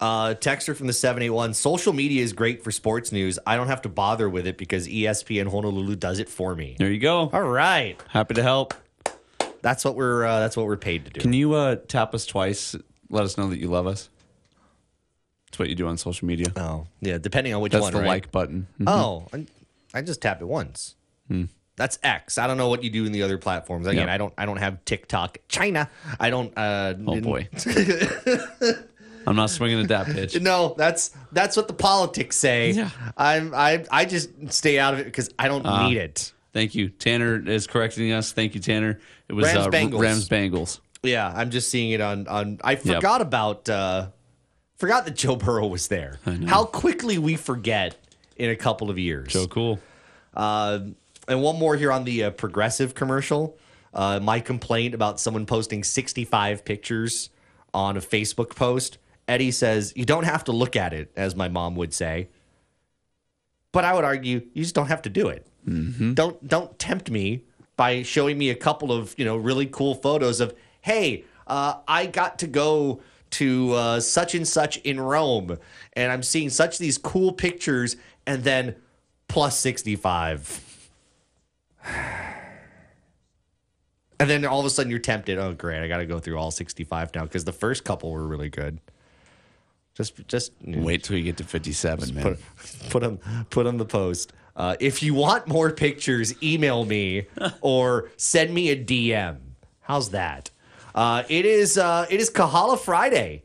Uh, 0.01 0.35
texter 0.35 0.76
from 0.76 0.86
the 0.86 0.93
781 0.93 1.55
Social 1.55 1.93
media 1.93 2.22
is 2.22 2.32
great 2.32 2.62
for 2.62 2.70
sports 2.70 3.10
news. 3.10 3.39
I 3.47 3.56
don't 3.56 3.66
have 3.66 3.82
to 3.82 3.89
bother 3.89 4.28
with 4.28 4.47
it 4.47 4.56
because 4.56 4.86
ESPN 4.86 5.51
Honolulu 5.51 5.97
does 5.97 6.20
it 6.20 6.28
for 6.28 6.55
me. 6.55 6.76
There 6.78 6.90
you 6.90 7.01
go. 7.01 7.28
All 7.32 7.43
right. 7.43 8.01
Happy 8.09 8.35
to 8.35 8.43
help. 8.43 8.74
That's 9.62 9.85
what 9.85 9.94
we're 9.97 10.24
uh, 10.24 10.40
that's 10.40 10.56
what 10.56 10.66
we're 10.66 10.76
paid 10.76 11.05
to 11.06 11.10
do. 11.10 11.20
Can 11.20 11.32
you 11.32 11.55
uh, 11.55 11.76
tap 11.89 12.14
us 12.14 12.26
twice? 12.26 12.76
Let 13.10 13.24
us 13.24 13.36
know 13.39 13.48
that 13.51 13.59
you 13.59 13.68
love 13.68 13.86
us. 13.86 14.09
That's 15.47 15.59
what 15.59 15.68
you 15.68 15.74
do 15.74 15.86
on 15.89 15.97
social 15.97 16.26
media. 16.26 16.47
oh, 16.56 16.86
yeah, 17.01 17.16
depending 17.18 17.55
on 17.55 17.62
which 17.62 17.72
one. 17.72 17.80
That's 17.82 17.94
one, 17.94 18.02
the 18.02 18.09
right? 18.09 18.14
like 18.22 18.30
button. 18.30 18.66
Oh, 18.86 19.26
I, 19.32 19.47
I 19.94 20.02
just 20.02 20.20
tapped 20.20 20.43
it 20.43 20.47
once. 20.47 20.94
That's 21.76 21.98
X. 22.02 22.39
I 22.39 22.47
don't 22.48 22.56
know 22.56 22.68
what 22.68 22.82
you 22.82 22.90
do 22.90 23.05
in 23.06 23.12
the 23.12 23.22
other 23.22 23.39
platforms. 23.39 23.86
Again. 23.86 24.09
I 24.09 24.18
don't 24.18 24.35
I 24.36 24.47
don't 24.47 24.56
have 24.56 24.85
TikTok. 24.85 25.39
China. 25.48 25.89
I 26.18 26.28
don't 26.28 26.52
uh 26.59 26.94
Oh 27.06 27.20
boy. 27.20 27.48
I'm 29.26 29.36
not 29.36 29.51
swinging 29.51 29.80
at 29.80 29.89
that 29.89 30.06
pitch. 30.06 30.40
No, 30.40 30.74
that's 30.76 31.10
that's 31.32 31.56
what 31.56 31.68
the 31.68 31.74
politics 31.74 32.36
say. 32.36 32.72
Yeah. 32.72 32.90
I'm 33.16 33.55
I 33.55 33.85
I 33.93 34.06
just 34.06 34.30
stay 34.52 34.78
out 34.78 34.94
of 34.94 35.01
it 35.01 35.05
because 35.05 35.30
I 35.39 35.47
don't 35.48 35.64
Uh, 35.64 35.89
need 35.89 35.98
it. 35.98 36.32
Thank 36.52 36.74
you. 36.74 36.88
Tanner 36.88 37.46
is 37.48 37.66
correcting 37.66 38.12
us. 38.12 38.32
Thank 38.32 38.54
you, 38.54 38.60
Tanner. 38.60 38.98
It 39.28 39.32
was 39.32 39.46
Rams 39.46 39.66
uh, 39.66 39.70
Bengals. 39.70 40.00
Rams 40.00 40.28
Bengals. 40.28 40.80
Yeah, 41.02 41.32
I'm 41.34 41.50
just 41.50 41.70
seeing 41.70 41.90
it 41.90 42.00
on 42.00 42.26
on. 42.26 42.58
I 42.64 42.76
forgot 42.76 43.20
about 43.20 43.68
uh 43.68 44.08
forgot 44.76 45.04
that 45.04 45.16
Joe 45.16 45.36
Burrow 45.36 45.66
was 45.66 45.88
there. 45.88 46.18
How 46.46 46.64
quickly 46.64 47.18
we 47.18 47.36
forget 47.36 47.96
in 48.36 48.50
a 48.50 48.56
couple 48.56 48.90
of 48.90 48.98
years. 48.98 49.32
So 49.32 49.46
cool. 49.46 49.78
Uh, 50.34 50.80
and 51.26 51.42
one 51.42 51.58
more 51.58 51.76
here 51.76 51.92
on 51.92 52.04
the 52.04 52.24
uh, 52.24 52.30
progressive 52.30 52.94
commercial. 52.94 53.58
Uh, 53.92 54.20
my 54.20 54.40
complaint 54.40 54.94
about 54.94 55.18
someone 55.18 55.44
posting 55.44 55.82
65 55.82 56.64
pictures 56.64 57.30
on 57.74 57.96
a 57.96 58.00
Facebook 58.00 58.54
post. 58.54 58.98
Eddie 59.26 59.50
says 59.50 59.92
you 59.96 60.04
don't 60.04 60.24
have 60.24 60.44
to 60.44 60.52
look 60.52 60.76
at 60.76 60.92
it, 60.92 61.10
as 61.16 61.34
my 61.34 61.48
mom 61.48 61.74
would 61.76 61.92
say. 61.92 62.28
But 63.72 63.84
I 63.84 63.92
would 63.94 64.04
argue 64.04 64.46
you 64.54 64.62
just 64.62 64.74
don't 64.74 64.86
have 64.86 65.02
to 65.02 65.10
do 65.10 65.28
it. 65.28 65.46
Don't 66.15 66.47
don't 66.47 66.78
tempt 66.78 67.11
me 67.11 67.43
by 67.77 68.03
showing 68.03 68.39
me 68.39 68.51
a 68.51 68.55
couple 68.55 68.93
of 68.93 69.15
you 69.19 69.24
know 69.24 69.36
really 69.36 69.66
cool 69.66 69.95
photos 69.95 70.40
of 70.40 70.55
hey, 70.81 71.24
uh, 71.47 71.74
I 71.86 72.07
got 72.07 72.39
to 72.40 72.47
go 72.47 73.01
to 73.31 73.73
uh, 73.73 74.01
such 74.01 74.35
and 74.35 74.47
such 74.47 74.78
in 74.78 75.01
Rome, 75.01 75.59
and 75.95 76.12
I'm 76.12 76.23
seeing 76.23 76.51
such 76.51 76.78
these 76.78 76.99
cool 76.99 77.32
pictures, 77.32 77.97
and 78.27 78.43
then 78.45 78.77
plus 79.28 79.59
65. 79.59 80.90
And 84.20 84.28
then 84.28 84.45
all 84.45 84.59
of 84.59 84.66
a 84.66 84.70
sudden 84.70 84.90
you're 84.90 84.99
tempted. 84.99 85.39
Oh, 85.39 85.55
great! 85.55 85.81
I 85.81 85.86
got 85.86 85.99
to 85.99 86.05
go 86.05 86.19
through 86.19 86.39
all 86.39 86.51
65 86.51 87.15
now 87.15 87.23
because 87.23 87.45
the 87.45 87.53
first 87.53 87.85
couple 87.85 88.11
were 88.11 88.27
really 88.27 88.49
good. 88.49 88.81
Just, 89.95 90.27
just 90.27 90.53
Wait 90.65 91.05
till 91.05 91.16
you 91.16 91.23
get 91.23 91.36
to 91.36 91.45
57, 91.45 92.15
man. 92.15 92.23
put 92.24 92.39
put 92.90 93.03
them 93.03 93.47
put 93.51 93.69
on 93.69 93.77
the 93.77 93.85
post. 93.85 94.32
Uh, 94.59 94.74
if 94.80 95.05
you 95.05 95.14
want 95.14 95.47
more 95.47 95.70
pictures, 95.70 96.35
email 96.43 96.85
me 96.85 97.26
or 97.60 98.10
send 98.16 98.52
me 98.52 98.70
a 98.70 98.76
DM. 98.76 99.39
How's 99.82 100.10
that? 100.10 100.51
Uh, 100.94 101.22
it 101.28 101.47
is 101.47 101.78
uh, 101.78 102.06
it 102.10 102.20
is 102.20 102.28
Kahala 102.28 102.78
Friday. 102.78 103.44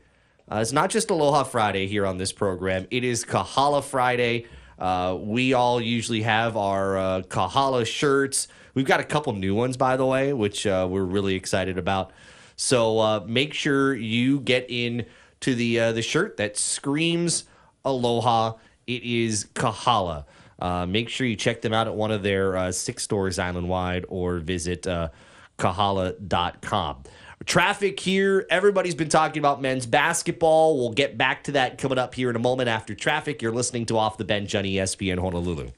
Uh, 0.50 0.56
it's 0.56 0.72
not 0.72 0.90
just 0.90 1.08
Aloha 1.10 1.44
Friday 1.44 1.86
here 1.86 2.04
on 2.04 2.18
this 2.18 2.32
program. 2.32 2.86
It 2.90 3.04
is 3.04 3.24
Kahala 3.24 3.82
Friday. 3.82 4.46
Uh, 4.78 5.16
we 5.20 5.54
all 5.54 5.80
usually 5.80 6.22
have 6.22 6.56
our 6.56 6.98
uh, 6.98 7.22
Kahala 7.22 7.86
shirts. 7.86 8.48
We've 8.74 8.84
got 8.84 8.98
a 9.00 9.04
couple 9.04 9.32
new 9.34 9.54
ones, 9.54 9.76
by 9.76 9.96
the 9.96 10.04
way, 10.04 10.32
which 10.32 10.66
uh, 10.66 10.86
we're 10.90 11.04
really 11.04 11.36
excited 11.36 11.78
about. 11.78 12.12
So 12.56 12.98
uh, 12.98 13.24
make 13.26 13.54
sure 13.54 13.94
you 13.94 14.40
get 14.40 14.66
in 14.68 15.06
to 15.40 15.54
the 15.54 15.78
uh, 15.78 15.92
the 15.92 16.02
shirt 16.02 16.36
that 16.38 16.56
screams 16.56 17.44
Aloha. 17.84 18.54
It 18.86 19.02
is 19.04 19.46
Kahala. 19.54 20.24
Uh, 20.58 20.86
make 20.86 21.08
sure 21.08 21.26
you 21.26 21.36
check 21.36 21.62
them 21.62 21.72
out 21.72 21.86
at 21.86 21.94
one 21.94 22.10
of 22.10 22.22
their 22.22 22.56
uh, 22.56 22.72
six 22.72 23.02
stores 23.02 23.38
island 23.38 23.68
wide 23.68 24.04
or 24.08 24.38
visit 24.38 24.86
uh, 24.86 25.08
kahala.com. 25.58 27.02
Traffic 27.46 28.00
here. 28.00 28.46
Everybody's 28.48 28.94
been 28.94 29.10
talking 29.10 29.38
about 29.38 29.60
men's 29.60 29.84
basketball. 29.84 30.78
We'll 30.78 30.92
get 30.92 31.18
back 31.18 31.44
to 31.44 31.52
that 31.52 31.76
coming 31.76 31.98
up 31.98 32.14
here 32.14 32.30
in 32.30 32.36
a 32.36 32.40
moment 32.40 32.68
after 32.68 32.94
traffic. 32.94 33.42
You're 33.42 33.52
listening 33.52 33.86
to 33.86 33.98
Off 33.98 34.16
the 34.16 34.24
Bench 34.24 34.54
on 34.54 34.64
ESPN 34.64 35.18
Honolulu. 35.18 35.70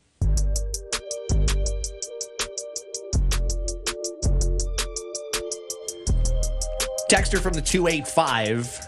Texter 7.10 7.40
from 7.40 7.52
the 7.52 7.62
285, 7.62 8.80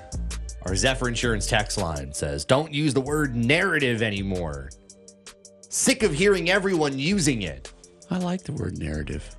our 0.62 0.74
Zephyr 0.74 1.08
Insurance 1.08 1.46
text 1.46 1.78
line 1.78 2.12
says, 2.12 2.44
Don't 2.44 2.72
use 2.72 2.92
the 2.92 3.00
word 3.00 3.36
narrative 3.36 4.02
anymore. 4.02 4.70
Sick 5.68 6.02
of 6.02 6.12
hearing 6.12 6.50
everyone 6.50 6.98
using 6.98 7.42
it. 7.42 7.72
I 8.10 8.18
like 8.18 8.44
the 8.44 8.52
word 8.52 8.78
narrative. 8.78 9.36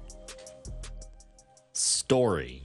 Story. 1.74 2.64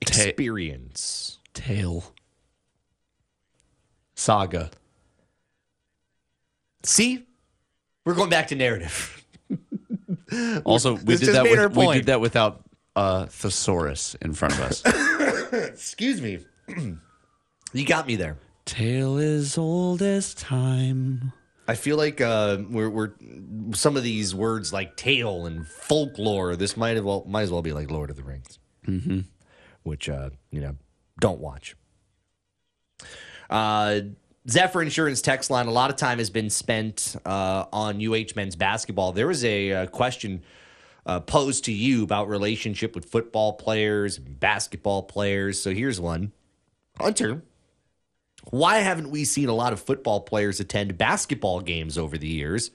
Experience. 0.00 1.38
Tale. 1.52 2.04
Saga. 4.14 4.70
See? 6.82 7.26
We're 8.04 8.14
going 8.14 8.30
back 8.30 8.48
to 8.48 8.54
narrative. 8.56 9.16
Also, 10.64 10.92
we 10.94 11.00
This 11.02 11.20
did 11.20 11.26
just 11.26 11.32
that. 11.32 11.42
made 11.42 11.58
our 11.58 11.66
With, 11.66 11.76
we 11.76 11.84
point. 11.86 11.96
did 11.98 12.06
that 12.06 12.20
without 12.20 12.62
a 12.94 13.26
thesaurus 13.26 14.14
in 14.22 14.32
front 14.32 14.54
of 14.54 14.60
us. 14.60 14.82
Excuse 15.52 16.22
me. 16.22 16.38
you 17.72 17.84
got 17.84 18.06
me 18.06 18.14
there. 18.14 18.36
Tale 18.64 19.18
is 19.18 19.58
old 19.58 20.02
as 20.02 20.32
time. 20.34 21.32
I 21.70 21.76
feel 21.76 21.96
like 21.96 22.20
uh, 22.20 22.58
we're, 22.68 22.90
we're 22.90 23.12
some 23.74 23.96
of 23.96 24.02
these 24.02 24.34
words 24.34 24.72
like 24.72 24.96
tale 24.96 25.46
and 25.46 25.64
folklore. 25.64 26.56
This 26.56 26.76
might 26.76 26.96
have 26.96 27.04
well 27.04 27.24
might 27.28 27.42
as 27.42 27.52
well 27.52 27.62
be 27.62 27.72
like 27.72 27.92
Lord 27.92 28.10
of 28.10 28.16
the 28.16 28.24
Rings, 28.24 28.58
mm-hmm. 28.88 29.20
which 29.84 30.08
uh, 30.08 30.30
you 30.50 30.62
know 30.62 30.74
don't 31.20 31.38
watch. 31.38 31.76
Uh, 33.48 34.00
Zephyr 34.48 34.82
Insurance 34.82 35.22
text 35.22 35.48
line. 35.48 35.68
A 35.68 35.70
lot 35.70 35.90
of 35.90 35.96
time 35.96 36.18
has 36.18 36.28
been 36.28 36.50
spent 36.50 37.14
uh, 37.24 37.66
on 37.72 38.04
UH 38.04 38.34
men's 38.34 38.56
basketball. 38.56 39.12
There 39.12 39.28
was 39.28 39.44
a, 39.44 39.72
uh 39.72 39.86
question 39.86 40.42
uh, 41.06 41.20
posed 41.20 41.66
to 41.66 41.72
you 41.72 42.02
about 42.02 42.28
relationship 42.28 42.96
with 42.96 43.04
football 43.04 43.52
players, 43.52 44.18
and 44.18 44.40
basketball 44.40 45.04
players. 45.04 45.62
So 45.62 45.72
here's 45.72 46.00
one, 46.00 46.32
Hunter. 46.98 47.42
Why 48.50 48.78
haven't 48.78 49.10
we 49.10 49.24
seen 49.24 49.48
a 49.48 49.54
lot 49.54 49.72
of 49.72 49.80
football 49.80 50.20
players 50.20 50.60
attend 50.60 50.96
basketball 50.98 51.60
games 51.60 51.98
over 51.98 52.16
the 52.18 52.28
years 52.28 52.70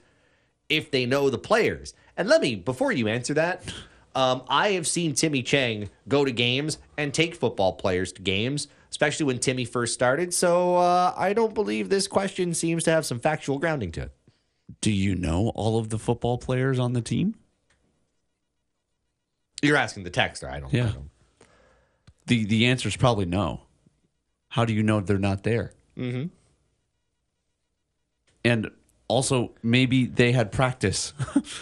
if 0.68 0.90
they 0.90 1.06
know 1.06 1.28
the 1.30 1.38
players? 1.38 1.94
And 2.16 2.28
let 2.28 2.40
me, 2.40 2.54
before 2.54 2.92
you 2.92 3.08
answer 3.08 3.34
that, 3.34 3.62
um, 4.14 4.42
I 4.48 4.70
have 4.72 4.86
seen 4.86 5.14
Timmy 5.14 5.42
Chang 5.42 5.90
go 6.08 6.24
to 6.24 6.32
games 6.32 6.78
and 6.96 7.12
take 7.12 7.34
football 7.34 7.72
players 7.74 8.12
to 8.12 8.22
games, 8.22 8.68
especially 8.90 9.26
when 9.26 9.38
Timmy 9.38 9.64
first 9.64 9.92
started. 9.92 10.32
So 10.32 10.76
uh, 10.76 11.12
I 11.16 11.32
don't 11.32 11.52
believe 11.54 11.88
this 11.88 12.06
question 12.08 12.54
seems 12.54 12.84
to 12.84 12.90
have 12.92 13.04
some 13.04 13.18
factual 13.20 13.58
grounding 13.58 13.92
to 13.92 14.02
it. 14.02 14.12
Do 14.80 14.90
you 14.90 15.14
know 15.14 15.50
all 15.54 15.78
of 15.78 15.90
the 15.90 15.98
football 15.98 16.38
players 16.38 16.78
on 16.78 16.92
the 16.92 17.00
team? 17.02 17.34
You're 19.62 19.76
asking 19.76 20.04
the 20.04 20.10
texter. 20.10 20.50
I 20.50 20.60
don't. 20.60 20.72
I 20.72 20.76
Yeah. 20.76 20.92
don't- 20.92 21.10
The 22.26 22.44
the 22.44 22.66
answer 22.66 22.88
is 22.88 22.96
probably 22.96 23.24
no. 23.26 23.60
How 24.48 24.64
do 24.64 24.72
you 24.72 24.82
know 24.82 25.00
they're 25.00 25.18
not 25.18 25.42
there? 25.42 25.72
Mm-hmm. 25.96 26.26
And 28.44 28.70
also, 29.08 29.52
maybe 29.62 30.06
they 30.06 30.32
had 30.32 30.52
practice. 30.52 31.12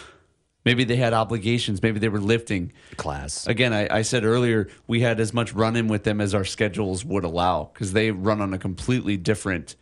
maybe 0.65 0.83
they 0.83 0.95
had 0.95 1.13
obligations. 1.13 1.81
Maybe 1.81 1.99
they 1.99 2.09
were 2.09 2.19
lifting. 2.19 2.73
Class. 2.97 3.47
Again, 3.47 3.73
I, 3.73 3.87
I 3.97 4.01
said 4.01 4.23
earlier 4.23 4.67
we 4.87 5.01
had 5.01 5.19
as 5.19 5.33
much 5.33 5.53
run 5.53 5.75
in 5.75 5.87
with 5.87 6.03
them 6.03 6.21
as 6.21 6.35
our 6.35 6.45
schedules 6.45 7.03
would 7.05 7.23
allow 7.23 7.69
because 7.73 7.93
they 7.93 8.11
run 8.11 8.41
on 8.41 8.53
a 8.53 8.57
completely 8.57 9.17
different 9.17 9.75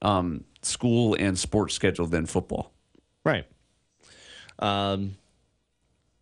um, 0.00 0.44
school 0.62 1.14
and 1.18 1.38
sports 1.38 1.74
schedule 1.74 2.06
than 2.06 2.26
football. 2.26 2.72
Right. 3.24 3.46
Um, 4.58 5.16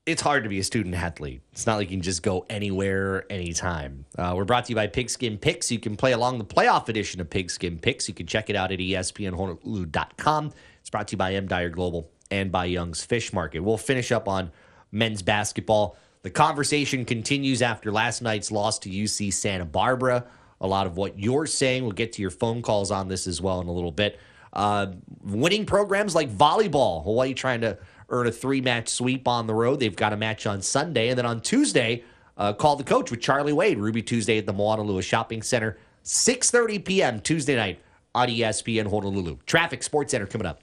it's 0.06 0.22
hard 0.22 0.42
to 0.44 0.48
be 0.48 0.58
a 0.58 0.64
student 0.64 0.94
athlete. 0.94 1.42
It's 1.52 1.66
not 1.66 1.76
like 1.76 1.90
you 1.90 1.96
can 1.96 2.02
just 2.02 2.22
go 2.22 2.46
anywhere, 2.48 3.30
anytime. 3.30 4.06
Uh, 4.16 4.32
we're 4.34 4.44
brought 4.44 4.64
to 4.66 4.70
you 4.70 4.76
by 4.76 4.86
Pigskin 4.86 5.38
Picks. 5.38 5.70
You 5.70 5.78
can 5.78 5.96
play 5.96 6.12
along 6.12 6.38
the 6.38 6.44
playoff 6.44 6.88
edition 6.88 7.20
of 7.20 7.28
Pigskin 7.28 7.78
Picks. 7.78 8.08
You 8.08 8.14
can 8.14 8.26
check 8.26 8.50
it 8.50 8.56
out 8.56 8.72
at 8.72 8.78
espnhonolulu.com. 8.78 10.52
It's 10.80 10.90
brought 10.90 11.08
to 11.08 11.12
you 11.12 11.18
by 11.18 11.34
M. 11.34 11.46
Dyer 11.46 11.68
Global 11.68 12.10
and 12.30 12.50
by 12.50 12.64
Young's 12.64 13.04
Fish 13.04 13.32
Market. 13.32 13.60
We'll 13.60 13.76
finish 13.76 14.10
up 14.10 14.26
on 14.26 14.50
men's 14.90 15.22
basketball. 15.22 15.96
The 16.22 16.30
conversation 16.30 17.04
continues 17.04 17.62
after 17.62 17.92
last 17.92 18.22
night's 18.22 18.50
loss 18.50 18.78
to 18.80 18.90
UC 18.90 19.32
Santa 19.32 19.64
Barbara. 19.64 20.26
A 20.60 20.66
lot 20.66 20.86
of 20.86 20.96
what 20.96 21.18
you're 21.18 21.46
saying. 21.46 21.82
We'll 21.82 21.92
get 21.92 22.12
to 22.14 22.22
your 22.22 22.30
phone 22.30 22.62
calls 22.62 22.90
on 22.90 23.08
this 23.08 23.26
as 23.26 23.40
well 23.40 23.60
in 23.60 23.68
a 23.68 23.72
little 23.72 23.92
bit. 23.92 24.18
Uh, 24.52 24.88
winning 25.22 25.64
programs 25.64 26.14
like 26.14 26.30
volleyball. 26.30 27.04
Hawaii 27.04 27.34
trying 27.34 27.60
to 27.60 27.78
earn 28.10 28.26
a 28.26 28.32
three 28.32 28.60
match 28.60 28.88
sweep 28.88 29.26
on 29.26 29.46
the 29.46 29.54
road. 29.54 29.80
They've 29.80 29.94
got 29.94 30.12
a 30.12 30.16
match 30.16 30.46
on 30.46 30.60
Sunday. 30.62 31.08
And 31.08 31.18
then 31.18 31.26
on 31.26 31.40
Tuesday, 31.40 32.04
uh, 32.36 32.52
call 32.52 32.76
the 32.76 32.84
coach 32.84 33.10
with 33.10 33.20
Charlie 33.20 33.52
Wade. 33.52 33.78
Ruby 33.78 34.02
Tuesday 34.02 34.38
at 34.38 34.46
the 34.46 34.54
Moanalua 34.54 35.02
Shopping 35.02 35.42
Center. 35.42 35.78
6.30 36.04 36.84
p.m. 36.84 37.20
Tuesday 37.20 37.56
night 37.56 37.80
on 38.14 38.28
ESPN 38.28 38.90
Honolulu. 38.90 39.38
Traffic 39.46 39.82
Sports 39.82 40.12
Center 40.12 40.26
coming 40.26 40.46
up. 40.46 40.60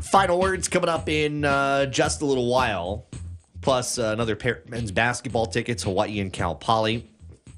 Final 0.00 0.38
words 0.38 0.68
coming 0.68 0.90
up 0.90 1.08
in 1.08 1.42
uh, 1.42 1.86
just 1.86 2.20
a 2.20 2.26
little 2.26 2.50
while. 2.50 3.06
Plus 3.62 3.98
uh, 3.98 4.10
another 4.12 4.36
pair 4.36 4.56
of 4.56 4.68
men's 4.68 4.90
basketball 4.90 5.46
tickets, 5.46 5.84
Hawaii 5.84 6.20
and 6.20 6.32
Cal 6.32 6.54
Poly, 6.54 7.08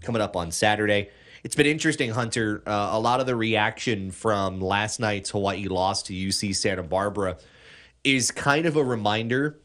coming 0.02 0.22
up 0.22 0.36
on 0.36 0.52
Saturday. 0.52 1.08
It's 1.44 1.54
been 1.54 1.66
interesting, 1.66 2.08
Hunter. 2.08 2.62
Uh, 2.66 2.88
a 2.92 2.98
lot 2.98 3.20
of 3.20 3.26
the 3.26 3.36
reaction 3.36 4.10
from 4.10 4.62
last 4.62 4.98
night's 4.98 5.28
Hawaii 5.28 5.68
loss 5.68 6.02
to 6.04 6.14
UC 6.14 6.56
Santa 6.56 6.82
Barbara 6.82 7.36
is 8.02 8.30
kind 8.30 8.64
of 8.64 8.76
a 8.76 8.82
reminder 8.82 9.58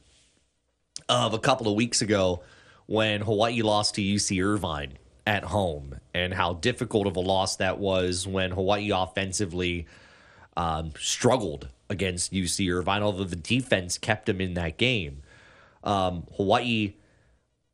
of 1.08 1.34
a 1.34 1.40
couple 1.40 1.70
of 1.70 1.76
weeks 1.76 2.02
ago 2.02 2.44
when 2.88 3.22
Hawaii 3.22 3.62
lost 3.62 3.96
to 3.96 4.02
UC 4.02 4.44
Irvine 4.44 4.98
at 5.26 5.46
home 5.46 5.98
and 6.14 6.34
how 6.34 6.56
difficult 6.56 7.08
of 7.08 7.16
a 7.16 7.22
loss 7.22 7.56
that 7.56 7.80
was 7.80 8.28
when 8.28 8.52
Hawaii 8.52 8.92
offensively 8.94 9.88
um, 10.58 10.92
struggled 11.00 11.70
against 11.90 12.34
UC 12.34 12.70
Irvine, 12.74 13.04
although 13.04 13.24
the 13.24 13.38
defense 13.38 13.98
kept 13.98 14.26
them 14.26 14.42
in 14.42 14.56
that 14.56 14.78
game. 14.78 15.22
Um, 15.86 16.28
Hawaii, 16.36 16.96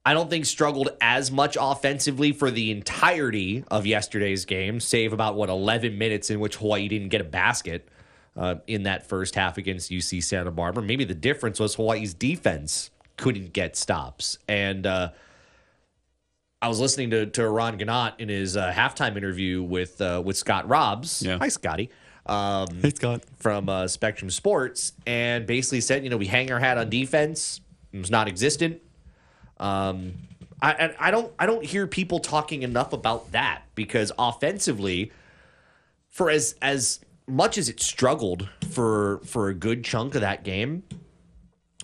I 0.07 0.13
don't 0.13 0.29
think 0.29 0.45
struggled 0.45 0.89
as 1.01 1.31
much 1.31 1.57
offensively 1.59 2.31
for 2.31 2.51
the 2.51 2.69
entirety 2.69 3.63
of 3.71 3.87
yesterday's 3.87 4.45
game, 4.45 4.79
save 4.79 5.13
about 5.13 5.35
what 5.35 5.49
11 5.49 5.97
minutes 5.97 6.29
in 6.29 6.39
which 6.39 6.57
Hawaii 6.57 6.87
didn't 6.87 7.09
get 7.09 7.21
a 7.21 7.25
basket 7.25 7.89
uh, 8.37 8.55
in 8.67 8.83
that 8.83 9.07
first 9.09 9.33
half 9.33 9.57
against 9.57 9.89
UC 9.91 10.23
Santa 10.23 10.51
Barbara. 10.51 10.83
Maybe 10.83 11.05
the 11.05 11.15
difference 11.15 11.59
was 11.59 11.73
Hawaii's 11.75 12.13
defense 12.13 12.91
couldn't 13.17 13.51
get 13.53 13.75
stops, 13.75 14.37
and 14.47 14.85
uh, 14.85 15.09
I 16.61 16.67
was 16.67 16.79
listening 16.79 17.09
to 17.11 17.25
to 17.25 17.41
Eran 17.41 17.77
Ganot 17.79 18.13
in 18.19 18.29
his 18.29 18.57
uh, 18.57 18.71
halftime 18.71 19.17
interview 19.17 19.63
with 19.63 19.99
uh, 20.01 20.21
with 20.23 20.37
Scott 20.37 20.67
Robbs. 20.67 21.21
Yeah. 21.21 21.37
Hi, 21.39 21.47
Scotty. 21.47 21.89
Um, 22.27 22.67
Hey, 22.81 22.89
Scott. 22.89 23.23
from 23.37 23.69
uh, 23.69 23.87
Spectrum 23.87 24.29
Sports 24.31 24.93
and 25.05 25.45
basically 25.45 25.79
said, 25.81 26.03
you 26.03 26.09
know, 26.09 26.17
we 26.17 26.25
hang 26.25 26.51
our 26.51 26.59
hat 26.59 26.77
on 26.77 26.89
defense. 26.89 27.61
It 27.93 27.99
was 27.99 28.09
non-existent. 28.11 28.81
Um, 29.59 30.13
I, 30.61 30.93
I 30.99 31.11
don't 31.11 31.31
I 31.37 31.45
don't 31.45 31.63
hear 31.63 31.85
people 31.85 32.19
talking 32.19 32.63
enough 32.63 32.93
about 32.93 33.31
that 33.33 33.63
because 33.75 34.11
offensively, 34.17 35.11
for 36.09 36.29
as 36.29 36.55
as 36.61 36.99
much 37.27 37.57
as 37.57 37.69
it 37.69 37.79
struggled 37.79 38.49
for 38.71 39.19
for 39.25 39.49
a 39.49 39.53
good 39.53 39.83
chunk 39.83 40.15
of 40.15 40.21
that 40.21 40.43
game, 40.43 40.83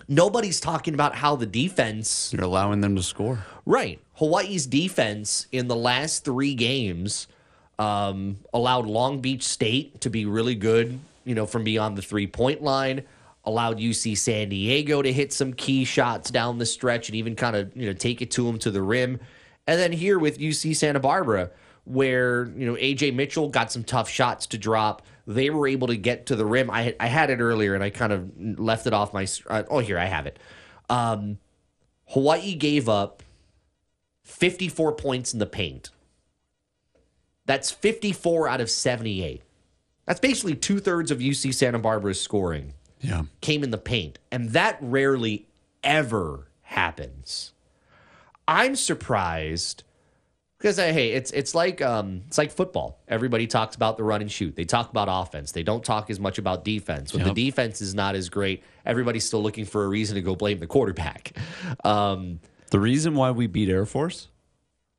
nobody's 0.08 0.60
talking 0.60 0.94
about 0.94 1.14
how 1.14 1.36
the 1.36 1.46
defense 1.46 2.32
You're 2.32 2.44
allowing 2.44 2.80
them 2.80 2.96
to 2.96 3.02
score. 3.02 3.44
Right. 3.66 4.00
Hawaii's 4.14 4.66
defense 4.66 5.46
in 5.52 5.68
the 5.68 5.76
last 5.76 6.24
three 6.24 6.54
games 6.54 7.26
um, 7.78 8.38
allowed 8.52 8.86
Long 8.86 9.20
Beach 9.20 9.42
State 9.42 10.00
to 10.02 10.10
be 10.10 10.26
really 10.26 10.54
good, 10.54 10.98
you 11.24 11.34
know, 11.34 11.46
from 11.46 11.64
beyond 11.64 11.96
the 11.96 12.02
three 12.02 12.26
point 12.26 12.62
line, 12.62 13.02
allowed 13.44 13.78
UC 13.78 14.16
San 14.16 14.48
Diego 14.48 15.02
to 15.02 15.12
hit 15.12 15.32
some 15.32 15.52
key 15.52 15.84
shots 15.84 16.30
down 16.30 16.58
the 16.58 16.66
stretch 16.66 17.08
and 17.08 17.16
even 17.16 17.34
kind 17.34 17.56
of, 17.56 17.76
you 17.76 17.86
know, 17.86 17.92
take 17.92 18.22
it 18.22 18.30
to 18.32 18.44
them 18.44 18.58
to 18.60 18.70
the 18.70 18.82
rim. 18.82 19.18
And 19.66 19.80
then 19.80 19.92
here 19.92 20.18
with 20.18 20.38
UC 20.38 20.76
Santa 20.76 21.00
Barbara, 21.00 21.50
where, 21.84 22.46
you 22.56 22.66
know, 22.66 22.74
Ajay 22.74 23.12
Mitchell 23.12 23.48
got 23.48 23.72
some 23.72 23.82
tough 23.82 24.08
shots 24.08 24.46
to 24.48 24.58
drop. 24.58 25.02
They 25.26 25.50
were 25.50 25.66
able 25.66 25.88
to 25.88 25.96
get 25.96 26.26
to 26.26 26.36
the 26.36 26.46
rim. 26.46 26.70
I, 26.70 26.94
I 27.00 27.06
had 27.06 27.30
it 27.30 27.40
earlier 27.40 27.74
and 27.74 27.82
I 27.82 27.90
kind 27.90 28.12
of 28.12 28.30
left 28.60 28.86
it 28.86 28.92
off 28.92 29.12
my. 29.12 29.26
Uh, 29.48 29.64
oh, 29.68 29.80
here, 29.80 29.98
I 29.98 30.04
have 30.06 30.26
it. 30.26 30.38
Um, 30.88 31.38
Hawaii 32.08 32.54
gave 32.54 32.88
up 32.88 33.22
54 34.22 34.92
points 34.92 35.32
in 35.32 35.38
the 35.38 35.46
paint. 35.46 35.90
That's 37.44 37.72
54 37.72 38.48
out 38.48 38.60
of 38.60 38.70
78. 38.70 39.42
That's 40.06 40.20
basically 40.20 40.54
two 40.54 40.78
thirds 40.78 41.10
of 41.10 41.18
UC 41.18 41.54
Santa 41.54 41.78
Barbara's 41.78 42.20
scoring 42.20 42.74
Yeah. 43.02 43.22
came 43.40 43.62
in 43.64 43.70
the 43.70 43.78
paint. 43.78 44.18
And 44.30 44.50
that 44.50 44.78
rarely 44.80 45.46
ever 45.84 46.48
happens. 46.62 47.52
I'm 48.48 48.76
surprised 48.76 49.82
because 50.58 50.78
uh, 50.78 50.84
hey, 50.92 51.10
it's 51.12 51.30
it's 51.32 51.54
like 51.54 51.82
um 51.82 52.22
it's 52.26 52.38
like 52.38 52.50
football. 52.52 52.98
Everybody 53.08 53.46
talks 53.46 53.74
about 53.76 53.96
the 53.96 54.04
run 54.04 54.20
and 54.20 54.30
shoot. 54.30 54.54
They 54.56 54.64
talk 54.64 54.90
about 54.90 55.08
offense. 55.10 55.52
They 55.52 55.62
don't 55.62 55.84
talk 55.84 56.10
as 56.10 56.20
much 56.20 56.38
about 56.38 56.64
defense. 56.64 57.12
When 57.12 57.24
Yep. 57.26 57.34
the 57.34 57.44
defense 57.46 57.80
is 57.80 57.94
not 57.94 58.14
as 58.14 58.28
great, 58.28 58.62
everybody's 58.86 59.24
still 59.24 59.42
looking 59.42 59.64
for 59.64 59.84
a 59.84 59.88
reason 59.88 60.14
to 60.16 60.22
go 60.22 60.34
blame 60.34 60.58
the 60.60 60.66
quarterback. 60.66 61.32
Um, 61.84 62.40
The 62.70 62.80
reason 62.80 63.14
why 63.14 63.30
we 63.32 63.46
beat 63.48 63.68
Air 63.68 63.86
Force 63.86 64.28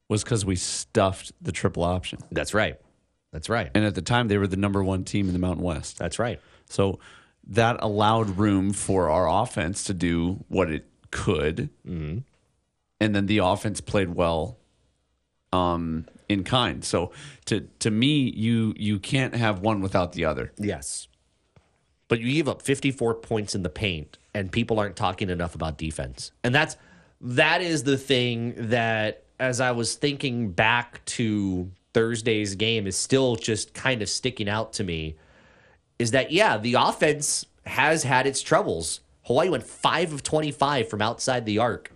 was 0.09 0.23
because 0.23 0.45
we 0.45 0.55
stuffed 0.55 1.31
the 1.41 1.51
triple 1.51 1.83
option. 1.83 2.19
that's 2.31 2.53
right. 2.53 2.75
That's 3.31 3.49
right. 3.49 3.71
And 3.73 3.83
at 3.83 3.95
the 3.95 4.01
time, 4.03 4.27
they 4.27 4.37
were 4.37 4.45
the 4.47 4.57
number 4.57 4.83
one 4.83 5.03
team 5.05 5.25
in 5.27 5.33
the 5.33 5.39
Mountain 5.39 5.63
West. 5.63 5.97
That's 5.97 6.19
right. 6.19 6.39
So 6.69 6.99
that 7.47 7.77
allowed 7.81 8.37
room 8.37 8.73
for 8.73 9.09
our 9.09 9.27
offense 9.43 9.83
to 9.85 9.93
do 9.93 10.43
what 10.47 10.71
it 10.71 10.85
could. 11.11 11.69
Mm-hmm. 11.87 12.19
And 12.99 13.15
then 13.15 13.25
the 13.25 13.39
offense 13.39 13.81
played 13.81 14.09
well 14.15 14.57
um, 15.51 16.05
in 16.29 16.43
kind. 16.43 16.83
So 16.85 17.11
to 17.45 17.67
to 17.79 17.91
me, 17.91 18.31
you 18.31 18.73
you 18.77 18.99
can't 18.99 19.35
have 19.35 19.59
one 19.59 19.81
without 19.81 20.13
the 20.13 20.25
other. 20.25 20.51
Yes. 20.57 21.07
but 22.07 22.19
you 22.19 22.31
give 22.33 22.47
up 22.47 22.61
54 22.61 23.15
points 23.15 23.55
in 23.55 23.63
the 23.63 23.69
paint, 23.69 24.17
and 24.33 24.51
people 24.51 24.79
aren't 24.79 24.95
talking 24.95 25.29
enough 25.29 25.55
about 25.55 25.77
defense. 25.77 26.31
And 26.43 26.53
that's 26.53 26.77
that 27.21 27.61
is 27.61 27.83
the 27.83 27.97
thing 27.97 28.53
that, 28.69 29.23
as 29.39 29.59
I 29.61 29.71
was 29.71 29.95
thinking 29.95 30.51
back 30.51 31.03
to 31.05 31.71
Thursday's 31.93 32.55
game, 32.55 32.87
is 32.87 32.97
still 32.97 33.35
just 33.35 33.73
kind 33.73 34.01
of 34.01 34.09
sticking 34.09 34.49
out 34.49 34.73
to 34.73 34.83
me. 34.83 35.15
Is 35.99 36.11
that 36.11 36.31
yeah, 36.31 36.57
the 36.57 36.75
offense 36.75 37.45
has 37.65 38.03
had 38.03 38.27
its 38.27 38.41
troubles. 38.41 39.01
Hawaii 39.23 39.49
went 39.49 39.63
five 39.63 40.11
of 40.11 40.23
25 40.23 40.89
from 40.89 41.01
outside 41.01 41.45
the 41.45 41.59
arc 41.59 41.91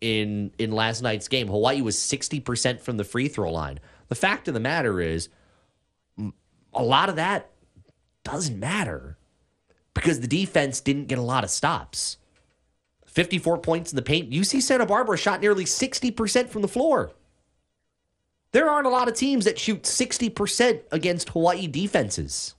in 0.00 0.52
in 0.58 0.72
last 0.72 1.02
night's 1.02 1.28
game. 1.28 1.48
Hawaii 1.48 1.80
was 1.80 1.96
60% 1.96 2.80
from 2.80 2.96
the 2.96 3.04
free 3.04 3.28
throw 3.28 3.52
line. 3.52 3.80
The 4.08 4.14
fact 4.14 4.48
of 4.48 4.54
the 4.54 4.60
matter 4.60 5.00
is, 5.00 5.28
a 6.74 6.82
lot 6.82 7.08
of 7.08 7.16
that 7.16 7.50
doesn't 8.24 8.58
matter 8.58 9.16
because 9.94 10.20
the 10.20 10.26
defense 10.26 10.80
didn't 10.80 11.06
get 11.06 11.18
a 11.18 11.22
lot 11.22 11.44
of 11.44 11.50
stops. 11.50 12.18
54 13.06 13.58
points 13.58 13.92
in 13.92 13.96
the 13.96 14.02
paint. 14.02 14.30
UC 14.30 14.62
Santa 14.62 14.86
Barbara 14.86 15.18
shot 15.18 15.40
nearly 15.40 15.64
60% 15.64 16.48
from 16.48 16.62
the 16.62 16.68
floor. 16.68 17.12
There 18.52 18.68
aren't 18.68 18.86
a 18.86 18.90
lot 18.90 19.08
of 19.08 19.14
teams 19.14 19.44
that 19.44 19.58
shoot 19.58 19.82
60% 19.82 20.82
against 20.90 21.30
Hawaii 21.30 21.66
defenses. 21.66 22.54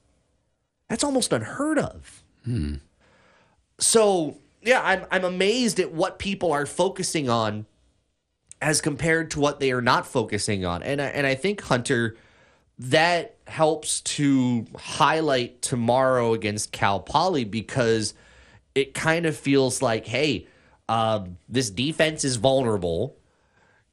That's 0.94 1.02
almost 1.02 1.32
unheard 1.32 1.80
of. 1.80 2.22
So, 3.80 4.36
yeah, 4.62 4.80
I'm, 4.80 5.04
I'm 5.10 5.24
amazed 5.24 5.80
at 5.80 5.90
what 5.90 6.20
people 6.20 6.52
are 6.52 6.66
focusing 6.66 7.28
on 7.28 7.66
as 8.62 8.80
compared 8.80 9.32
to 9.32 9.40
what 9.40 9.58
they 9.58 9.72
are 9.72 9.82
not 9.82 10.06
focusing 10.06 10.64
on. 10.64 10.84
And 10.84 11.02
I, 11.02 11.06
and 11.06 11.26
I 11.26 11.34
think, 11.34 11.62
Hunter, 11.62 12.16
that 12.78 13.34
helps 13.48 14.02
to 14.02 14.66
highlight 14.78 15.62
tomorrow 15.62 16.32
against 16.32 16.70
Cal 16.70 17.00
Poly 17.00 17.42
because 17.42 18.14
it 18.76 18.94
kind 18.94 19.26
of 19.26 19.36
feels 19.36 19.82
like, 19.82 20.06
hey, 20.06 20.46
um, 20.88 21.38
this 21.48 21.70
defense 21.70 22.22
is 22.22 22.36
vulnerable. 22.36 23.16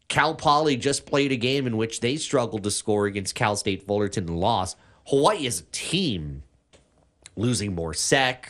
Cal 0.07 0.36
Poly 0.36 0.78
just 0.78 1.07
played 1.07 1.32
a 1.32 1.36
game 1.36 1.65
in 1.65 1.78
which 1.78 2.02
they 2.02 2.15
struggled 2.18 2.61
to 2.61 2.69
score 2.69 3.07
against 3.07 3.34
Cal 3.34 3.56
State 3.56 3.88
Fullerton 3.88 4.28
and 4.28 4.40
lost. 4.40 4.78
Hawaii 5.07 5.48
as 5.48 5.61
a 5.61 5.65
team 5.72 6.44
losing 7.36 7.74
Mor 7.76 7.94
Seck. 7.94 8.49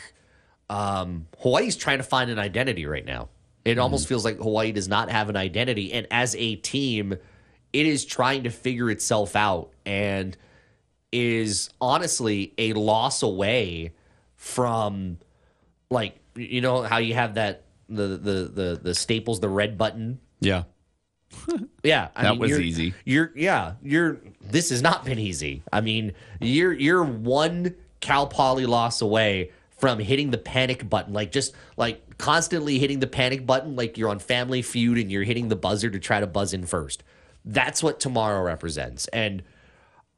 Um, 0.70 1.26
Hawaii's 1.40 1.76
trying 1.76 1.98
to 1.98 2.04
find 2.04 2.30
an 2.30 2.38
identity 2.38 2.86
right 2.86 3.04
now. 3.04 3.28
It 3.64 3.78
almost 3.78 4.08
feels 4.08 4.24
like 4.24 4.38
Hawaii 4.38 4.72
does 4.72 4.88
not 4.88 5.10
have 5.10 5.28
an 5.28 5.36
identity. 5.36 5.92
And 5.92 6.06
as 6.10 6.34
a 6.36 6.56
team, 6.56 7.12
it 7.72 7.86
is 7.86 8.04
trying 8.04 8.42
to 8.44 8.50
figure 8.50 8.90
itself 8.90 9.36
out 9.36 9.70
and 9.86 10.36
is 11.12 11.70
honestly 11.80 12.54
a 12.58 12.72
loss 12.72 13.22
away 13.22 13.92
from 14.36 15.18
like 15.90 16.18
you 16.34 16.60
know 16.62 16.82
how 16.82 16.96
you 16.98 17.14
have 17.14 17.34
that 17.34 17.64
the 17.88 18.06
the 18.08 18.50
the 18.52 18.80
the 18.82 18.94
staples 18.94 19.38
the 19.40 19.48
red 19.48 19.76
button 19.76 20.18
Yeah. 20.40 20.64
yeah, 21.82 22.08
I 22.16 22.22
That 22.24 22.30
mean, 22.32 22.38
was 22.40 22.50
you're- 22.50 22.64
easy. 22.64 22.94
You're 23.06 23.32
yeah, 23.34 23.74
you're. 23.82 24.18
This 24.42 24.68
has 24.70 24.82
not 24.82 25.04
been 25.04 25.18
easy. 25.18 25.62
I 25.72 25.80
mean, 25.80 26.12
you're 26.40 26.72
you're 26.74 27.02
one 27.04 27.74
Cal 28.02 28.26
Poly 28.26 28.66
loss 28.66 29.00
away 29.00 29.50
from 29.78 29.98
hitting 29.98 30.30
the 30.30 30.38
panic 30.38 30.88
button, 30.88 31.14
like 31.14 31.32
just 31.32 31.54
like 31.78 32.18
constantly 32.18 32.78
hitting 32.78 33.00
the 33.00 33.06
panic 33.06 33.46
button, 33.46 33.74
like 33.74 33.96
you're 33.96 34.10
on 34.10 34.18
Family 34.18 34.60
Feud 34.60 34.98
and 34.98 35.10
you're 35.10 35.22
hitting 35.22 35.48
the 35.48 35.56
buzzer 35.56 35.88
to 35.88 35.98
try 35.98 36.20
to 36.20 36.26
buzz 36.26 36.52
in 36.52 36.66
first. 36.66 37.02
That's 37.46 37.82
what 37.82 37.98
tomorrow 37.98 38.42
represents, 38.42 39.08
and 39.08 39.42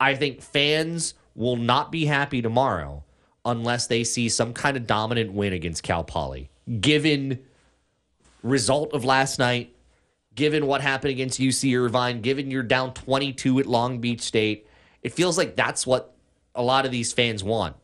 I 0.01 0.17
think 0.17 0.43
fans 0.43 1.15
will 1.37 1.57
not 1.57 1.93
be 1.93 2.07
happy 2.07 2.43
tomorrow 2.43 3.05
unless 3.45 3.87
they 3.87 4.03
see 4.03 4.29
some 4.29 4.53
kind 4.53 4.77
of 4.77 4.87
dominant 4.87 5.33
win 5.33 5.53
against 5.53 5.85
Cal 5.85 6.03
Poly, 6.03 6.51
given 6.81 7.39
result 8.43 8.93
of 8.93 9.05
last 9.05 9.39
night 9.39 9.75
given 10.35 10.67
what 10.67 10.81
happened 10.81 11.13
against 11.13 11.41
UC 11.41 11.79
Irvine, 11.79 12.21
given 12.21 12.51
you're 12.51 12.63
down 12.63 12.93
22 12.95 13.61
at 13.61 13.67
Long 13.67 14.01
Beach 14.01 14.21
State, 14.21 14.67
it 15.03 15.13
feels 15.13 15.39
like 15.39 15.57
that's 15.57 15.87
what 15.87 16.14
a 16.55 16.63
lot 16.63 16.85
of 16.85 16.91
these 16.91 17.13
fans 17.13 17.43
want. 17.43 17.77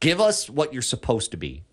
Give 0.00 0.20
us 0.20 0.50
what 0.50 0.72
you're 0.72 0.82
supposed 0.82 1.30
to 1.30 1.36
be. 1.36 1.64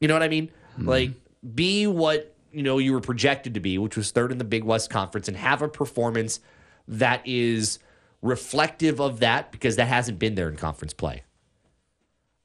You 0.00 0.08
know 0.08 0.14
what 0.14 0.22
I 0.22 0.28
mean? 0.28 0.50
Hmm. 0.76 0.88
Like, 0.88 1.10
be 1.54 1.86
what 1.86 2.34
you 2.52 2.62
know 2.62 2.78
you 2.78 2.92
were 2.92 3.00
projected 3.00 3.54
to 3.54 3.60
be, 3.60 3.78
which 3.78 3.96
was 3.96 4.10
third 4.10 4.32
in 4.32 4.38
the 4.38 4.44
Big 4.44 4.64
West 4.64 4.90
Conference, 4.90 5.28
and 5.28 5.36
have 5.36 5.62
a 5.62 5.68
performance 5.68 6.40
that 6.88 7.22
is 7.24 7.78
reflective 8.22 9.00
of 9.00 9.20
that 9.20 9.52
because 9.52 9.76
that 9.76 9.86
hasn't 9.86 10.18
been 10.18 10.34
there 10.34 10.48
in 10.48 10.56
conference 10.56 10.94
play. 10.94 11.22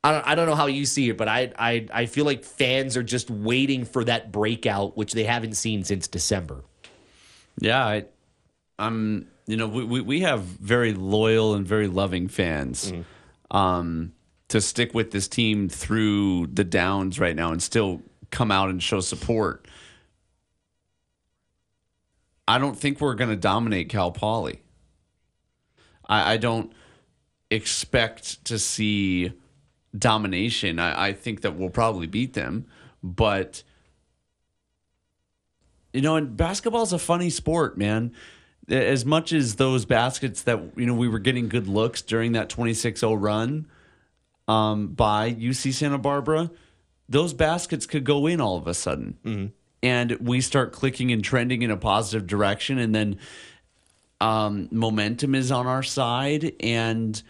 I 0.03 0.11
don't, 0.11 0.27
I 0.27 0.35
don't 0.35 0.45
know 0.47 0.55
how 0.55 0.67
you 0.67 0.85
see 0.85 1.09
it, 1.09 1.17
but 1.17 1.27
I, 1.27 1.51
I 1.59 1.87
I 1.93 2.05
feel 2.05 2.25
like 2.25 2.43
fans 2.43 2.95
are 2.95 3.03
just 3.03 3.29
waiting 3.29 3.85
for 3.85 4.03
that 4.05 4.31
breakout, 4.31 4.95
which 4.95 5.13
they 5.13 5.25
haven't 5.25 5.53
seen 5.55 5.83
since 5.83 6.07
December. 6.07 6.63
Yeah, 7.59 7.85
I, 7.85 8.05
I'm. 8.79 9.27
You 9.45 9.57
know, 9.57 9.67
we, 9.67 9.83
we 9.83 10.01
we 10.01 10.19
have 10.21 10.41
very 10.41 10.93
loyal 10.93 11.55
and 11.55 11.65
very 11.65 11.87
loving 11.87 12.27
fans. 12.27 12.93
Um, 13.51 14.13
to 14.49 14.59
stick 14.61 14.93
with 14.93 15.11
this 15.11 15.27
team 15.27 15.69
through 15.69 16.47
the 16.47 16.63
downs 16.63 17.19
right 17.19 17.35
now 17.35 17.51
and 17.51 17.61
still 17.61 18.01
come 18.31 18.51
out 18.51 18.69
and 18.69 18.81
show 18.81 18.99
support. 18.99 19.67
I 22.47 22.57
don't 22.57 22.77
think 22.77 22.99
we're 22.99 23.13
going 23.13 23.29
to 23.29 23.35
dominate 23.35 23.89
Cal 23.89 24.11
Poly. 24.11 24.61
I, 26.07 26.33
I 26.33 26.37
don't 26.37 26.73
expect 27.51 28.43
to 28.45 28.57
see 28.57 29.33
domination. 29.97 30.79
I, 30.79 31.09
I 31.09 31.13
think 31.13 31.41
that 31.41 31.55
we'll 31.55 31.69
probably 31.69 32.07
beat 32.07 32.33
them, 32.33 32.65
but 33.03 33.63
you 35.93 36.01
know, 36.01 36.15
and 36.15 36.35
basketball's 36.35 36.93
a 36.93 36.99
funny 36.99 37.29
sport, 37.29 37.77
man. 37.77 38.13
As 38.69 39.05
much 39.05 39.33
as 39.33 39.55
those 39.55 39.85
baskets 39.85 40.43
that 40.43 40.59
you 40.75 40.85
know 40.85 40.93
we 40.93 41.07
were 41.07 41.19
getting 41.19 41.49
good 41.49 41.67
looks 41.67 42.01
during 42.01 42.33
that 42.33 42.49
26-0 42.49 43.19
run 43.19 43.65
um, 44.47 44.87
by 44.87 45.33
UC 45.33 45.73
Santa 45.73 45.97
Barbara, 45.97 46.51
those 47.07 47.33
baskets 47.33 47.85
could 47.85 48.03
go 48.03 48.27
in 48.27 48.39
all 48.39 48.57
of 48.57 48.67
a 48.67 48.73
sudden, 48.73 49.51
and 49.81 50.11
we 50.19 50.41
start 50.41 50.71
clicking 50.71 51.11
and 51.11 51.23
trending 51.23 51.61
in 51.63 51.71
a 51.71 51.77
positive 51.77 52.27
direction, 52.27 52.77
and 52.77 52.93
then 52.93 53.17
um, 54.21 54.67
momentum 54.71 55.33
is 55.33 55.51
on 55.51 55.65
our 55.65 55.81
side, 55.83 56.53
and 56.59 57.21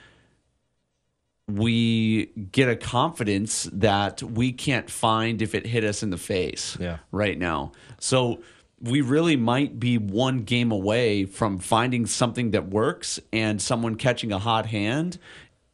we 1.48 2.28
get 2.52 2.70
a 2.70 2.76
confidence 2.76 3.68
that 3.74 4.22
we 4.22 4.52
can't 4.52 4.90
find 4.90 5.42
if 5.42 5.56
it 5.56 5.66
hit 5.66 5.84
us 5.84 6.04
in 6.04 6.10
the 6.12 6.18
face 6.18 6.78
Yeah. 6.80 6.98
right 7.12 7.38
now. 7.38 7.72
So 8.00 8.42
we 8.82 9.02
really 9.02 9.36
might 9.36 9.80
be 9.80 9.98
one 9.98 10.40
game 10.40 10.72
away 10.72 11.26
from 11.26 11.60
finding 11.60 12.06
something 12.06 12.52
that 12.52 12.70
works 12.70 13.20
and 13.34 13.62
someone 13.62 13.96
catching 13.96 14.32
a 14.32 14.40
hot 14.40 14.66
hand, 14.66 15.18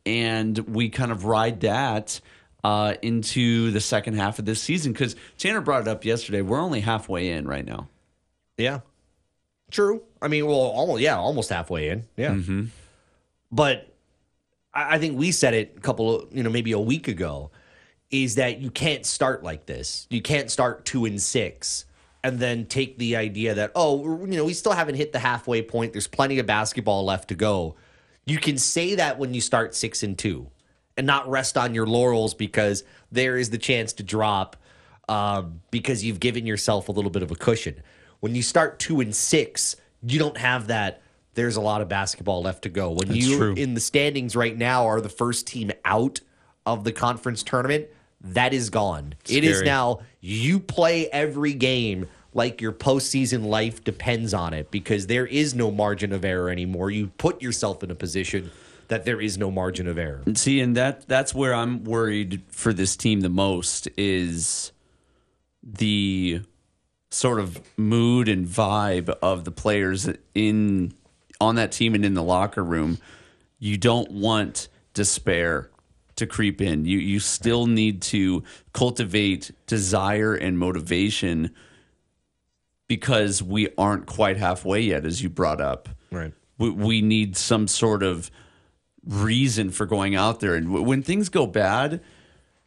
and 0.05 0.57
we 0.59 0.89
kind 0.89 1.11
of 1.11 1.25
ride 1.25 1.61
that 1.61 2.19
uh, 2.63 2.95
into 3.01 3.71
the 3.71 3.79
second 3.79 4.15
half 4.15 4.39
of 4.39 4.45
this 4.45 4.61
season. 4.61 4.91
Because 4.91 5.15
Tanner 5.37 5.61
brought 5.61 5.81
it 5.81 5.87
up 5.87 6.03
yesterday, 6.05 6.41
we're 6.41 6.59
only 6.59 6.81
halfway 6.81 7.29
in 7.29 7.47
right 7.47 7.65
now. 7.65 7.87
Yeah. 8.57 8.79
True. 9.71 10.03
I 10.21 10.27
mean, 10.27 10.45
well, 10.45 10.55
almost 10.55 11.01
yeah, 11.01 11.17
almost 11.17 11.49
halfway 11.49 11.89
in. 11.89 12.05
Yeah. 12.17 12.33
But 13.51 13.93
I, 14.73 14.95
I 14.95 14.99
think 14.99 15.17
we 15.17 15.31
said 15.31 15.53
it 15.53 15.73
a 15.77 15.79
couple 15.79 16.21
of, 16.21 16.35
you 16.35 16.43
know, 16.43 16.49
maybe 16.49 16.71
a 16.71 16.79
week 16.79 17.07
ago, 17.07 17.51
is 18.11 18.35
that 18.35 18.59
you 18.59 18.69
can't 18.69 19.05
start 19.05 19.43
like 19.43 19.65
this. 19.65 20.07
You 20.09 20.21
can't 20.21 20.49
start 20.49 20.85
two 20.85 21.05
and 21.05 21.21
six 21.21 21.85
and 22.25 22.39
then 22.39 22.65
take 22.65 22.97
the 22.97 23.15
idea 23.17 23.53
that, 23.53 23.71
oh, 23.75 24.01
you 24.25 24.35
know, 24.35 24.45
we 24.45 24.53
still 24.53 24.71
haven't 24.71 24.95
hit 24.95 25.11
the 25.11 25.19
halfway 25.19 25.61
point. 25.61 25.93
There's 25.93 26.07
plenty 26.07 26.39
of 26.39 26.47
basketball 26.47 27.05
left 27.05 27.27
to 27.27 27.35
go. 27.35 27.75
You 28.25 28.39
can 28.39 28.57
say 28.57 28.95
that 28.95 29.19
when 29.19 29.35
you 29.35 29.41
start 29.41 29.75
six 29.75 30.01
and 30.01 30.17
two 30.17 30.49
and 30.97 31.05
not 31.05 31.29
rest 31.29 31.55
on 31.55 31.75
your 31.75 31.85
laurels 31.85 32.33
because 32.33 32.83
there 33.11 33.37
is 33.37 33.51
the 33.51 33.59
chance 33.59 33.93
to 33.93 34.03
drop 34.03 34.57
um, 35.07 35.61
because 35.69 36.03
you've 36.03 36.19
given 36.19 36.47
yourself 36.47 36.89
a 36.89 36.91
little 36.91 37.11
bit 37.11 37.21
of 37.21 37.29
a 37.29 37.35
cushion. 37.35 37.75
When 38.21 38.33
you 38.33 38.41
start 38.41 38.79
two 38.79 39.01
and 39.01 39.15
six, 39.15 39.75
you 40.01 40.17
don't 40.17 40.37
have 40.37 40.65
that. 40.65 41.03
There's 41.35 41.57
a 41.57 41.61
lot 41.61 41.81
of 41.81 41.89
basketball 41.89 42.41
left 42.41 42.63
to 42.63 42.69
go. 42.69 42.89
When 42.89 43.13
you 43.13 43.37
true. 43.37 43.53
in 43.53 43.75
the 43.75 43.79
standings 43.79 44.35
right 44.35 44.57
now 44.57 44.87
are 44.87 44.99
the 44.99 45.09
first 45.09 45.45
team 45.45 45.71
out 45.83 46.21
of 46.65 46.85
the 46.85 46.91
conference 46.91 47.43
tournament, 47.43 47.85
that 48.21 48.51
is 48.51 48.71
gone. 48.71 49.13
It 49.29 49.43
is 49.43 49.61
now 49.61 49.99
you 50.25 50.59
play 50.59 51.07
every 51.09 51.53
game 51.53 52.07
like 52.33 52.59
your 52.59 52.71
postseason 52.71 53.45
life 53.45 53.83
depends 53.83 54.33
on 54.33 54.53
it 54.53 54.71
because 54.71 55.07
there 55.07 55.25
is 55.25 55.53
no 55.53 55.69
margin 55.69 56.11
of 56.11 56.25
error 56.25 56.49
anymore. 56.49 56.89
You 56.89 57.07
put 57.17 57.41
yourself 57.41 57.83
in 57.83 57.91
a 57.91 57.95
position 57.95 58.51
that 58.87 59.05
there 59.05 59.21
is 59.21 59.37
no 59.37 59.51
margin 59.51 59.87
of 59.87 59.97
error. 59.97 60.23
See, 60.33 60.59
and 60.59 60.75
that 60.75 61.07
that's 61.07 61.33
where 61.33 61.53
I'm 61.53 61.83
worried 61.83 62.41
for 62.49 62.73
this 62.73 62.95
team 62.97 63.21
the 63.21 63.29
most 63.29 63.87
is 63.97 64.71
the 65.63 66.41
sort 67.11 67.39
of 67.39 67.61
mood 67.77 68.27
and 68.27 68.47
vibe 68.47 69.09
of 69.21 69.45
the 69.45 69.51
players 69.51 70.09
in 70.33 70.93
on 71.39 71.55
that 71.55 71.71
team 71.71 71.93
and 71.93 72.03
in 72.03 72.15
the 72.15 72.23
locker 72.23 72.63
room. 72.63 72.97
You 73.59 73.77
don't 73.77 74.11
want 74.11 74.69
despair 74.93 75.69
to 76.15 76.25
creep 76.25 76.61
in. 76.61 76.85
You 76.85 76.97
you 76.97 77.19
still 77.19 77.67
need 77.67 78.01
to 78.03 78.43
cultivate 78.73 79.51
desire 79.67 80.33
and 80.33 80.57
motivation 80.57 81.53
because 82.87 83.41
we 83.41 83.69
aren't 83.77 84.05
quite 84.05 84.37
halfway 84.37 84.81
yet, 84.81 85.05
as 85.05 85.21
you 85.21 85.29
brought 85.29 85.61
up. 85.61 85.89
Right. 86.11 86.33
We, 86.57 86.69
we 86.69 87.01
need 87.01 87.35
some 87.35 87.67
sort 87.67 88.03
of 88.03 88.29
reason 89.05 89.71
for 89.71 89.85
going 89.85 90.15
out 90.15 90.39
there. 90.39 90.55
And 90.55 90.67
w- 90.67 90.83
when 90.83 91.01
things 91.01 91.29
go 91.29 91.47
bad, 91.47 92.01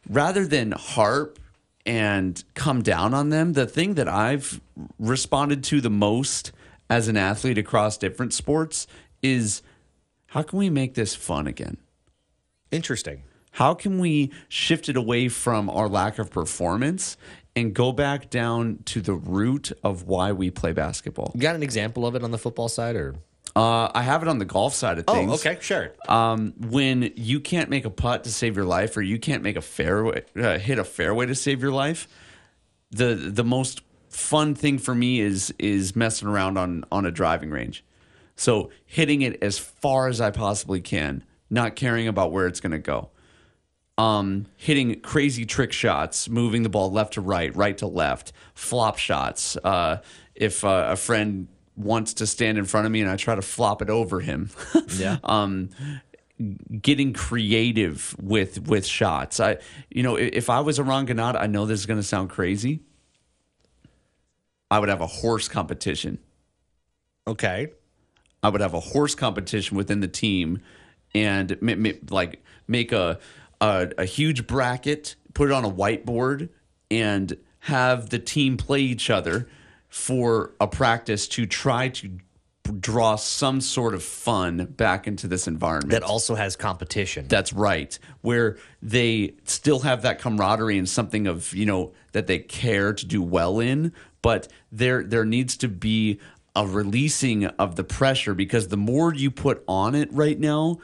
rather 0.09 0.45
than 0.45 0.71
harp 0.71 1.39
and 1.85 2.43
come 2.53 2.81
down 2.81 3.13
on 3.13 3.29
them, 3.29 3.53
the 3.53 3.65
thing 3.65 3.95
that 3.95 4.07
I've 4.07 4.61
responded 4.99 5.63
to 5.65 5.81
the 5.81 5.89
most 5.89 6.51
as 6.89 7.07
an 7.07 7.17
athlete 7.17 7.57
across 7.57 7.97
different 7.97 8.33
sports 8.33 8.87
is 9.21 9.61
how 10.27 10.41
can 10.43 10.59
we 10.59 10.69
make 10.69 10.95
this 10.95 11.15
fun 11.15 11.47
again? 11.47 11.77
Interesting. 12.71 13.23
How 13.51 13.73
can 13.73 13.99
we 13.99 14.31
shift 14.47 14.89
it 14.89 14.95
away 14.97 15.27
from 15.29 15.69
our 15.69 15.87
lack 15.89 16.19
of 16.19 16.29
performance 16.29 17.17
and 17.55 17.73
go 17.73 17.91
back 17.91 18.29
down 18.29 18.79
to 18.85 19.01
the 19.01 19.13
root 19.13 19.71
of 19.83 20.03
why 20.03 20.31
we 20.31 20.49
play 20.51 20.71
basketball? 20.71 21.31
You 21.33 21.41
got 21.41 21.55
an 21.55 21.63
example 21.63 22.05
of 22.05 22.15
it 22.15 22.23
on 22.23 22.31
the 22.31 22.37
football 22.37 22.69
side, 22.69 22.95
or 22.95 23.15
Uh, 23.55 23.89
I 23.93 24.03
have 24.03 24.21
it 24.21 24.27
on 24.29 24.37
the 24.37 24.45
golf 24.45 24.73
side 24.75 24.99
of 24.99 25.05
things. 25.07 25.31
oh, 25.31 25.35
okay, 25.35 25.57
sure. 25.59 25.91
Um, 26.07 26.53
when 26.69 27.11
you 27.15 27.39
can't 27.39 27.69
make 27.69 27.83
a 27.85 27.89
putt 27.89 28.23
to 28.25 28.31
save 28.31 28.55
your 28.55 28.65
life, 28.65 28.95
or 28.95 29.01
you 29.01 29.17
can't 29.19 29.41
make 29.43 29.55
a 29.55 29.61
fairway, 29.61 30.23
uh, 30.37 30.59
hit 30.59 30.77
a 30.77 30.83
fairway 30.83 31.25
to 31.25 31.35
save 31.35 31.61
your 31.61 31.71
life, 31.71 32.07
the 32.91 33.15
the 33.15 33.43
most 33.43 33.81
fun 34.09 34.55
thing 34.55 34.77
for 34.77 34.93
me 34.95 35.19
is 35.19 35.53
is 35.59 35.95
messing 35.95 36.27
around 36.27 36.57
on 36.57 36.85
on 36.91 37.05
a 37.05 37.11
driving 37.11 37.49
range. 37.49 37.83
So 38.35 38.69
hitting 38.85 39.21
it 39.23 39.41
as 39.43 39.57
far 39.57 40.07
as 40.07 40.21
I 40.21 40.31
possibly 40.31 40.79
can, 40.79 41.23
not 41.49 41.75
caring 41.75 42.07
about 42.07 42.31
where 42.31 42.47
it's 42.47 42.59
going 42.61 42.71
to 42.71 42.77
go. 42.79 43.09
Um, 43.99 44.45
hitting 44.55 45.01
crazy 45.01 45.45
trick 45.45 45.73
shots, 45.73 46.29
moving 46.29 46.63
the 46.63 46.69
ball 46.69 46.89
left 46.89 47.13
to 47.15 47.21
right, 47.21 47.53
right 47.53 47.77
to 47.79 47.87
left, 47.87 48.31
flop 48.53 48.97
shots. 48.97 49.57
Uh, 49.57 50.01
if 50.35 50.63
uh, 50.63 50.87
a 50.91 50.95
friend 50.95 51.49
wants 51.75 52.13
to 52.15 52.25
stand 52.27 52.57
in 52.57 52.63
front 52.63 52.85
of 52.85 52.93
me 52.93 53.01
and 53.01 53.09
I 53.09 53.17
try 53.17 53.35
to 53.35 53.41
flop 53.41 53.81
it 53.81 53.89
over 53.89 54.21
him, 54.21 54.51
Yeah. 54.95 55.17
um, 55.25 55.69
getting 56.81 57.11
creative 57.11 58.15
with 58.21 58.65
with 58.67 58.85
shots. 58.85 59.41
I, 59.41 59.57
you 59.89 60.01
know, 60.03 60.15
i- 60.15 60.21
if 60.21 60.49
I 60.49 60.61
was 60.61 60.79
a 60.79 60.83
Eran 60.83 61.05
Ganot, 61.05 61.35
I 61.37 61.47
know 61.47 61.65
this 61.65 61.81
is 61.81 61.85
going 61.85 61.99
to 61.99 62.07
sound 62.07 62.29
crazy. 62.29 62.79
I 64.71 64.79
would 64.79 64.87
have 64.87 65.01
a 65.01 65.07
horse 65.07 65.49
competition. 65.49 66.19
Okay. 67.27 67.67
I 68.41 68.47
would 68.47 68.61
have 68.61 68.73
a 68.73 68.79
horse 68.79 69.13
competition 69.15 69.75
within 69.75 69.99
the 69.99 70.07
team, 70.07 70.61
and 71.13 71.57
like 72.09 72.41
make 72.67 72.91
a, 72.93 73.19
a 73.61 73.91
a 73.97 74.05
huge 74.05 74.47
bracket, 74.47 75.15
put 75.33 75.49
it 75.49 75.53
on 75.53 75.65
a 75.65 75.71
whiteboard, 75.71 76.49
and 76.89 77.37
have 77.61 78.09
the 78.09 78.19
team 78.19 78.57
play 78.57 78.81
each 78.81 79.09
other 79.09 79.47
for 79.89 80.53
a 80.59 80.67
practice 80.67 81.27
to 81.27 81.45
try 81.45 81.89
to 81.89 82.19
draw 82.79 83.15
some 83.15 83.61
sort 83.61 83.95
of 83.95 84.03
fun 84.03 84.65
back 84.65 85.07
into 85.07 85.27
this 85.27 85.47
environment. 85.47 85.91
That 85.91 86.03
also 86.03 86.35
has 86.35 86.55
competition. 86.55 87.27
That's 87.27 87.51
right. 87.51 87.97
Where 88.21 88.57
they 88.81 89.33
still 89.45 89.79
have 89.79 90.03
that 90.03 90.19
camaraderie 90.19 90.77
and 90.77 90.87
something 90.87 91.25
of, 91.27 91.53
you 91.53 91.65
know, 91.65 91.93
that 92.11 92.27
they 92.27 92.39
care 92.39 92.93
to 92.93 93.05
do 93.05 93.21
well 93.21 93.59
in, 93.59 93.93
but 94.21 94.47
there 94.71 95.03
there 95.03 95.25
needs 95.25 95.57
to 95.57 95.67
be 95.67 96.19
a 96.55 96.67
releasing 96.67 97.45
of 97.45 97.75
the 97.75 97.83
pressure 97.83 98.33
because 98.33 98.67
the 98.67 98.77
more 98.77 99.13
you 99.13 99.31
put 99.31 99.63
on 99.67 99.95
it 99.95 100.11
right 100.11 100.39
now, 100.39 100.79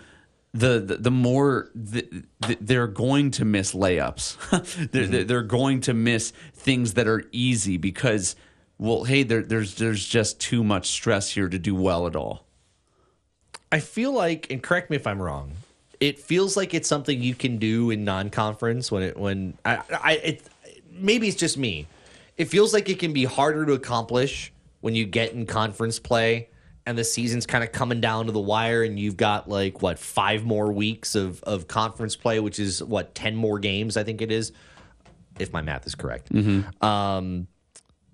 the 0.56 0.80
the, 0.80 0.98
the 0.98 1.12
more 1.12 1.70
the, 1.76 2.24
the, 2.40 2.58
they're 2.62 2.88
going 2.88 3.32
to 3.32 3.46
miss 3.46 3.74
layups. 3.74 4.38
they're, 4.92 5.06
they're- 5.06 5.20
mm-hmm. 5.20 5.28
they're 5.28 5.44
going 5.44 5.82
to 5.82 5.94
miss 5.94 6.32
things 6.54 6.94
that 6.94 7.08
are 7.08 7.26
easy 7.32 7.78
because 7.78 8.36
well, 8.78 9.04
hey, 9.06 9.24
there, 9.24 9.42
there's 9.42 9.76
there's 9.76 10.06
just 10.06 10.40
too 10.40 10.64
much 10.64 10.88
stress 10.88 11.32
here 11.32 11.48
to 11.50 11.60
do 11.60 11.76
well 11.76 12.08
at 12.08 12.16
all. 12.16 12.46
I 13.72 13.80
feel 13.80 14.12
like, 14.12 14.52
and 14.52 14.62
correct 14.62 14.90
me 14.90 14.96
if 14.96 15.08
I'm 15.08 15.22
wrong, 15.22 15.54
it 16.00 16.20
feels 16.20 16.56
like 16.56 16.74
it's 16.74 16.88
something 16.88 17.22
you 17.22 17.36
can 17.36 17.58
do 17.58 17.90
in 17.90 18.04
non-conference 18.04 18.92
when 18.92 19.04
it 19.04 19.18
when 19.18 19.58
I 19.66 19.82
I 20.04 20.12
it 20.14 20.44
maybe 20.92 21.28
it's 21.28 21.38
just 21.38 21.58
me. 21.58 21.88
It 22.38 22.46
feels 22.46 22.74
like 22.74 22.90
it 22.90 23.00
can 23.00 23.14
be 23.14 23.24
harder 23.24 23.66
to 23.66 23.74
accomplish 23.74 24.52
when 24.82 24.94
you 24.94 25.06
get 25.06 25.34
in 25.34 25.46
conference 25.46 26.00
play 26.00 26.50
and 26.86 26.98
the 26.98 27.04
season's 27.04 27.46
kind 27.46 27.64
of 27.64 27.72
coming 27.72 28.00
down 28.00 28.28
to 28.28 28.32
the 28.32 28.40
wire 28.40 28.84
and 28.84 29.00
you've 29.00 29.18
got 29.18 29.50
like 29.50 29.82
what 29.82 29.98
five 29.98 30.46
more 30.46 30.72
weeks 30.72 31.16
of 31.16 31.42
of 31.44 31.68
conference 31.68 32.16
play, 32.16 32.40
which 32.40 32.60
is 32.60 32.84
what 32.84 33.16
ten 33.16 33.36
more 33.36 33.60
games 33.60 33.98
I 33.98 34.04
think 34.04 34.22
it 34.22 34.32
is, 34.32 34.52
if 35.40 35.52
my 35.52 35.62
math 35.62 35.88
is 35.88 35.96
correct. 35.96 36.30
Um, 36.84 37.48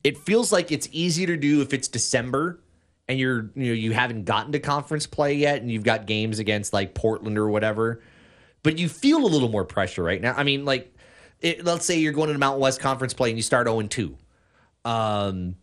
it 0.04 0.18
feels 0.18 0.52
like 0.52 0.72
it's 0.72 0.88
easier 0.92 1.28
to 1.28 1.38
do 1.38 1.62
if 1.62 1.74
it's 1.74 1.88
December 1.88 2.60
and 3.08 3.20
you're 3.20 3.52
you 3.56 3.68
know 3.68 3.74
you 3.74 3.92
haven't 3.92 4.24
gotten 4.24 4.52
to 4.54 4.60
conference 4.60 5.06
play 5.06 5.34
yet 5.34 5.62
and 5.62 5.70
you've 5.70 5.84
got 5.84 6.06
games 6.06 6.40
against 6.40 6.74
like 6.74 6.94
Portland 6.94 7.38
or 7.38 7.50
whatever. 7.50 8.02
But 8.64 8.78
you 8.78 8.88
feel 8.88 9.26
a 9.26 9.28
little 9.28 9.50
more 9.50 9.66
pressure 9.66 10.04
right 10.04 10.22
now. 10.22 10.34
I 10.38 10.44
mean, 10.44 10.66
like 10.66 10.96
it, 11.42 11.66
let's 11.66 11.86
say 11.86 11.98
you're 12.00 12.14
going 12.14 12.28
to 12.28 12.34
the 12.34 12.40
Mountain 12.40 12.62
West 12.62 12.80
Conference 12.80 13.14
play 13.14 13.30
and 13.30 13.38
you 13.38 13.44
start 13.44 13.68
0 13.68 13.82
2. 13.82 14.18
Um, 14.86 15.56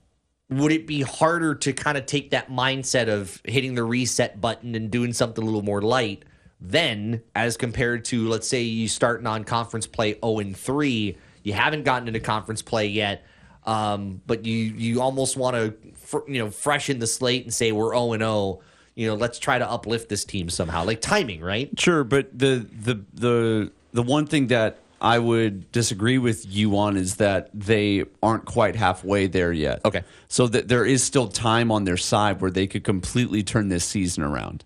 would 0.50 0.72
it 0.72 0.86
be 0.86 1.02
harder 1.02 1.54
to 1.54 1.72
kind 1.72 1.98
of 1.98 2.06
take 2.06 2.30
that 2.30 2.50
mindset 2.50 3.08
of 3.08 3.40
hitting 3.44 3.74
the 3.74 3.84
reset 3.84 4.40
button 4.40 4.74
and 4.74 4.90
doing 4.90 5.12
something 5.12 5.42
a 5.42 5.46
little 5.46 5.62
more 5.62 5.82
light 5.82 6.24
then 6.60 7.22
as 7.34 7.56
compared 7.56 8.04
to 8.04 8.28
let's 8.28 8.48
say 8.48 8.62
you 8.62 8.88
start 8.88 9.22
non-conference 9.22 9.86
play 9.86 10.14
0 10.24 10.38
and 10.38 10.56
3 10.56 11.16
you 11.42 11.52
haven't 11.52 11.84
gotten 11.84 12.08
into 12.08 12.20
conference 12.20 12.62
play 12.62 12.86
yet 12.86 13.24
um, 13.64 14.22
but 14.26 14.46
you 14.46 14.54
you 14.54 15.02
almost 15.02 15.36
want 15.36 15.54
to 15.54 15.74
fr- 15.94 16.26
you 16.26 16.38
know 16.38 16.50
freshen 16.50 16.98
the 16.98 17.06
slate 17.06 17.44
and 17.44 17.52
say 17.52 17.70
we're 17.70 17.94
0 17.94 18.12
and 18.14 18.22
0 18.22 18.60
you 18.98 19.06
know 19.06 19.14
let's 19.14 19.38
try 19.38 19.58
to 19.58 19.70
uplift 19.70 20.08
this 20.08 20.24
team 20.24 20.50
somehow. 20.50 20.84
Like 20.84 21.00
timing 21.00 21.40
right? 21.40 21.70
Sure, 21.78 22.02
but 22.02 22.36
the 22.36 22.66
the 22.82 23.00
the 23.14 23.72
the 23.92 24.02
one 24.02 24.26
thing 24.26 24.48
that 24.48 24.78
I 25.00 25.18
would 25.18 25.70
disagree 25.70 26.18
with 26.18 26.44
you 26.46 26.76
on 26.76 26.96
is 26.96 27.16
that 27.16 27.50
they 27.54 28.04
aren't 28.22 28.44
quite 28.44 28.76
halfway 28.76 29.26
there 29.26 29.52
yet. 29.52 29.80
Okay. 29.84 30.02
So 30.28 30.46
that 30.48 30.68
there 30.68 30.84
is 30.84 31.02
still 31.02 31.28
time 31.28 31.70
on 31.70 31.84
their 31.84 31.96
side 31.96 32.40
where 32.40 32.50
they 32.50 32.66
could 32.66 32.84
completely 32.84 33.42
turn 33.42 33.68
this 33.68 33.84
season 33.84 34.24
around. 34.24 34.64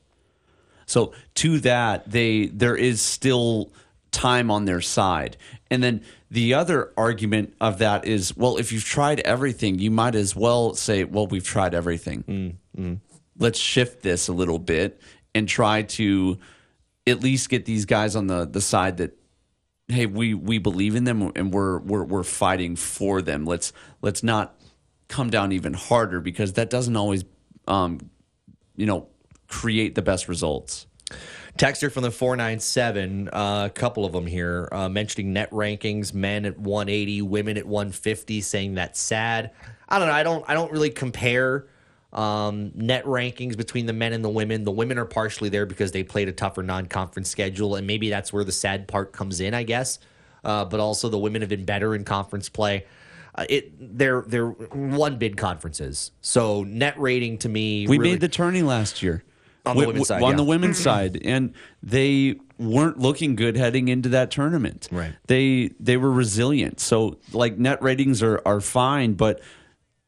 So 0.86 1.12
to 1.34 1.58
that, 1.60 2.10
they 2.10 2.46
there 2.46 2.76
is 2.76 3.00
still 3.00 3.72
time 4.10 4.50
on 4.50 4.64
their 4.64 4.80
side. 4.80 5.36
And 5.70 5.82
then 5.82 6.02
the 6.30 6.54
other 6.54 6.92
argument 6.96 7.54
of 7.60 7.78
that 7.78 8.06
is, 8.06 8.36
well, 8.36 8.56
if 8.58 8.72
you've 8.72 8.84
tried 8.84 9.20
everything, 9.20 9.78
you 9.78 9.90
might 9.90 10.14
as 10.14 10.36
well 10.36 10.74
say, 10.74 11.04
well, 11.04 11.26
we've 11.26 11.44
tried 11.44 11.74
everything. 11.74 12.24
Mm, 12.24 12.54
mm. 12.78 12.98
Let's 13.38 13.58
shift 13.58 14.02
this 14.02 14.28
a 14.28 14.32
little 14.32 14.58
bit 14.58 15.00
and 15.34 15.48
try 15.48 15.82
to 15.82 16.38
at 17.06 17.20
least 17.20 17.48
get 17.48 17.64
these 17.64 17.84
guys 17.84 18.14
on 18.14 18.26
the 18.26 18.46
the 18.46 18.60
side 18.60 18.98
that 18.98 19.18
hey, 19.92 20.06
we 20.06 20.34
we 20.34 20.58
believe 20.58 20.94
in 20.94 21.04
them 21.04 21.32
and 21.36 21.52
we're 21.52 21.78
we're 21.78 22.04
we're 22.04 22.22
fighting 22.22 22.76
for 22.76 23.22
them. 23.22 23.44
Let's 23.44 23.72
let's 24.00 24.22
not 24.22 24.54
come 25.08 25.30
down 25.30 25.52
even 25.52 25.74
harder 25.74 26.20
because 26.20 26.54
that 26.54 26.70
doesn't 26.70 26.96
always 26.96 27.24
um 27.68 28.10
you 28.76 28.86
know 28.86 29.08
create 29.48 29.94
the 29.94 30.02
best 30.02 30.28
results. 30.28 30.86
Texter 31.58 31.92
from 31.92 32.02
the 32.02 32.10
497, 32.10 33.28
uh, 33.28 33.64
a 33.66 33.70
couple 33.70 34.06
of 34.06 34.12
them 34.12 34.26
here, 34.26 34.70
uh, 34.72 34.88
mentioning 34.88 35.34
net 35.34 35.50
rankings, 35.50 36.14
men 36.14 36.46
at 36.46 36.58
180, 36.58 37.20
women 37.20 37.58
at 37.58 37.66
150, 37.66 38.40
saying 38.40 38.74
that's 38.74 38.98
sad. 38.98 39.50
I 39.86 39.98
don't 39.98 40.08
know. 40.08 40.14
I 40.14 40.22
don't. 40.22 40.44
I 40.48 40.54
don't 40.54 40.72
really 40.72 40.88
compare 40.88 41.66
um, 42.12 42.72
net 42.74 43.04
rankings 43.04 43.56
between 43.56 43.86
the 43.86 43.92
men 43.92 44.12
and 44.12 44.24
the 44.24 44.28
women. 44.28 44.64
The 44.64 44.70
women 44.70 44.98
are 44.98 45.04
partially 45.04 45.48
there 45.48 45.66
because 45.66 45.92
they 45.92 46.04
played 46.04 46.28
a 46.28 46.32
tougher 46.32 46.62
non-conference 46.62 47.28
schedule, 47.28 47.74
and 47.76 47.86
maybe 47.86 48.10
that's 48.10 48.32
where 48.32 48.44
the 48.44 48.52
sad 48.52 48.86
part 48.88 49.12
comes 49.12 49.40
in, 49.40 49.54
I 49.54 49.62
guess. 49.62 49.98
Uh, 50.44 50.64
but 50.64 50.80
also, 50.80 51.08
the 51.08 51.18
women 51.18 51.40
have 51.42 51.48
been 51.48 51.64
better 51.64 51.94
in 51.94 52.04
conference 52.04 52.48
play. 52.48 52.86
Uh, 53.34 53.46
it 53.48 53.72
they're 53.96 54.22
they're 54.22 54.48
one 54.48 55.16
bid 55.16 55.36
conferences, 55.36 56.10
so 56.20 56.64
net 56.64 56.98
rating 57.00 57.38
to 57.38 57.48
me. 57.48 57.86
We 57.86 57.96
really- 57.96 58.12
made 58.12 58.20
the 58.20 58.28
tourney 58.28 58.62
last 58.62 59.02
year. 59.02 59.24
On 59.64 59.76
the 59.76 59.86
women's 59.86 60.08
side, 60.08 60.22
On 60.24 60.30
yeah. 60.30 60.36
the 60.36 60.44
women's 60.44 60.78
side, 60.90 61.20
and 61.24 61.54
they 61.84 62.40
weren't 62.58 62.98
looking 62.98 63.36
good 63.36 63.56
heading 63.56 63.86
into 63.88 64.08
that 64.10 64.30
tournament. 64.32 64.88
Right. 64.90 65.14
They 65.28 65.70
they 65.78 65.96
were 65.96 66.10
resilient. 66.10 66.80
So 66.80 67.18
like 67.32 67.58
net 67.58 67.80
ratings 67.80 68.22
are 68.22 68.42
are 68.44 68.60
fine, 68.60 69.14
but 69.14 69.40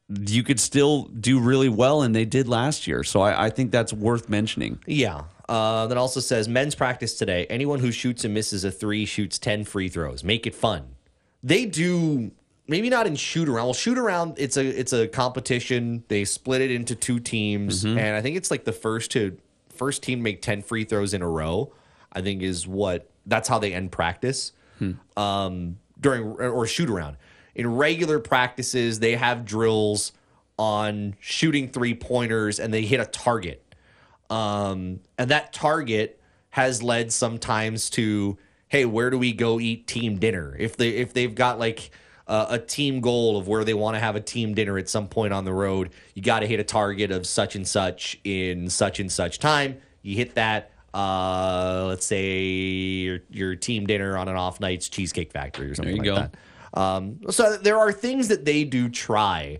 you 0.09 0.43
could 0.43 0.59
still 0.59 1.03
do 1.05 1.39
really 1.39 1.69
well, 1.69 2.01
and 2.01 2.15
they 2.15 2.25
did 2.25 2.47
last 2.47 2.87
year. 2.87 3.03
So 3.03 3.21
I, 3.21 3.45
I 3.45 3.49
think 3.49 3.71
that's 3.71 3.91
worth 3.93 4.29
mentioning. 4.29 4.79
Yeah. 4.85 5.23
Uh, 5.49 5.87
that 5.87 5.97
also 5.97 6.19
says 6.19 6.47
men's 6.47 6.75
practice 6.75 7.15
today. 7.17 7.45
Anyone 7.49 7.79
who 7.79 7.91
shoots 7.91 8.23
and 8.25 8.33
misses 8.33 8.63
a 8.63 8.71
three 8.71 9.05
shoots 9.05 9.37
10 9.39 9.63
free 9.63 9.89
throws. 9.89 10.23
Make 10.23 10.47
it 10.47 10.55
fun. 10.55 10.95
They 11.43 11.65
do 11.65 12.31
maybe 12.67 12.89
not 12.89 13.05
in 13.05 13.15
shoot 13.15 13.47
around. 13.47 13.65
Well, 13.65 13.73
shoot 13.73 13.97
around 13.99 14.35
it's 14.37 14.57
a 14.57 14.65
it's 14.65 14.91
a 14.91 15.07
competition. 15.07 16.03
They 16.07 16.25
split 16.25 16.61
it 16.61 16.71
into 16.71 16.95
two 16.95 17.19
teams 17.19 17.83
Mm-hmm. 17.85 17.97
and 17.99 18.15
I 18.15 18.21
think 18.23 18.37
it's 18.37 18.49
like 18.49 18.63
the 18.63 18.71
first 18.73 19.11
to 19.11 19.37
first 19.69 20.01
team 20.01 20.23
make 20.23 20.41
10 20.41 20.63
free 20.63 20.83
throws 20.83 21.13
in 21.13 21.21
a 21.21 21.29
row. 21.29 21.71
I 22.11 22.21
think 22.21 22.41
is 22.41 22.67
what 22.67 23.07
that's 23.27 23.47
how 23.47 23.59
they 23.59 23.71
end 23.73 23.91
practice 23.91 24.51
um, 25.15 25.77
during 25.99 26.23
or 26.23 26.65
shoot 26.65 26.89
around. 26.89 27.17
In 27.55 27.75
regular 27.75 28.19
practices, 28.19 28.99
they 28.99 29.15
have 29.15 29.45
drills 29.45 30.11
on 30.57 31.15
shooting 31.19 31.69
three 31.69 31.93
pointers 31.95 32.59
and 32.59 32.73
they 32.73 32.83
hit 32.83 32.99
a 32.99 33.05
target. 33.05 33.61
Um, 34.29 34.99
and 35.17 35.31
that 35.31 35.53
target 35.53 36.19
has 36.51 36.81
led 36.83 37.11
sometimes 37.11 37.89
to, 37.91 38.37
hey, 38.67 38.85
where 38.85 39.09
do 39.09 39.17
we 39.17 39.33
go 39.33 39.59
eat 39.59 39.87
team 39.87 40.17
dinner? 40.17 40.55
If 40.57 40.77
they 40.77 40.89
if 40.89 41.13
they've 41.13 41.33
got 41.33 41.59
like 41.59 41.91
uh, 42.27 42.47
a 42.49 42.59
team 42.59 43.01
goal 43.01 43.37
of 43.37 43.47
where 43.47 43.63
they 43.63 43.73
want 43.73 43.95
to 43.95 43.99
have 43.99 44.15
a 44.15 44.21
team 44.21 44.53
dinner 44.53 44.77
at 44.77 44.89
some 44.89 45.07
point 45.07 45.31
on 45.33 45.45
the 45.45 45.53
road, 45.53 45.91
you 46.13 46.21
got 46.21 46.39
to 46.39 46.47
hit 46.47 46.59
a 46.59 46.63
target 46.63 47.11
of 47.11 47.27
such 47.27 47.55
and 47.55 47.67
such 47.67 48.19
in 48.23 48.69
such 48.69 48.99
and 48.99 49.11
such 49.11 49.39
time. 49.39 49.77
You 50.01 50.15
hit 50.15 50.35
that. 50.35 50.71
Uh, 50.93 51.83
let's 51.89 52.05
say 52.05 52.47
your, 52.47 53.19
your 53.29 53.55
team 53.55 53.85
dinner 53.85 54.17
on 54.17 54.29
an 54.29 54.37
off 54.37 54.61
night's 54.61 54.87
Cheesecake 54.87 55.29
Factory 55.33 55.69
or 55.69 55.75
something 55.75 55.97
There 55.97 56.05
you 56.05 56.11
like 56.13 56.21
go. 56.21 56.29
that. 56.31 56.39
Um, 56.75 57.19
so 57.29 57.57
there 57.57 57.77
are 57.77 57.91
things 57.91 58.27
that 58.27 58.45
they 58.45 58.63
do 58.63 58.89
try 58.89 59.59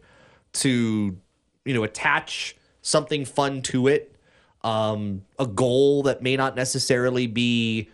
to, 0.53 1.17
you 1.65 1.73
know, 1.73 1.83
attach 1.83 2.55
something 2.81 3.25
fun 3.25 3.61
to 3.63 3.87
it, 3.87 4.15
um, 4.63 5.23
a 5.39 5.47
goal 5.47 6.03
that 6.03 6.21
may 6.21 6.35
not 6.35 6.55
necessarily 6.55 7.27
be 7.27 7.89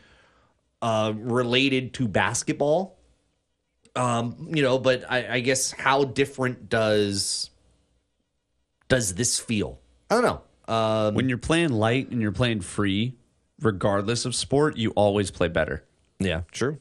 uh, 0.81 1.13
related 1.15 1.93
to 1.93 2.07
basketball. 2.07 2.97
Um, 3.95 4.49
you 4.53 4.61
know, 4.63 4.79
but 4.79 5.09
I, 5.09 5.35
I 5.35 5.39
guess 5.41 5.71
how 5.71 6.03
different 6.03 6.69
does 6.69 7.49
does 8.87 9.15
this 9.15 9.39
feel? 9.39 9.79
I 10.09 10.15
don't 10.19 10.23
know. 10.23 10.73
Um, 10.73 11.15
When 11.15 11.29
you're 11.29 11.37
playing 11.37 11.69
light 11.69 12.09
and 12.09 12.21
you're 12.21 12.33
playing 12.33 12.59
free, 12.59 13.15
regardless 13.61 14.25
of 14.25 14.35
sport, 14.35 14.75
you 14.77 14.91
always 14.91 15.31
play 15.31 15.47
better. 15.47 15.85
Yeah, 16.19 16.41
true. 16.51 16.80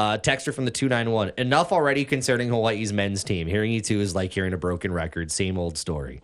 Uh, 0.00 0.16
texter 0.16 0.54
from 0.54 0.64
the 0.64 0.70
291. 0.70 1.32
Enough 1.36 1.72
already 1.72 2.06
concerning 2.06 2.48
Hawaii's 2.48 2.90
men's 2.90 3.22
team. 3.22 3.46
Hearing 3.46 3.70
you 3.70 3.82
two 3.82 4.00
is 4.00 4.14
like 4.14 4.32
hearing 4.32 4.54
a 4.54 4.56
broken 4.56 4.90
record. 4.94 5.30
Same 5.30 5.58
old 5.58 5.76
story. 5.76 6.22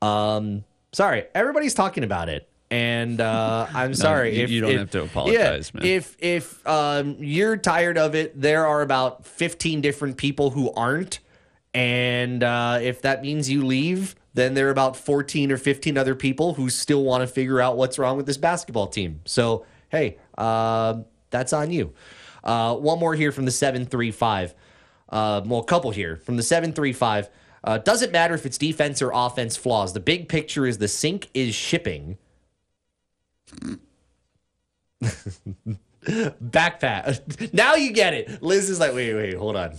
Um, 0.00 0.64
sorry, 0.92 1.26
everybody's 1.34 1.74
talking 1.74 2.02
about 2.02 2.30
it. 2.30 2.48
And 2.70 3.20
uh, 3.20 3.66
I'm 3.74 3.92
sorry. 3.92 4.38
you- 4.38 4.44
if, 4.44 4.50
you 4.50 4.62
don't 4.62 4.70
if- 4.70 4.78
have 4.78 4.90
to 4.92 5.02
apologize, 5.02 5.70
yeah, 5.74 5.80
man. 5.80 5.86
If 5.86 6.16
if 6.18 6.66
um, 6.66 7.16
you're 7.18 7.58
tired 7.58 7.98
of 7.98 8.14
it, 8.14 8.40
there 8.40 8.66
are 8.66 8.80
about 8.80 9.26
15 9.26 9.82
different 9.82 10.16
people 10.16 10.48
who 10.48 10.72
aren't. 10.72 11.18
And 11.74 12.42
uh, 12.42 12.78
if 12.80 13.02
that 13.02 13.20
means 13.20 13.50
you 13.50 13.66
leave, 13.66 14.14
then 14.32 14.54
there 14.54 14.68
are 14.68 14.70
about 14.70 14.96
14 14.96 15.52
or 15.52 15.58
15 15.58 15.98
other 15.98 16.14
people 16.14 16.54
who 16.54 16.70
still 16.70 17.04
want 17.04 17.20
to 17.20 17.26
figure 17.26 17.60
out 17.60 17.76
what's 17.76 17.98
wrong 17.98 18.16
with 18.16 18.24
this 18.24 18.38
basketball 18.38 18.86
team. 18.86 19.20
So, 19.26 19.66
hey, 19.90 20.16
uh, 20.38 21.02
that's 21.28 21.52
on 21.52 21.70
you. 21.70 21.92
Uh, 22.44 22.76
one 22.76 23.00
more 23.00 23.14
here 23.14 23.32
from 23.32 23.46
the 23.46 23.50
735. 23.50 24.54
Uh, 25.08 25.42
well, 25.44 25.60
a 25.60 25.64
couple 25.64 25.90
here 25.90 26.16
from 26.16 26.36
the 26.36 26.42
735. 26.42 27.30
Uh, 27.64 27.78
doesn't 27.78 28.12
matter 28.12 28.34
if 28.34 28.44
it's 28.44 28.58
defense 28.58 29.00
or 29.00 29.10
offense 29.14 29.56
flaws. 29.56 29.94
The 29.94 30.00
big 30.00 30.28
picture 30.28 30.66
is 30.66 30.78
the 30.78 30.88
sink 30.88 31.30
is 31.32 31.54
shipping. 31.54 32.18
Backpack. 36.04 37.52
Now 37.54 37.74
you 37.76 37.92
get 37.92 38.14
it. 38.14 38.42
Liz 38.42 38.68
is 38.68 38.78
like, 38.78 38.92
wait, 38.94 39.14
wait, 39.14 39.34
hold 39.34 39.56
on. 39.56 39.78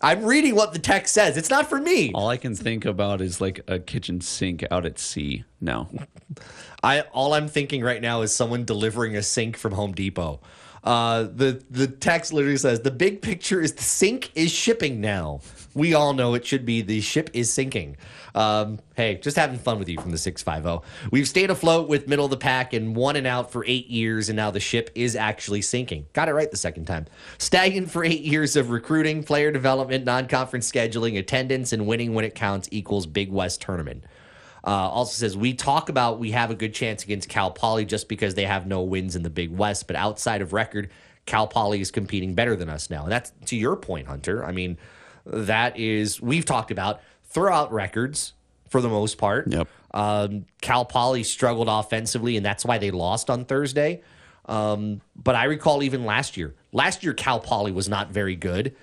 I'm 0.00 0.24
reading 0.24 0.54
what 0.54 0.72
the 0.72 0.78
text 0.78 1.12
says. 1.12 1.36
It's 1.36 1.50
not 1.50 1.68
for 1.68 1.80
me. 1.80 2.12
All 2.14 2.28
I 2.28 2.36
can 2.36 2.54
think 2.54 2.84
about 2.84 3.20
is 3.20 3.40
like 3.40 3.60
a 3.66 3.80
kitchen 3.80 4.20
sink 4.20 4.64
out 4.70 4.86
at 4.86 4.98
sea. 4.98 5.44
No. 5.60 5.88
I 6.82 7.00
all 7.12 7.34
I'm 7.34 7.48
thinking 7.48 7.82
right 7.82 8.00
now 8.00 8.22
is 8.22 8.32
someone 8.32 8.64
delivering 8.64 9.16
a 9.16 9.22
sink 9.22 9.56
from 9.56 9.72
Home 9.72 9.92
Depot. 9.92 10.40
Uh, 10.82 11.24
the 11.24 11.62
the 11.70 11.86
text 11.86 12.32
literally 12.32 12.56
says 12.56 12.80
the 12.80 12.90
big 12.90 13.20
picture 13.20 13.60
is 13.60 13.72
the 13.74 13.82
sink 13.82 14.30
is 14.34 14.50
shipping 14.50 15.00
now. 15.00 15.40
We 15.74 15.94
all 15.94 16.14
know 16.14 16.34
it 16.34 16.46
should 16.46 16.64
be 16.64 16.82
the 16.82 17.00
ship 17.00 17.30
is 17.32 17.52
sinking. 17.52 17.96
Um, 18.34 18.80
hey, 18.94 19.16
just 19.16 19.36
having 19.36 19.58
fun 19.58 19.78
with 19.78 19.88
you 19.88 20.00
from 20.00 20.10
the 20.10 20.18
six 20.18 20.42
five 20.42 20.62
zero. 20.62 20.82
We've 21.10 21.28
stayed 21.28 21.50
afloat 21.50 21.88
with 21.88 22.08
middle 22.08 22.24
of 22.24 22.30
the 22.30 22.36
pack 22.36 22.72
and 22.72 22.96
one 22.96 23.16
and 23.16 23.26
out 23.26 23.52
for 23.52 23.64
eight 23.66 23.88
years, 23.88 24.28
and 24.28 24.36
now 24.36 24.50
the 24.50 24.60
ship 24.60 24.90
is 24.94 25.16
actually 25.16 25.62
sinking. 25.62 26.06
Got 26.12 26.28
it 26.28 26.32
right 26.32 26.50
the 26.50 26.56
second 26.56 26.86
time. 26.86 27.06
Stagnant 27.38 27.90
for 27.90 28.02
eight 28.02 28.22
years 28.22 28.56
of 28.56 28.70
recruiting, 28.70 29.22
player 29.22 29.50
development, 29.50 30.04
non 30.04 30.28
conference 30.28 30.70
scheduling, 30.70 31.18
attendance, 31.18 31.72
and 31.72 31.86
winning 31.86 32.14
when 32.14 32.24
it 32.24 32.34
counts 32.34 32.68
equals 32.72 33.06
Big 33.06 33.30
West 33.30 33.60
tournament. 33.60 34.04
Uh, 34.64 34.70
also 34.70 35.12
says 35.12 35.36
we 35.36 35.54
talk 35.54 35.88
about 35.88 36.18
we 36.18 36.32
have 36.32 36.50
a 36.50 36.54
good 36.54 36.74
chance 36.74 37.02
against 37.04 37.28
Cal 37.28 37.50
Poly 37.50 37.84
just 37.84 38.08
because 38.08 38.34
they 38.34 38.44
have 38.44 38.66
no 38.66 38.82
wins 38.82 39.16
in 39.16 39.22
the 39.22 39.30
Big 39.30 39.50
West, 39.50 39.86
but 39.86 39.96
outside 39.96 40.42
of 40.42 40.52
record, 40.52 40.90
Cal 41.26 41.46
Poly 41.46 41.80
is 41.80 41.90
competing 41.90 42.34
better 42.34 42.56
than 42.56 42.68
us 42.68 42.90
now. 42.90 43.04
And 43.04 43.12
that's 43.12 43.32
to 43.46 43.56
your 43.56 43.76
point, 43.76 44.06
Hunter. 44.06 44.44
I 44.44 44.52
mean, 44.52 44.78
that 45.24 45.78
is 45.78 46.20
we've 46.20 46.44
talked 46.44 46.70
about 46.70 47.00
throughout 47.24 47.72
records 47.72 48.34
for 48.68 48.80
the 48.80 48.88
most 48.88 49.18
part. 49.18 49.48
Yep. 49.48 49.68
Um, 49.92 50.46
Cal 50.60 50.84
Poly 50.84 51.22
struggled 51.24 51.68
offensively, 51.68 52.36
and 52.36 52.46
that's 52.46 52.64
why 52.64 52.78
they 52.78 52.90
lost 52.90 53.30
on 53.30 53.44
Thursday. 53.44 54.02
Um, 54.46 55.00
but 55.16 55.34
I 55.34 55.44
recall 55.44 55.82
even 55.82 56.04
last 56.04 56.36
year. 56.36 56.54
Last 56.72 57.02
year, 57.02 57.12
Cal 57.14 57.40
Poly 57.40 57.72
was 57.72 57.88
not 57.88 58.10
very 58.10 58.36
good, 58.36 58.74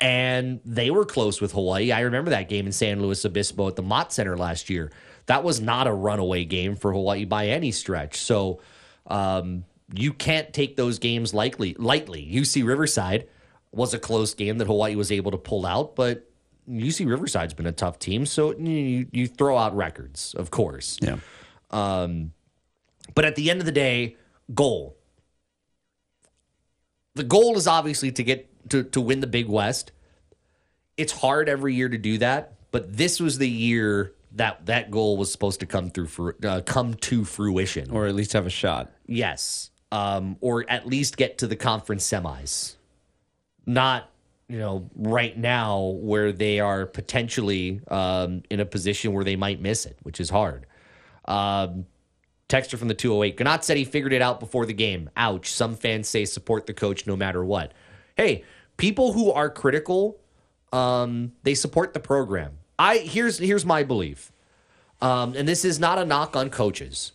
and 0.00 0.60
they 0.64 0.90
were 0.90 1.04
close 1.04 1.40
with 1.40 1.52
Hawaii. 1.52 1.92
I 1.92 2.00
remember 2.00 2.30
that 2.30 2.48
game 2.48 2.66
in 2.66 2.72
San 2.72 3.00
Luis 3.00 3.24
Obispo 3.24 3.68
at 3.68 3.76
the 3.76 3.82
Mott 3.82 4.12
Center 4.12 4.36
last 4.36 4.68
year. 4.68 4.90
That 5.26 5.44
was 5.44 5.60
not 5.60 5.86
a 5.86 5.92
runaway 5.92 6.44
game 6.44 6.76
for 6.76 6.92
Hawaii 6.92 7.24
by 7.24 7.48
any 7.48 7.72
stretch. 7.72 8.20
So 8.20 8.60
um, 9.06 9.64
you 9.94 10.12
can't 10.12 10.52
take 10.52 10.76
those 10.76 10.98
games 10.98 11.34
lightly. 11.34 11.74
Lightly, 11.78 12.28
UC 12.32 12.66
Riverside 12.66 13.28
was 13.72 13.94
a 13.94 13.98
close 13.98 14.34
game 14.34 14.58
that 14.58 14.66
Hawaii 14.66 14.94
was 14.96 15.10
able 15.10 15.30
to 15.32 15.38
pull 15.38 15.66
out, 15.66 15.96
but 15.96 16.30
UC 16.68 17.08
Riverside's 17.08 17.54
been 17.54 17.66
a 17.66 17.72
tough 17.72 17.98
team. 17.98 18.26
So 18.26 18.56
you, 18.56 19.06
you 19.12 19.26
throw 19.26 19.56
out 19.56 19.76
records, 19.76 20.34
of 20.34 20.50
course. 20.50 20.98
Yeah. 21.00 21.16
But 23.14 23.24
at 23.24 23.36
the 23.36 23.50
end 23.50 23.60
of 23.60 23.66
the 23.66 23.72
day, 23.72 24.16
goal. 24.54 24.96
The 27.14 27.24
goal 27.24 27.56
is 27.56 27.66
obviously 27.66 28.12
to 28.12 28.22
get 28.24 28.70
to, 28.70 28.82
to 28.84 29.00
win 29.00 29.20
the 29.20 29.26
Big 29.26 29.48
West. 29.48 29.92
It's 30.96 31.12
hard 31.12 31.48
every 31.48 31.74
year 31.74 31.88
to 31.88 31.98
do 31.98 32.18
that, 32.18 32.54
but 32.70 32.96
this 32.96 33.20
was 33.20 33.38
the 33.38 33.48
year 33.48 34.12
that 34.34 34.66
that 34.66 34.90
goal 34.90 35.16
was 35.16 35.30
supposed 35.30 35.60
to 35.60 35.66
come 35.66 35.90
through 35.90 36.08
for 36.08 36.36
uh, 36.44 36.60
come 36.64 36.94
to 36.94 37.24
fruition. 37.24 37.90
Or 37.90 38.06
at 38.06 38.14
least 38.14 38.32
have 38.32 38.46
a 38.46 38.50
shot. 38.50 38.92
Yes. 39.06 39.70
Um, 39.92 40.36
or 40.40 40.68
at 40.68 40.86
least 40.86 41.16
get 41.16 41.38
to 41.38 41.46
the 41.46 41.56
conference 41.56 42.06
semis. 42.06 42.76
Not, 43.64 44.10
you 44.48 44.58
know, 44.58 44.90
right 44.96 45.36
now 45.38 45.96
where 46.00 46.32
they 46.32 46.60
are 46.60 46.84
potentially 46.84 47.80
um, 47.88 48.42
in 48.50 48.60
a 48.60 48.66
position 48.66 49.12
where 49.12 49.24
they 49.24 49.36
might 49.36 49.60
miss 49.60 49.86
it, 49.86 49.96
which 50.02 50.20
is 50.20 50.30
hard. 50.30 50.66
Um, 51.26 51.86
texter 52.48 52.76
from 52.76 52.88
the 52.88 52.94
208. 52.94 53.36
Ganot 53.36 53.62
said 53.62 53.76
he 53.76 53.84
figured 53.84 54.12
it 54.12 54.20
out 54.20 54.40
before 54.40 54.66
the 54.66 54.74
game. 54.74 55.10
Ouch. 55.16 55.50
Some 55.50 55.76
fans 55.76 56.08
say 56.08 56.24
support 56.24 56.66
the 56.66 56.74
coach 56.74 57.06
no 57.06 57.16
matter 57.16 57.44
what. 57.44 57.72
Hey, 58.16 58.44
people 58.76 59.12
who 59.12 59.30
are 59.30 59.48
critical, 59.48 60.20
um, 60.72 61.32
they 61.44 61.54
support 61.54 61.94
the 61.94 62.00
program. 62.00 62.58
I 62.78 62.98
here's 62.98 63.38
here's 63.38 63.64
my 63.64 63.82
belief. 63.82 64.32
Um, 65.00 65.34
and 65.34 65.46
this 65.46 65.64
is 65.64 65.78
not 65.78 65.98
a 65.98 66.04
knock 66.04 66.36
on 66.36 66.50
coaches. 66.50 67.12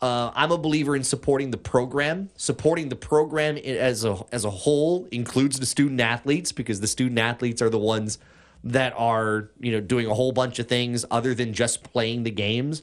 Uh, 0.00 0.32
I'm 0.34 0.50
a 0.50 0.58
believer 0.58 0.96
in 0.96 1.04
supporting 1.04 1.52
the 1.52 1.56
program. 1.56 2.30
Supporting 2.36 2.88
the 2.88 2.96
program 2.96 3.56
as 3.56 4.04
a 4.04 4.18
as 4.32 4.44
a 4.44 4.50
whole 4.50 5.06
includes 5.12 5.60
the 5.60 5.66
student 5.66 6.00
athletes 6.00 6.52
because 6.52 6.80
the 6.80 6.88
student 6.88 7.18
athletes 7.18 7.62
are 7.62 7.70
the 7.70 7.78
ones 7.78 8.18
that 8.64 8.94
are 8.96 9.50
you 9.60 9.72
know 9.72 9.80
doing 9.80 10.06
a 10.06 10.14
whole 10.14 10.32
bunch 10.32 10.58
of 10.58 10.68
things 10.68 11.04
other 11.10 11.34
than 11.34 11.52
just 11.52 11.84
playing 11.84 12.24
the 12.24 12.30
games. 12.30 12.82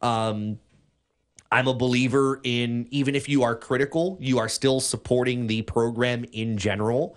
Um, 0.00 0.58
I'm 1.52 1.68
a 1.68 1.74
believer 1.74 2.40
in 2.42 2.88
even 2.90 3.14
if 3.14 3.28
you 3.28 3.42
are 3.42 3.54
critical, 3.54 4.16
you 4.20 4.38
are 4.38 4.48
still 4.48 4.80
supporting 4.80 5.46
the 5.46 5.62
program 5.62 6.24
in 6.32 6.58
general. 6.58 7.16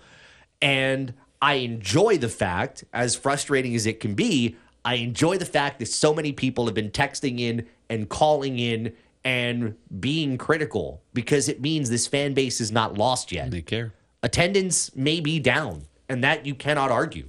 And 0.60 1.14
I 1.40 1.54
enjoy 1.54 2.18
the 2.18 2.28
fact, 2.28 2.84
as 2.92 3.14
frustrating 3.14 3.74
as 3.74 3.86
it 3.86 4.00
can 4.00 4.14
be, 4.14 4.56
I 4.84 4.94
enjoy 4.94 5.38
the 5.38 5.44
fact 5.44 5.78
that 5.78 5.86
so 5.86 6.14
many 6.14 6.32
people 6.32 6.66
have 6.66 6.74
been 6.74 6.90
texting 6.90 7.40
in 7.40 7.66
and 7.88 8.08
calling 8.08 8.58
in 8.58 8.94
and 9.24 9.76
being 10.00 10.38
critical 10.38 11.02
because 11.12 11.48
it 11.48 11.60
means 11.60 11.90
this 11.90 12.06
fan 12.06 12.34
base 12.34 12.60
is 12.60 12.72
not 12.72 12.96
lost 12.96 13.30
yet. 13.32 13.50
They 13.50 13.62
care. 13.62 13.92
Attendance 14.22 14.94
may 14.96 15.20
be 15.20 15.38
down, 15.38 15.82
and 16.08 16.24
that 16.24 16.46
you 16.46 16.54
cannot 16.54 16.90
argue. 16.90 17.28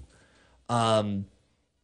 Um, 0.69 1.26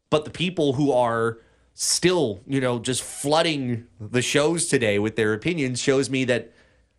but 0.09 0.25
the 0.25 0.31
people 0.31 0.73
who 0.73 0.91
are 0.91 1.39
still, 1.73 2.41
you 2.47 2.61
know, 2.61 2.79
just 2.79 3.03
flooding 3.03 3.85
the 3.99 4.21
shows 4.21 4.67
today 4.67 4.97
with 4.97 5.15
their 5.15 5.33
opinions 5.33 5.81
shows 5.81 6.09
me 6.09 6.23
that 6.25 6.53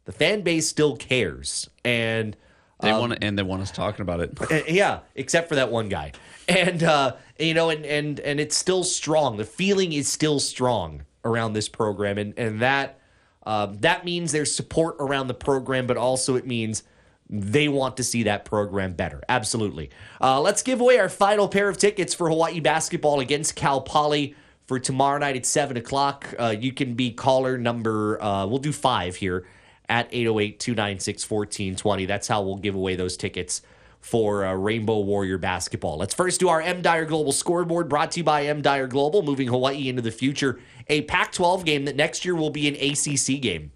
the 0.05 0.13
fan 0.13 0.43
base 0.43 0.69
still 0.69 0.97
cares. 0.97 1.69
And 1.85 2.37
They 2.81 2.93
want 2.93 3.13
to, 3.15 3.25
and 3.25 3.39
they 3.39 3.43
want 3.43 3.63
us 3.63 3.71
talking 3.71 4.03
about 4.03 4.21
it. 4.21 4.39
uh, 4.41 4.61
yeah, 4.69 5.01
except 5.15 5.49
for 5.49 5.55
that 5.55 5.71
one 5.71 5.89
guy. 5.89 6.13
And 6.49 6.83
uh, 6.83 7.17
you 7.39 7.55
know, 7.55 7.71
and 7.71 7.85
and 7.87 8.21
and 8.21 8.39
it's 8.39 8.57
still 8.57 8.85
strong. 8.85 9.37
The 9.37 9.45
feeling 9.45 9.93
is 9.93 10.09
still 10.09 10.39
strong 10.41 11.05
around 11.25 11.55
this 11.55 11.69
program, 11.69 12.19
and 12.19 12.35
and 12.39 12.61
that 12.61 13.01
Um, 13.47 13.79
that 13.79 14.05
means 14.05 14.33
there's 14.33 14.55
support 14.55 14.97
around 14.99 15.29
the 15.29 15.35
program, 15.35 15.87
but 15.87 15.97
also 15.97 16.35
it 16.35 16.47
means 16.47 16.83
they 17.31 17.69
want 17.69 17.97
to 17.97 18.05
see 18.05 18.25
that 18.25 18.45
program 18.45 18.93
better. 18.93 19.23
Absolutely. 19.29 19.91
Uh, 20.21 20.41
let's 20.41 20.63
give 20.63 20.81
away 20.81 20.99
our 20.99 21.09
final 21.09 21.49
pair 21.49 21.69
of 21.69 21.79
tickets 21.79 22.13
for 22.15 22.29
Hawaii 22.29 22.61
basketball 22.61 23.21
against 23.21 23.57
Cal 23.57 23.81
Poly 23.81 24.35
for 24.67 24.79
tomorrow 24.79 25.19
night 25.19 25.37
at 25.37 25.47
7 25.47 25.77
o'clock. 25.77 26.35
Uh, 26.39 26.55
you 26.59 26.73
can 26.73 26.95
be 26.95 27.13
caller 27.13 27.57
number, 27.57 28.23
uh, 28.23 28.47
we'll 28.47 28.59
do 28.59 28.73
five 28.73 29.17
here 29.17 29.47
at 29.89 30.09
808 30.13 30.59
296 30.61 31.31
1420. 31.31 32.07
That's 32.07 32.29
how 32.29 32.43
we'll 32.43 32.57
give 32.57 32.75
away 32.75 32.97
those 32.97 33.17
tickets 33.17 33.63
for 34.01 34.45
uh, 34.45 34.55
Rainbow 34.55 35.01
Warrior 35.01 35.39
basketball. 35.39 35.97
Let's 35.99 36.15
first 36.15 36.39
do 36.39 36.49
our 36.49 36.61
M 36.61 36.81
Dyer 36.81 37.05
Global 37.05 37.33
scoreboard 37.33 37.89
brought 37.89 38.13
to 38.13 38.21
you 38.21 38.25
by 38.25 38.47
M 38.47 38.63
Dyer 38.63 38.87
Global, 38.87 39.23
moving 39.23 39.49
Hawaii 39.49 39.89
into 39.89 40.03
the 40.03 40.13
future. 40.13 40.61
A 40.89 41.03
Pac 41.03 41.33
12 41.33 41.65
game 41.65 41.85
that 41.87 41.97
next 41.97 42.25
year 42.25 42.37
will 42.37 42.51
be 42.51 42.69
an 42.69 42.75
ACC 42.75 43.41
game. 43.41 43.73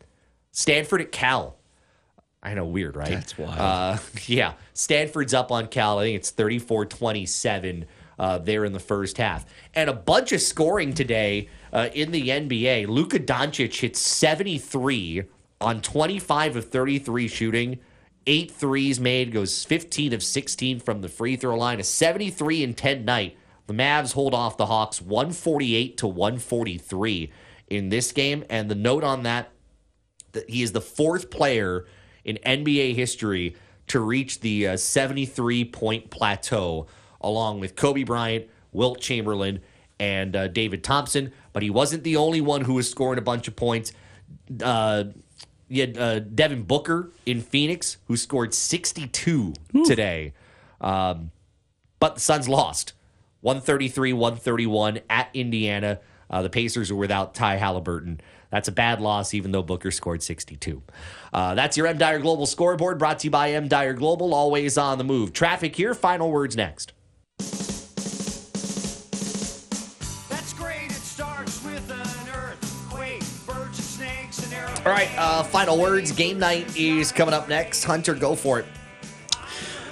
Stanford 0.52 1.00
at 1.00 1.12
Cal. 1.12 1.56
I 2.42 2.54
know, 2.54 2.64
weird, 2.64 2.96
right? 2.96 3.10
That's 3.10 3.36
wild. 3.36 3.58
Uh, 3.58 3.98
yeah. 4.26 4.54
Stanford's 4.72 5.34
up 5.34 5.52
on 5.52 5.66
Cal. 5.66 5.98
I 5.98 6.04
think 6.04 6.16
it's 6.16 6.30
34 6.30 6.86
27 6.86 7.86
uh, 8.18 8.38
there 8.38 8.64
in 8.64 8.72
the 8.72 8.80
first 8.80 9.18
half. 9.18 9.46
And 9.74 9.90
a 9.90 9.94
bunch 9.94 10.32
of 10.32 10.40
scoring 10.40 10.94
today 10.94 11.48
uh, 11.72 11.88
in 11.92 12.12
the 12.12 12.28
NBA. 12.28 12.86
Luka 12.86 13.18
Doncic 13.18 13.80
hit 13.80 13.96
73 13.96 15.24
on 15.60 15.82
25 15.82 16.56
of 16.56 16.70
33 16.70 17.28
shooting. 17.28 17.78
Eight 18.26 18.50
threes 18.50 19.00
made, 19.00 19.32
goes 19.32 19.64
15 19.64 20.12
of 20.12 20.22
16 20.22 20.80
from 20.80 21.00
the 21.00 21.08
free 21.08 21.36
throw 21.36 21.56
line. 21.56 21.80
A 21.80 21.84
73 21.84 22.64
and 22.64 22.76
10 22.76 23.04
night. 23.04 23.36
The 23.66 23.74
Mavs 23.74 24.12
hold 24.12 24.34
off 24.34 24.56
the 24.56 24.66
Hawks 24.66 25.00
148 25.00 25.96
to 25.98 26.06
143 26.06 27.32
in 27.68 27.88
this 27.88 28.12
game. 28.12 28.44
And 28.50 28.70
the 28.70 28.74
note 28.74 29.04
on 29.04 29.22
that, 29.22 29.50
that 30.32 30.48
he 30.50 30.62
is 30.62 30.72
the 30.72 30.80
fourth 30.80 31.30
player 31.30 31.86
in 32.24 32.38
NBA 32.44 32.94
history 32.94 33.56
to 33.88 34.00
reach 34.00 34.40
the 34.40 34.68
uh, 34.68 34.76
73 34.76 35.64
point 35.66 36.10
plateau, 36.10 36.86
along 37.20 37.60
with 37.60 37.74
Kobe 37.74 38.04
Bryant, 38.04 38.46
Wilt 38.72 39.00
Chamberlain, 39.00 39.60
and 39.98 40.36
uh, 40.36 40.48
David 40.48 40.84
Thompson. 40.84 41.32
But 41.52 41.62
he 41.62 41.70
wasn't 41.70 42.04
the 42.04 42.16
only 42.16 42.40
one 42.40 42.62
who 42.62 42.74
was 42.74 42.88
scoring 42.88 43.18
a 43.18 43.22
bunch 43.22 43.48
of 43.48 43.56
points. 43.56 43.92
Uh, 44.62 45.04
you 45.70 45.82
had 45.82 45.96
uh, 45.96 46.18
Devin 46.18 46.64
Booker 46.64 47.10
in 47.24 47.40
Phoenix, 47.40 47.96
who 48.08 48.16
scored 48.16 48.52
62 48.52 49.54
today. 49.86 50.34
Um, 50.80 51.30
but 52.00 52.16
the 52.16 52.20
Suns 52.20 52.48
lost 52.48 52.92
133 53.42 54.12
131 54.12 55.00
at 55.08 55.30
Indiana. 55.32 56.00
Uh, 56.28 56.42
the 56.42 56.50
Pacers 56.50 56.90
are 56.90 56.96
without 56.96 57.34
Ty 57.34 57.58
Haliburton. 57.58 58.18
That's 58.50 58.66
a 58.66 58.72
bad 58.72 59.00
loss, 59.00 59.32
even 59.32 59.52
though 59.52 59.62
Booker 59.62 59.92
scored 59.92 60.22
62. 60.22 60.82
Uh, 61.32 61.54
that's 61.54 61.76
your 61.76 61.86
M 61.86 61.98
Dyer 61.98 62.18
Global 62.18 62.46
scoreboard 62.46 62.98
brought 62.98 63.20
to 63.20 63.28
you 63.28 63.30
by 63.30 63.52
M 63.52 63.68
Dyer 63.68 63.94
Global, 63.94 64.34
always 64.34 64.76
on 64.76 64.98
the 64.98 65.04
move. 65.04 65.32
Traffic 65.32 65.76
here, 65.76 65.94
final 65.94 66.32
words 66.32 66.56
next. 66.56 66.92
All 74.90 74.96
right, 74.96 75.18
uh, 75.18 75.44
final 75.44 75.78
words. 75.78 76.10
Game 76.10 76.40
night 76.40 76.76
is 76.76 77.12
coming 77.12 77.32
up 77.32 77.48
next. 77.48 77.84
Hunter, 77.84 78.12
go 78.12 78.34
for 78.34 78.58
it. 78.58 78.66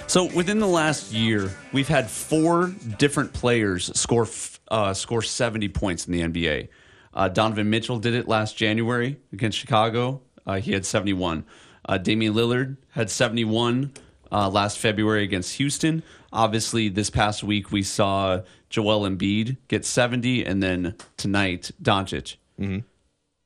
So 0.07 0.25
within 0.25 0.59
the 0.59 0.67
last 0.67 1.13
year, 1.13 1.55
we've 1.71 1.87
had 1.87 2.09
four 2.09 2.75
different 2.97 3.31
players 3.31 3.97
score 3.97 4.23
f- 4.23 4.59
uh, 4.67 4.93
score 4.93 5.21
70 5.21 5.69
points 5.69 6.05
in 6.05 6.11
the 6.11 6.21
NBA. 6.23 6.67
Uh, 7.13 7.29
Donovan 7.29 7.69
Mitchell 7.69 7.97
did 7.97 8.13
it 8.13 8.27
last 8.27 8.57
January 8.57 9.15
against 9.31 9.57
Chicago. 9.57 10.19
Uh, 10.45 10.59
he 10.59 10.73
had 10.73 10.85
71. 10.85 11.45
Uh, 11.85 11.97
Damian 11.97 12.33
Lillard 12.33 12.75
had 12.89 13.09
71 13.09 13.93
uh, 14.33 14.49
last 14.49 14.79
February 14.79 15.23
against 15.23 15.55
Houston. 15.55 16.03
Obviously, 16.33 16.89
this 16.89 17.09
past 17.09 17.41
week 17.41 17.71
we 17.71 17.83
saw 17.83 18.41
Joel 18.69 19.09
Embiid 19.09 19.55
get 19.69 19.85
70, 19.85 20.43
and 20.43 20.61
then 20.61 20.95
tonight 21.15 21.71
Doncic. 21.81 22.35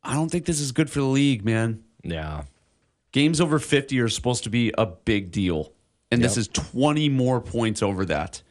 I 0.03 0.13
don't 0.13 0.29
think 0.29 0.45
this 0.45 0.59
is 0.59 0.71
good 0.71 0.89
for 0.89 0.99
the 0.99 1.05
league, 1.05 1.45
man. 1.45 1.83
Yeah. 2.03 2.43
Games 3.11 3.39
over 3.39 3.59
50 3.59 3.99
are 4.01 4.09
supposed 4.09 4.43
to 4.43 4.49
be 4.49 4.73
a 4.77 4.85
big 4.85 5.31
deal. 5.31 5.71
And 6.11 6.23
this 6.23 6.37
is 6.37 6.47
20 6.49 7.09
more 7.09 7.41
points 7.41 7.81
over 7.81 8.05
that. 8.05 8.41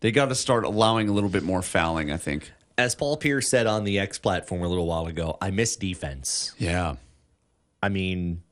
They 0.00 0.12
got 0.12 0.26
to 0.26 0.34
start 0.34 0.64
allowing 0.64 1.08
a 1.08 1.12
little 1.12 1.30
bit 1.30 1.42
more 1.42 1.62
fouling, 1.62 2.12
I 2.12 2.16
think. 2.16 2.52
As 2.76 2.94
Paul 2.94 3.16
Pierce 3.16 3.48
said 3.48 3.66
on 3.66 3.82
the 3.82 3.98
X 3.98 4.18
platform 4.18 4.62
a 4.62 4.68
little 4.68 4.86
while 4.86 5.06
ago, 5.06 5.36
I 5.40 5.50
miss 5.50 5.74
defense. 5.74 6.54
Yeah. 6.58 6.94
I 7.82 7.88
mean, 7.88 8.42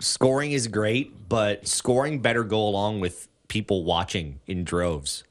scoring 0.00 0.52
is 0.52 0.68
great, 0.68 1.28
but 1.28 1.68
scoring 1.68 2.20
better 2.20 2.44
go 2.44 2.66
along 2.66 3.00
with 3.00 3.28
people 3.48 3.84
watching 3.84 4.40
in 4.46 4.64
droves. 4.64 5.24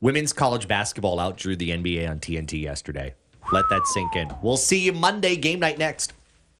Women's 0.00 0.32
college 0.32 0.66
basketball 0.66 1.18
outdrew 1.18 1.56
the 1.56 1.70
NBA 1.70 2.10
on 2.10 2.18
TNT 2.18 2.62
yesterday. 2.62 3.14
Let 3.52 3.66
that 3.70 3.86
sink 3.86 4.16
in. 4.16 4.28
We'll 4.42 4.56
see 4.56 4.80
you 4.80 4.92
Monday, 4.92 5.36
game 5.36 5.60
night 5.60 5.78
next. 5.78 6.14